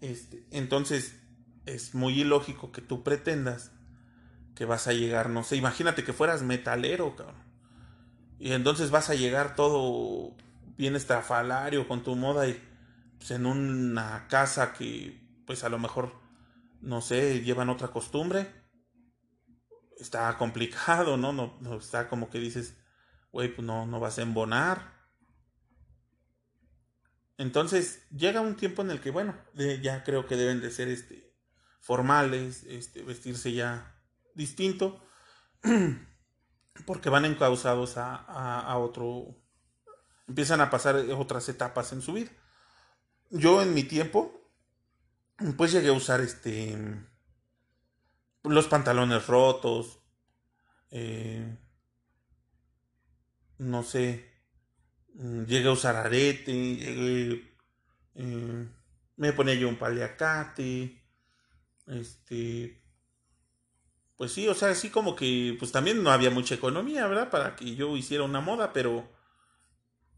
Este, 0.00 0.44
entonces, 0.50 1.16
es 1.64 1.94
muy 1.94 2.20
ilógico 2.20 2.70
que 2.70 2.82
tú 2.82 3.02
pretendas 3.02 3.72
que 4.54 4.64
vas 4.64 4.86
a 4.86 4.92
llegar, 4.92 5.28
no 5.28 5.42
sé, 5.42 5.56
imagínate 5.56 6.04
que 6.04 6.12
fueras 6.12 6.42
metalero, 6.42 7.14
cabrón. 7.14 7.36
Y 8.38 8.52
entonces 8.52 8.90
vas 8.90 9.10
a 9.10 9.14
llegar 9.14 9.54
todo 9.54 10.34
bien 10.76 10.96
estrafalario 10.96 11.88
con 11.88 12.02
tu 12.02 12.16
moda 12.16 12.48
y 12.48 12.62
pues, 13.18 13.30
en 13.30 13.46
una 13.46 14.26
casa 14.28 14.72
que 14.72 15.26
pues 15.46 15.64
a 15.64 15.68
lo 15.68 15.78
mejor, 15.78 16.12
no 16.80 17.00
sé, 17.00 17.40
llevan 17.42 17.70
otra 17.70 17.88
costumbre. 17.88 18.48
Está 19.98 20.36
complicado, 20.36 21.16
¿no? 21.16 21.32
No, 21.32 21.76
está 21.78 22.08
como 22.08 22.28
que 22.28 22.38
dices, 22.38 22.76
güey, 23.32 23.54
pues 23.54 23.66
no, 23.66 23.86
no 23.86 24.00
vas 24.00 24.18
a 24.18 24.22
embonar. 24.22 24.96
Entonces 27.38 28.06
llega 28.10 28.40
un 28.40 28.56
tiempo 28.56 28.82
en 28.82 28.90
el 28.90 29.00
que, 29.00 29.10
bueno, 29.10 29.36
ya 29.54 30.04
creo 30.04 30.26
que 30.26 30.36
deben 30.36 30.60
de 30.60 30.70
ser 30.70 30.88
este, 30.88 31.34
formales, 31.80 32.64
este, 32.64 33.02
vestirse 33.02 33.52
ya 33.52 33.94
distinto, 34.34 35.06
porque 36.86 37.10
van 37.10 37.24
encausados 37.24 37.96
a, 37.96 38.16
a, 38.16 38.78
otro, 38.78 39.36
empiezan 40.26 40.60
a 40.60 40.70
pasar 40.70 40.96
otras 41.16 41.48
etapas 41.48 41.92
en 41.92 42.02
su 42.02 42.14
vida. 42.14 42.30
Yo 43.30 43.60
en 43.62 43.74
mi 43.74 43.82
tiempo, 43.84 44.50
pues 45.56 45.72
llegué 45.72 45.88
a 45.88 45.92
usar 45.92 46.20
este, 46.20 46.76
los 48.44 48.66
pantalones 48.68 49.26
rotos, 49.26 49.98
eh, 50.90 51.58
no 53.58 53.82
sé, 53.82 54.30
llegué 55.14 55.68
a 55.68 55.72
usar 55.72 55.96
arete, 55.96 56.52
llegué, 56.52 57.56
eh, 58.14 58.68
me 59.16 59.32
ponía 59.32 59.54
yo 59.54 59.68
un 59.68 59.76
paliacate, 59.76 61.02
este, 61.86 62.82
pues 64.16 64.32
sí, 64.32 64.48
o 64.48 64.54
sea, 64.54 64.70
así 64.70 64.90
como 64.90 65.16
que, 65.16 65.56
pues 65.58 65.72
también 65.72 66.02
no 66.02 66.10
había 66.10 66.30
mucha 66.30 66.54
economía, 66.54 67.06
¿verdad? 67.06 67.30
Para 67.30 67.56
que 67.56 67.74
yo 67.74 67.96
hiciera 67.96 68.24
una 68.24 68.40
moda, 68.40 68.72
pero, 68.72 69.08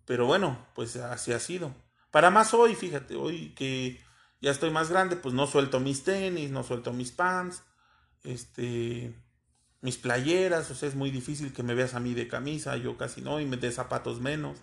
pero 0.04 0.26
bueno, 0.26 0.66
pues 0.74 0.96
así 0.96 1.32
ha 1.32 1.40
sido. 1.40 1.74
Para 2.10 2.30
más 2.30 2.54
hoy, 2.54 2.74
fíjate, 2.74 3.16
hoy 3.16 3.54
que 3.54 4.00
ya 4.40 4.50
estoy 4.50 4.70
más 4.70 4.90
grande, 4.90 5.16
pues 5.16 5.34
no 5.34 5.46
suelto 5.46 5.80
mis 5.80 6.04
tenis, 6.04 6.50
no 6.50 6.62
suelto 6.62 6.92
mis 6.92 7.12
pants, 7.12 7.62
este, 8.24 9.14
mis 9.80 9.96
playeras, 9.96 10.70
o 10.70 10.74
sea, 10.74 10.88
es 10.88 10.94
muy 10.94 11.10
difícil 11.10 11.52
que 11.52 11.62
me 11.62 11.74
veas 11.74 11.94
a 11.94 12.00
mí 12.00 12.14
de 12.14 12.28
camisa, 12.28 12.76
yo 12.76 12.96
casi 12.96 13.20
no, 13.20 13.40
y 13.40 13.46
me 13.46 13.56
de 13.56 13.70
zapatos 13.72 14.20
menos. 14.20 14.58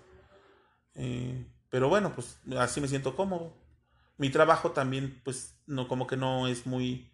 Eh, 0.96 1.46
pero 1.70 1.90
bueno, 1.90 2.14
pues 2.16 2.40
así 2.58 2.82
me 2.82 2.88
siento 2.88 3.16
cómodo. 3.16 3.54
Mi 4.18 4.30
trabajo 4.30 4.72
también, 4.72 5.22
pues, 5.24 5.56
no, 5.68 5.88
como 5.88 6.08
que 6.08 6.18
no 6.18 6.48
es 6.48 6.66
muy 6.66 7.12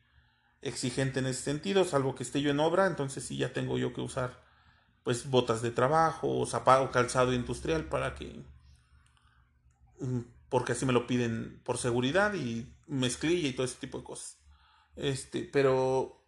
exigente 0.62 1.20
en 1.20 1.26
ese 1.26 1.42
sentido, 1.42 1.84
salvo 1.86 2.16
que 2.16 2.24
esté 2.24 2.42
yo 2.42 2.52
en 2.52 2.60
obra, 2.60 2.88
entonces 2.88 3.26
sí 3.26 3.38
ya 3.38 3.54
tengo 3.54 3.78
yo 3.78 3.94
que 3.94 4.02
usar 4.02 4.40
pues 5.04 5.30
botas 5.30 5.62
de 5.64 5.72
trabajo 5.72 6.46
zapato 6.46 6.92
calzado 6.92 7.34
industrial 7.34 7.86
para 7.86 8.14
que 8.14 8.44
porque 10.50 10.74
así 10.74 10.86
me 10.86 10.94
lo 10.94 11.08
piden 11.08 11.62
por 11.64 11.78
seguridad 11.78 12.34
y 12.34 12.74
mezclilla 12.88 13.48
y 13.48 13.54
todo 13.54 13.66
ese 13.66 13.80
tipo 13.80 14.00
de 14.00 14.04
cosas. 14.04 14.38
Este, 14.96 15.50
pero 15.52 16.22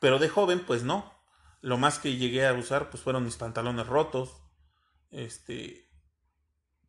pero 0.00 0.18
de 0.18 0.28
joven 0.28 0.64
pues 0.66 0.82
no. 0.82 1.12
Lo 1.60 1.78
más 1.78 1.98
que 1.98 2.16
llegué 2.16 2.46
a 2.46 2.52
usar 2.52 2.90
pues 2.90 3.02
fueron 3.02 3.24
mis 3.24 3.36
pantalones 3.36 3.86
rotos. 3.86 4.42
Este, 5.10 5.88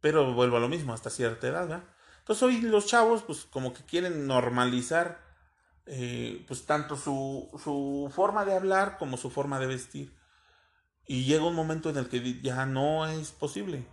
pero 0.02 0.34
vuelvo 0.34 0.58
a 0.58 0.60
lo 0.60 0.70
mismo 0.70 0.94
hasta 0.94 1.10
cierta 1.10 1.48
edad, 1.48 1.68
¿verdad? 1.68 1.84
Entonces 2.20 2.44
hoy 2.44 2.62
los 2.62 2.86
chavos 2.86 3.24
pues 3.24 3.46
como 3.46 3.74
que 3.74 3.84
quieren 3.84 4.28
normalizar 4.28 5.26
eh, 5.86 6.44
pues 6.48 6.66
tanto 6.66 6.98
su, 6.98 7.50
su, 7.64 8.12
forma 8.14 8.44
de 8.44 8.54
hablar 8.54 8.98
como 8.98 9.16
su 9.16 9.30
forma 9.30 9.60
de 9.60 9.68
vestir. 9.68 10.14
Y 11.06 11.24
llega 11.24 11.46
un 11.46 11.56
momento 11.56 11.90
en 11.90 11.98
el 11.98 12.10
que 12.10 12.42
ya 12.42 12.66
no 12.66 13.08
es 13.08 13.32
posible. 13.32 13.88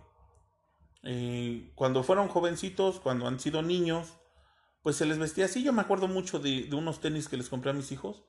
Eh, 1.05 1.71
cuando 1.75 2.03
fueron 2.03 2.27
jovencitos, 2.27 2.99
cuando 2.99 3.27
han 3.27 3.39
sido 3.39 3.61
niños, 3.61 4.17
pues 4.81 4.95
se 4.95 5.05
les 5.05 5.19
vestía 5.19 5.45
así. 5.45 5.63
Yo 5.63 5.71
me 5.71 5.81
acuerdo 5.81 6.07
mucho 6.07 6.39
de, 6.39 6.67
unos 6.73 6.99
tenis 6.99 7.29
que 7.29 7.37
les 7.37 7.47
compré 7.47 7.71
a 7.71 7.73
mis 7.73 7.91
hijos. 7.91 8.23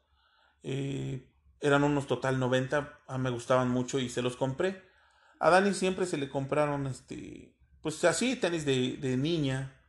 Eh, 0.63 1.27
eran 1.61 1.85
unos 1.85 2.07
total 2.07 2.39
90, 2.39 3.01
a 3.07 3.19
me 3.19 3.31
gustaban 3.31 3.71
mucho 3.71 3.99
y 3.99 4.11
se 4.11 4.23
los 4.23 4.37
compré. 4.37 4.83
A 5.41 5.51
Dani 5.51 5.75
siempre 5.75 6.07
se 6.07 6.19
le 6.19 6.29
compraron, 6.29 6.87
este, 6.87 7.57
pues 7.83 8.05
así, 8.05 8.37
tenis 8.37 8.65
de, 8.67 8.99
de 8.99 9.17
niña, 9.17 9.81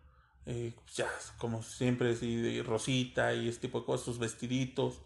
eh, 0.46 0.74
ya, 0.94 1.08
como 1.38 1.64
siempre, 1.64 2.12
así 2.12 2.38
de 2.38 2.64
rosita 2.64 3.34
y 3.34 3.50
este 3.50 3.68
tipo 3.68 3.82
de 3.82 3.86
cosas, 3.86 4.06
sus 4.06 4.20
vestiditos. 4.20 5.02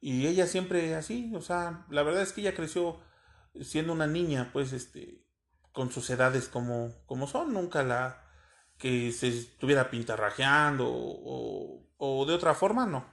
Y 0.00 0.26
ella 0.26 0.46
siempre 0.46 0.94
así, 0.94 1.32
o 1.34 1.40
sea, 1.40 1.86
la 1.88 2.02
verdad 2.02 2.22
es 2.22 2.34
que 2.34 2.42
ella 2.42 2.54
creció 2.54 3.00
siendo 3.62 3.94
una 3.94 4.06
niña, 4.06 4.50
pues, 4.52 4.74
este, 4.74 5.23
con 5.74 5.92
sus 5.92 6.08
edades 6.08 6.48
como, 6.48 6.94
como 7.04 7.26
son, 7.26 7.52
nunca 7.52 7.82
la 7.82 8.22
que 8.78 9.12
se 9.12 9.28
estuviera 9.28 9.90
pintarrajeando 9.90 10.86
o, 10.88 11.86
o 11.98 12.24
de 12.24 12.32
otra 12.32 12.54
forma, 12.54 12.86
no. 12.86 13.04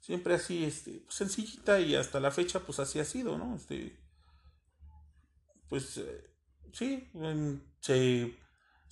Siempre 0.00 0.34
así, 0.34 0.64
este, 0.64 1.06
sencillita 1.08 1.78
y 1.78 1.94
hasta 1.94 2.18
la 2.18 2.32
fecha, 2.32 2.58
pues 2.60 2.80
así 2.80 2.98
ha 2.98 3.04
sido, 3.04 3.38
¿no? 3.38 3.54
Este, 3.54 3.96
pues, 5.68 5.98
eh, 5.98 6.34
sí, 6.72 7.08
se 7.78 8.36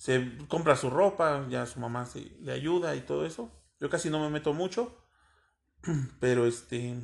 se 0.01 0.35
compra 0.47 0.75
su 0.75 0.89
ropa, 0.89 1.45
ya 1.47 1.67
su 1.67 1.79
mamá 1.79 2.07
se, 2.07 2.21
le 2.39 2.53
ayuda 2.53 2.95
y 2.95 3.01
todo 3.01 3.23
eso. 3.23 3.51
Yo 3.79 3.87
casi 3.87 4.09
no 4.09 4.19
me 4.19 4.31
meto 4.31 4.51
mucho, 4.51 4.97
pero 6.19 6.47
este, 6.47 6.95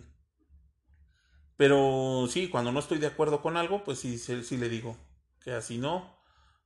pero 1.58 2.26
sí, 2.28 2.50
cuando 2.50 2.72
no 2.72 2.80
estoy 2.80 2.98
de 2.98 3.06
acuerdo 3.06 3.44
con 3.44 3.56
algo, 3.56 3.84
pues 3.84 4.00
sí, 4.00 4.18
sí, 4.18 4.58
le 4.58 4.68
digo 4.68 4.98
así 5.54 5.78
no, 5.78 6.18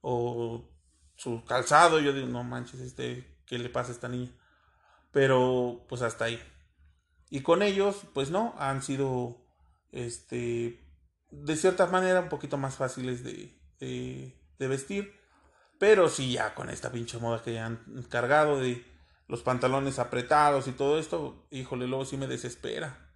o 0.01 0.69
su 1.15 1.43
calzado, 1.45 1.99
yo 1.99 2.13
digo, 2.13 2.27
no 2.27 2.43
manches, 2.43 2.79
este, 2.81 3.39
¿qué 3.45 3.57
le 3.59 3.69
pasa 3.69 3.91
a 3.91 3.93
esta 3.93 4.09
niña? 4.09 4.31
Pero 5.11 5.85
pues 5.87 6.01
hasta 6.01 6.25
ahí. 6.25 6.41
Y 7.29 7.41
con 7.41 7.61
ellos, 7.61 8.01
pues 8.13 8.31
no, 8.31 8.55
han 8.57 8.81
sido, 8.81 9.37
este, 9.91 10.83
de 11.29 11.55
cierta 11.55 11.87
manera 11.87 12.21
un 12.21 12.29
poquito 12.29 12.57
más 12.57 12.75
fáciles 12.75 13.23
de, 13.23 13.57
de, 13.79 14.67
vestir 14.67 15.21
pero 15.81 16.09
sí, 16.09 16.33
ya 16.33 16.53
con 16.53 16.69
esta 16.69 16.91
pinche 16.91 17.17
moda 17.17 17.41
que 17.41 17.57
han 17.57 18.05
cargado 18.07 18.59
de 18.59 18.85
los 19.27 19.41
pantalones 19.41 19.97
apretados 19.97 20.67
y 20.67 20.73
todo 20.73 20.99
esto, 20.99 21.47
híjole, 21.49 21.87
luego 21.87 22.05
sí 22.05 22.17
me 22.17 22.27
desespera. 22.27 23.10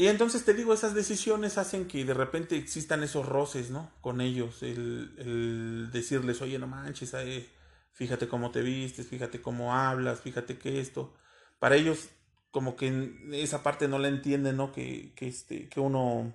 Y 0.00 0.08
entonces 0.08 0.44
te 0.44 0.54
digo, 0.54 0.72
esas 0.72 0.94
decisiones 0.94 1.58
hacen 1.58 1.86
que 1.86 2.04
de 2.04 2.14
repente 2.14 2.56
existan 2.56 3.02
esos 3.02 3.26
roces, 3.26 3.70
¿no? 3.70 3.90
Con 4.00 4.20
ellos, 4.20 4.62
el, 4.62 5.90
decirles, 5.92 6.40
oye, 6.40 6.58
no 6.58 6.66
manches, 6.66 7.12
eh, 7.14 7.46
fíjate 7.92 8.26
cómo 8.28 8.50
te 8.50 8.62
vistes, 8.62 9.08
fíjate 9.08 9.42
cómo 9.42 9.74
hablas, 9.74 10.20
fíjate 10.20 10.58
que 10.58 10.80
esto. 10.80 11.12
Para 11.58 11.76
ellos, 11.76 12.08
como 12.50 12.76
que 12.76 13.14
esa 13.32 13.62
parte 13.62 13.88
no 13.88 13.98
la 13.98 14.08
entienden, 14.08 14.56
¿no? 14.56 14.72
Que, 14.72 15.12
que, 15.14 15.28
este, 15.28 15.68
que 15.68 15.80
uno, 15.80 16.32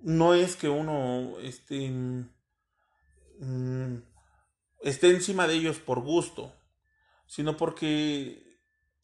no 0.00 0.34
es 0.34 0.56
que 0.56 0.68
uno, 0.68 1.38
este, 1.40 1.90
Mm, 3.40 3.96
esté 4.82 5.10
encima 5.10 5.46
de 5.46 5.54
ellos 5.54 5.78
por 5.78 6.00
gusto, 6.00 6.54
sino 7.26 7.56
porque, 7.56 8.53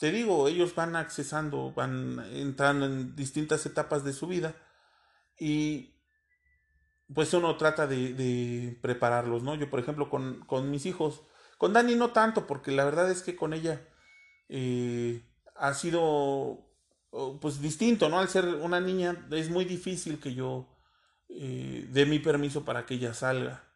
te 0.00 0.10
digo, 0.10 0.48
ellos 0.48 0.74
van 0.74 0.96
accesando, 0.96 1.74
van 1.74 2.24
entrando 2.32 2.86
en 2.86 3.14
distintas 3.14 3.66
etapas 3.66 4.02
de 4.02 4.14
su 4.14 4.26
vida 4.26 4.56
y 5.38 5.94
pues 7.14 7.34
uno 7.34 7.54
trata 7.58 7.86
de, 7.86 8.78
prepararlos, 8.80 9.42
¿no? 9.42 9.54
Yo, 9.56 9.68
por 9.68 9.78
ejemplo, 9.78 10.08
con, 10.08 10.40
con, 10.46 10.70
mis 10.70 10.86
hijos, 10.86 11.20
con 11.58 11.74
Dani 11.74 11.96
no 11.96 12.12
tanto, 12.12 12.46
porque 12.46 12.72
la 12.72 12.86
verdad 12.86 13.10
es 13.10 13.20
que 13.20 13.36
con 13.36 13.52
ella 13.52 13.86
eh, 14.48 15.22
ha 15.54 15.74
sido 15.74 16.00
oh, 17.10 17.38
pues 17.38 17.60
distinto, 17.60 18.08
¿no? 18.08 18.20
Al 18.20 18.30
ser 18.30 18.46
una 18.46 18.80
niña 18.80 19.28
es 19.30 19.50
muy 19.50 19.66
difícil 19.66 20.18
que 20.18 20.32
yo 20.32 20.78
eh, 21.28 21.86
dé 21.90 22.06
mi 22.06 22.20
permiso 22.20 22.64
para 22.64 22.86
que 22.86 22.94
ella 22.94 23.12
salga. 23.12 23.68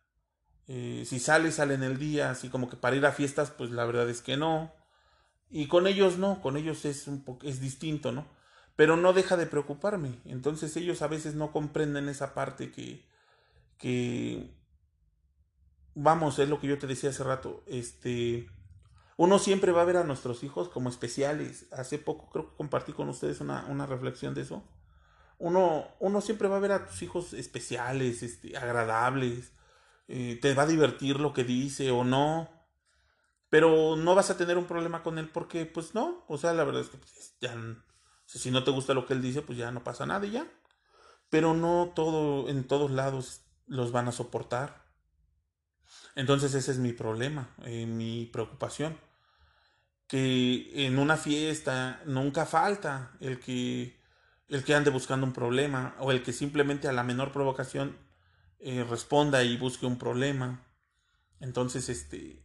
Eh, 0.68 1.04
si 1.04 1.18
sale, 1.18 1.52
sale 1.52 1.74
en 1.74 1.82
el 1.82 1.98
día, 1.98 2.30
así 2.30 2.48
como 2.48 2.70
que 2.70 2.76
para 2.76 2.96
ir 2.96 3.04
a 3.04 3.12
fiestas, 3.12 3.50
pues 3.50 3.70
la 3.70 3.84
verdad 3.84 4.08
es 4.08 4.22
que 4.22 4.38
no. 4.38 4.72
Y 5.50 5.68
con 5.68 5.86
ellos 5.86 6.18
no, 6.18 6.40
con 6.40 6.56
ellos 6.56 6.84
es 6.84 7.06
un 7.06 7.22
poco, 7.22 7.46
es 7.46 7.60
distinto, 7.60 8.12
¿no? 8.12 8.26
Pero 8.76 8.96
no 8.96 9.12
deja 9.12 9.36
de 9.36 9.46
preocuparme. 9.46 10.18
Entonces 10.24 10.76
ellos 10.76 11.02
a 11.02 11.08
veces 11.08 11.34
no 11.34 11.52
comprenden 11.52 12.08
esa 12.08 12.34
parte 12.34 12.70
que, 12.72 13.04
que 13.78 14.50
vamos, 15.94 16.38
es 16.38 16.48
lo 16.48 16.60
que 16.60 16.66
yo 16.66 16.78
te 16.78 16.86
decía 16.86 17.10
hace 17.10 17.24
rato, 17.24 17.62
este, 17.66 18.48
uno 19.16 19.38
siempre 19.38 19.72
va 19.72 19.82
a 19.82 19.86
ver 19.86 19.96
a 19.96 20.04
nuestros 20.04 20.42
hijos 20.42 20.68
como 20.68 20.88
especiales. 20.88 21.66
Hace 21.72 21.98
poco 21.98 22.30
creo 22.30 22.50
que 22.50 22.56
compartí 22.56 22.92
con 22.92 23.08
ustedes 23.08 23.40
una, 23.40 23.64
una 23.66 23.86
reflexión 23.86 24.34
de 24.34 24.42
eso. 24.42 24.64
Uno, 25.38 25.86
uno 26.00 26.20
siempre 26.20 26.48
va 26.48 26.56
a 26.56 26.60
ver 26.60 26.72
a 26.72 26.86
tus 26.86 27.02
hijos 27.02 27.32
especiales, 27.32 28.22
este, 28.22 28.56
agradables, 28.56 29.52
eh, 30.08 30.38
te 30.40 30.54
va 30.54 30.64
a 30.64 30.66
divertir 30.66 31.18
lo 31.18 31.32
que 31.32 31.44
dice 31.44 31.90
o 31.90 32.04
no, 32.04 32.48
pero 33.54 33.94
no 33.94 34.16
vas 34.16 34.30
a 34.30 34.36
tener 34.36 34.58
un 34.58 34.64
problema 34.64 35.04
con 35.04 35.16
él 35.16 35.28
porque, 35.28 35.64
pues 35.64 35.94
no, 35.94 36.24
o 36.26 36.38
sea, 36.38 36.52
la 36.54 36.64
verdad 36.64 36.82
es 36.82 36.88
que 36.88 36.96
pues, 36.96 37.36
ya, 37.40 37.54
si 38.26 38.50
no 38.50 38.64
te 38.64 38.72
gusta 38.72 38.94
lo 38.94 39.06
que 39.06 39.12
él 39.12 39.22
dice, 39.22 39.42
pues 39.42 39.56
ya 39.56 39.70
no 39.70 39.84
pasa 39.84 40.06
nada 40.06 40.26
y 40.26 40.32
ya. 40.32 40.48
Pero 41.30 41.54
no 41.54 41.92
todo, 41.94 42.48
en 42.48 42.66
todos 42.66 42.90
lados 42.90 43.42
los 43.68 43.92
van 43.92 44.08
a 44.08 44.10
soportar. 44.10 44.82
Entonces 46.16 46.52
ese 46.54 46.72
es 46.72 46.78
mi 46.78 46.92
problema, 46.92 47.54
eh, 47.62 47.86
mi 47.86 48.26
preocupación. 48.26 48.98
Que 50.08 50.86
en 50.88 50.98
una 50.98 51.16
fiesta 51.16 52.02
nunca 52.06 52.46
falta 52.46 53.12
el 53.20 53.38
que, 53.38 54.00
el 54.48 54.64
que 54.64 54.74
ande 54.74 54.90
buscando 54.90 55.26
un 55.26 55.32
problema 55.32 55.94
o 56.00 56.10
el 56.10 56.24
que 56.24 56.32
simplemente 56.32 56.88
a 56.88 56.92
la 56.92 57.04
menor 57.04 57.30
provocación 57.30 57.96
eh, 58.58 58.82
responda 58.82 59.44
y 59.44 59.56
busque 59.56 59.86
un 59.86 59.96
problema. 59.96 60.66
Entonces, 61.38 61.88
este, 61.88 62.43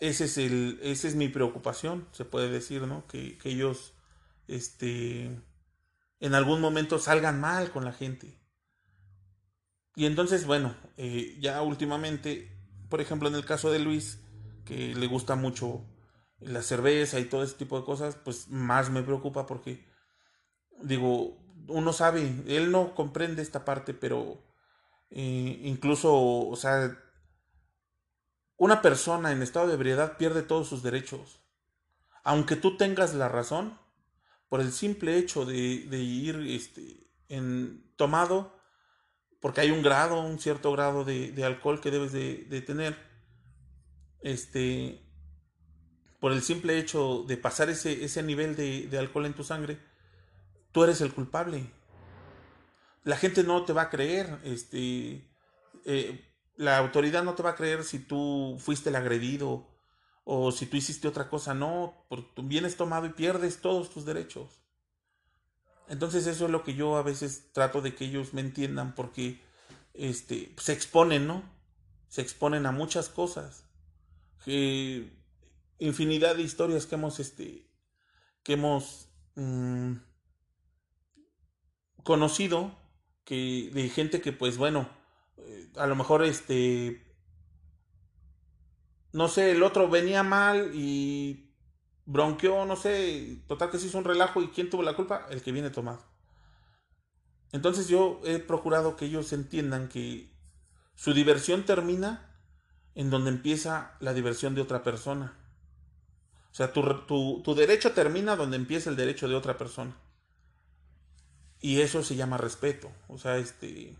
ese 0.00 0.24
es 0.24 0.38
el, 0.38 0.80
esa 0.82 1.08
es 1.08 1.14
mi 1.14 1.28
preocupación, 1.28 2.08
se 2.12 2.24
puede 2.24 2.50
decir, 2.50 2.82
¿no? 2.82 3.06
Que, 3.06 3.36
que 3.38 3.50
ellos, 3.50 3.92
este, 4.48 5.30
en 6.20 6.34
algún 6.34 6.60
momento 6.60 6.98
salgan 6.98 7.40
mal 7.40 7.70
con 7.70 7.84
la 7.84 7.92
gente. 7.92 8.40
Y 9.94 10.06
entonces, 10.06 10.46
bueno, 10.46 10.74
eh, 10.96 11.36
ya 11.40 11.60
últimamente, 11.62 12.50
por 12.88 13.00
ejemplo, 13.00 13.28
en 13.28 13.34
el 13.34 13.44
caso 13.44 13.70
de 13.70 13.78
Luis, 13.80 14.20
que 14.64 14.94
le 14.94 15.06
gusta 15.06 15.36
mucho 15.36 15.84
la 16.40 16.62
cerveza 16.62 17.20
y 17.20 17.26
todo 17.26 17.42
ese 17.42 17.54
tipo 17.56 17.78
de 17.78 17.84
cosas, 17.84 18.16
pues 18.16 18.48
más 18.48 18.88
me 18.90 19.02
preocupa 19.02 19.46
porque, 19.46 19.86
digo, 20.82 21.38
uno 21.68 21.92
sabe, 21.92 22.42
él 22.46 22.70
no 22.70 22.94
comprende 22.94 23.42
esta 23.42 23.64
parte, 23.66 23.92
pero 23.92 24.42
eh, 25.10 25.60
incluso, 25.64 26.14
o 26.14 26.56
sea, 26.56 26.96
una 28.60 28.82
persona 28.82 29.32
en 29.32 29.40
estado 29.40 29.68
de 29.68 29.72
ebriedad 29.72 30.18
pierde 30.18 30.42
todos 30.42 30.68
sus 30.68 30.82
derechos. 30.82 31.40
Aunque 32.22 32.56
tú 32.56 32.76
tengas 32.76 33.14
la 33.14 33.26
razón, 33.26 33.78
por 34.50 34.60
el 34.60 34.70
simple 34.70 35.16
hecho 35.16 35.46
de, 35.46 35.54
ir 35.54 36.36
este, 36.46 37.08
en 37.30 37.90
tomado, 37.96 38.54
porque 39.40 39.62
hay 39.62 39.70
un 39.70 39.80
grado, 39.80 40.20
un 40.20 40.38
cierto 40.38 40.72
grado 40.72 41.06
de, 41.06 41.42
alcohol 41.42 41.80
que 41.80 41.90
debes 41.90 42.12
de, 42.12 42.60
tener, 42.60 42.98
este, 44.20 45.08
por 46.20 46.32
el 46.32 46.42
simple 46.42 46.78
hecho 46.78 47.24
de 47.26 47.38
pasar 47.38 47.70
ese, 47.70 48.04
ese 48.04 48.22
nivel 48.22 48.56
de, 48.56 48.98
alcohol 48.98 49.24
en 49.24 49.32
tu 49.32 49.42
sangre, 49.42 49.78
tú 50.70 50.84
eres 50.84 51.00
el 51.00 51.14
culpable. 51.14 51.64
La 53.04 53.16
gente 53.16 53.42
no 53.42 53.64
te 53.64 53.72
va 53.72 53.82
a 53.82 53.90
creer, 53.90 54.38
este, 54.44 55.26
eh, 55.86 56.29
la 56.60 56.76
autoridad 56.76 57.24
no 57.24 57.34
te 57.34 57.42
va 57.42 57.50
a 57.50 57.54
creer 57.54 57.84
si 57.84 57.98
tú 57.98 58.58
fuiste 58.58 58.90
el 58.90 58.96
agredido 58.96 59.66
o 60.24 60.52
si 60.52 60.66
tú 60.66 60.76
hiciste 60.76 61.08
otra 61.08 61.30
cosa, 61.30 61.54
no, 61.54 62.04
porque 62.10 62.28
vienes 62.42 62.76
tomado 62.76 63.06
y 63.06 63.14
pierdes 63.14 63.62
todos 63.62 63.88
tus 63.88 64.04
derechos. 64.04 64.60
Entonces 65.88 66.26
eso 66.26 66.44
es 66.44 66.50
lo 66.50 66.62
que 66.62 66.74
yo 66.74 66.98
a 66.98 67.02
veces 67.02 67.50
trato 67.54 67.80
de 67.80 67.94
que 67.94 68.04
ellos 68.04 68.34
me 68.34 68.42
entiendan 68.42 68.94
porque 68.94 69.40
este, 69.94 70.54
se 70.58 70.74
exponen, 70.74 71.26
¿no? 71.26 71.42
Se 72.08 72.20
exponen 72.20 72.66
a 72.66 72.72
muchas 72.72 73.08
cosas. 73.08 73.64
infinidad 75.78 76.36
de 76.36 76.42
historias 76.42 76.84
que 76.84 76.96
hemos, 76.96 77.20
este, 77.20 77.70
que 78.42 78.52
hemos 78.52 79.08
mm, 79.34 79.94
conocido, 82.04 82.76
que, 83.24 83.70
de 83.72 83.88
gente 83.88 84.20
que 84.20 84.32
pues 84.32 84.58
bueno, 84.58 84.99
a 85.76 85.86
lo 85.86 85.96
mejor 85.96 86.24
este, 86.24 87.02
no 89.12 89.28
sé, 89.28 89.52
el 89.52 89.62
otro 89.62 89.88
venía 89.88 90.22
mal 90.22 90.70
y 90.74 91.50
bronqueó, 92.06 92.64
no 92.66 92.76
sé, 92.76 93.42
total 93.46 93.70
que 93.70 93.78
se 93.78 93.86
hizo 93.86 93.98
un 93.98 94.04
relajo 94.04 94.42
y 94.42 94.48
¿quién 94.48 94.70
tuvo 94.70 94.82
la 94.82 94.94
culpa? 94.94 95.26
El 95.30 95.42
que 95.42 95.52
viene 95.52 95.70
tomado. 95.70 96.04
Entonces 97.52 97.88
yo 97.88 98.20
he 98.24 98.38
procurado 98.38 98.96
que 98.96 99.06
ellos 99.06 99.32
entiendan 99.32 99.88
que 99.88 100.30
su 100.94 101.14
diversión 101.14 101.64
termina 101.64 102.30
en 102.94 103.10
donde 103.10 103.30
empieza 103.30 103.96
la 104.00 104.14
diversión 104.14 104.54
de 104.54 104.60
otra 104.60 104.82
persona. 104.82 105.36
O 106.52 106.54
sea, 106.54 106.72
tu, 106.72 107.42
tu, 107.42 107.54
derecho 107.54 107.92
termina 107.92 108.36
donde 108.36 108.56
empieza 108.56 108.90
el 108.90 108.96
derecho 108.96 109.28
de 109.28 109.36
otra 109.36 109.56
persona. 109.56 109.96
Y 111.60 111.80
eso 111.80 112.02
se 112.02 112.16
llama 112.16 112.38
respeto. 112.38 112.90
O 113.08 113.18
sea, 113.18 113.36
este... 113.38 113.96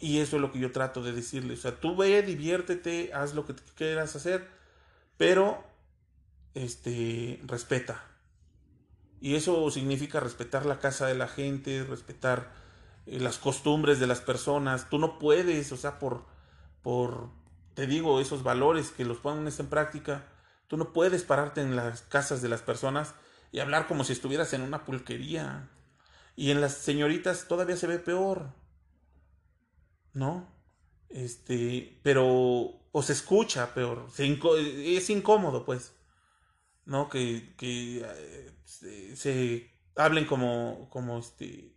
Y 0.00 0.20
eso 0.20 0.36
es 0.36 0.42
lo 0.42 0.50
que 0.50 0.58
yo 0.58 0.72
trato 0.72 1.02
de 1.02 1.12
decirles. 1.12 1.60
O 1.60 1.62
sea, 1.62 1.78
tú 1.78 1.94
ve, 1.94 2.22
diviértete, 2.22 3.12
haz 3.12 3.34
lo 3.34 3.46
que 3.46 3.54
quieras 3.76 4.16
hacer, 4.16 4.48
pero 5.18 5.62
este, 6.54 7.38
respeta. 7.46 8.02
Y 9.20 9.34
eso 9.34 9.70
significa 9.70 10.18
respetar 10.18 10.64
la 10.64 10.78
casa 10.78 11.06
de 11.06 11.14
la 11.14 11.28
gente, 11.28 11.84
respetar 11.84 12.50
eh, 13.06 13.20
las 13.20 13.36
costumbres 13.36 14.00
de 14.00 14.06
las 14.06 14.22
personas. 14.22 14.88
Tú 14.88 14.98
no 14.98 15.18
puedes, 15.18 15.70
o 15.72 15.76
sea, 15.76 15.98
por, 15.98 16.24
por, 16.82 17.28
te 17.74 17.86
digo, 17.86 18.20
esos 18.20 18.42
valores 18.42 18.90
que 18.90 19.04
los 19.04 19.18
pones 19.18 19.60
en 19.60 19.66
práctica, 19.66 20.24
tú 20.68 20.78
no 20.78 20.94
puedes 20.94 21.22
pararte 21.24 21.60
en 21.60 21.76
las 21.76 22.00
casas 22.02 22.40
de 22.40 22.48
las 22.48 22.62
personas 22.62 23.14
y 23.52 23.58
hablar 23.58 23.86
como 23.86 24.04
si 24.04 24.14
estuvieras 24.14 24.54
en 24.54 24.62
una 24.62 24.84
pulquería. 24.86 25.68
Y 26.36 26.50
en 26.52 26.62
las 26.62 26.72
señoritas 26.72 27.48
todavía 27.48 27.76
se 27.76 27.86
ve 27.86 27.98
peor. 27.98 28.58
¿No? 30.14 30.48
Este, 31.08 32.00
pero, 32.02 32.26
o 32.92 33.02
se 33.02 33.12
escucha 33.12 33.74
peor, 33.74 34.06
es 34.18 35.10
incómodo, 35.10 35.64
pues. 35.64 35.94
¿no? 36.84 37.08
Que, 37.08 37.54
que 37.56 38.04
eh, 38.04 39.14
se, 39.14 39.70
hablen 39.96 40.26
como, 40.26 40.88
como 40.90 41.18
este, 41.18 41.76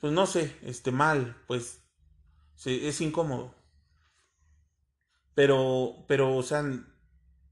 pues 0.00 0.12
no 0.12 0.26
sé, 0.26 0.56
este 0.62 0.90
mal, 0.90 1.36
pues 1.46 1.82
es 2.64 3.00
incómodo. 3.00 3.54
Pero, 5.34 6.04
pero, 6.08 6.36
o 6.36 6.42
sea, 6.42 6.64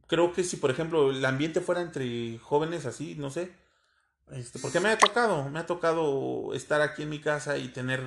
creo 0.07 0.33
que 0.33 0.45
si, 0.45 0.57
por 0.57 0.71
ejemplo, 0.71 1.11
el 1.11 1.25
ambiente 1.25 1.61
fuera 1.61 1.83
entre 1.83 2.39
jóvenes 2.39 2.87
así, 2.87 3.15
no 3.15 3.31
sé, 3.31 3.55
este, 4.31 4.59
porque 4.59 4.81
me 4.81 4.91
ha 4.91 4.99
tocado, 4.99 5.49
me 5.51 5.59
ha 5.59 5.67
tocado 5.67 6.55
estar 6.55 6.81
aquí 6.81 7.03
en 7.03 7.11
mi 7.11 7.21
casa 7.21 7.59
y 7.59 7.69
tener 7.69 8.03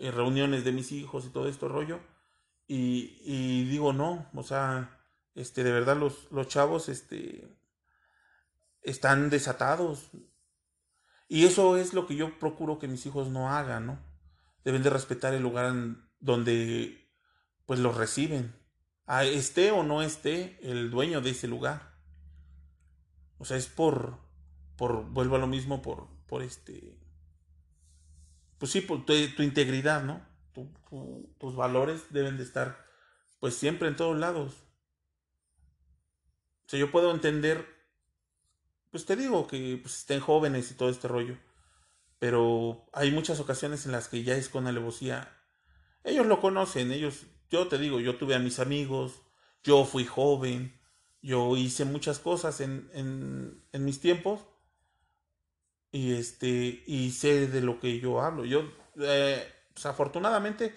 reuniones 0.00 0.64
de 0.64 0.72
mis 0.72 0.92
hijos 0.92 1.26
y 1.26 1.30
todo 1.30 1.48
esto 1.48 1.68
rollo, 1.68 2.00
y, 2.66 3.20
y 3.24 3.64
digo, 3.64 3.92
no, 3.92 4.30
o 4.34 4.42
sea, 4.42 5.00
este, 5.34 5.64
de 5.64 5.72
verdad 5.72 5.96
los, 5.96 6.30
los 6.30 6.48
chavos, 6.48 6.88
este, 6.88 7.56
están 8.82 9.30
desatados. 9.30 10.10
Y 11.28 11.44
eso 11.46 11.76
es 11.76 11.94
lo 11.94 12.06
que 12.06 12.16
yo 12.16 12.38
procuro 12.38 12.78
que 12.78 12.88
mis 12.88 13.06
hijos 13.06 13.28
no 13.28 13.50
hagan, 13.50 13.86
¿no? 13.86 13.98
Deben 14.64 14.82
de 14.82 14.90
respetar 14.90 15.32
el 15.32 15.42
lugar 15.42 15.72
donde, 16.18 17.10
pues, 17.66 17.80
los 17.80 17.96
reciben. 17.96 18.54
A 19.06 19.24
esté 19.24 19.70
o 19.70 19.82
no 19.82 20.02
esté 20.02 20.58
el 20.62 20.90
dueño 20.90 21.20
de 21.20 21.30
ese 21.30 21.48
lugar. 21.48 21.98
O 23.38 23.44
sea, 23.44 23.56
es 23.56 23.66
por, 23.66 24.18
por, 24.76 25.04
vuelvo 25.06 25.36
a 25.36 25.38
lo 25.40 25.46
mismo, 25.46 25.82
por, 25.82 26.08
por 26.26 26.42
este, 26.42 26.99
pues 28.60 28.72
sí, 28.72 28.82
por 28.82 29.06
tu, 29.06 29.14
integridad, 29.14 30.04
¿no? 30.04 30.28
tus 31.38 31.56
valores 31.56 32.04
deben 32.10 32.36
de 32.36 32.42
estar, 32.42 32.86
pues, 33.40 33.54
siempre 33.54 33.88
en 33.88 33.96
todos 33.96 34.18
lados. 34.18 34.52
O 36.66 36.68
sea, 36.68 36.78
yo 36.78 36.90
puedo 36.90 37.10
entender, 37.10 37.66
pues 38.90 39.06
te 39.06 39.16
digo 39.16 39.46
que 39.46 39.78
pues, 39.80 40.00
estén 40.00 40.20
jóvenes 40.20 40.70
y 40.70 40.74
todo 40.74 40.90
este 40.90 41.08
rollo, 41.08 41.38
pero 42.18 42.86
hay 42.92 43.10
muchas 43.10 43.40
ocasiones 43.40 43.86
en 43.86 43.92
las 43.92 44.08
que 44.08 44.24
ya 44.24 44.34
es 44.34 44.50
con 44.50 44.66
alevosía. 44.66 45.34
Ellos 46.04 46.26
lo 46.26 46.42
conocen, 46.42 46.92
ellos, 46.92 47.24
yo 47.48 47.66
te 47.66 47.78
digo, 47.78 47.98
yo 47.98 48.18
tuve 48.18 48.34
a 48.34 48.40
mis 48.40 48.58
amigos, 48.58 49.22
yo 49.64 49.86
fui 49.86 50.04
joven, 50.04 50.78
yo 51.22 51.56
hice 51.56 51.86
muchas 51.86 52.18
cosas 52.18 52.60
en, 52.60 52.90
en, 52.92 53.64
en 53.72 53.84
mis 53.86 54.00
tiempos 54.00 54.49
y 55.92 56.14
este 56.14 56.82
y 56.86 57.10
sé 57.10 57.46
de 57.48 57.60
lo 57.60 57.80
que 57.80 57.98
yo 58.00 58.20
hablo. 58.20 58.44
Yo, 58.44 58.62
eh, 58.98 59.46
afortunadamente, 59.84 60.74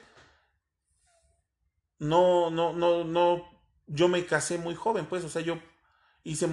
no, 1.99 2.49
no, 2.49 2.73
no, 2.73 3.03
no, 3.03 3.43
yo 3.87 4.07
me 4.07 4.25
casé 4.25 4.57
muy 4.57 4.75
joven, 4.75 5.05
pues, 5.05 5.23
o 5.23 5.29
sea, 5.29 5.41
yo 5.41 5.59
hice, 6.23 6.47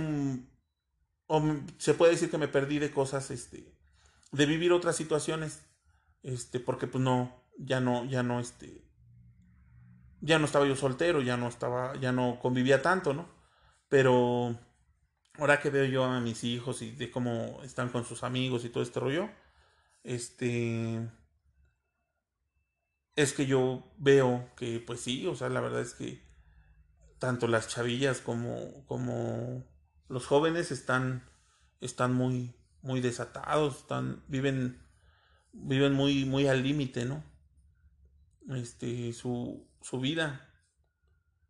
o 1.27 1.43
se 1.79 1.95
puede 1.95 2.13
decir 2.13 2.31
que 2.31 2.39
me 2.39 2.49
perdí 2.49 2.79
de 2.79 2.93
cosas, 2.93 3.31
este, 3.31 3.73
de 4.33 4.47
vivir 4.47 4.73
otras 4.73 4.97
situaciones, 4.97 5.63
este, 6.23 6.61
porque 6.61 6.87
pues 6.87 7.03
no, 7.03 7.45
ya 7.59 7.81
no, 7.81 8.05
ya 8.05 8.23
no, 8.23 8.41
este, 8.41 8.85
ya 10.21 10.39
no 10.39 10.45
estaba 10.45 10.67
yo 10.67 10.77
soltero, 10.77 11.23
ya 11.23 11.37
no 11.37 11.49
estaba, 11.49 11.97
ya 11.97 12.13
no 12.13 12.39
convivía 12.41 12.83
tanto, 12.83 13.15
¿no? 13.15 13.29
Pero 13.89 14.59
ahora 15.41 15.59
que 15.59 15.71
veo 15.71 15.87
yo 15.87 16.05
a 16.05 16.21
mis 16.21 16.45
hijos 16.45 16.83
y 16.83 16.91
de 16.93 17.11
cómo 17.11 17.61
están 17.65 17.89
con 17.89 18.05
sus 18.05 18.23
amigos 18.25 18.65
y 18.65 18.69
todo 18.69 18.83
este 18.83 19.01
rollo, 19.01 19.31
este, 20.05 21.11
es 23.17 23.33
que 23.33 23.47
yo 23.47 23.91
veo 23.97 24.51
que, 24.55 24.81
pues 24.81 25.01
sí, 25.01 25.27
o 25.27 25.35
sea, 25.35 25.49
la 25.49 25.63
verdad 25.63 25.81
es 25.81 25.95
que 25.95 26.23
tanto 27.19 27.49
las 27.49 27.69
chavillas 27.69 28.21
como, 28.21 28.85
como 28.87 29.65
los 30.09 30.27
jóvenes 30.27 30.71
están, 30.71 31.27
están 31.81 32.13
muy, 32.13 32.55
muy 32.83 33.01
desatados, 33.01 33.79
están, 33.79 34.23
viven, 34.29 34.83
viven 35.53 35.95
muy, 35.95 36.27
muy 36.27 36.49
al 36.49 36.63
límite, 36.63 37.07
¿no? 37.07 37.25
Este, 38.55 39.15
su, 39.15 39.67
su 39.81 40.01
vida. 40.01 40.51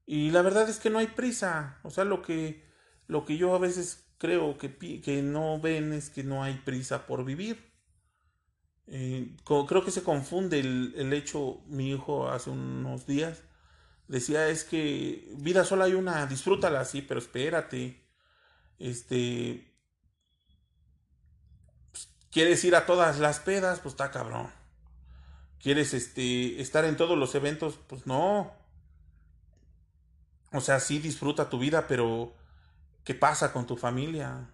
Y 0.06 0.30
la 0.30 0.42
verdad 0.42 0.68
es 0.68 0.78
que 0.78 0.90
no 0.90 0.98
hay 0.98 1.08
prisa, 1.08 1.80
o 1.82 1.90
sea, 1.90 2.04
lo 2.04 2.22
que, 2.22 2.69
lo 3.10 3.24
que 3.24 3.36
yo 3.36 3.54
a 3.54 3.58
veces 3.58 4.06
creo 4.18 4.56
que, 4.56 4.76
que 5.00 5.22
no 5.22 5.60
ven 5.60 5.92
es 5.92 6.10
que 6.10 6.24
no 6.24 6.42
hay 6.42 6.54
prisa 6.54 7.06
por 7.06 7.24
vivir. 7.24 7.70
Eh, 8.86 9.36
creo 9.44 9.84
que 9.84 9.90
se 9.90 10.02
confunde 10.02 10.60
el, 10.60 10.94
el, 10.96 11.12
hecho, 11.12 11.60
mi 11.66 11.90
hijo 11.90 12.28
hace 12.28 12.50
unos 12.50 13.06
días 13.06 13.42
decía 14.10 14.48
es 14.48 14.64
que 14.64 15.24
vida 15.36 15.64
sola 15.64 15.84
hay 15.84 15.94
una, 15.94 16.26
disfrútala 16.26 16.80
así, 16.80 17.00
pero 17.00 17.20
espérate, 17.20 18.04
este, 18.80 19.72
pues, 21.92 22.08
quieres 22.32 22.64
ir 22.64 22.74
a 22.74 22.86
todas 22.86 23.20
las 23.20 23.38
pedas, 23.38 23.78
pues 23.78 23.92
está 23.92 24.10
cabrón. 24.10 24.50
Quieres 25.62 25.94
este, 25.94 26.60
estar 26.60 26.84
en 26.84 26.96
todos 26.96 27.16
los 27.16 27.34
eventos, 27.34 27.78
pues 27.86 28.06
no. 28.06 28.52
O 30.52 30.60
sea, 30.60 30.80
sí 30.80 30.98
disfruta 30.98 31.48
tu 31.48 31.60
vida, 31.60 31.86
pero 31.86 32.34
¿qué 33.10 33.14
pasa 33.16 33.52
con 33.52 33.66
tu 33.66 33.76
familia? 33.76 34.48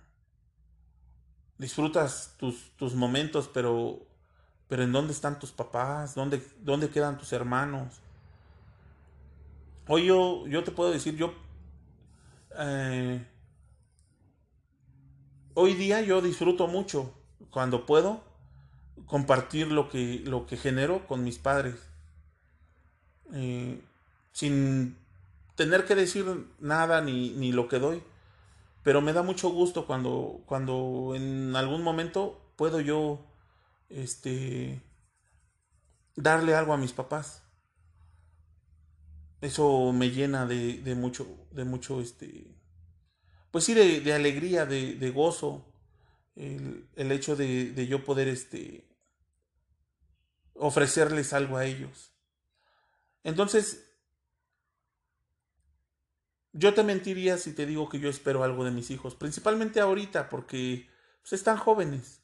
Disfrutas 1.58 2.36
tus, 2.38 2.70
tus 2.78 2.94
momentos, 2.94 3.50
pero 3.52 4.00
pero 4.66 4.82
¿en 4.82 4.92
dónde 4.92 5.12
están 5.12 5.38
tus 5.38 5.52
papás? 5.52 6.14
¿Dónde, 6.14 6.42
dónde 6.62 6.88
quedan 6.88 7.18
tus 7.18 7.34
hermanos? 7.34 8.00
Hoy 9.88 10.06
yo, 10.06 10.46
yo 10.46 10.64
te 10.64 10.70
puedo 10.70 10.90
decir, 10.90 11.16
yo... 11.16 11.34
Eh, 12.58 13.26
hoy 15.52 15.74
día 15.74 16.00
yo 16.00 16.22
disfruto 16.22 16.66
mucho 16.66 17.12
cuando 17.50 17.84
puedo 17.84 18.22
compartir 19.04 19.70
lo 19.70 19.90
que, 19.90 20.22
lo 20.24 20.46
que 20.46 20.56
genero 20.56 21.06
con 21.06 21.24
mis 21.24 21.36
padres. 21.36 21.76
Eh, 23.34 23.78
sin 24.32 24.96
tener 25.56 25.84
que 25.84 25.94
decir 25.94 26.24
nada 26.58 27.02
ni, 27.02 27.32
ni, 27.32 27.52
lo 27.52 27.68
que 27.68 27.78
doy. 27.78 28.02
Pero 28.86 29.00
me 29.00 29.12
da 29.12 29.24
mucho 29.24 29.48
gusto 29.48 29.84
cuando, 29.84 30.44
cuando 30.46 31.14
en 31.16 31.56
algún 31.56 31.82
momento 31.82 32.52
puedo 32.54 32.80
yo 32.80 33.18
este, 33.88 34.80
darle 36.14 36.54
algo 36.54 36.72
a 36.72 36.76
mis 36.76 36.92
papás. 36.92 37.42
Eso 39.40 39.92
me 39.92 40.10
llena 40.10 40.46
de, 40.46 40.74
de 40.82 40.94
mucho, 40.94 41.26
de 41.50 41.64
mucho, 41.64 42.00
este, 42.00 42.54
pues 43.50 43.64
sí, 43.64 43.74
de, 43.74 44.02
de 44.02 44.12
alegría, 44.12 44.66
de, 44.66 44.94
de, 44.94 45.10
gozo, 45.10 45.64
el, 46.36 46.86
el 46.94 47.10
hecho 47.10 47.34
de, 47.34 47.88
yo 47.88 48.04
poder, 48.04 48.28
este, 48.28 48.86
ofrecerles 50.54 51.32
algo 51.32 51.56
a 51.56 51.64
ellos. 51.64 52.12
Entonces, 53.24 53.85
yo 56.56 56.74
te 56.74 56.82
mentiría 56.82 57.36
si 57.36 57.52
te 57.52 57.66
digo 57.66 57.88
que 57.88 58.00
yo 58.00 58.08
espero 58.08 58.42
algo 58.42 58.64
de 58.64 58.70
mis 58.70 58.90
hijos, 58.90 59.14
principalmente 59.14 59.80
ahorita, 59.80 60.28
porque 60.28 60.88
pues, 61.20 61.34
están 61.34 61.58
jóvenes. 61.58 62.22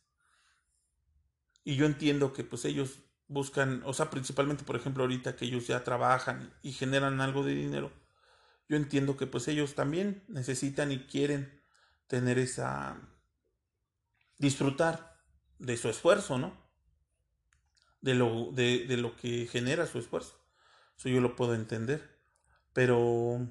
Y 1.64 1.76
yo 1.76 1.86
entiendo 1.86 2.32
que 2.32 2.42
pues 2.42 2.64
ellos 2.64 2.98
buscan, 3.28 3.82
o 3.84 3.92
sea, 3.92 4.10
principalmente 4.10 4.64
por 4.64 4.76
ejemplo 4.76 5.04
ahorita 5.04 5.36
que 5.36 5.44
ellos 5.44 5.66
ya 5.66 5.84
trabajan 5.84 6.52
y 6.62 6.72
generan 6.72 7.20
algo 7.20 7.44
de 7.44 7.54
dinero, 7.54 7.92
yo 8.68 8.76
entiendo 8.76 9.16
que 9.16 9.26
pues 9.26 9.48
ellos 9.48 9.74
también 9.74 10.24
necesitan 10.28 10.92
y 10.92 11.00
quieren 11.00 11.62
tener 12.06 12.38
esa, 12.38 13.00
disfrutar 14.38 15.20
de 15.58 15.76
su 15.76 15.88
esfuerzo, 15.88 16.38
¿no? 16.38 16.56
De 18.00 18.14
lo, 18.14 18.50
de, 18.52 18.86
de 18.86 18.96
lo 18.96 19.14
que 19.14 19.46
genera 19.46 19.86
su 19.86 19.98
esfuerzo. 19.98 20.42
Eso 20.96 21.08
yo 21.08 21.20
lo 21.20 21.36
puedo 21.36 21.54
entender. 21.54 22.20
Pero, 22.72 23.48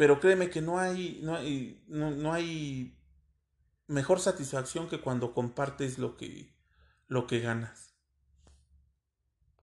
pero 0.00 0.18
créeme 0.18 0.48
que 0.48 0.62
no 0.62 0.78
hay, 0.78 1.20
no 1.22 1.36
hay, 1.36 1.84
no, 1.86 2.10
no 2.10 2.32
hay 2.32 2.98
mejor 3.86 4.18
satisfacción 4.18 4.88
que 4.88 5.02
cuando 5.02 5.34
compartes 5.34 5.98
lo 5.98 6.16
que, 6.16 6.56
lo 7.06 7.26
que 7.26 7.40
ganas. 7.40 7.89